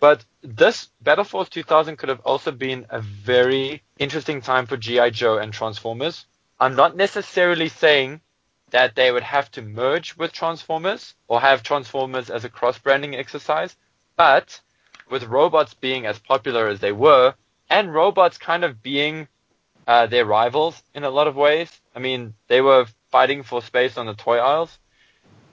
But 0.00 0.24
this 0.40 0.88
Battle 1.02 1.24
Force 1.24 1.50
2000 1.50 1.96
could 1.98 2.08
have 2.08 2.20
also 2.20 2.50
been 2.52 2.86
a 2.88 3.02
very 3.02 3.82
interesting 3.98 4.40
time 4.40 4.66
for 4.66 4.78
G.I. 4.78 5.10
Joe 5.10 5.36
and 5.36 5.52
Transformers. 5.52 6.24
I'm 6.58 6.74
not 6.74 6.96
necessarily 6.96 7.68
saying 7.68 8.22
that 8.70 8.94
they 8.94 9.12
would 9.12 9.22
have 9.22 9.50
to 9.52 9.62
merge 9.62 10.16
with 10.16 10.32
Transformers 10.32 11.14
or 11.28 11.40
have 11.40 11.62
Transformers 11.62 12.30
as 12.30 12.44
a 12.44 12.48
cross 12.48 12.78
branding 12.78 13.14
exercise, 13.14 13.76
but 14.16 14.60
with 15.10 15.24
robots 15.24 15.74
being 15.74 16.06
as 16.06 16.18
popular 16.18 16.68
as 16.68 16.80
they 16.80 16.92
were, 16.92 17.34
and 17.68 17.92
robots 17.92 18.38
kind 18.38 18.64
of 18.64 18.82
being 18.82 19.28
uh, 19.86 20.06
their 20.06 20.24
rivals 20.24 20.82
in 20.94 21.04
a 21.04 21.10
lot 21.10 21.26
of 21.26 21.36
ways. 21.36 21.70
I 21.94 21.98
mean, 21.98 22.34
they 22.48 22.62
were 22.62 22.86
fighting 23.10 23.42
for 23.42 23.60
space 23.60 23.98
on 23.98 24.06
the 24.06 24.14
toy 24.14 24.38
aisles. 24.38 24.78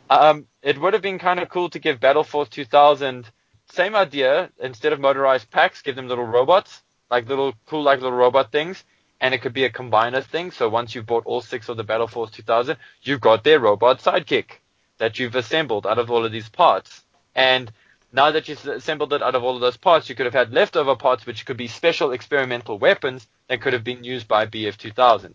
Um, 0.10 0.48
it 0.62 0.80
would 0.80 0.94
have 0.94 1.02
been 1.02 1.20
kind 1.20 1.40
of 1.40 1.50
cool 1.50 1.70
to 1.72 1.80
give 1.80 2.00
Battle 2.00 2.24
Force 2.24 2.48
2000 2.50 3.30
same 3.70 3.96
idea 3.96 4.50
instead 4.60 4.94
of 4.94 5.00
motorized 5.00 5.50
packs, 5.52 5.82
give 5.82 5.96
them 5.96 6.08
little 6.08 6.26
robots. 6.26 6.82
like 7.10 7.28
little 7.30 7.54
cool 7.68 7.84
like 7.84 8.02
little 8.02 8.18
robot 8.18 8.52
things, 8.52 8.84
and 9.22 9.34
it 9.34 9.42
could 9.42 9.54
be 9.54 9.64
a 9.64 9.70
combiner 9.70 10.24
thing. 10.24 10.52
So 10.52 10.70
once 10.70 10.94
you've 10.94 11.06
bought 11.06 11.26
all 11.26 11.42
six 11.42 11.70
of 11.70 11.78
the 11.78 11.84
Battle 11.84 12.08
Force 12.08 12.32
2000, 12.32 12.78
you've 13.02 13.22
got 13.22 13.44
their 13.44 13.60
robot 13.60 14.00
sidekick 14.00 14.60
that 14.98 15.20
you've 15.20 15.36
assembled 15.36 15.88
out 15.88 16.00
of 16.00 16.12
all 16.12 16.26
of 16.26 16.32
these 16.32 16.50
parts. 16.50 17.04
And 17.36 17.72
now 18.12 18.32
that 18.32 18.48
you've 18.48 18.66
assembled 18.66 19.14
it 19.14 19.22
out 19.22 19.36
of 19.36 19.44
all 19.44 19.56
of 19.56 19.62
those 19.62 19.78
parts, 19.78 20.10
you 20.10 20.16
could 20.16 20.26
have 20.26 20.34
had 20.34 20.54
leftover 20.54 20.96
parts 20.96 21.26
which 21.26 21.46
could 21.46 21.58
be 21.58 21.68
special 21.68 22.12
experimental 22.12 22.78
weapons 22.80 23.28
that 23.48 23.62
could 23.62 23.74
have 23.74 23.84
been 23.84 24.04
used 24.04 24.28
by 24.28 24.46
BF2000. 24.46 25.34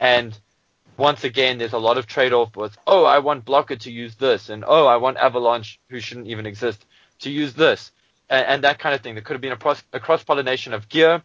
And 0.00 0.38
once 0.96 1.24
again, 1.24 1.58
there's 1.58 1.72
a 1.72 1.78
lot 1.78 1.98
of 1.98 2.06
trade-off 2.06 2.56
with, 2.56 2.76
oh, 2.86 3.04
I 3.04 3.20
want 3.20 3.44
Blocker 3.44 3.76
to 3.76 3.90
use 3.90 4.14
this, 4.16 4.48
and 4.50 4.64
oh, 4.66 4.86
I 4.86 4.96
want 4.96 5.16
Avalanche, 5.16 5.80
who 5.88 6.00
shouldn't 6.00 6.26
even 6.26 6.46
exist, 6.46 6.84
to 7.22 7.30
use 7.30 7.54
this, 7.54 7.92
and, 8.30 8.46
and 8.46 8.64
that 8.64 8.78
kind 8.78 8.94
of 8.94 9.00
thing. 9.00 9.14
There 9.14 9.22
could 9.22 9.34
have 9.34 9.40
been 9.40 9.52
a, 9.52 9.56
pros- 9.56 9.82
a 9.92 10.00
cross-pollination 10.00 10.72
of 10.72 10.88
gear, 10.88 11.22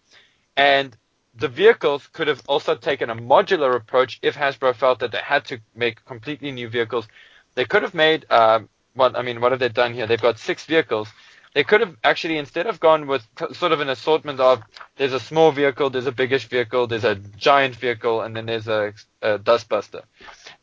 and 0.56 0.95
the 1.36 1.48
vehicles 1.48 2.07
could 2.14 2.28
have 2.28 2.41
also 2.48 2.76
taken 2.76 3.10
a 3.10 3.15
modular 3.15 3.76
approach 3.76 4.19
if 4.22 4.36
Hasbro 4.36 4.76
felt 4.76 4.99
that 4.99 5.11
they 5.11 5.19
had 5.19 5.45
to 5.45 5.60
make 5.76 6.03
completely 6.06 6.52
new 6.52 6.68
vehicles. 6.68 7.07
They 7.56 7.65
could 7.65 7.84
have 7.84 7.94
made, 7.94 8.26
um, 8.32 8.69
what 8.95 9.15
I 9.15 9.22
mean, 9.22 9.40
what 9.41 9.52
have 9.52 9.60
they 9.60 9.69
done 9.69 9.94
here? 9.94 10.07
They've 10.07 10.22
got 10.22 10.40
six 10.40 10.65
vehicles. 10.65 11.10
They 11.53 11.64
could 11.64 11.82
have 11.82 11.95
actually, 12.03 12.38
instead 12.38 12.68
of 12.68 12.80
gone 12.80 13.07
with 13.07 13.26
sort 13.53 13.72
of 13.72 13.80
an 13.80 13.90
assortment 13.90 14.40
of 14.40 14.61
there's 14.98 15.14
a 15.14 15.19
small 15.19 15.52
vehicle, 15.52 15.90
there's 15.90 16.06
a 16.06 16.11
biggish 16.11 16.48
vehicle, 16.48 16.88
there's 16.88 17.03
a 17.03 17.15
giant 17.15 17.76
vehicle, 17.76 18.22
and 18.22 18.36
then 18.36 18.45
there's 18.45 18.68
a, 18.68 18.94
a 19.22 19.40
dustbuster. 19.40 20.03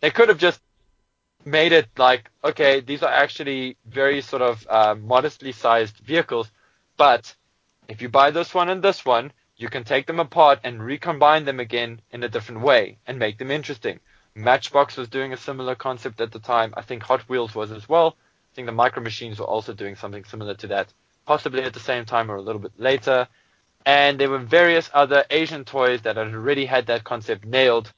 They 0.01 0.11
could 0.11 0.29
have 0.29 0.39
just 0.39 0.61
made 1.45 1.73
it 1.73 1.89
like, 1.97 2.31
okay, 2.43 2.81
these 2.81 3.03
are 3.03 3.13
actually 3.13 3.77
very 3.87 4.21
sort 4.21 4.43
of 4.43 4.67
uh, 4.69 4.95
modestly 4.95 5.53
sized 5.53 5.99
vehicles, 5.99 6.51
but 6.97 7.35
if 7.89 8.01
you 8.01 8.09
buy 8.09 8.31
this 8.31 8.55
one 8.55 8.69
and 8.69 8.83
this 8.83 9.05
one, 9.05 9.33
you 9.57 9.69
can 9.69 9.85
take 9.85 10.07
them 10.07 10.21
apart 10.21 10.61
and 10.65 10.85
recombine 10.85 11.45
them 11.45 11.61
again 11.61 12.01
in 12.11 12.23
a 12.23 12.29
different 12.29 12.63
way 12.63 12.99
and 13.07 13.19
make 13.19 13.39
them 13.39 13.51
interesting. 13.51 14.01
Matchbox 14.35 14.97
was 14.97 15.09
doing 15.09 15.33
a 15.33 15.37
similar 15.37 15.75
concept 15.75 16.21
at 16.21 16.33
the 16.33 16.41
time. 16.41 16.75
I 16.77 16.83
think 16.83 17.05
Hot 17.05 17.21
Wheels 17.29 17.55
was 17.55 17.71
as 17.71 17.89
well. 17.89 18.17
I 18.19 18.55
think 18.55 18.67
the 18.67 18.73
Micro 18.73 19.03
Machines 19.03 19.39
were 19.39 19.47
also 19.47 19.73
doing 19.73 19.95
something 19.95 20.25
similar 20.25 20.55
to 20.55 20.67
that, 20.69 20.93
possibly 21.25 21.63
at 21.63 21.73
the 21.73 21.81
same 21.81 22.05
time 22.05 22.31
or 22.31 22.37
a 22.37 22.43
little 22.43 22.61
bit 22.61 22.73
later. 22.79 23.29
And 23.87 24.19
there 24.19 24.31
were 24.31 24.39
various 24.39 24.91
other 24.93 25.25
Asian 25.31 25.65
toys 25.65 26.03
that 26.03 26.17
had 26.17 26.35
already 26.35 26.67
had 26.67 26.87
that 26.87 27.05
concept 27.05 27.45
nailed. 27.45 27.93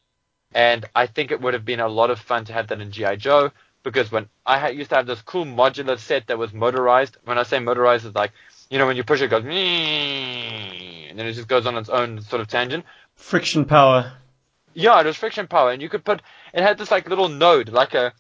And 0.56 0.86
I 0.94 1.06
think 1.06 1.32
it 1.32 1.42
would 1.42 1.52
have 1.52 1.66
been 1.66 1.80
a 1.80 1.88
lot 1.88 2.10
of 2.10 2.18
fun 2.18 2.46
to 2.46 2.54
have 2.54 2.68
that 2.68 2.80
in 2.80 2.90
G.I. 2.90 3.16
Joe 3.16 3.52
because 3.82 4.10
when 4.10 4.26
I 4.46 4.70
used 4.70 4.88
to 4.88 4.96
have 4.96 5.06
this 5.06 5.20
cool 5.20 5.44
modular 5.44 5.98
set 5.98 6.28
that 6.28 6.38
was 6.38 6.54
motorized, 6.54 7.18
when 7.26 7.36
I 7.36 7.42
say 7.42 7.58
motorized, 7.58 8.06
it's 8.06 8.16
like, 8.16 8.32
you 8.70 8.78
know, 8.78 8.86
when 8.86 8.96
you 8.96 9.04
push 9.04 9.20
it, 9.20 9.26
it 9.26 9.28
goes, 9.28 9.44
and 9.44 11.18
then 11.18 11.26
it 11.26 11.34
just 11.34 11.46
goes 11.46 11.66
on 11.66 11.76
its 11.76 11.90
own 11.90 12.22
sort 12.22 12.40
of 12.40 12.48
tangent. 12.48 12.86
Friction 13.16 13.66
power. 13.66 14.14
Yeah, 14.72 14.98
it 14.98 15.04
was 15.04 15.16
friction 15.16 15.46
power, 15.46 15.72
and 15.72 15.82
you 15.82 15.90
could 15.90 16.06
put 16.06 16.22
it 16.54 16.62
had 16.62 16.78
this 16.78 16.90
like 16.90 17.06
little 17.06 17.28
node, 17.28 17.68
like 17.68 17.92
a 17.92 18.14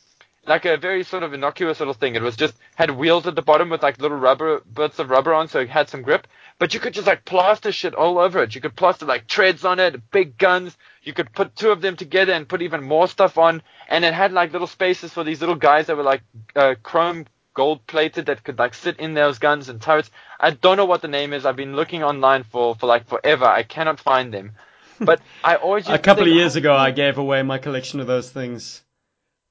like 0.46 0.64
a 0.64 0.76
very 0.76 1.02
sort 1.04 1.22
of 1.22 1.34
innocuous 1.34 1.80
little 1.80 1.94
thing. 1.94 2.14
It 2.14 2.22
was 2.22 2.36
just 2.36 2.54
had 2.74 2.90
wheels 2.90 3.26
at 3.26 3.34
the 3.34 3.42
bottom 3.42 3.68
with 3.68 3.82
like 3.82 4.00
little 4.00 4.16
rubber 4.16 4.60
bits 4.60 4.98
of 4.98 5.10
rubber 5.10 5.34
on, 5.34 5.48
so 5.48 5.60
it 5.60 5.68
had 5.68 5.88
some 5.88 6.02
grip. 6.02 6.26
But 6.58 6.72
you 6.72 6.80
could 6.80 6.94
just 6.94 7.06
like 7.06 7.24
plaster 7.24 7.72
shit 7.72 7.94
all 7.94 8.18
over 8.18 8.42
it. 8.42 8.54
You 8.54 8.60
could 8.60 8.76
plaster 8.76 9.06
like 9.06 9.26
treads 9.26 9.64
on 9.64 9.78
it, 9.80 10.10
big 10.10 10.38
guns. 10.38 10.76
You 11.02 11.12
could 11.12 11.32
put 11.32 11.56
two 11.56 11.70
of 11.70 11.80
them 11.80 11.96
together 11.96 12.32
and 12.32 12.48
put 12.48 12.62
even 12.62 12.84
more 12.84 13.08
stuff 13.08 13.38
on. 13.38 13.62
And 13.88 14.04
it 14.04 14.14
had 14.14 14.32
like 14.32 14.52
little 14.52 14.66
spaces 14.66 15.12
for 15.12 15.24
these 15.24 15.40
little 15.40 15.54
guys 15.54 15.86
that 15.86 15.96
were 15.96 16.02
like 16.02 16.22
uh, 16.54 16.76
chrome 16.82 17.26
gold 17.54 17.86
plated 17.86 18.26
that 18.26 18.44
could 18.44 18.58
like 18.58 18.74
sit 18.74 19.00
in 19.00 19.14
those 19.14 19.38
guns 19.38 19.68
and 19.68 19.80
turrets. 19.80 20.10
I 20.38 20.50
don't 20.50 20.76
know 20.76 20.84
what 20.84 21.02
the 21.02 21.08
name 21.08 21.32
is. 21.32 21.44
I've 21.44 21.56
been 21.56 21.74
looking 21.74 22.02
online 22.04 22.44
for 22.44 22.74
for 22.76 22.86
like 22.86 23.06
forever. 23.08 23.46
I 23.46 23.62
cannot 23.62 23.98
find 23.98 24.32
them. 24.32 24.52
But 25.00 25.20
I 25.42 25.56
always 25.56 25.88
a 25.88 25.98
couple 25.98 26.24
of 26.24 26.32
years 26.32 26.56
ago, 26.56 26.74
I 26.74 26.90
gave 26.90 27.18
away 27.18 27.42
my 27.42 27.58
collection 27.58 28.00
of 28.00 28.06
those 28.06 28.30
things. 28.30 28.82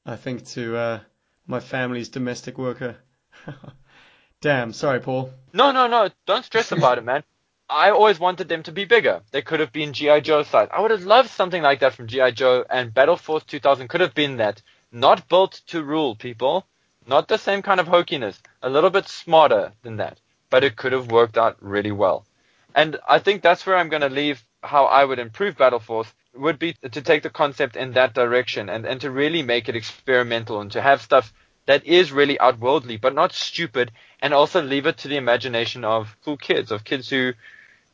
I 0.05 0.15
think 0.15 0.45
to 0.49 0.77
uh, 0.77 0.99
my 1.47 1.59
family's 1.59 2.09
domestic 2.09 2.57
worker. 2.57 2.97
Damn, 4.41 4.73
sorry, 4.73 4.99
Paul. 4.99 5.31
No, 5.53 5.71
no, 5.71 5.87
no. 5.87 6.09
Don't 6.27 6.45
stress 6.45 6.71
about 6.73 6.97
it, 6.99 7.03
man. 7.03 7.23
I 7.67 7.89
always 7.89 8.19
wanted 8.19 8.47
them 8.47 8.61
to 8.63 8.71
be 8.71 8.85
bigger. 8.85 9.21
They 9.31 9.41
could 9.41 9.59
have 9.59 9.71
been 9.71 9.93
G.I. 9.93 10.19
Joe 10.19 10.43
size. 10.43 10.67
I 10.71 10.81
would 10.81 10.91
have 10.91 11.05
loved 11.05 11.31
something 11.31 11.63
like 11.63 11.79
that 11.79 11.93
from 11.93 12.05
G.I. 12.05 12.31
Joe, 12.31 12.63
and 12.69 12.93
Battle 12.93 13.17
Force 13.17 13.43
2000 13.45 13.87
could 13.87 14.01
have 14.01 14.13
been 14.13 14.37
that. 14.37 14.61
Not 14.91 15.27
built 15.27 15.61
to 15.67 15.81
rule, 15.81 16.15
people. 16.15 16.67
Not 17.07 17.27
the 17.27 17.39
same 17.39 17.63
kind 17.63 17.79
of 17.79 17.87
hokiness. 17.87 18.39
A 18.61 18.69
little 18.69 18.91
bit 18.91 19.07
smarter 19.07 19.73
than 19.81 19.97
that. 19.97 20.19
But 20.51 20.63
it 20.63 20.75
could 20.75 20.91
have 20.91 21.09
worked 21.09 21.39
out 21.39 21.57
really 21.59 21.91
well. 21.91 22.27
And 22.75 22.97
I 23.07 23.17
think 23.17 23.41
that's 23.41 23.65
where 23.65 23.77
I'm 23.77 23.89
going 23.89 24.03
to 24.03 24.09
leave 24.09 24.43
how 24.65 24.85
I 24.85 25.05
would 25.05 25.19
improve 25.19 25.57
Battle 25.57 25.79
Force 25.79 26.13
would 26.33 26.59
be 26.59 26.73
to 26.91 27.01
take 27.01 27.23
the 27.23 27.29
concept 27.29 27.75
in 27.75 27.93
that 27.93 28.13
direction 28.13 28.69
and, 28.69 28.85
and 28.85 28.99
to 29.01 29.11
really 29.11 29.41
make 29.41 29.69
it 29.69 29.75
experimental 29.75 30.59
and 30.61 30.71
to 30.73 30.81
have 30.81 31.01
stuff 31.01 31.33
that 31.65 31.85
is 31.85 32.11
really 32.11 32.39
outworldly 32.39 32.97
but 32.97 33.15
not 33.15 33.31
stupid 33.33 33.91
and 34.21 34.33
also 34.33 34.61
leave 34.61 34.85
it 34.85 34.97
to 34.97 35.07
the 35.07 35.17
imagination 35.17 35.83
of 35.83 36.15
cool 36.23 36.37
kids, 36.37 36.71
of 36.71 36.83
kids 36.83 37.09
who 37.09 37.33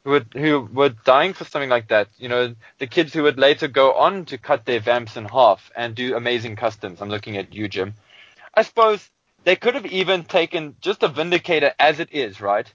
who 0.04 0.10
would 0.12 0.28
who 0.34 0.62
were 0.74 0.90
dying 0.90 1.34
for 1.34 1.46
something 1.46 1.70
like 1.70 1.90
that. 1.90 2.08
You 2.18 2.30
know, 2.30 2.56
the 2.80 2.88
kids 2.88 3.14
who 3.14 3.24
would 3.24 3.38
later 3.38 3.68
go 3.68 3.94
on 3.94 4.26
to 4.26 4.38
cut 4.38 4.66
their 4.66 4.80
vamps 4.80 5.16
in 5.16 5.26
half 5.26 5.72
and 5.76 5.94
do 5.96 6.16
amazing 6.16 6.56
customs. 6.56 7.02
I'm 7.02 7.10
looking 7.10 7.38
at 7.38 7.54
you, 7.54 7.68
Jim. 7.68 7.94
I 8.54 8.64
suppose 8.64 9.08
they 9.44 9.56
could 9.56 9.76
have 9.76 9.86
even 9.86 10.24
taken 10.24 10.76
just 10.82 11.04
a 11.04 11.08
Vindicator 11.08 11.74
as 11.80 12.00
it 12.00 12.10
is, 12.12 12.42
right? 12.42 12.72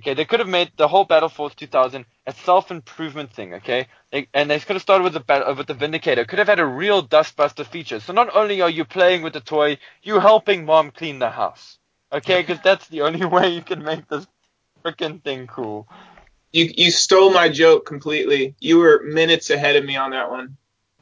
Okay, 0.00 0.14
they 0.14 0.24
could 0.24 0.40
have 0.40 0.48
made 0.48 0.72
the 0.78 0.88
whole 0.88 1.04
Battle 1.04 1.28
Force 1.28 1.54
2000 1.54 2.06
a 2.26 2.32
self-improvement 2.32 3.34
thing. 3.34 3.52
Okay, 3.54 3.86
they, 4.10 4.28
and 4.32 4.48
they 4.48 4.58
could 4.58 4.76
have 4.76 4.82
started 4.82 5.04
with 5.04 5.12
the 5.12 5.32
uh, 5.32 5.54
with 5.54 5.66
the 5.66 5.74
Vindicator. 5.74 6.24
Could 6.24 6.38
have 6.38 6.48
had 6.48 6.58
a 6.58 6.64
real 6.64 7.06
Dustbuster 7.06 7.66
feature. 7.66 8.00
So 8.00 8.14
not 8.14 8.34
only 8.34 8.62
are 8.62 8.70
you 8.70 8.86
playing 8.86 9.20
with 9.20 9.34
the 9.34 9.40
toy, 9.40 9.76
you're 10.02 10.22
helping 10.22 10.64
mom 10.64 10.90
clean 10.90 11.18
the 11.18 11.28
house. 11.28 11.78
Okay, 12.10 12.40
because 12.46 12.62
that's 12.64 12.88
the 12.88 13.02
only 13.02 13.24
way 13.36 13.50
you 13.50 13.60
can 13.60 13.84
make 13.84 14.08
this 14.08 14.26
freaking 14.82 15.22
thing 15.22 15.46
cool. 15.46 15.86
You 16.50 16.72
you 16.74 16.90
stole 16.90 17.30
my 17.30 17.50
joke 17.50 17.84
completely. 17.84 18.54
You 18.58 18.78
were 18.78 19.02
minutes 19.04 19.50
ahead 19.50 19.76
of 19.76 19.84
me 19.84 19.96
on 19.96 20.12
that 20.12 20.30
one. 20.30 20.56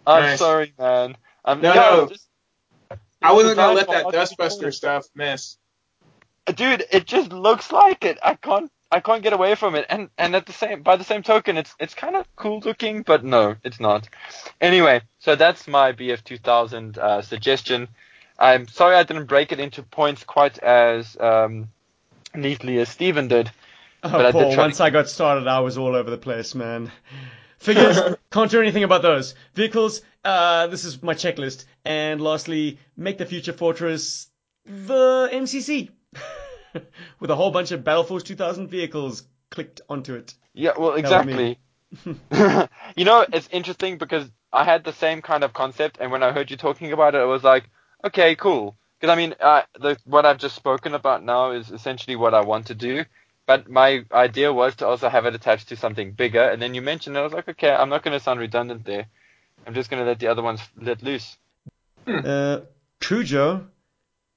I'm 0.07 0.23
nice. 0.23 0.39
sorry, 0.41 0.75
man. 0.77 1.17
I'm, 1.45 1.61
no, 1.61 1.75
no. 1.75 2.07
Just, 2.09 2.29
I 3.23 3.33
wasn't 3.33 3.57
gonna 3.57 3.75
let 3.75 3.89
that 3.91 4.07
Dustbuster 4.07 4.75
stuff 4.75 5.07
miss. 5.15 5.57
Dude, 6.53 6.85
it 6.91 7.07
just 7.07 7.33
looks 7.33 7.71
like 7.71 8.05
it. 8.05 8.19
I 8.25 8.35
can't 8.35 8.73
I 8.91 9.01
can't 9.01 9.23
get 9.23 9.33
away 9.33 9.55
from 9.55 9.75
it. 9.75 9.87
And 9.89 10.09
and 10.17 10.35
at 10.35 10.47
the 10.47 10.53
same 10.53 10.83
by 10.83 10.97
the 10.97 11.05
same 11.05 11.23
token, 11.23 11.57
it's 11.57 11.75
it's 11.79 11.95
kind 11.95 12.17
of 12.17 12.27
cool 12.37 12.61
looking, 12.61 13.03
but 13.03 13.25
no, 13.25 13.57
it's 13.63 13.81
not. 13.81 14.09
Anyway, 14.61 15.03
so 15.19 15.37
that's 15.37 15.69
my 15.69 15.93
BF 15.93 16.25
2000 16.25 16.99
uh, 16.99 17.23
suggestion. 17.23 17.89
I'm 18.39 18.69
sorry 18.69 18.97
I 18.97 19.03
didn't 19.03 19.27
break 19.27 19.53
it 19.53 19.61
into 19.61 19.83
points 19.83 20.25
quite 20.25 20.59
as 20.59 21.17
um, 21.19 21.69
neatly 22.35 22.79
as 22.79 22.89
Steven 22.89 23.29
did. 23.29 23.51
Oh, 24.03 24.11
but 24.11 24.33
Paul, 24.33 24.57
once 24.57 24.77
to... 24.77 24.85
I 24.85 24.91
got 24.91 25.09
started, 25.09 25.49
I 25.49 25.61
was 25.61 25.77
all 25.77 25.97
over 25.97 26.09
the 26.09 26.19
place, 26.19 26.55
man. 26.55 26.93
Figures, 27.59 27.99
can't 28.31 28.51
do 28.51 28.61
anything 28.61 28.85
about 28.85 29.03
those. 29.03 29.35
Vehicles, 29.55 30.03
uh, 30.25 30.69
this 30.69 30.85
is 30.85 31.03
my 31.03 31.15
checklist. 31.15 31.65
And 31.85 32.21
lastly, 32.21 32.79
make 32.97 33.19
the 33.19 33.27
future 33.27 33.53
fortress 33.53 34.29
the 34.65 35.29
MCC. 35.33 35.91
with 37.21 37.31
a 37.31 37.37
whole 37.37 37.51
bunch 37.51 37.71
of 37.71 37.85
Battle 37.85 38.05
Force 38.05 38.23
2000 38.23 38.69
vehicles 38.69 39.25
clicked 39.51 39.81
onto 39.89 40.15
it. 40.15 40.35
Yeah, 40.53 40.73
well, 40.79 40.95
exactly. 40.95 41.59
you 42.05 43.05
know, 43.05 43.27
it's 43.33 43.49
interesting 43.51 43.99
because 43.99 44.29
I 44.53 44.65
had 44.65 44.85
the 44.85 44.93
same 44.93 45.23
kind 45.23 45.45
of 45.45 45.53
concept, 45.53 45.99
and 46.01 46.11
when 46.11 46.23
I 46.23 46.33
heard 46.33 46.51
you 46.51 46.57
talking 46.57 46.93
about 46.93 47.15
it, 47.15 47.19
I 47.19 47.25
was 47.25 47.45
like, 47.45 47.69
okay, 48.05 48.35
cool. 48.35 48.77
Because 48.99 49.13
I 49.13 49.17
mean, 49.17 49.35
uh, 49.41 49.63
the, 49.79 49.97
what 50.05 50.27
I've 50.27 50.39
just 50.39 50.57
spoken 50.57 50.95
about 50.95 51.25
now 51.25 51.53
is 51.53 51.71
essentially 51.71 52.17
what 52.17 52.35
I 52.35 52.41
want 52.41 52.67
to 52.67 52.75
do. 52.75 53.05
But 53.47 53.71
my 53.71 54.05
idea 54.13 54.53
was 54.53 54.77
to 54.77 54.87
also 54.87 55.09
have 55.09 55.25
it 55.25 55.35
attached 55.35 55.71
to 55.71 55.77
something 55.77 56.13
bigger. 56.13 56.43
And 56.43 56.61
then 56.61 56.75
you 56.75 56.83
mentioned 56.83 57.17
it, 57.17 57.21
I 57.21 57.23
was 57.23 57.33
like, 57.33 57.49
okay, 57.49 57.71
I'm 57.71 57.89
not 57.89 58.03
going 58.03 58.13
to 58.13 58.23
sound 58.23 58.41
redundant 58.41 58.85
there. 58.85 59.07
I'm 59.67 59.73
just 59.73 59.89
going 59.89 60.03
to 60.03 60.07
let 60.07 60.19
the 60.19 60.27
other 60.27 60.43
ones 60.43 60.61
let 60.79 61.03
loose. 61.03 61.39
Uh, 62.07 62.61
Cujo, 63.01 63.69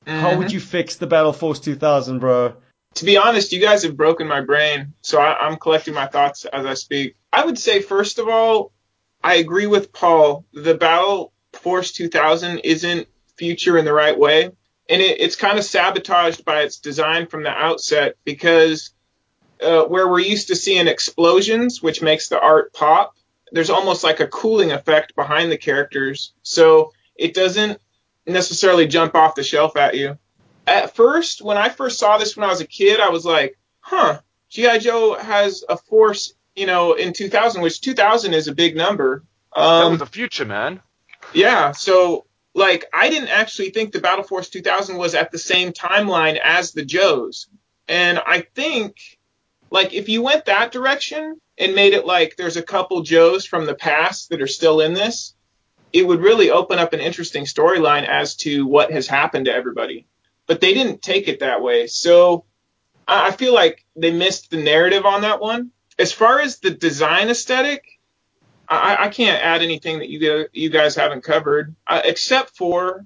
Mm-hmm. 0.06 0.20
How 0.20 0.38
would 0.38 0.52
you 0.52 0.60
fix 0.60 0.96
the 0.96 1.08
Battle 1.08 1.34
Force 1.34 1.60
2000, 1.60 2.20
bro? 2.20 2.56
To 2.96 3.06
be 3.06 3.18
honest, 3.18 3.52
you 3.52 3.62
guys 3.62 3.84
have 3.84 3.96
broken 3.96 4.28
my 4.28 4.42
brain, 4.42 4.94
so 5.02 5.20
I, 5.20 5.48
I'm 5.48 5.58
collecting 5.58 5.94
my 5.94 6.08
thoughts 6.08 6.46
as 6.46 6.66
I 6.66 6.74
speak. 6.74 7.16
I 7.32 7.46
would 7.46 7.58
say, 7.58 7.82
first 7.82 8.20
of 8.20 8.28
all, 8.28 8.74
I 9.24 9.36
agree 9.36 9.68
with 9.68 9.94
Paul. 9.94 10.46
The 10.54 10.76
Battle 10.76 11.32
Force 11.54 11.92
2000 11.94 12.60
isn't 12.60 13.08
future 13.38 13.78
in 13.78 13.86
the 13.86 13.94
right 13.94 14.18
way, 14.18 14.46
and 14.46 15.02
it, 15.02 15.22
it's 15.22 15.36
kind 15.36 15.58
of 15.58 15.64
sabotaged 15.64 16.44
by 16.44 16.62
its 16.62 16.80
design 16.80 17.28
from 17.28 17.44
the 17.44 17.50
outset 17.50 18.16
because 18.26 18.92
uh, 19.62 19.84
where 19.84 20.08
we're 20.08 20.20
used 20.20 20.48
to 20.48 20.56
seeing 20.56 20.88
explosions, 20.88 21.82
which 21.82 22.02
makes 22.02 22.28
the 22.28 22.40
art 22.40 22.74
pop, 22.74 23.16
there's 23.52 23.70
almost 23.70 24.04
like 24.04 24.20
a 24.20 24.28
cooling 24.28 24.72
effect 24.72 25.16
behind 25.16 25.52
the 25.52 25.58
characters. 25.58 26.34
So 26.42 26.94
it 27.16 27.34
doesn't 27.34 27.80
necessarily 28.26 28.88
jump 28.88 29.16
off 29.16 29.36
the 29.36 29.44
shelf 29.44 29.76
at 29.78 29.96
you. 29.96 30.18
At 30.68 30.96
first, 30.96 31.42
when 31.42 31.58
I 31.58 31.70
first 31.70 32.00
saw 32.00 32.18
this 32.18 32.38
when 32.38 32.46
I 32.46 32.50
was 32.52 32.62
a 32.62 32.68
kid, 32.68 33.00
I 33.00 33.10
was 33.10 33.26
like, 33.26 33.58
huh, 33.80 34.20
G.I. 34.50 34.80
Joe 34.80 35.16
has 35.16 35.64
a 35.68 35.78
force 35.78 36.34
you 36.56 36.66
know, 36.66 36.94
in 36.94 37.14
2000, 37.14 37.62
which 37.62 37.80
2000 37.80 38.34
is 38.34 38.48
a 38.50 38.54
big 38.54 38.76
number. 38.76 39.24
that 39.56 39.62
Um, 39.62 39.92
was 39.92 40.00
the 40.00 40.06
future, 40.06 40.46
man. 40.46 40.82
yeah, 41.34 41.72
so 41.72 42.26
like 42.54 42.86
I 42.94 43.10
didn't 43.10 43.30
actually 43.30 43.70
think 43.70 43.94
the 43.94 44.02
Battle 44.02 44.24
Force 44.26 44.50
2000 44.50 44.98
was 44.98 45.16
at 45.16 45.32
the 45.32 45.38
same 45.40 45.72
timeline 45.72 46.38
as 46.44 46.74
the 46.74 46.84
Joes, 46.84 47.48
and 47.88 48.20
I 48.20 48.42
think 48.54 48.98
like 49.70 49.94
if 49.94 50.10
you 50.10 50.22
went 50.22 50.46
that 50.46 50.74
direction 50.74 51.40
and 51.58 51.74
made 51.74 51.94
it 51.94 52.06
like 52.06 52.36
there's 52.36 52.58
a 52.58 52.62
couple 52.64 53.02
Joes 53.02 53.46
from 53.46 53.66
the 53.66 53.76
past 53.76 54.30
that 54.30 54.42
are 54.42 54.48
still 54.48 54.82
in 54.82 54.94
this, 54.94 55.34
it 55.94 56.08
would 56.08 56.22
really 56.22 56.52
open 56.52 56.80
up 56.80 56.94
an 56.94 57.00
interesting 57.00 57.46
storyline 57.46 58.08
as 58.08 58.36
to 58.38 58.66
what 58.66 58.92
has 58.92 59.08
happened 59.08 59.46
to 59.46 59.54
everybody. 59.54 60.06
But 60.48 60.62
they 60.62 60.74
didn't 60.74 61.02
take 61.02 61.28
it 61.28 61.40
that 61.40 61.62
way, 61.62 61.88
so 61.88 62.46
I 63.08 63.32
feel 63.32 63.54
like 63.54 63.86
they 63.96 64.12
missed 64.12 64.52
the 64.52 64.58
narrative 64.62 65.06
on 65.06 65.22
that 65.22 65.40
one. 65.40 65.72
As 66.00 66.12
far 66.12 66.40
as 66.40 66.60
the 66.60 66.72
design 66.72 67.30
aesthetic, 67.30 67.84
I, 68.68 69.06
I 69.06 69.10
can't 69.10 69.44
add 69.44 69.62
anything 69.62 70.00
that 70.00 70.10
you 70.10 70.48
you 70.54 70.70
guys 70.70 70.96
haven't 70.96 71.24
covered, 71.24 71.76
uh, 71.86 72.02
except 72.04 72.56
for 72.58 73.06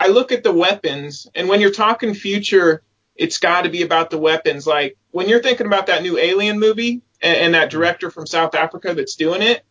I 0.00 0.08
look 0.08 0.32
at 0.32 0.42
the 0.42 0.52
weapons, 0.52 1.28
and 1.34 1.48
when 1.48 1.60
you're 1.60 1.70
talking 1.70 2.14
future, 2.14 2.82
it's 3.14 3.38
got 3.38 3.62
to 3.62 3.68
be 3.68 3.82
about 3.82 4.10
the 4.10 4.18
weapons. 4.18 4.66
Like 4.66 4.96
when 5.10 5.28
you're 5.28 5.42
thinking 5.42 5.66
about 5.66 5.86
that 5.86 6.02
new 6.02 6.18
Alien 6.18 6.58
movie 6.58 7.02
and, 7.20 7.36
and 7.36 7.54
that 7.54 7.70
director 7.70 8.10
from 8.10 8.26
South 8.26 8.54
Africa 8.54 8.94
that's 8.94 9.16
doing 9.16 9.42
it, 9.42 9.64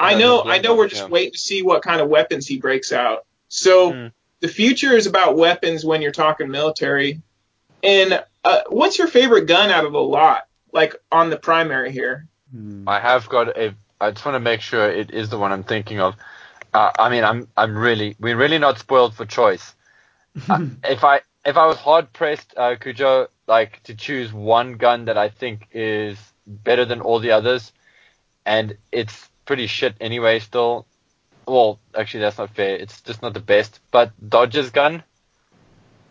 I 0.00 0.14
know 0.14 0.44
I 0.46 0.58
know 0.58 0.76
we're 0.76 0.88
just 0.88 1.02
yeah. 1.04 1.08
waiting 1.08 1.32
to 1.32 1.38
see 1.38 1.62
what 1.62 1.82
kind 1.82 2.00
of 2.00 2.08
weapons 2.08 2.46
he 2.46 2.58
breaks 2.58 2.92
out. 2.92 3.26
So 3.48 3.92
Hmm. 3.92 4.06
the 4.40 4.48
future 4.48 4.96
is 4.96 5.06
about 5.06 5.36
weapons 5.36 5.84
when 5.84 6.02
you're 6.02 6.12
talking 6.12 6.50
military. 6.50 7.20
And 7.82 8.22
uh, 8.44 8.60
what's 8.68 8.98
your 8.98 9.08
favorite 9.08 9.46
gun 9.46 9.70
out 9.70 9.84
of 9.84 9.92
the 9.92 10.00
lot? 10.00 10.42
Like 10.72 10.96
on 11.12 11.30
the 11.30 11.36
primary 11.36 11.92
here. 11.92 12.26
Hmm. 12.52 12.88
I 12.88 13.00
have 13.00 13.28
got 13.28 13.56
a. 13.56 13.74
I 14.00 14.10
just 14.12 14.24
want 14.24 14.36
to 14.36 14.40
make 14.40 14.62
sure 14.62 14.90
it 14.90 15.10
is 15.10 15.28
the 15.28 15.38
one 15.38 15.52
I'm 15.52 15.64
thinking 15.64 16.00
of. 16.00 16.16
Uh, 16.72 16.90
I 16.98 17.10
mean, 17.10 17.24
I'm 17.24 17.48
I'm 17.56 17.76
really 17.76 18.16
we're 18.20 18.36
really 18.36 18.58
not 18.58 18.78
spoiled 18.78 19.14
for 19.14 19.26
choice. 19.26 19.74
Uh, 20.48 20.60
if 20.84 21.04
I 21.04 21.20
if 21.44 21.56
I 21.56 21.66
was 21.66 21.78
hard 21.78 22.12
pressed, 22.12 22.54
uh, 22.56 22.76
Cujo, 22.76 23.28
like 23.46 23.82
to 23.84 23.94
choose 23.94 24.32
one 24.32 24.74
gun 24.74 25.06
that 25.06 25.18
I 25.18 25.28
think 25.28 25.68
is 25.72 26.18
better 26.46 26.84
than 26.84 27.00
all 27.00 27.20
the 27.20 27.32
others, 27.32 27.72
and 28.46 28.76
it's 28.92 29.29
pretty 29.44 29.66
shit 29.66 29.94
anyway. 30.00 30.38
Still, 30.40 30.86
well, 31.46 31.78
actually 31.94 32.20
that's 32.20 32.38
not 32.38 32.54
fair. 32.54 32.76
It's 32.76 33.00
just 33.02 33.22
not 33.22 33.34
the 33.34 33.40
best. 33.40 33.80
But 33.90 34.12
Dodge's 34.26 34.70
gun, 34.70 35.02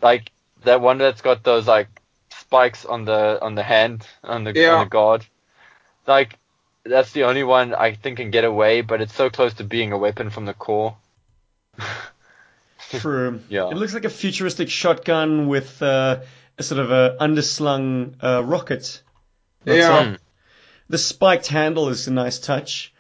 like 0.02 0.32
that 0.64 0.82
one 0.82 0.98
that's 0.98 1.22
got 1.22 1.44
those 1.44 1.68
like 1.68 1.88
spikes 2.32 2.86
on 2.86 3.06
the 3.06 3.40
on 3.42 3.56
the 3.56 3.64
hand 3.64 4.06
on 4.24 4.44
the 4.44 4.54
Yeah. 4.54 4.76
on 4.76 4.86
the 4.86 4.90
guard, 4.90 5.26
like 6.08 6.38
that's 6.84 7.12
the 7.12 7.24
only 7.26 7.44
one 7.44 7.74
I 7.74 7.94
think 7.94 8.18
can 8.18 8.32
get 8.32 8.44
away. 8.46 8.82
But 8.82 9.02
it's 9.02 9.14
so 9.16 9.30
close 9.30 9.54
to 9.56 9.64
being 9.64 9.92
a 9.92 9.98
weapon 9.98 10.30
from 10.30 10.46
the 10.46 10.54
Corps. 10.54 10.96
True. 12.90 13.42
Yeah. 13.50 13.70
It 13.70 13.76
looks 13.78 13.94
like 13.94 14.06
a 14.06 14.10
futuristic 14.10 14.70
shotgun 14.70 15.48
with 15.48 15.82
uh, 15.82 16.22
a 16.58 16.64
sort 16.64 16.80
of 16.80 16.92
a 16.92 17.18
underslung 17.20 18.16
uh, 18.24 18.44
rocket. 18.44 19.02
That's 19.64 19.78
Yeah. 19.78 19.90
all. 20.12 20.16
The 20.90 20.98
spiked 20.98 21.48
handle 21.48 21.90
is 21.90 22.08
a 22.08 22.12
nice 22.12 22.40
touch. 22.40 22.92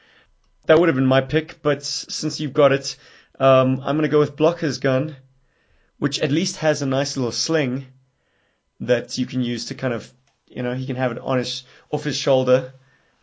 That 0.70 0.80
would 0.80 0.88
have 0.88 0.96
been 0.96 1.08
my 1.08 1.22
pick, 1.22 1.64
but 1.64 1.84
since 1.84 2.40
you've 2.40 2.54
got 2.54 2.72
it, 2.72 2.96
um, 3.40 3.82
I'm 3.84 3.96
going 3.96 4.04
to 4.04 4.08
go 4.08 4.20
with 4.20 4.36
Blocker's 4.36 4.78
gun, 4.78 5.16
which 5.98 6.20
at 6.20 6.30
least 6.32 6.58
has 6.58 6.84
a 6.84 6.86
nice 6.86 7.18
little 7.18 7.32
sling 7.32 7.88
that 8.82 9.18
you 9.18 9.26
can 9.26 9.42
use 9.42 9.66
to 9.66 9.74
kind 9.74 9.96
of, 9.96 10.14
you 10.48 10.62
know, 10.62 10.76
he 10.76 10.86
can 10.86 10.96
have 10.96 11.12
it 11.12 11.18
on 11.18 11.40
his 11.40 11.64
off 11.90 12.04
his 12.04 12.16
shoulder, 12.16 12.72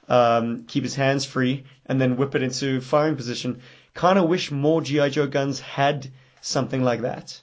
um, 0.09 0.64
keep 0.66 0.82
his 0.82 0.97
hands 0.97 1.24
free, 1.24 1.62
and 1.86 2.01
then 2.01 2.16
whip 2.16 2.35
it 2.35 2.43
into 2.43 2.81
firing 2.81 3.14
position. 3.14 3.60
Kind 3.94 4.18
of 4.18 4.28
wish 4.28 4.51
more 4.51 4.82
GI 4.82 5.10
Joe 5.10 5.28
guns 5.28 5.60
had 5.60 6.10
something 6.40 6.82
like 6.82 7.02
that. 7.02 7.40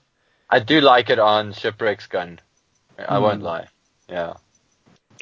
I 0.49 0.59
do 0.59 0.81
like 0.81 1.11
it 1.11 1.19
on 1.19 1.53
Shipwreck's 1.53 2.07
gun. 2.07 2.41
I 2.99 3.19
won't 3.19 3.39
Hmm. 3.39 3.45
lie. 3.45 3.67
Yeah. 4.09 4.33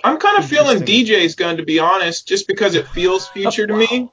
I'm 0.03 0.17
kind 0.17 0.39
of 0.39 0.49
feeling 0.49 0.79
DJ's 0.79 1.35
gun 1.35 1.57
to 1.57 1.63
be 1.63 1.77
honest, 1.77 2.27
just 2.27 2.47
because 2.47 2.73
it 2.73 2.87
feels 2.87 3.27
future 3.27 3.67
to 3.67 3.75
me. 3.75 4.11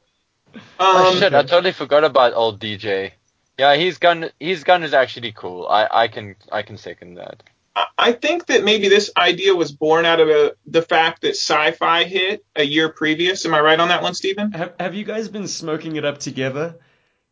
Oh 0.80 1.10
Um, 1.12 1.18
shit! 1.18 1.34
I 1.34 1.42
totally 1.42 1.72
forgot 1.72 2.04
about 2.04 2.34
old 2.34 2.60
DJ. 2.60 3.12
Yeah, 3.58 3.74
his 3.76 3.98
gun, 3.98 4.30
his 4.38 4.62
gun 4.64 4.84
is 4.84 4.94
actually 4.94 5.32
cool. 5.32 5.66
I, 5.66 5.88
I 5.90 6.08
can, 6.08 6.36
I 6.52 6.62
can 6.62 6.76
second 6.76 7.14
that. 7.14 7.42
I- 7.74 7.86
I 8.00 8.12
think 8.12 8.46
that 8.46 8.62
maybe 8.64 8.88
this 8.88 9.10
idea 9.16 9.54
was 9.54 9.72
born 9.72 10.04
out 10.06 10.20
of 10.20 10.28
a, 10.28 10.52
the 10.66 10.82
fact 10.82 11.22
that 11.22 11.30
sci-fi 11.36 12.04
hit 12.04 12.44
a 12.54 12.62
year 12.62 12.88
previous. 12.88 13.44
Am 13.44 13.52
I 13.54 13.60
right 13.60 13.78
on 13.78 13.88
that 13.88 14.02
one, 14.02 14.14
Stephen? 14.14 14.52
Have, 14.52 14.74
have 14.78 14.94
you 14.94 15.04
guys 15.04 15.28
been 15.28 15.48
smoking 15.48 15.96
it 15.96 16.04
up 16.04 16.18
together? 16.18 16.76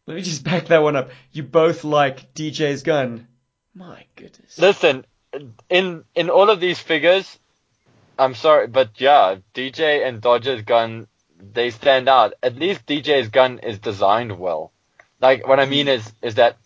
Let 0.07 0.17
me 0.17 0.23
just 0.23 0.43
back 0.45 0.67
that 0.67 0.83
one 0.83 0.97
up. 0.97 1.11
You 1.33 1.45
both 1.45 1.85
like 1.85 2.35
DJ's 2.35 2.83
gun. 2.83 3.29
My 3.75 4.05
goodness. 4.17 4.59
Listen, 4.59 5.05
in 5.71 6.05
in 6.17 6.31
all 6.31 6.51
of 6.51 6.59
these 6.61 6.79
figures, 6.81 7.39
I'm 8.19 8.35
sorry, 8.35 8.67
but 8.67 9.01
yeah, 9.01 9.37
DJ 9.55 10.07
and 10.07 10.21
Dodger's 10.21 10.63
gun, 10.63 11.07
they 11.39 11.71
stand 11.71 12.09
out. 12.09 12.35
At 12.43 12.57
least 12.57 12.87
DJ's 12.87 13.29
gun 13.29 13.59
is 13.61 13.79
designed 13.79 14.39
well. 14.39 14.73
Like 15.21 15.47
what 15.47 15.61
I 15.61 15.67
mean 15.67 15.89
is, 15.89 16.13
is 16.23 16.35
that 16.37 16.57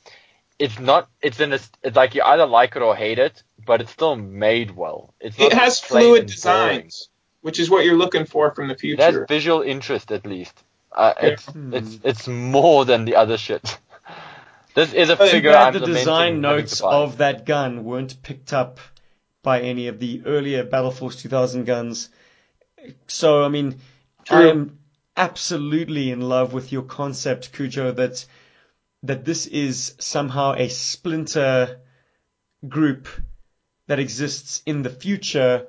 it's 0.58 0.78
not, 0.78 1.08
it's 1.22 1.40
in 1.40 1.52
a, 1.52 1.58
it's 1.82 1.96
like 1.96 2.14
you 2.14 2.22
either 2.22 2.46
like 2.46 2.76
it 2.76 2.82
or 2.82 2.94
hate 2.96 3.18
it, 3.18 3.42
but 3.66 3.80
it's 3.80 3.92
still 3.92 4.16
made 4.16 4.74
well. 4.76 5.14
It's 5.20 5.38
not 5.38 5.52
It 5.52 5.58
has 5.58 5.80
fluid 5.80 6.04
and 6.04 6.12
boring. 6.12 6.26
designs, 6.26 7.08
which 7.42 7.58
is 7.60 7.70
what 7.70 7.84
you're 7.84 7.96
looking 7.96 8.24
for 8.26 8.54
from 8.54 8.68
the 8.68 8.74
It 8.74 8.98
has 9.00 9.12
future. 9.14 9.26
visual 9.28 9.62
interest 9.62 10.10
at 10.12 10.26
least. 10.26 10.62
Uh, 10.92 11.14
Yeah. 11.22 11.28
it's 11.28 11.48
it's 11.72 11.98
it's 12.04 12.28
more 12.28 12.84
than 12.84 13.04
the 13.04 13.16
other 13.16 13.36
shit. 13.38 13.78
This 14.74 14.92
is 14.92 15.10
a 15.10 15.16
Too 15.16 15.26
figure 15.26 15.50
Glad 15.50 15.74
I'm 15.74 15.80
the 15.80 15.86
design 15.86 16.40
notes 16.40 16.80
of 16.80 17.18
that 17.18 17.44
gun 17.44 17.82
weren't 17.84 18.22
picked 18.22 18.52
up 18.52 18.78
by 19.42 19.62
any 19.62 19.88
of 19.88 19.98
the 19.98 20.22
earlier 20.24 20.62
Battle 20.62 20.92
Force 20.92 21.16
2000 21.16 21.64
guns. 21.64 22.08
So, 23.08 23.42
I 23.42 23.48
mean, 23.48 23.68
I 23.68 23.74
True. 24.30 24.48
am 24.48 24.78
absolutely 25.16 26.10
in 26.10 26.20
love 26.20 26.52
with 26.52 26.72
your 26.72 26.82
concept, 26.82 27.52
Cujo, 27.52 27.92
that 27.92 28.24
that 29.02 29.24
this 29.24 29.46
is 29.46 29.94
somehow 29.98 30.54
a 30.54 30.68
splinter 30.68 31.80
group 32.68 33.08
that 33.86 33.98
exists 33.98 34.62
in 34.66 34.82
the 34.82 34.90
future, 34.90 35.66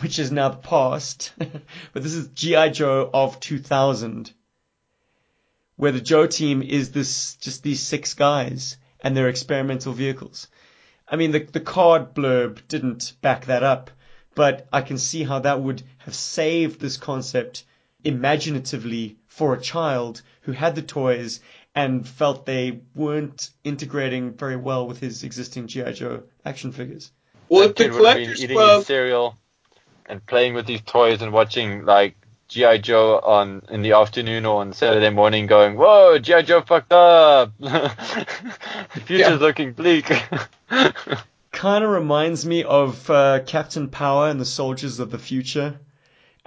which 0.00 0.18
is 0.18 0.30
now 0.30 0.50
the 0.50 0.56
past. 0.56 1.32
but 1.38 2.02
this 2.02 2.14
is 2.14 2.28
G.I. 2.28 2.68
Joe 2.70 3.08
of 3.14 3.40
2000 3.40 4.32
where 5.80 5.92
the 5.92 6.00
Joe 6.00 6.26
team 6.26 6.60
is 6.60 6.92
this 6.92 7.36
just 7.36 7.62
these 7.62 7.80
six 7.80 8.12
guys 8.12 8.76
and 9.00 9.16
their 9.16 9.30
experimental 9.30 9.94
vehicles. 9.94 10.48
I 11.08 11.16
mean, 11.16 11.30
the 11.30 11.38
the 11.40 11.60
card 11.60 12.12
blurb 12.12 12.68
didn't 12.68 13.14
back 13.22 13.46
that 13.46 13.62
up, 13.62 13.90
but 14.34 14.68
I 14.70 14.82
can 14.82 14.98
see 14.98 15.22
how 15.22 15.38
that 15.38 15.62
would 15.62 15.82
have 16.00 16.14
saved 16.14 16.80
this 16.80 16.98
concept 16.98 17.64
imaginatively 18.04 19.16
for 19.26 19.54
a 19.54 19.60
child 19.60 20.22
who 20.42 20.52
had 20.52 20.74
the 20.74 20.82
toys 20.82 21.40
and 21.74 22.06
felt 22.06 22.46
they 22.46 22.80
weren't 22.94 23.50
integrating 23.64 24.32
very 24.32 24.56
well 24.56 24.86
with 24.86 24.98
his 24.98 25.22
existing 25.24 25.66
GI 25.68 25.92
Joe 25.92 26.22
action 26.44 26.72
figures. 26.72 27.12
Well, 27.48 27.62
That 27.62 27.70
if 27.70 27.76
the 27.76 27.82
have 27.84 27.92
been 27.92 27.98
collectors 27.98 28.44
eating 28.44 28.56
club, 28.56 28.84
cereal 28.84 29.36
and 30.06 30.24
playing 30.26 30.54
with 30.54 30.66
these 30.66 30.80
toys 30.82 31.22
and 31.22 31.32
watching 31.32 31.84
like 31.84 32.16
GI 32.48 32.78
Joe 32.78 33.18
on 33.20 33.62
in 33.70 33.82
the 33.82 33.92
afternoon 33.92 34.44
or 34.44 34.60
on 34.60 34.72
Saturday 34.72 35.10
morning, 35.10 35.46
going, 35.46 35.76
"Whoa, 35.76 36.18
GI 36.18 36.42
Joe 36.42 36.62
fucked 36.62 36.92
up. 36.92 37.52
the 37.60 37.90
future's 39.04 39.28
Yeah. 39.30 39.34
looking 39.36 39.72
bleak." 39.72 40.10
kind 41.52 41.84
of 41.84 41.90
reminds 41.90 42.44
me 42.46 42.64
of 42.64 43.08
uh, 43.10 43.40
Captain 43.46 43.88
Power 43.88 44.28
and 44.28 44.40
the 44.40 44.44
Soldiers 44.44 44.98
of 44.98 45.10
the 45.10 45.18
Future. 45.18 45.78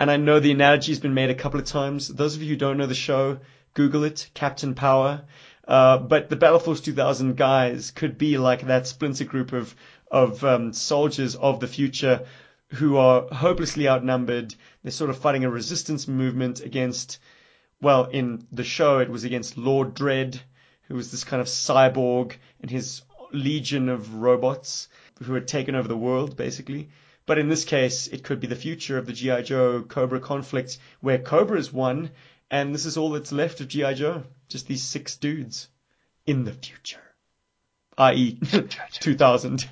And 0.04 0.12
I 0.12 0.18
know 0.18 0.42
the 0.42 0.52
analogy's 0.52 1.00
been 1.00 1.14
made 1.14 1.30
a 1.30 1.34
couple 1.34 1.62
of 1.62 1.66
times. 1.66 2.10
Those 2.10 2.36
of 2.36 2.42
you 2.42 2.50
who 2.50 2.56
don't 2.58 2.76
know 2.76 2.88
the 2.88 2.94
show, 2.94 3.40
Google 3.74 4.04
it, 4.04 4.30
Captain 4.34 4.76
Power. 4.76 5.22
Uh, 5.66 5.98
but 5.98 6.30
the 6.30 6.36
Battle 6.36 6.60
Force 6.60 6.82
2000 6.82 7.38
guys 7.38 7.90
could 7.92 8.18
be 8.18 8.38
like 8.38 8.68
that 8.68 8.86
splinter 8.86 9.24
group 9.24 9.54
of 9.54 9.74
of 10.12 10.44
um, 10.44 10.74
soldiers 10.74 11.36
of 11.36 11.62
the 11.62 11.70
future 11.70 12.26
who 12.74 12.98
are 12.98 13.28
hopelessly 13.34 13.88
outnumbered. 13.88 14.54
They're 14.84 14.92
sort 14.92 15.10
of 15.10 15.20
fighting 15.20 15.46
a 15.46 15.50
resistance 15.50 16.06
movement 16.06 16.60
against, 16.60 17.20
well, 17.80 18.04
in 18.04 18.46
the 18.52 18.66
show 18.66 19.00
it 19.00 19.10
was 19.10 19.24
against 19.24 19.58
Lord 19.58 19.94
Dread, 19.94 20.38
who 20.90 20.96
was 20.96 21.12
this 21.12 21.24
kind 21.24 21.40
of 21.40 21.48
cyborg 21.48 22.34
and 22.60 22.70
his 22.70 23.04
legion 23.32 23.88
of 23.88 24.16
robots 24.16 24.90
who 25.24 25.34
had 25.34 25.48
taken 25.48 25.76
over 25.76 25.88
the 25.88 25.96
world, 25.96 26.36
basically. 26.36 26.90
But 27.26 27.38
in 27.38 27.48
this 27.50 27.64
case, 27.66 28.08
it 28.08 28.24
could 28.24 28.40
be 28.40 28.48
the 28.48 28.56
future 28.56 28.98
of 28.98 29.06
the 29.06 29.14
G.I. 29.14 29.44
Joe 29.44 29.82
Cobra 29.84 30.20
conflict, 30.20 30.78
where 31.00 31.18
Cobra 31.20 31.58
is 31.58 31.72
won, 31.72 32.12
and 32.52 32.74
this 32.76 32.86
is 32.86 32.98
all 32.98 33.12
that's 33.12 33.32
left 33.32 33.62
of 33.62 33.68
G.I. 33.70 33.94
Joe. 33.94 34.24
Just 34.50 34.68
these 34.68 34.84
six 34.84 35.16
dudes 35.16 35.70
in 36.26 36.44
the 36.44 36.52
future. 36.52 37.00
I.e., 37.98 38.40
2000. 38.94 39.70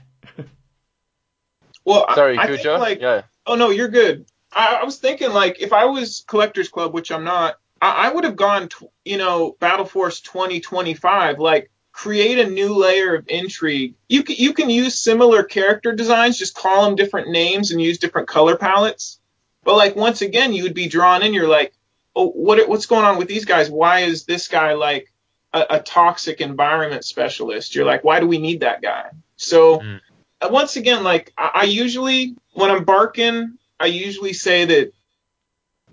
well, 1.85 2.05
I- 2.07 2.15
Sorry, 2.15 2.37
I, 2.37 2.47
think 2.47 2.61
Cujo. 2.61 2.77
like, 2.77 3.01
yeah. 3.01 3.23
oh 3.45 3.55
no, 3.55 3.69
you're 3.69 3.87
good. 3.89 4.25
I, 4.53 4.79
I 4.81 4.83
was 4.83 4.97
thinking 4.97 5.31
like 5.31 5.61
if 5.61 5.73
I 5.73 5.85
was 5.85 6.23
Collectors 6.27 6.69
Club, 6.69 6.93
which 6.93 7.11
I'm 7.11 7.23
not, 7.23 7.55
I, 7.81 8.07
I 8.07 8.13
would 8.13 8.23
have 8.23 8.35
gone, 8.35 8.69
t- 8.69 8.87
you 9.05 9.17
know, 9.17 9.55
Battle 9.59 9.85
Force 9.85 10.19
2025, 10.21 11.39
like 11.39 11.71
create 11.91 12.39
a 12.39 12.49
new 12.49 12.75
layer 12.75 13.15
of 13.15 13.25
intrigue. 13.27 13.95
You 14.07 14.23
can 14.23 14.35
you 14.37 14.53
can 14.53 14.69
use 14.69 14.97
similar 14.97 15.43
character 15.43 15.93
designs, 15.93 16.37
just 16.37 16.55
call 16.55 16.85
them 16.85 16.95
different 16.95 17.29
names 17.29 17.71
and 17.71 17.81
use 17.81 17.97
different 17.97 18.27
color 18.27 18.55
palettes. 18.57 19.19
But 19.63 19.75
like 19.75 19.95
once 19.95 20.21
again, 20.21 20.53
you 20.53 20.63
would 20.63 20.73
be 20.73 20.87
drawn 20.87 21.21
in. 21.23 21.33
You're 21.33 21.47
like, 21.47 21.73
oh, 22.15 22.29
what 22.29 22.67
what's 22.67 22.85
going 22.85 23.05
on 23.05 23.17
with 23.17 23.27
these 23.27 23.45
guys? 23.45 23.69
Why 23.69 23.99
is 24.01 24.25
this 24.25 24.47
guy 24.47 24.73
like 24.73 25.11
a, 25.53 25.65
a 25.71 25.79
toxic 25.79 26.41
environment 26.41 27.05
specialist? 27.05 27.75
You're 27.75 27.85
like, 27.85 28.03
why 28.03 28.19
do 28.19 28.27
we 28.27 28.37
need 28.37 28.61
that 28.61 28.81
guy? 28.81 29.09
So 29.35 29.79
Mm. 29.79 29.99
uh, 30.41 30.49
once 30.51 30.75
again, 30.77 31.03
like 31.03 31.33
I, 31.37 31.51
I 31.53 31.63
usually 31.63 32.35
when 32.53 32.71
I'm 32.71 32.83
barking, 32.85 33.57
I 33.79 33.87
usually 33.87 34.33
say 34.33 34.65
that 34.65 34.93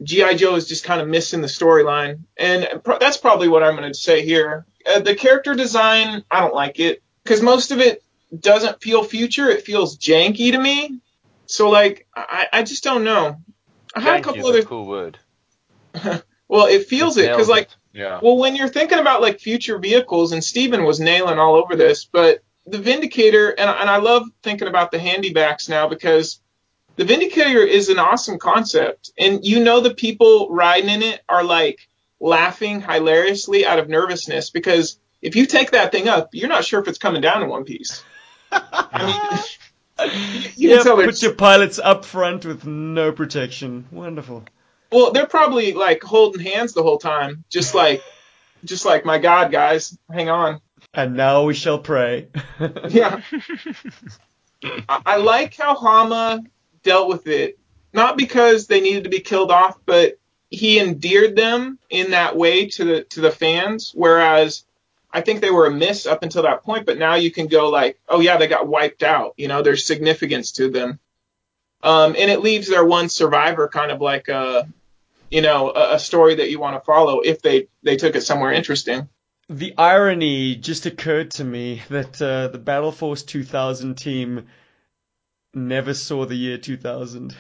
GI 0.03 0.37
Joe 0.37 0.55
is 0.55 0.69
just 0.69 0.85
kind 0.85 1.01
of 1.01 1.09
missing 1.09 1.41
the 1.41 1.49
storyline, 1.49 2.21
and 2.37 2.69
pro- 2.85 2.99
that's 2.99 3.17
probably 3.17 3.49
what 3.49 3.65
I'm 3.65 3.77
going 3.77 3.91
to 3.93 3.99
say 3.99 4.25
here. 4.25 4.65
Uh, 4.89 5.01
the 5.01 5.15
character 5.15 5.55
design, 5.55 6.25
I 6.31 6.41
don't 6.41 6.55
like 6.55 6.81
it 6.81 7.03
because 7.23 7.43
most 7.43 7.71
of 7.71 7.81
it 7.81 8.03
doesn't 8.39 8.81
feel 8.83 9.05
future. 9.05 9.49
It 9.49 9.65
feels 9.65 9.99
janky 9.99 10.53
to 10.53 10.59
me. 10.59 11.01
So 11.47 11.71
like, 11.71 12.07
I, 12.15 12.47
I 12.53 12.63
just 12.63 12.85
don't 12.85 13.05
know. 13.05 13.37
I 13.95 14.01
had 14.01 14.21
a 14.21 14.23
couple 14.23 14.47
other. 14.47 14.63
cool 14.63 14.87
word. 14.87 15.19
Well, 16.49 16.67
it 16.67 16.87
feels 16.87 17.19
it 17.19 17.31
because 17.31 17.49
like 17.49 17.69
Yeah. 17.93 18.21
well, 18.23 18.39
when 18.39 18.57
you're 18.57 18.69
thinking 18.69 18.99
about 18.99 19.21
like 19.21 19.39
future 19.39 19.79
vehicles, 19.79 20.33
and 20.33 20.43
Steven 20.43 20.85
was 20.85 20.99
nailing 20.99 21.39
all 21.39 21.57
over 21.57 21.77
this, 21.77 22.07
but 22.07 22.43
the 22.67 22.79
Vindicator, 22.79 23.51
and, 23.51 23.69
and 23.69 23.91
I 23.91 23.99
love 23.99 24.27
thinking 24.43 24.69
about 24.69 24.91
the 24.91 24.99
handybacks 24.99 25.69
now 25.69 25.89
because 25.89 26.41
the 26.97 27.05
Vindicator 27.05 27.61
is 27.61 27.89
an 27.91 27.99
awesome 27.99 28.39
concept, 28.39 29.13
and 29.19 29.45
you 29.45 29.63
know 29.63 29.81
the 29.81 29.95
people 29.95 30.49
riding 30.51 30.91
in 30.91 31.03
it 31.03 31.21
are 31.29 31.45
like 31.45 31.88
laughing 32.21 32.81
hilariously 32.81 33.65
out 33.67 33.79
of 33.79 33.89
nervousness 33.89 34.51
because 34.51 34.99
if 35.23 35.37
you 35.37 35.47
take 35.47 35.73
that 35.73 35.93
thing 35.93 36.09
up, 36.09 36.31
you're 36.33 36.49
not 36.49 36.65
sure 36.65 36.81
if 36.81 36.89
it's 36.89 36.99
coming 36.99 37.23
down 37.23 37.43
in 37.43 37.49
one 37.49 37.65
piece. 37.65 38.03
I 38.51 39.41
mean, 39.99 40.11
you, 40.57 40.77
yeah, 40.77 40.83
put 40.83 41.23
your 41.23 41.35
pilots 41.35 41.79
up 41.79 42.05
front 42.05 42.45
with 42.45 42.65
no 42.67 43.13
protection. 43.13 43.87
Wonderful. 43.91 44.45
Well, 44.91 45.13
they're 45.13 45.27
probably 45.27 45.73
like 45.75 46.03
holding 46.03 46.45
hands 46.45 46.73
the 46.73 46.83
whole 46.83 46.99
time, 46.99 47.45
just 47.51 47.75
like, 47.75 48.03
just 48.65 48.85
like 48.85 49.05
my 49.05 49.19
God, 49.19 49.53
guys, 49.53 49.97
hang 50.11 50.31
on. 50.31 50.61
And 50.95 51.17
now 51.17 51.45
we 51.45 51.55
shall 51.55 51.79
pray. 51.79 52.29
Yeah. 52.89 53.21
I, 54.89 55.03
I 55.07 55.17
like 55.19 55.57
how 55.57 55.77
Hama 55.77 56.43
dealt 56.83 57.09
with 57.09 57.29
it, 57.29 57.59
not 57.93 58.17
because 58.17 58.67
they 58.67 58.81
needed 58.81 59.05
to 59.05 59.11
be 59.11 59.21
killed 59.21 59.53
off, 59.53 59.79
but 59.87 60.19
he 60.51 60.81
endeared 60.81 61.37
them 61.37 61.79
in 61.91 62.13
that 62.13 62.37
way 62.37 62.67
to 62.67 62.85
the 62.85 63.05
to 63.05 63.21
the 63.21 63.31
fans. 63.31 63.93
Whereas 63.95 64.65
I 65.13 65.21
think 65.21 65.41
they 65.41 65.51
were 65.51 65.67
a 65.67 65.71
miss 65.71 66.07
up 66.07 66.23
until 66.23 66.43
that 66.43 66.63
point, 66.63 66.87
but 66.87 66.99
now 66.99 67.15
you 67.15 67.31
can 67.31 67.47
go 67.47 67.69
like, 67.71 67.99
oh 68.09 68.21
yeah, 68.21 68.37
they 68.37 68.47
got 68.47 68.67
wiped 68.69 69.03
out. 69.03 69.35
You 69.37 69.49
know, 69.49 69.63
there's 69.63 69.85
significance 69.85 70.53
to 70.53 70.71
them. 70.71 70.99
Um, 71.83 72.17
and 72.19 72.31
it 72.31 72.41
leaves 72.41 72.69
their 72.69 72.85
one 72.85 73.09
survivor 73.09 73.69
kind 73.69 73.93
of 73.93 74.01
like 74.01 74.29
a, 74.29 74.69
you 75.31 75.43
know, 75.43 75.71
a, 75.71 75.95
a 75.95 75.99
story 75.99 76.37
that 76.37 76.51
you 76.51 76.59
want 76.59 76.77
to 76.77 76.81
follow 76.81 77.21
if 77.21 77.41
they 77.43 77.69
they 77.83 77.97
took 77.97 78.17
it 78.17 78.23
somewhere 78.23 78.53
interesting. 78.53 79.09
The 79.51 79.75
irony 79.79 80.57
just 80.57 80.85
occurred 80.85 81.31
to 81.33 81.45
me 81.45 81.83
that 81.89 82.21
uh, 82.21 82.49
the 82.49 82.59
Battle 82.59 82.93
Force 82.93 83.23
2000 83.23 83.95
team 83.95 84.47
never 85.55 85.95
saw 85.95 86.27
the 86.27 86.35
year 86.35 86.59
2000. 86.59 87.35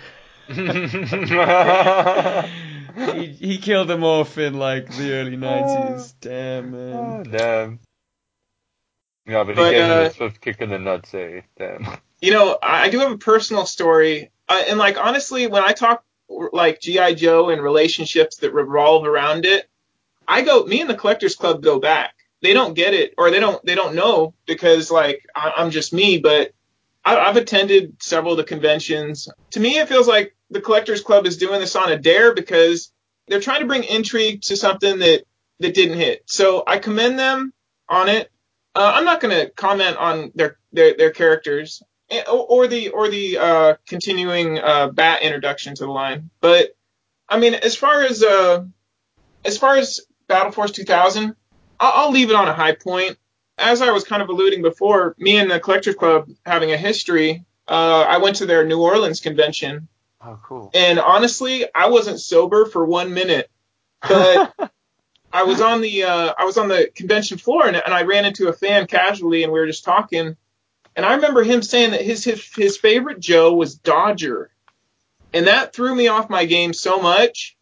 he, 2.98 3.26
he 3.26 3.58
killed 3.58 3.88
them 3.88 4.04
off 4.04 4.38
in 4.38 4.54
like 4.54 4.88
the 4.96 5.12
early 5.14 5.36
90s. 5.36 6.14
Damn, 6.20 6.70
man. 6.72 7.22
Damn. 7.24 7.80
Yeah, 9.26 9.44
but, 9.44 9.56
But, 9.56 9.66
he 9.66 9.78
gave 9.78 9.90
uh, 9.90 10.00
him 10.00 10.06
a 10.06 10.10
swift 10.10 10.40
kick 10.40 10.60
in 10.60 10.70
the 10.70 10.78
nuts, 10.78 11.12
eh? 11.12 11.42
Damn. 11.58 11.86
you 12.20 12.32
know, 12.32 12.58
I 12.62 12.84
I 12.84 12.90
do 12.90 12.98
have 13.00 13.12
a 13.12 13.18
personal 13.18 13.66
story, 13.66 14.30
uh, 14.48 14.62
and 14.68 14.78
like 14.78 14.96
honestly, 14.96 15.46
when 15.46 15.62
I 15.62 15.72
talk 15.72 16.02
like 16.28 16.80
GI 16.80 17.14
Joe 17.16 17.50
and 17.50 17.62
relationships 17.62 18.38
that 18.38 18.54
revolve 18.54 19.06
around 19.06 19.44
it, 19.44 19.68
I 20.26 20.42
go. 20.42 20.64
Me 20.64 20.80
and 20.80 20.88
the 20.88 20.94
Collectors 20.94 21.36
Club 21.36 21.62
go 21.62 21.78
back. 21.78 22.14
They 22.40 22.52
don't 22.54 22.74
get 22.74 22.94
it, 22.94 23.14
or 23.18 23.30
they 23.30 23.40
don't. 23.40 23.62
They 23.66 23.74
don't 23.74 23.94
know 23.94 24.32
because 24.46 24.90
like 24.90 25.26
I, 25.34 25.52
I'm 25.58 25.70
just 25.70 25.92
me. 25.92 26.18
But 26.18 26.52
I, 27.04 27.18
I've 27.18 27.36
attended 27.36 28.02
several 28.02 28.32
of 28.32 28.38
the 28.38 28.44
conventions. 28.44 29.28
To 29.50 29.60
me, 29.60 29.78
it 29.78 29.88
feels 29.88 30.08
like 30.08 30.34
the 30.50 30.60
Collectors 30.60 31.02
Club 31.02 31.26
is 31.26 31.36
doing 31.36 31.60
this 31.60 31.76
on 31.76 31.92
a 31.92 31.98
dare 31.98 32.34
because 32.34 32.92
they're 33.26 33.40
trying 33.40 33.60
to 33.60 33.66
bring 33.66 33.84
intrigue 33.84 34.42
to 34.42 34.56
something 34.56 34.98
that 35.00 35.24
that 35.60 35.74
didn't 35.74 35.98
hit. 35.98 36.22
So 36.26 36.62
I 36.66 36.78
commend 36.78 37.18
them 37.18 37.52
on 37.88 38.08
it. 38.08 38.30
Uh, 38.74 38.92
I'm 38.94 39.04
not 39.04 39.20
going 39.20 39.36
to 39.36 39.50
comment 39.50 39.96
on 39.96 40.32
their, 40.34 40.58
their 40.72 40.94
their 40.96 41.10
characters 41.10 41.82
eh, 42.10 42.22
or, 42.30 42.66
the 42.66 42.90
or 42.90 43.08
the 43.08 43.38
uh, 43.38 43.74
continuing 43.86 44.58
uh, 44.58 44.88
bat 44.88 45.22
introduction 45.22 45.74
to 45.74 45.84
the 45.84 45.90
line. 45.90 46.30
But 46.40 46.76
I 47.28 47.38
mean, 47.38 47.54
as 47.54 47.74
far 47.74 48.02
as 48.02 48.22
uh, 48.22 48.64
as 49.44 49.58
far 49.58 49.76
as 49.76 50.00
Battle 50.28 50.52
Force 50.52 50.70
2000, 50.72 51.34
I'll, 51.80 51.92
I'll 51.94 52.10
leave 52.12 52.30
it 52.30 52.36
on 52.36 52.48
a 52.48 52.54
high 52.54 52.72
point. 52.72 53.18
As 53.60 53.82
I 53.82 53.90
was 53.90 54.04
kind 54.04 54.22
of 54.22 54.28
alluding 54.28 54.62
before, 54.62 55.16
me 55.18 55.36
and 55.36 55.50
the 55.50 55.58
Collectors 55.58 55.96
Club 55.96 56.28
having 56.46 56.70
a 56.70 56.76
history. 56.76 57.44
Uh, 57.66 58.06
I 58.08 58.18
went 58.18 58.36
to 58.36 58.46
their 58.46 58.64
New 58.64 58.80
Orleans 58.80 59.20
convention, 59.20 59.88
Oh, 60.20 60.38
cool. 60.42 60.70
and 60.74 60.98
honestly, 60.98 61.66
I 61.72 61.88
wasn't 61.88 62.20
sober 62.20 62.66
for 62.66 62.84
one 62.84 63.14
minute. 63.14 63.50
But 64.02 64.52
I 65.32 65.44
was 65.44 65.60
on 65.60 65.80
the 65.80 66.04
uh, 66.04 66.34
I 66.36 66.44
was 66.44 66.58
on 66.58 66.68
the 66.68 66.90
convention 66.94 67.38
floor 67.38 67.66
and, 67.66 67.76
and 67.76 67.92
I 67.92 68.02
ran 68.02 68.24
into 68.24 68.48
a 68.48 68.52
fan 68.52 68.86
casually 68.86 69.42
and 69.42 69.52
we 69.52 69.60
were 69.60 69.66
just 69.66 69.84
talking. 69.84 70.36
And 70.96 71.06
I 71.06 71.14
remember 71.14 71.44
him 71.44 71.62
saying 71.62 71.92
that 71.92 72.02
his 72.02 72.24
his, 72.24 72.52
his 72.54 72.76
favorite 72.76 73.20
Joe 73.20 73.54
was 73.54 73.76
Dodger, 73.76 74.50
and 75.32 75.46
that 75.46 75.72
threw 75.72 75.94
me 75.94 76.08
off 76.08 76.28
my 76.28 76.44
game 76.44 76.72
so 76.72 77.00
much 77.00 77.56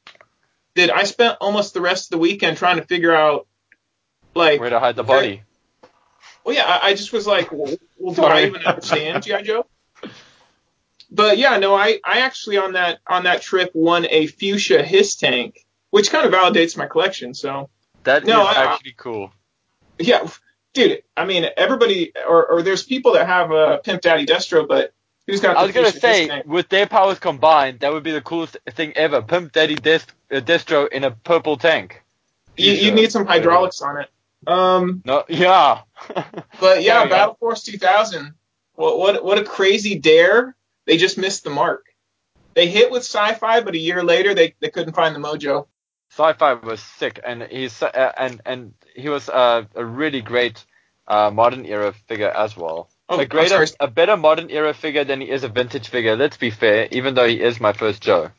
that 0.75 0.95
I 0.95 1.05
spent 1.05 1.39
almost 1.41 1.75
the 1.75 1.81
rest 1.81 2.07
of 2.07 2.11
the 2.11 2.19
weekend 2.19 2.57
trying 2.57 2.77
to 2.77 2.85
figure 2.85 3.15
out 3.15 3.47
like 4.35 4.61
where 4.61 4.71
to 4.71 4.81
hide 4.81 4.97
the 4.97 5.05
body. 5.05 5.43
well, 6.45 6.55
yeah, 6.55 6.65
I, 6.65 6.89
I 6.89 6.95
just 6.95 7.13
was 7.13 7.27
like, 7.27 7.53
well, 7.53 7.75
well 7.99 8.15
do 8.15 8.23
I 8.23 8.47
even 8.47 8.63
understand 8.65 9.23
GI 9.25 9.43
Joe? 9.43 9.67
But 11.11 11.39
yeah, 11.39 11.59
no, 11.59 11.75
I, 11.75 12.01
I 12.05 12.21
actually 12.21 12.57
on 12.57 12.73
that 12.73 12.99
on 13.07 13.25
that 13.25 13.43
trip 13.43 13.71
won 13.75 14.07
a 14.11 14.27
fuchsia 14.27 14.83
HISS 14.83 15.17
tank, 15.17 15.65
which 15.91 16.11
kind 16.11 16.27
of 16.27 16.33
validates 16.33 16.77
my 16.77 16.87
collection. 16.87 17.33
So 17.35 17.71
That 18.05 18.23
is 18.23 18.29
No, 18.29 18.43
I- 18.45 18.53
I- 18.53 18.73
actually 18.75 18.95
cool. 18.97 19.33
yeah, 19.99 20.27
dude, 20.75 21.03
I 21.17 21.25
mean 21.25 21.47
everybody 21.57 22.13
or, 22.29 22.47
or 22.47 22.63
there's 22.63 22.83
people 22.83 23.13
that 23.13 23.27
have 23.27 23.51
a 23.53 23.79
Pimp 23.85 24.03
Daddy 24.03 24.27
Destro, 24.27 24.67
but 24.67 24.93
who's 25.27 25.41
got 25.41 25.57
I 25.57 25.63
the 25.63 25.67
was 25.69 25.75
gonna 25.77 25.93
say, 26.01 26.43
with 26.45 26.69
their 26.69 26.87
powers 26.87 27.19
combined, 27.21 27.81
that 27.81 27.93
would 27.93 28.03
be 28.03 28.13
the 28.13 28.21
coolest 28.21 28.57
thing 28.73 28.93
ever. 28.97 29.23
Pimp 29.23 29.53
Daddy 29.53 29.77
Dest- 29.77 30.13
uh, 30.33 30.37
Destro 30.41 30.89
in 30.89 31.05
a 31.05 31.11
purple 31.13 31.57
tank. 31.57 32.03
You, 32.57 32.73
you 32.73 32.91
need 32.91 33.13
some 33.13 33.27
hydraulics 33.27 33.81
on 33.83 33.99
it. 33.99 34.09
Um, 34.47 35.03
No, 35.05 35.25
yeah. 35.29 35.83
but 36.61 36.83
yeah, 36.83 36.95
There 36.95 37.03
you 37.05 37.05
go. 37.05 37.09
Battle 37.11 37.37
Force 37.39 37.63
2000. 37.63 38.33
What 38.75 38.99
what 38.99 39.25
what 39.25 39.39
a 39.39 39.45
crazy 39.45 39.99
dare! 39.99 40.55
They 40.87 40.97
just 40.97 41.19
missed 41.19 41.45
the 41.45 41.51
mark. 41.51 41.85
They 42.55 42.69
hit 42.69 42.91
with 42.91 43.03
sci-fi, 43.03 43.61
but 43.61 43.75
a 43.75 43.79
year 43.79 44.03
later 44.03 44.35
they, 44.35 44.55
they 44.61 44.71
couldn't 44.71 44.95
find 44.95 45.15
the 45.15 45.21
mojo. 45.21 45.67
Sci-fi 46.11 46.55
was 46.55 46.81
sick, 46.81 47.21
and 47.25 47.43
he's 47.43 47.83
uh, 47.83 48.13
and 48.17 48.41
and 48.47 48.75
he 48.95 49.09
was 49.09 49.29
uh, 49.29 49.65
a 49.75 49.85
really 49.85 50.23
great 50.23 50.65
uh, 51.07 51.31
modern 51.31 51.67
era 51.67 51.93
figure 52.09 52.31
as 52.31 52.57
well. 52.57 52.89
Oh, 53.09 53.21
a 53.21 53.27
greater, 53.27 53.67
a 53.79 53.89
better 53.89 54.17
modern 54.17 54.51
era 54.51 54.73
figure 54.73 55.05
than 55.05 55.21
he 55.21 55.31
is 55.31 55.45
a 55.45 55.49
vintage 55.49 55.89
figure. 55.89 56.17
Let's 56.17 56.37
be 56.37 56.51
fair, 56.51 56.89
even 56.91 57.15
though 57.15 57.27
he 57.27 57.41
is 57.41 57.61
my 57.61 57.73
first 57.73 58.03
Joe. 58.03 58.31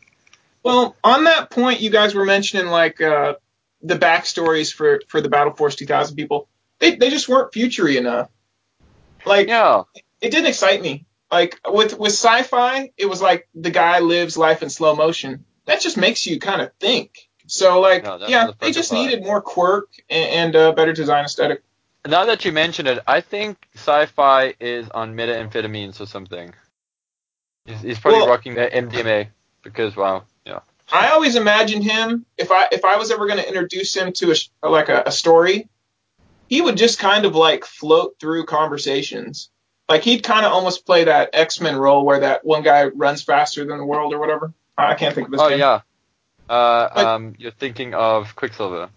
Well, 0.63 0.95
on 1.03 1.25
that 1.25 1.49
point, 1.49 1.79
you 1.79 1.89
guys 1.89 2.13
were 2.13 2.25
mentioning 2.25 2.67
like 2.67 2.99
uh, 2.99 3.35
the 3.81 3.95
backstories 3.95 4.73
for, 4.73 5.01
for 5.07 5.21
the 5.21 5.29
Battle 5.29 5.53
Force 5.53 5.75
2000 5.75 6.15
people. 6.15 6.49
They 6.79 6.95
they 6.95 7.09
just 7.09 7.29
weren't 7.29 7.53
futury 7.53 7.97
enough. 7.97 8.29
Like 9.25 9.47
Yeah, 9.47 9.83
it 10.21 10.31
didn't 10.31 10.47
excite 10.47 10.81
me. 10.81 11.05
Like 11.31 11.59
with 11.67 11.97
with 11.97 12.13
sci-fi, 12.13 12.91
it 12.97 13.05
was 13.07 13.21
like 13.21 13.47
the 13.53 13.69
guy 13.71 13.99
lives 13.99 14.37
life 14.37 14.63
in 14.63 14.69
slow 14.69 14.95
motion. 14.95 15.45
That 15.65 15.81
just 15.81 15.97
makes 15.97 16.25
you 16.25 16.39
kind 16.39 16.61
of 16.61 16.71
think. 16.79 17.27
So 17.47 17.79
like, 17.81 18.03
No, 18.03 18.17
yeah, 18.27 18.47
the 18.47 18.55
they 18.59 18.71
just 18.71 18.91
part. 18.91 19.05
needed 19.05 19.23
more 19.23 19.41
quirk 19.41 19.89
and, 20.09 20.29
and 20.29 20.55
uh, 20.55 20.71
better 20.73 20.93
design 20.93 21.25
aesthetic. 21.25 21.63
now 22.05 22.25
that 22.25 22.45
you 22.45 22.51
mention 22.53 22.87
it, 22.87 22.99
I 23.07 23.19
think 23.21 23.57
Sci-Fi 23.75 24.53
is 24.59 24.89
on 24.89 25.15
methamphetamines 25.15 25.99
or 25.99 26.05
something. 26.05 26.53
He's, 27.65 27.81
he's 27.81 27.99
probably 27.99 28.21
Well- 28.21 28.29
rocking 28.29 28.55
the 28.55 28.67
MDMA 28.69 29.27
because 29.63 29.95
wow, 29.95 30.23
yeah. 30.45 30.59
I 30.91 31.09
always 31.09 31.35
imagined 31.35 31.83
him 31.83 32.25
if 32.37 32.49
I 32.51 32.69
if 32.71 32.85
I 32.85 32.95
was 32.95 33.11
ever 33.11 33.27
going 33.27 33.39
to 33.39 33.47
introduce 33.47 33.93
him 33.95 34.13
to 34.13 34.33
a 34.63 34.69
like 34.69 34.87
a, 34.87 35.03
a 35.07 35.11
story, 35.11 35.67
he 36.47 36.61
would 36.61 36.77
just 36.77 36.99
kind 36.99 37.25
of 37.25 37.35
like 37.35 37.65
float 37.65 38.15
through 38.21 38.45
conversations. 38.45 39.49
Like 39.89 40.03
he'd 40.03 40.23
kind 40.23 40.45
of 40.45 40.51
almost 40.51 40.85
play 40.85 41.05
that 41.05 41.29
X 41.33 41.61
Men 41.61 41.75
role 41.77 42.05
where 42.05 42.19
that 42.21 42.43
one 42.45 42.61
guy 42.63 42.85
runs 42.85 43.23
faster 43.23 43.65
than 43.65 43.77
the 43.77 43.85
world 43.85 44.13
or 44.13 44.19
whatever. 44.19 44.53
I 44.77 44.95
can't 44.95 45.15
think 45.15 45.27
of 45.27 45.33
his 45.33 45.41
Oh 45.41 45.49
name. 45.49 45.59
yeah. 45.59 45.81
Uh, 46.49 46.89
Like- 46.95 47.05
um, 47.05 47.35
you're 47.37 47.51
thinking 47.51 47.93
of 47.93 48.35
Quicksilver. 48.35 48.89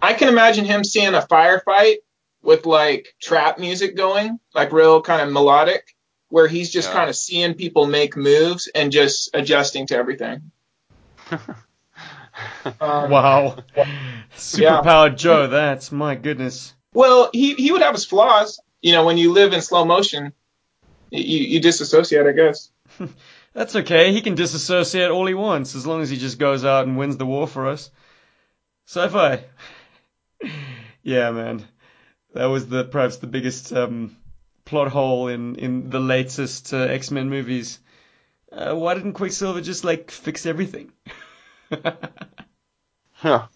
I 0.00 0.14
can 0.14 0.28
imagine 0.28 0.64
him 0.64 0.84
seeing 0.84 1.14
a 1.14 1.20
firefight 1.22 1.96
with 2.42 2.64
like 2.66 3.14
trap 3.20 3.58
music 3.58 3.96
going, 3.96 4.38
like 4.54 4.72
real 4.72 5.00
kind 5.02 5.20
of 5.22 5.32
melodic, 5.32 5.94
where 6.28 6.46
he's 6.48 6.70
just 6.70 6.88
Yeah. 6.90 6.94
kind 6.94 7.10
of 7.10 7.16
seeing 7.16 7.54
people 7.54 7.86
make 7.86 8.16
moves 8.16 8.68
and 8.74 8.92
just 8.92 9.30
adjusting 9.34 9.86
to 9.88 9.96
everything. 9.96 10.50
Um, 12.80 13.10
Wow. 13.10 13.56
Superpowered 14.36 15.16
Joe, 15.16 15.46
that's 15.46 15.90
my 15.90 16.14
goodness. 16.16 16.74
Well, 16.92 17.30
he 17.32 17.54
he 17.54 17.72
would 17.72 17.80
have 17.80 17.94
his 17.94 18.04
flaws. 18.04 18.60
You 18.82 18.92
know, 18.92 19.04
when 19.04 19.18
you 19.18 19.32
live 19.32 19.52
in 19.52 19.62
slow 19.62 19.84
motion, 19.84 20.32
you 21.10 21.38
you 21.38 21.60
disassociate, 21.60 22.26
I 22.26 22.32
guess. 22.32 22.70
That's 23.54 23.74
okay. 23.76 24.12
He 24.12 24.20
can 24.20 24.34
disassociate 24.34 25.10
all 25.10 25.26
he 25.26 25.34
wants 25.34 25.74
as 25.74 25.86
long 25.86 26.02
as 26.02 26.10
he 26.10 26.18
just 26.18 26.38
goes 26.38 26.64
out 26.64 26.86
and 26.86 26.98
wins 26.98 27.16
the 27.16 27.26
war 27.26 27.46
for 27.46 27.68
us. 27.68 27.90
Sci-fi. 28.86 29.44
yeah, 31.02 31.30
man. 31.30 31.64
That 32.34 32.46
was 32.46 32.68
the 32.68 32.84
perhaps 32.84 33.16
the 33.16 33.26
biggest 33.26 33.72
um, 33.72 34.16
plot 34.66 34.88
hole 34.88 35.28
in 35.28 35.56
in 35.56 35.90
the 35.90 36.00
latest 36.00 36.74
uh, 36.74 36.78
X-Men 36.78 37.30
movies. 37.30 37.78
Uh, 38.52 38.74
why 38.74 38.94
didn't 38.94 39.14
Quicksilver 39.14 39.60
just 39.60 39.84
like 39.84 40.10
fix 40.10 40.46
everything? 40.46 40.92
Huh. 43.18 43.46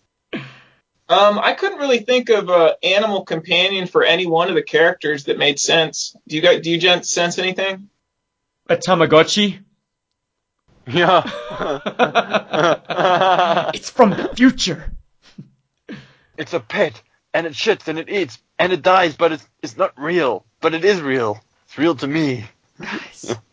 Um, 1.11 1.41
I 1.41 1.55
couldn't 1.55 1.79
really 1.79 1.99
think 1.99 2.29
of 2.31 2.49
a 2.51 2.77
animal 2.85 3.25
companion 3.25 3.89
for 3.89 4.05
any 4.05 4.27
one 4.27 4.49
of 4.49 4.55
the 4.55 4.63
characters 4.63 5.25
that 5.25 5.39
made 5.39 5.59
sense. 5.59 6.15
Do 6.29 6.37
you 6.37 6.43
guys, 6.43 6.61
do 6.63 6.71
you 6.71 6.79
gents 6.79 7.11
sense 7.11 7.37
anything? 7.39 7.89
A 8.69 8.77
Tamagotchi? 8.77 9.59
Yeah. 10.87 11.23
it's 13.75 13.91
from 13.91 14.11
the 14.11 14.31
future. 14.37 14.93
it's 16.39 16.55
a 16.55 16.61
pet, 16.61 17.03
and 17.35 17.45
it 17.45 17.55
shits 17.55 17.89
and 17.89 17.99
it 17.99 18.09
eats 18.09 18.39
and 18.61 18.73
it 18.73 18.83
dies, 18.83 19.17
but 19.17 19.33
it's 19.33 19.49
it's 19.65 19.77
not 19.77 19.99
real. 19.99 20.45
But 20.61 20.75
it 20.75 20.85
is 20.85 21.01
real. 21.01 21.41
It's 21.67 21.77
real 21.77 21.97
to 21.97 22.07
me. 22.07 22.45
Guys. 22.81 23.35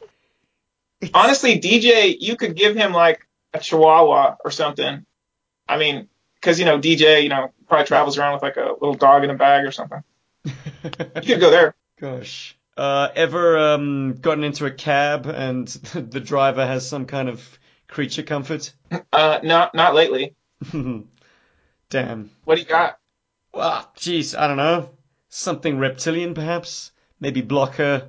It's- 0.99 1.11
Honestly, 1.13 1.59
DJ, 1.59 2.17
you 2.19 2.35
could 2.37 2.55
give 2.55 2.75
him 2.75 2.91
like 2.91 3.27
a 3.53 3.59
Chihuahua 3.59 4.37
or 4.43 4.49
something. 4.49 5.05
I 5.69 5.77
mean, 5.77 6.09
because 6.47 6.59
you 6.59 6.65
know 6.65 6.79
DJ, 6.79 7.23
you 7.23 7.29
know, 7.29 7.51
probably 7.67 7.85
travels 7.85 8.17
around 8.17 8.35
with 8.35 8.41
like 8.41 8.55
a 8.55 8.71
little 8.79 8.93
dog 8.93 9.25
in 9.25 9.29
a 9.29 9.35
bag 9.35 9.65
or 9.65 9.71
something. 9.71 10.01
You 10.85 11.33
could 11.33 11.41
go 11.41 11.51
there. 11.51 11.75
Gosh. 11.99 12.55
Uh, 12.77 13.09
ever 13.15 13.57
um, 13.57 14.13
gotten 14.13 14.45
into 14.45 14.65
a 14.65 14.71
cab 14.71 15.25
and 15.25 15.67
the 15.93 16.21
driver 16.21 16.65
has 16.65 16.87
some 16.87 17.05
kind 17.05 17.27
of 17.27 17.59
creature 17.89 18.23
comfort? 18.23 18.71
Uh, 19.11 19.39
not 19.43 19.75
not 19.75 19.93
lately. 19.93 20.35
Damn. 21.89 22.31
What 22.45 22.55
do 22.55 22.61
you 22.61 22.67
got? 22.67 22.97
Well, 23.53 23.91
jeez, 23.97 24.37
I 24.37 24.47
don't 24.47 24.57
know. 24.57 24.91
Something 25.27 25.79
reptilian, 25.79 26.33
perhaps? 26.33 26.91
Maybe 27.19 27.41
Blocker 27.41 28.07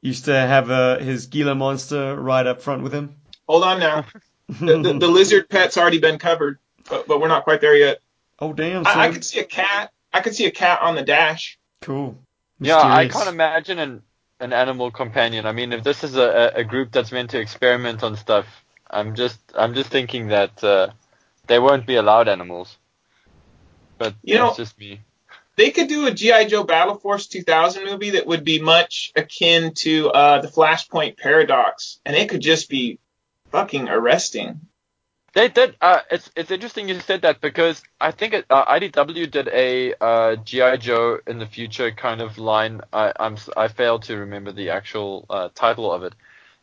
used 0.00 0.24
to 0.24 0.34
have 0.34 0.70
uh, 0.70 0.98
his 0.98 1.26
Gila 1.26 1.54
monster 1.54 2.16
right 2.16 2.46
up 2.46 2.62
front 2.62 2.82
with 2.82 2.92
him. 2.92 3.14
Hold 3.48 3.62
on 3.62 3.78
now. 3.78 4.06
The, 4.48 4.82
the, 4.82 4.98
the 4.98 5.08
lizard 5.08 5.48
pet's 5.48 5.78
already 5.78 5.98
been 5.98 6.18
covered, 6.18 6.58
but, 6.88 7.06
but 7.06 7.20
we're 7.20 7.28
not 7.28 7.44
quite 7.44 7.60
there 7.60 7.76
yet. 7.76 8.00
oh, 8.38 8.52
damn, 8.52 8.86
I, 8.86 9.08
I 9.08 9.12
could 9.12 9.24
see 9.24 9.38
a 9.40 9.44
cat. 9.44 9.90
I 10.12 10.20
could 10.20 10.34
see 10.34 10.46
a 10.46 10.50
cat 10.50 10.80
on 10.82 10.94
the 10.94 11.02
dash. 11.02 11.58
Cool. 11.82 12.16
Yeah, 12.60 12.78
I 12.78 13.08
can't 13.08 13.28
imagine 13.28 13.78
an 13.78 14.02
an 14.40 14.52
animal 14.52 14.90
companion. 14.90 15.46
I 15.46 15.52
mean, 15.52 15.72
if 15.72 15.82
this 15.84 16.04
is 16.04 16.16
a, 16.16 16.52
a 16.56 16.60
a 16.60 16.64
group 16.64 16.92
that's 16.92 17.12
meant 17.12 17.30
to 17.30 17.40
experiment 17.40 18.02
on 18.02 18.16
stuff, 18.16 18.46
I'm 18.90 19.14
just 19.14 19.38
I'm 19.56 19.74
just 19.74 19.90
thinking 19.90 20.28
that 20.28 20.62
uh, 20.62 20.88
they 21.46 21.58
won't 21.58 21.86
be 21.86 21.96
allowed 21.96 22.28
animals. 22.28 22.76
But 23.98 24.14
You 24.22 24.36
know- 24.38 24.46
that's 24.46 24.56
just 24.58 24.78
me. 24.78 25.00
They 25.56 25.70
could 25.70 25.86
do 25.86 26.06
a 26.08 26.10
GI 26.10 26.46
Joe 26.46 26.64
Battle 26.64 26.96
Force 26.96 27.28
2000 27.28 27.84
movie 27.84 28.10
that 28.10 28.26
would 28.26 28.42
be 28.42 28.60
much 28.60 29.12
akin 29.14 29.72
to 29.74 30.10
uh, 30.10 30.40
the 30.40 30.48
Flashpoint 30.48 31.16
Paradox, 31.16 32.00
and 32.04 32.16
it 32.16 32.28
could 32.28 32.40
just 32.40 32.68
be 32.68 32.98
fucking 33.52 33.88
arresting. 33.88 34.62
They 35.34 35.48
did. 35.48 35.76
Uh, 35.80 35.98
it's 36.12 36.30
it's 36.36 36.52
interesting 36.52 36.88
you 36.88 37.00
said 37.00 37.22
that 37.22 37.40
because 37.40 37.82
I 38.00 38.12
think 38.12 38.34
it, 38.34 38.46
uh, 38.48 38.64
IDW 38.66 39.30
did 39.30 39.48
a 39.48 39.94
uh, 40.00 40.36
GI 40.36 40.78
Joe 40.78 41.18
in 41.26 41.38
the 41.38 41.46
future 41.46 41.90
kind 41.90 42.20
of 42.20 42.38
line. 42.38 42.82
I 42.92 43.12
I'm 43.18 43.36
I 43.56 43.66
failed 43.66 44.04
to 44.04 44.16
remember 44.16 44.52
the 44.52 44.70
actual 44.70 45.26
uh, 45.28 45.48
title 45.52 45.92
of 45.92 46.04
it, 46.04 46.14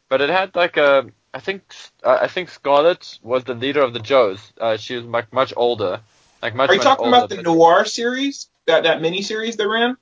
but 0.07 0.21
it 0.21 0.29
had 0.29 0.55
like 0.55 0.77
a 0.77 1.11
I 1.33 1.39
think 1.41 1.63
uh, 2.03 2.19
I 2.21 2.27
think 2.27 2.47
Scarlett 2.49 3.19
was 3.21 3.43
the 3.43 3.55
leader 3.55 3.81
of 3.81 3.93
the 3.93 3.99
Joes. 3.99 4.53
Uh, 4.57 4.77
she 4.77 4.95
was 4.95 5.05
much 5.05 5.27
much 5.33 5.53
older, 5.57 5.99
like 6.41 6.55
much. 6.55 6.69
Are 6.69 6.73
you 6.73 6.79
much 6.79 6.85
talking 6.85 7.07
older, 7.07 7.17
about 7.17 7.29
the 7.29 7.41
Noir 7.41 7.83
series? 7.83 8.47
That 8.67 8.83
that 8.83 9.01
mini 9.01 9.21
series 9.21 9.57
they 9.57 9.65
ran? 9.65 9.97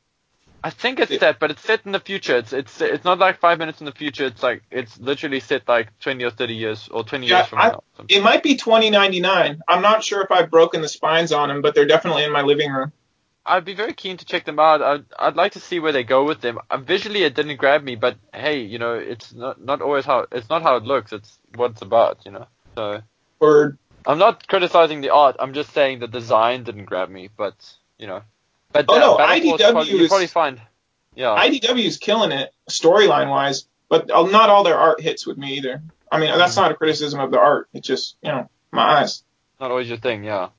I 0.63 0.69
think 0.71 0.99
it's 0.99 1.11
it- 1.11 1.19
set, 1.19 1.39
but 1.39 1.51
it's 1.51 1.61
set 1.61 1.85
in 1.85 1.91
the 1.93 1.99
future. 1.99 2.37
It's 2.37 2.51
it's 2.53 2.81
it's 2.81 3.05
not 3.05 3.17
like 3.19 3.39
five 3.39 3.57
minutes 3.59 3.79
in 3.79 3.85
the 3.85 3.91
future. 3.93 4.25
It's 4.25 4.43
like 4.43 4.63
it's 4.71 4.99
literally 4.99 5.39
set 5.39 5.67
like 5.67 5.97
twenty 5.99 6.23
or 6.25 6.31
thirty 6.31 6.55
years 6.55 6.89
or 6.91 7.03
twenty 7.03 7.27
Yeah, 7.27 7.37
years 7.37 7.47
from 7.47 7.59
I- 7.59 7.69
now. 7.69 7.83
It 8.07 8.23
might 8.23 8.43
be 8.43 8.55
2099. 8.55 9.61
I'm 9.67 9.81
not 9.81 10.03
sure 10.03 10.21
if 10.21 10.31
I've 10.31 10.49
broken 10.49 10.81
the 10.81 10.87
spines 10.89 11.31
on 11.31 11.49
them, 11.49 11.61
but 11.61 11.75
they're 11.75 11.85
definitely 11.85 12.23
in 12.23 12.31
my 12.31 12.41
living 12.41 12.71
room. 12.71 12.91
I'd 13.45 13.65
be 13.65 13.73
very 13.73 13.93
keen 13.93 14.17
to 14.17 14.25
check 14.25 14.45
them 14.45 14.59
out. 14.59 14.81
I'd, 14.81 15.05
I'd 15.17 15.35
like 15.35 15.53
to 15.53 15.59
see 15.59 15.79
where 15.79 15.91
they 15.91 16.03
go 16.03 16.23
with 16.23 16.39
them. 16.41 16.59
Uh, 16.69 16.77
visually, 16.77 17.23
it 17.23 17.35
didn't 17.35 17.57
grab 17.57 17.83
me, 17.83 17.95
but 17.95 18.17
hey, 18.33 18.59
you 18.61 18.79
know, 18.79 18.93
it's 18.93 19.33
not 19.33 19.59
not 19.63 19.81
always 19.81 20.05
how 20.05 20.27
it's 20.31 20.49
not 20.49 20.61
how 20.61 20.75
it 20.75 20.83
looks. 20.83 21.13
It's 21.13 21.39
what 21.55 21.71
it's 21.71 21.81
about, 21.81 22.19
you 22.25 22.31
know. 22.31 22.47
So 22.77 23.01
Or 23.39 23.77
I'm 24.05 24.19
not 24.19 24.47
criticizing 24.47 25.01
the 25.01 25.09
art. 25.11 25.37
I'm 25.39 25.53
just 25.53 25.71
saying 25.73 25.99
the 25.99 26.07
design 26.07 26.63
didn't 26.63 26.85
grab 26.85 27.09
me, 27.09 27.29
but 27.35 27.55
you 27.97 28.07
know. 28.07 28.21
But 28.71 28.85
Oh, 28.87 28.95
uh, 28.95 28.99
no, 28.99 29.17
IDW 29.17 29.99
is- 30.01 30.07
probably 30.09 30.27
fine. 30.27 30.61
Yeah. 31.15 31.35
IDW 31.35 31.85
is 31.85 31.97
killing 31.97 32.31
it 32.31 32.53
storyline 32.69 33.29
wise, 33.29 33.67
but 33.89 34.09
uh, 34.11 34.23
not 34.27 34.49
all 34.49 34.63
their 34.63 34.77
art 34.77 35.01
hits 35.01 35.25
with 35.25 35.37
me 35.37 35.55
either. 35.57 35.81
I 36.11 36.19
mean, 36.19 36.35
that's 36.37 36.55
not 36.55 36.71
a 36.71 36.75
criticism 36.75 37.19
of 37.19 37.31
the 37.31 37.39
art. 37.39 37.67
It's 37.73 37.87
just 37.87 38.15
you 38.21 38.31
know 38.31 38.49
my 38.71 38.99
eyes. 38.99 39.23
not 39.59 39.71
always 39.71 39.89
your 39.89 39.97
thing, 39.97 40.23
yeah. 40.23 40.49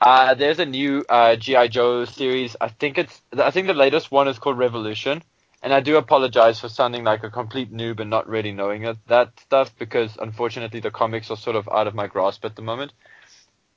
Uh, 0.00 0.34
there's 0.34 0.58
a 0.58 0.66
new 0.66 1.04
uh, 1.08 1.36
GI 1.36 1.68
Joe 1.68 2.04
series. 2.04 2.56
I 2.60 2.68
think 2.68 2.98
it's 2.98 3.20
I 3.36 3.50
think 3.50 3.66
the 3.66 3.74
latest 3.74 4.10
one 4.10 4.28
is 4.28 4.38
called 4.38 4.56
Revolution, 4.58 5.22
and 5.62 5.72
I 5.74 5.80
do 5.80 5.96
apologize 5.96 6.60
for 6.60 6.68
sounding 6.68 7.04
like 7.04 7.24
a 7.24 7.30
complete 7.30 7.72
noob 7.72 8.00
and 8.00 8.08
not 8.10 8.28
really 8.28 8.52
knowing 8.52 8.84
it, 8.84 8.96
that 9.08 9.38
stuff 9.40 9.72
because 9.78 10.16
unfortunately 10.20 10.80
the 10.80 10.90
comics 10.90 11.30
are 11.30 11.36
sort 11.36 11.56
of 11.56 11.68
out 11.68 11.86
of 11.86 11.94
my 11.94 12.06
grasp 12.06 12.44
at 12.44 12.56
the 12.56 12.62
moment. 12.62 12.92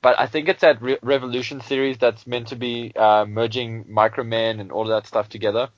But 0.02 0.18
I 0.18 0.26
think 0.26 0.48
it's 0.48 0.60
that 0.60 0.82
Re- 0.82 0.98
Revolution 1.00 1.60
series 1.60 1.96
that's 1.98 2.26
meant 2.26 2.48
to 2.48 2.56
be 2.56 2.92
uh, 2.96 3.24
merging 3.24 3.84
Microman 3.84 4.60
and 4.60 4.72
all 4.72 4.82
of 4.82 4.88
that 4.88 5.06
stuff 5.06 5.28
together 5.28 5.68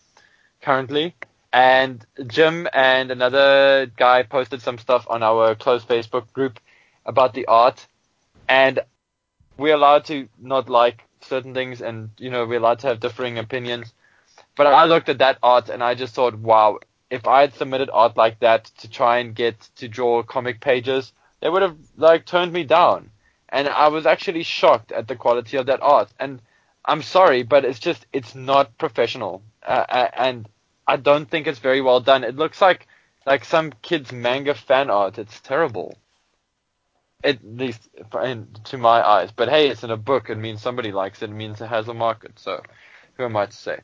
currently. 0.63 1.15
And 1.53 2.05
Jim 2.27 2.67
and 2.73 3.11
another 3.11 3.87
guy 3.97 4.25
posted 4.25 4.63
some 4.63 4.79
stuff 4.79 5.07
on 5.09 5.23
our 5.23 5.55
closed 5.55 5.87
Facebook 5.87 6.33
group 6.33 6.59
about 7.07 7.35
the 7.35 7.47
art, 7.47 7.87
and 8.49 8.81
we're 9.57 9.75
allowed 9.75 10.07
to 10.07 10.29
not 10.41 10.69
like 10.69 11.05
certain 11.21 11.55
things, 11.55 11.81
and 11.81 12.11
you 12.19 12.31
know 12.31 12.45
we're 12.45 12.59
allowed 12.59 12.81
to 12.81 12.89
have 12.89 12.99
differing 12.99 13.39
opinions. 13.39 13.93
But 14.57 14.67
I 14.67 14.85
looked 14.85 15.09
at 15.09 15.19
that 15.19 15.39
art 15.43 15.69
and 15.69 15.83
I 15.83 15.95
just 15.95 16.15
thought, 16.15 16.35
wow, 16.35 16.79
if 17.11 17.27
I 17.27 17.43
had 17.43 17.55
submitted 17.55 17.91
art 17.93 18.17
like 18.17 18.41
that 18.41 18.65
to 18.79 18.89
try 18.89 19.19
and 19.19 19.35
get 19.35 19.61
to 19.77 19.89
draw 19.89 20.23
comic 20.23 20.61
pages, 20.61 21.13
they 21.41 21.49
would 21.49 21.63
have 21.63 21.77
like 21.97 22.25
turned 22.25 22.53
me 22.53 22.65
down. 22.65 23.11
And 23.55 23.69
I 23.69 23.87
was 23.87 24.05
actually 24.05 24.43
shocked 24.43 24.91
at 24.91 25.07
the 25.07 25.15
quality 25.15 25.59
of 25.59 25.67
that 25.67 25.81
art. 25.81 26.09
And 26.19 26.43
I'm 26.85 27.03
sorry, 27.03 27.45
but 27.45 27.65
it's 27.65 27.79
just 27.79 28.05
it's 28.13 28.35
not 28.35 28.77
professional, 28.79 29.43
uh, 29.63 29.87
uh, 29.89 30.11
and 30.13 30.49
I 30.89 30.97
don't 30.97 31.31
think 31.31 31.47
it's 31.47 31.61
very 31.61 31.81
well 31.81 32.01
done. 32.01 32.25
It 32.25 32.35
looks 32.35 32.61
like 32.61 32.89
like 33.25 33.45
some 33.45 33.73
kid's 33.81 34.11
manga 34.11 34.55
fan 34.55 34.91
art. 34.91 35.19
It's 35.19 35.41
terrible. 35.41 35.97
At 37.23 37.39
least 37.45 37.89
to 38.65 38.77
my 38.77 39.09
eyes. 39.09 39.31
But 39.31 39.49
hey, 39.49 39.69
it's 39.69 39.85
in 39.85 39.93
a 39.93 39.97
book. 39.97 40.31
It 40.31 40.37
means 40.37 40.61
somebody 40.61 40.91
likes 40.91 41.23
it. 41.23 41.31
It 41.31 41.35
means 41.35 41.61
it 41.61 41.69
has 41.69 41.87
a 41.87 41.95
market. 41.95 42.41
So 42.41 42.61
who 43.17 43.25
am 43.25 43.37
I 43.37 43.47
to 43.47 43.53
say? 43.53 43.79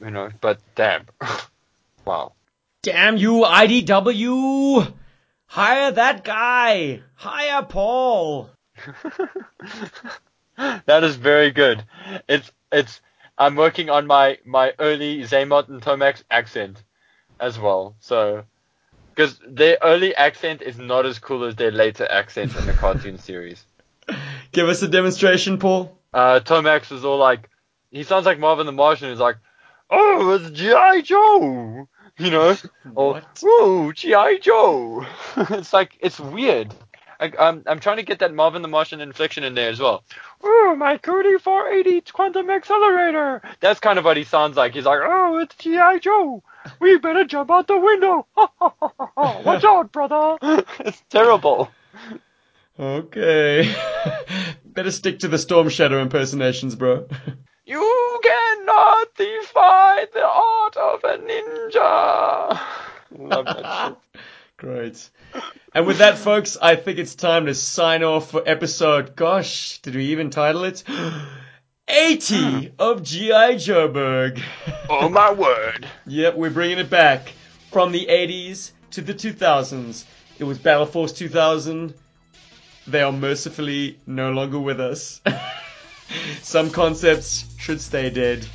You 0.00 0.12
know. 0.12 0.30
But 0.40 0.60
damn. 0.76 1.06
wow. 2.04 2.34
Damn 2.82 3.16
you, 3.16 3.44
IDW! 3.44 4.94
Hire 5.54 5.92
that 5.92 6.24
guy! 6.24 7.00
Hire 7.14 7.62
Paul! 7.62 8.50
that 10.56 11.04
is 11.04 11.14
very 11.14 11.52
good. 11.52 11.84
It's 12.28 12.50
it's. 12.72 13.00
I'm 13.38 13.54
working 13.54 13.88
on 13.88 14.08
my 14.08 14.38
my 14.44 14.72
early 14.80 15.20
Xamot 15.20 15.68
and 15.68 15.80
Tomax 15.80 16.24
accent 16.28 16.82
as 17.38 17.56
well. 17.56 17.94
So 18.00 18.42
because 19.14 19.38
their 19.46 19.78
early 19.80 20.12
accent 20.16 20.60
is 20.60 20.76
not 20.76 21.06
as 21.06 21.20
cool 21.20 21.44
as 21.44 21.54
their 21.54 21.70
later 21.70 22.08
accent 22.10 22.56
in 22.56 22.66
the 22.66 22.72
cartoon 22.72 23.16
series. 23.30 23.64
Give 24.50 24.68
us 24.68 24.82
a 24.82 24.88
demonstration, 24.88 25.58
Paul. 25.58 25.96
Uh, 26.12 26.40
Tomax 26.40 26.90
is 26.90 27.04
all 27.04 27.18
like, 27.18 27.48
he 27.92 28.02
sounds 28.02 28.26
like 28.26 28.40
Marvin 28.40 28.66
the 28.66 28.72
Martian. 28.72 29.08
He's 29.08 29.20
like, 29.20 29.36
"Oh, 29.88 30.32
it's 30.32 30.50
GI 30.50 31.02
Joe. 31.02 31.86
you 32.18 32.30
know? 32.30 32.56
Or, 32.94 33.22
ooh, 33.42 33.92
G.I. 33.92 34.38
Joe. 34.38 35.04
it's 35.36 35.72
like, 35.72 35.96
it's 36.00 36.20
weird. 36.20 36.72
I, 37.18 37.32
I'm, 37.38 37.62
I'm 37.66 37.80
trying 37.80 37.96
to 37.96 38.02
get 38.02 38.20
that 38.20 38.34
Marvin 38.34 38.62
the 38.62 38.68
Martian 38.68 39.00
inflection 39.00 39.44
in 39.44 39.54
there 39.54 39.70
as 39.70 39.80
well. 39.80 40.04
Ooh, 40.44 40.76
my 40.76 40.98
Cody 40.98 41.38
480 41.38 42.12
quantum 42.12 42.50
accelerator. 42.50 43.42
That's 43.60 43.80
kind 43.80 43.98
of 43.98 44.04
what 44.04 44.16
he 44.16 44.24
sounds 44.24 44.56
like. 44.56 44.74
He's 44.74 44.84
like, 44.84 45.00
oh, 45.02 45.38
it's 45.38 45.54
G.I. 45.56 45.98
Joe. 45.98 46.42
We 46.80 46.98
better 46.98 47.24
jump 47.24 47.50
out 47.50 47.66
the 47.66 47.78
window. 47.78 48.26
Watch 49.16 49.64
out, 49.64 49.92
brother. 49.92 50.64
it's 50.80 51.02
terrible. 51.10 51.70
Okay. 52.78 53.74
Better 54.64 54.90
stick 54.90 55.20
to 55.20 55.28
the 55.28 55.38
Storm 55.38 55.68
Shadow 55.68 56.00
impersonations, 56.00 56.74
bro. 56.74 57.06
You 57.66 57.80
cannot 58.74 59.14
defy 59.14 60.06
the 60.12 60.26
art 60.26 60.76
of 60.76 61.04
a 61.04 61.18
ninja. 61.18 62.60
Love 63.16 63.46
that 63.46 63.88
shit. 63.88 64.22
Great. 64.56 65.10
And 65.74 65.86
with 65.86 65.98
that, 65.98 66.16
folks, 66.16 66.56
I 66.60 66.76
think 66.76 66.98
it's 66.98 67.14
time 67.14 67.46
to 67.46 67.54
sign 67.54 68.02
off 68.02 68.30
for 68.30 68.42
episode, 68.46 69.16
gosh, 69.16 69.78
did 69.78 69.94
we 69.94 70.06
even 70.06 70.30
title 70.30 70.64
it? 70.64 70.84
80 71.88 72.72
of 72.78 73.02
G.I. 73.02 73.54
Joburg. 73.54 74.40
Oh 74.88 75.08
my 75.08 75.32
word. 75.32 75.86
Yep, 76.06 76.36
we're 76.36 76.50
bringing 76.50 76.78
it 76.78 76.90
back 76.90 77.32
from 77.72 77.90
the 77.90 78.06
80s 78.06 78.72
to 78.92 79.00
the 79.00 79.14
2000s. 79.14 80.04
It 80.38 80.44
was 80.44 80.58
Battle 80.58 80.86
Force 80.86 81.12
2000. 81.12 81.94
They 82.86 83.02
are 83.02 83.12
mercifully 83.12 83.98
no 84.06 84.30
longer 84.30 84.58
with 84.58 84.80
us. 84.80 85.20
Some 86.42 86.70
concepts 86.70 87.46
should 87.58 87.80
stay 87.80 88.10
dead. 88.10 88.46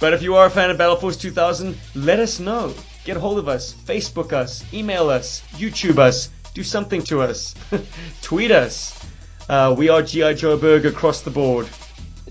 But 0.00 0.14
if 0.14 0.22
you 0.22 0.34
are 0.36 0.46
a 0.46 0.50
fan 0.50 0.70
of 0.70 0.78
Battle 0.78 0.96
Force 0.96 1.18
2000, 1.18 1.76
let 1.94 2.18
us 2.18 2.40
know. 2.40 2.74
Get 3.04 3.18
a 3.18 3.20
hold 3.20 3.38
of 3.38 3.48
us, 3.48 3.74
Facebook 3.74 4.32
us, 4.32 4.64
email 4.72 5.10
us, 5.10 5.42
YouTube 5.52 5.98
us, 5.98 6.30
do 6.54 6.64
something 6.64 7.02
to 7.04 7.20
us, 7.20 7.54
tweet 8.22 8.50
us. 8.50 8.98
Uh, 9.48 9.74
we 9.76 9.90
are 9.90 10.02
G.I. 10.02 10.34
Joburg 10.34 10.86
across 10.86 11.20
the 11.20 11.30
board. 11.30 11.68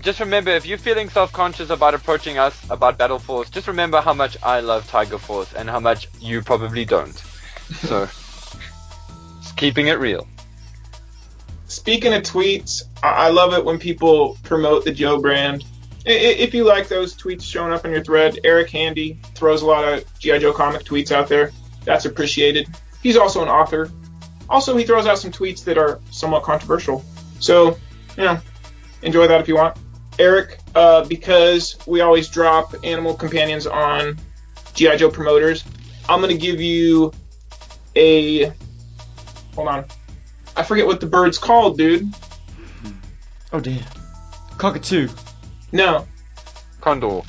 Just 0.00 0.18
remember, 0.18 0.50
if 0.50 0.66
you're 0.66 0.78
feeling 0.78 1.08
self-conscious 1.10 1.70
about 1.70 1.94
approaching 1.94 2.38
us 2.38 2.58
about 2.70 2.98
Battle 2.98 3.18
Force, 3.18 3.50
just 3.50 3.68
remember 3.68 4.00
how 4.00 4.14
much 4.14 4.36
I 4.42 4.60
love 4.60 4.88
Tiger 4.88 5.18
Force 5.18 5.52
and 5.52 5.68
how 5.68 5.78
much 5.78 6.08
you 6.18 6.42
probably 6.42 6.84
don't. 6.84 7.16
So, 7.82 8.06
just 9.42 9.56
keeping 9.56 9.88
it 9.88 9.98
real. 9.98 10.26
Speaking 11.66 12.14
of 12.14 12.22
tweets, 12.22 12.82
I 13.02 13.26
I 13.26 13.28
love 13.28 13.52
it 13.54 13.64
when 13.64 13.78
people 13.78 14.38
promote 14.42 14.84
the 14.84 14.92
Joe 14.92 15.20
brand. 15.20 15.64
If 16.06 16.54
you 16.54 16.64
like 16.64 16.88
those 16.88 17.14
tweets 17.14 17.42
showing 17.42 17.72
up 17.72 17.84
in 17.84 17.92
your 17.92 18.02
thread, 18.02 18.38
Eric 18.44 18.70
Handy 18.70 19.20
throws 19.34 19.62
a 19.62 19.66
lot 19.66 19.86
of 19.86 20.18
G.I. 20.18 20.38
Joe 20.38 20.52
comic 20.52 20.84
tweets 20.84 21.12
out 21.12 21.28
there. 21.28 21.52
That's 21.84 22.06
appreciated. 22.06 22.68
He's 23.02 23.16
also 23.16 23.42
an 23.42 23.48
author. 23.48 23.90
Also, 24.48 24.76
he 24.76 24.84
throws 24.84 25.06
out 25.06 25.18
some 25.18 25.30
tweets 25.30 25.62
that 25.64 25.78
are 25.78 26.00
somewhat 26.10 26.42
controversial. 26.42 27.04
So, 27.38 27.78
you 28.16 28.24
know, 28.24 28.38
enjoy 29.02 29.26
that 29.28 29.40
if 29.40 29.48
you 29.48 29.56
want. 29.56 29.76
Eric, 30.18 30.58
uh, 30.74 31.04
because 31.04 31.76
we 31.86 32.00
always 32.00 32.28
drop 32.28 32.74
animal 32.82 33.14
companions 33.14 33.66
on 33.66 34.18
G.I. 34.74 34.96
Joe 34.96 35.10
promoters, 35.10 35.64
I'm 36.08 36.20
going 36.20 36.36
to 36.36 36.40
give 36.40 36.60
you 36.60 37.12
a. 37.94 38.52
Hold 39.54 39.68
on. 39.68 39.84
I 40.56 40.62
forget 40.62 40.86
what 40.86 41.00
the 41.00 41.06
bird's 41.06 41.38
called, 41.38 41.78
dude. 41.78 42.12
Oh 43.52 43.60
dear. 43.60 43.84
Cockatoo. 44.58 45.08
No, 45.72 46.06
Condor. 46.80 47.22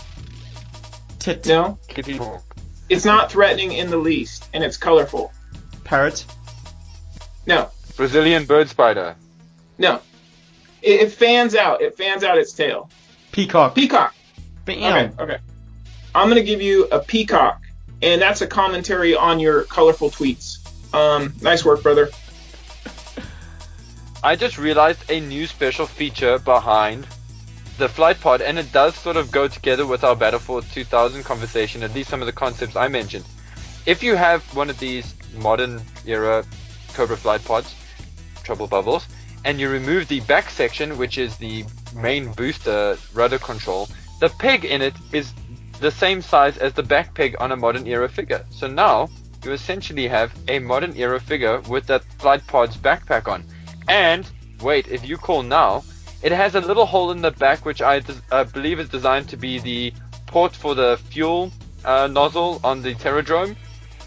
Tit. 1.19 1.45
no. 1.45 1.77
Kitty 1.87 2.17
Hawk. 2.17 2.43
It's 2.89 3.05
not 3.05 3.31
threatening 3.31 3.73
in 3.73 3.89
the 3.89 3.97
least, 3.97 4.49
and 4.53 4.63
it's 4.63 4.77
colorful. 4.77 5.31
Parrot. 5.83 6.25
No, 7.45 7.69
Brazilian 7.97 8.45
bird 8.45 8.69
spider. 8.69 9.15
no. 9.77 10.01
It, 10.81 11.01
it 11.01 11.11
fans 11.11 11.53
out. 11.53 11.81
It 11.81 11.95
fans 11.95 12.23
out 12.23 12.39
its 12.39 12.53
tail. 12.53 12.89
Peacock. 13.31 13.75
Peacock. 13.75 14.15
Bam. 14.65 15.11
Okay, 15.13 15.23
okay. 15.23 15.37
I'm 16.15 16.27
gonna 16.27 16.41
give 16.41 16.61
you 16.61 16.85
a 16.85 16.99
peacock, 16.99 17.61
and 18.01 18.19
that's 18.19 18.41
a 18.41 18.47
commentary 18.47 19.15
on 19.15 19.39
your 19.39 19.63
colorful 19.63 20.09
tweets. 20.09 20.57
Um, 20.93 21.33
nice 21.41 21.63
work, 21.63 21.83
brother. 21.83 22.09
I 24.23 24.35
just 24.35 24.57
realized 24.57 25.09
a 25.09 25.19
new 25.19 25.45
special 25.45 25.85
feature 25.85 26.39
behind 26.39 27.05
the 27.77 27.89
flight 27.89 28.19
pod, 28.19 28.41
and 28.41 28.59
it 28.59 28.71
does 28.71 28.95
sort 28.95 29.17
of 29.17 29.31
go 29.31 29.47
together 29.47 29.85
with 29.85 30.03
our 30.03 30.15
Battle 30.15 30.39
Force 30.39 30.71
2000 30.73 31.23
conversation, 31.23 31.83
at 31.83 31.93
least 31.93 32.09
some 32.09 32.21
of 32.21 32.25
the 32.25 32.33
concepts 32.33 32.75
I 32.75 32.87
mentioned. 32.87 33.25
If 33.85 34.03
you 34.03 34.15
have 34.15 34.43
one 34.55 34.69
of 34.69 34.77
these 34.79 35.15
modern 35.37 35.81
era 36.05 36.43
Cobra 36.93 37.17
flight 37.17 37.43
pods, 37.43 37.73
trouble 38.43 38.67
bubbles, 38.67 39.07
and 39.45 39.59
you 39.59 39.69
remove 39.69 40.07
the 40.07 40.19
back 40.21 40.49
section, 40.49 40.97
which 40.97 41.17
is 41.17 41.37
the 41.37 41.65
main 41.95 42.31
booster 42.33 42.97
rudder 43.13 43.39
control, 43.39 43.89
the 44.19 44.29
peg 44.29 44.65
in 44.65 44.81
it 44.81 44.93
is 45.11 45.33
the 45.79 45.91
same 45.91 46.21
size 46.21 46.57
as 46.57 46.73
the 46.73 46.83
back 46.83 47.15
peg 47.15 47.35
on 47.39 47.51
a 47.51 47.55
modern 47.55 47.87
era 47.87 48.07
figure. 48.07 48.45
So 48.51 48.67
now 48.67 49.09
you 49.43 49.51
essentially 49.51 50.07
have 50.07 50.31
a 50.47 50.59
modern 50.59 50.95
era 50.95 51.19
figure 51.19 51.59
with 51.61 51.87
that 51.87 52.03
flight 52.19 52.45
pod's 52.45 52.77
backpack 52.77 53.27
on. 53.27 53.43
And 53.87 54.29
wait, 54.61 54.87
if 54.89 55.03
you 55.07 55.17
call 55.17 55.41
now, 55.41 55.83
it 56.23 56.31
has 56.31 56.55
a 56.55 56.61
little 56.61 56.85
hole 56.85 57.11
in 57.11 57.21
the 57.21 57.31
back 57.31 57.65
which 57.65 57.81
I 57.81 57.99
des- 57.99 58.13
uh, 58.31 58.43
believe 58.45 58.79
is 58.79 58.89
designed 58.89 59.29
to 59.29 59.37
be 59.37 59.59
the 59.59 59.93
port 60.27 60.55
for 60.55 60.75
the 60.75 60.99
fuel 61.09 61.51
uh, 61.83 62.07
nozzle 62.07 62.59
on 62.63 62.81
the 62.81 62.95
Terrordrome. 62.95 63.55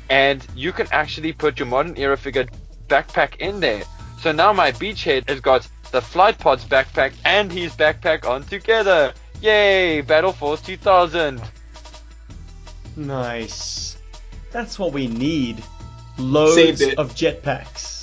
And 0.08 0.46
you 0.54 0.72
can 0.72 0.86
actually 0.92 1.32
put 1.32 1.58
your 1.58 1.66
modern 1.66 1.96
era 1.96 2.16
figure 2.16 2.46
backpack 2.88 3.36
in 3.36 3.60
there. 3.60 3.82
So 4.20 4.32
now 4.32 4.52
my 4.52 4.72
beachhead 4.72 5.28
has 5.28 5.40
got 5.40 5.66
the 5.90 6.00
flight 6.00 6.38
pod's 6.38 6.64
backpack 6.64 7.12
and 7.24 7.50
his 7.50 7.74
backpack 7.74 8.28
on 8.28 8.44
together. 8.44 9.12
Yay! 9.40 10.00
Battle 10.00 10.32
Force 10.32 10.60
2000. 10.60 11.42
Nice. 12.96 13.96
That's 14.50 14.78
what 14.78 14.92
we 14.92 15.08
need. 15.08 15.62
Loads 16.16 16.82
of 16.82 17.14
jetpacks. 17.14 17.93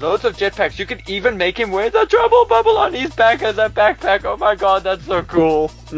Loads 0.00 0.24
of 0.24 0.36
jetpacks. 0.36 0.78
You 0.78 0.86
could 0.86 1.08
even 1.08 1.38
make 1.38 1.58
him 1.58 1.70
wear 1.70 1.88
the 1.88 2.04
trouble 2.06 2.44
bubble 2.44 2.76
on 2.76 2.92
his 2.92 3.14
back 3.14 3.42
as 3.42 3.58
a 3.58 3.70
backpack. 3.70 4.24
Oh 4.24 4.36
my 4.36 4.54
god, 4.54 4.82
that's 4.84 5.04
so 5.06 5.22
cool. 5.22 5.70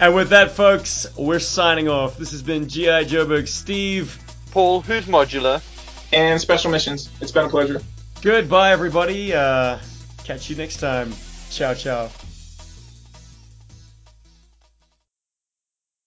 and 0.00 0.14
with 0.14 0.30
that, 0.30 0.52
folks, 0.52 1.06
we're 1.16 1.40
signing 1.40 1.88
off. 1.88 2.16
This 2.18 2.30
has 2.30 2.42
been 2.42 2.68
G.I. 2.68 3.04
Joburg 3.04 3.48
Steve. 3.48 4.18
Paul, 4.52 4.80
who's 4.80 5.06
modular? 5.06 5.62
And 6.12 6.40
special 6.40 6.70
missions. 6.70 7.08
It's 7.20 7.32
been 7.32 7.46
a 7.46 7.48
pleasure. 7.48 7.80
Goodbye, 8.22 8.72
everybody. 8.72 9.32
Uh, 9.34 9.78
catch 10.24 10.50
you 10.50 10.56
next 10.56 10.76
time. 10.78 11.12
Ciao, 11.50 11.74
ciao. 11.74 12.10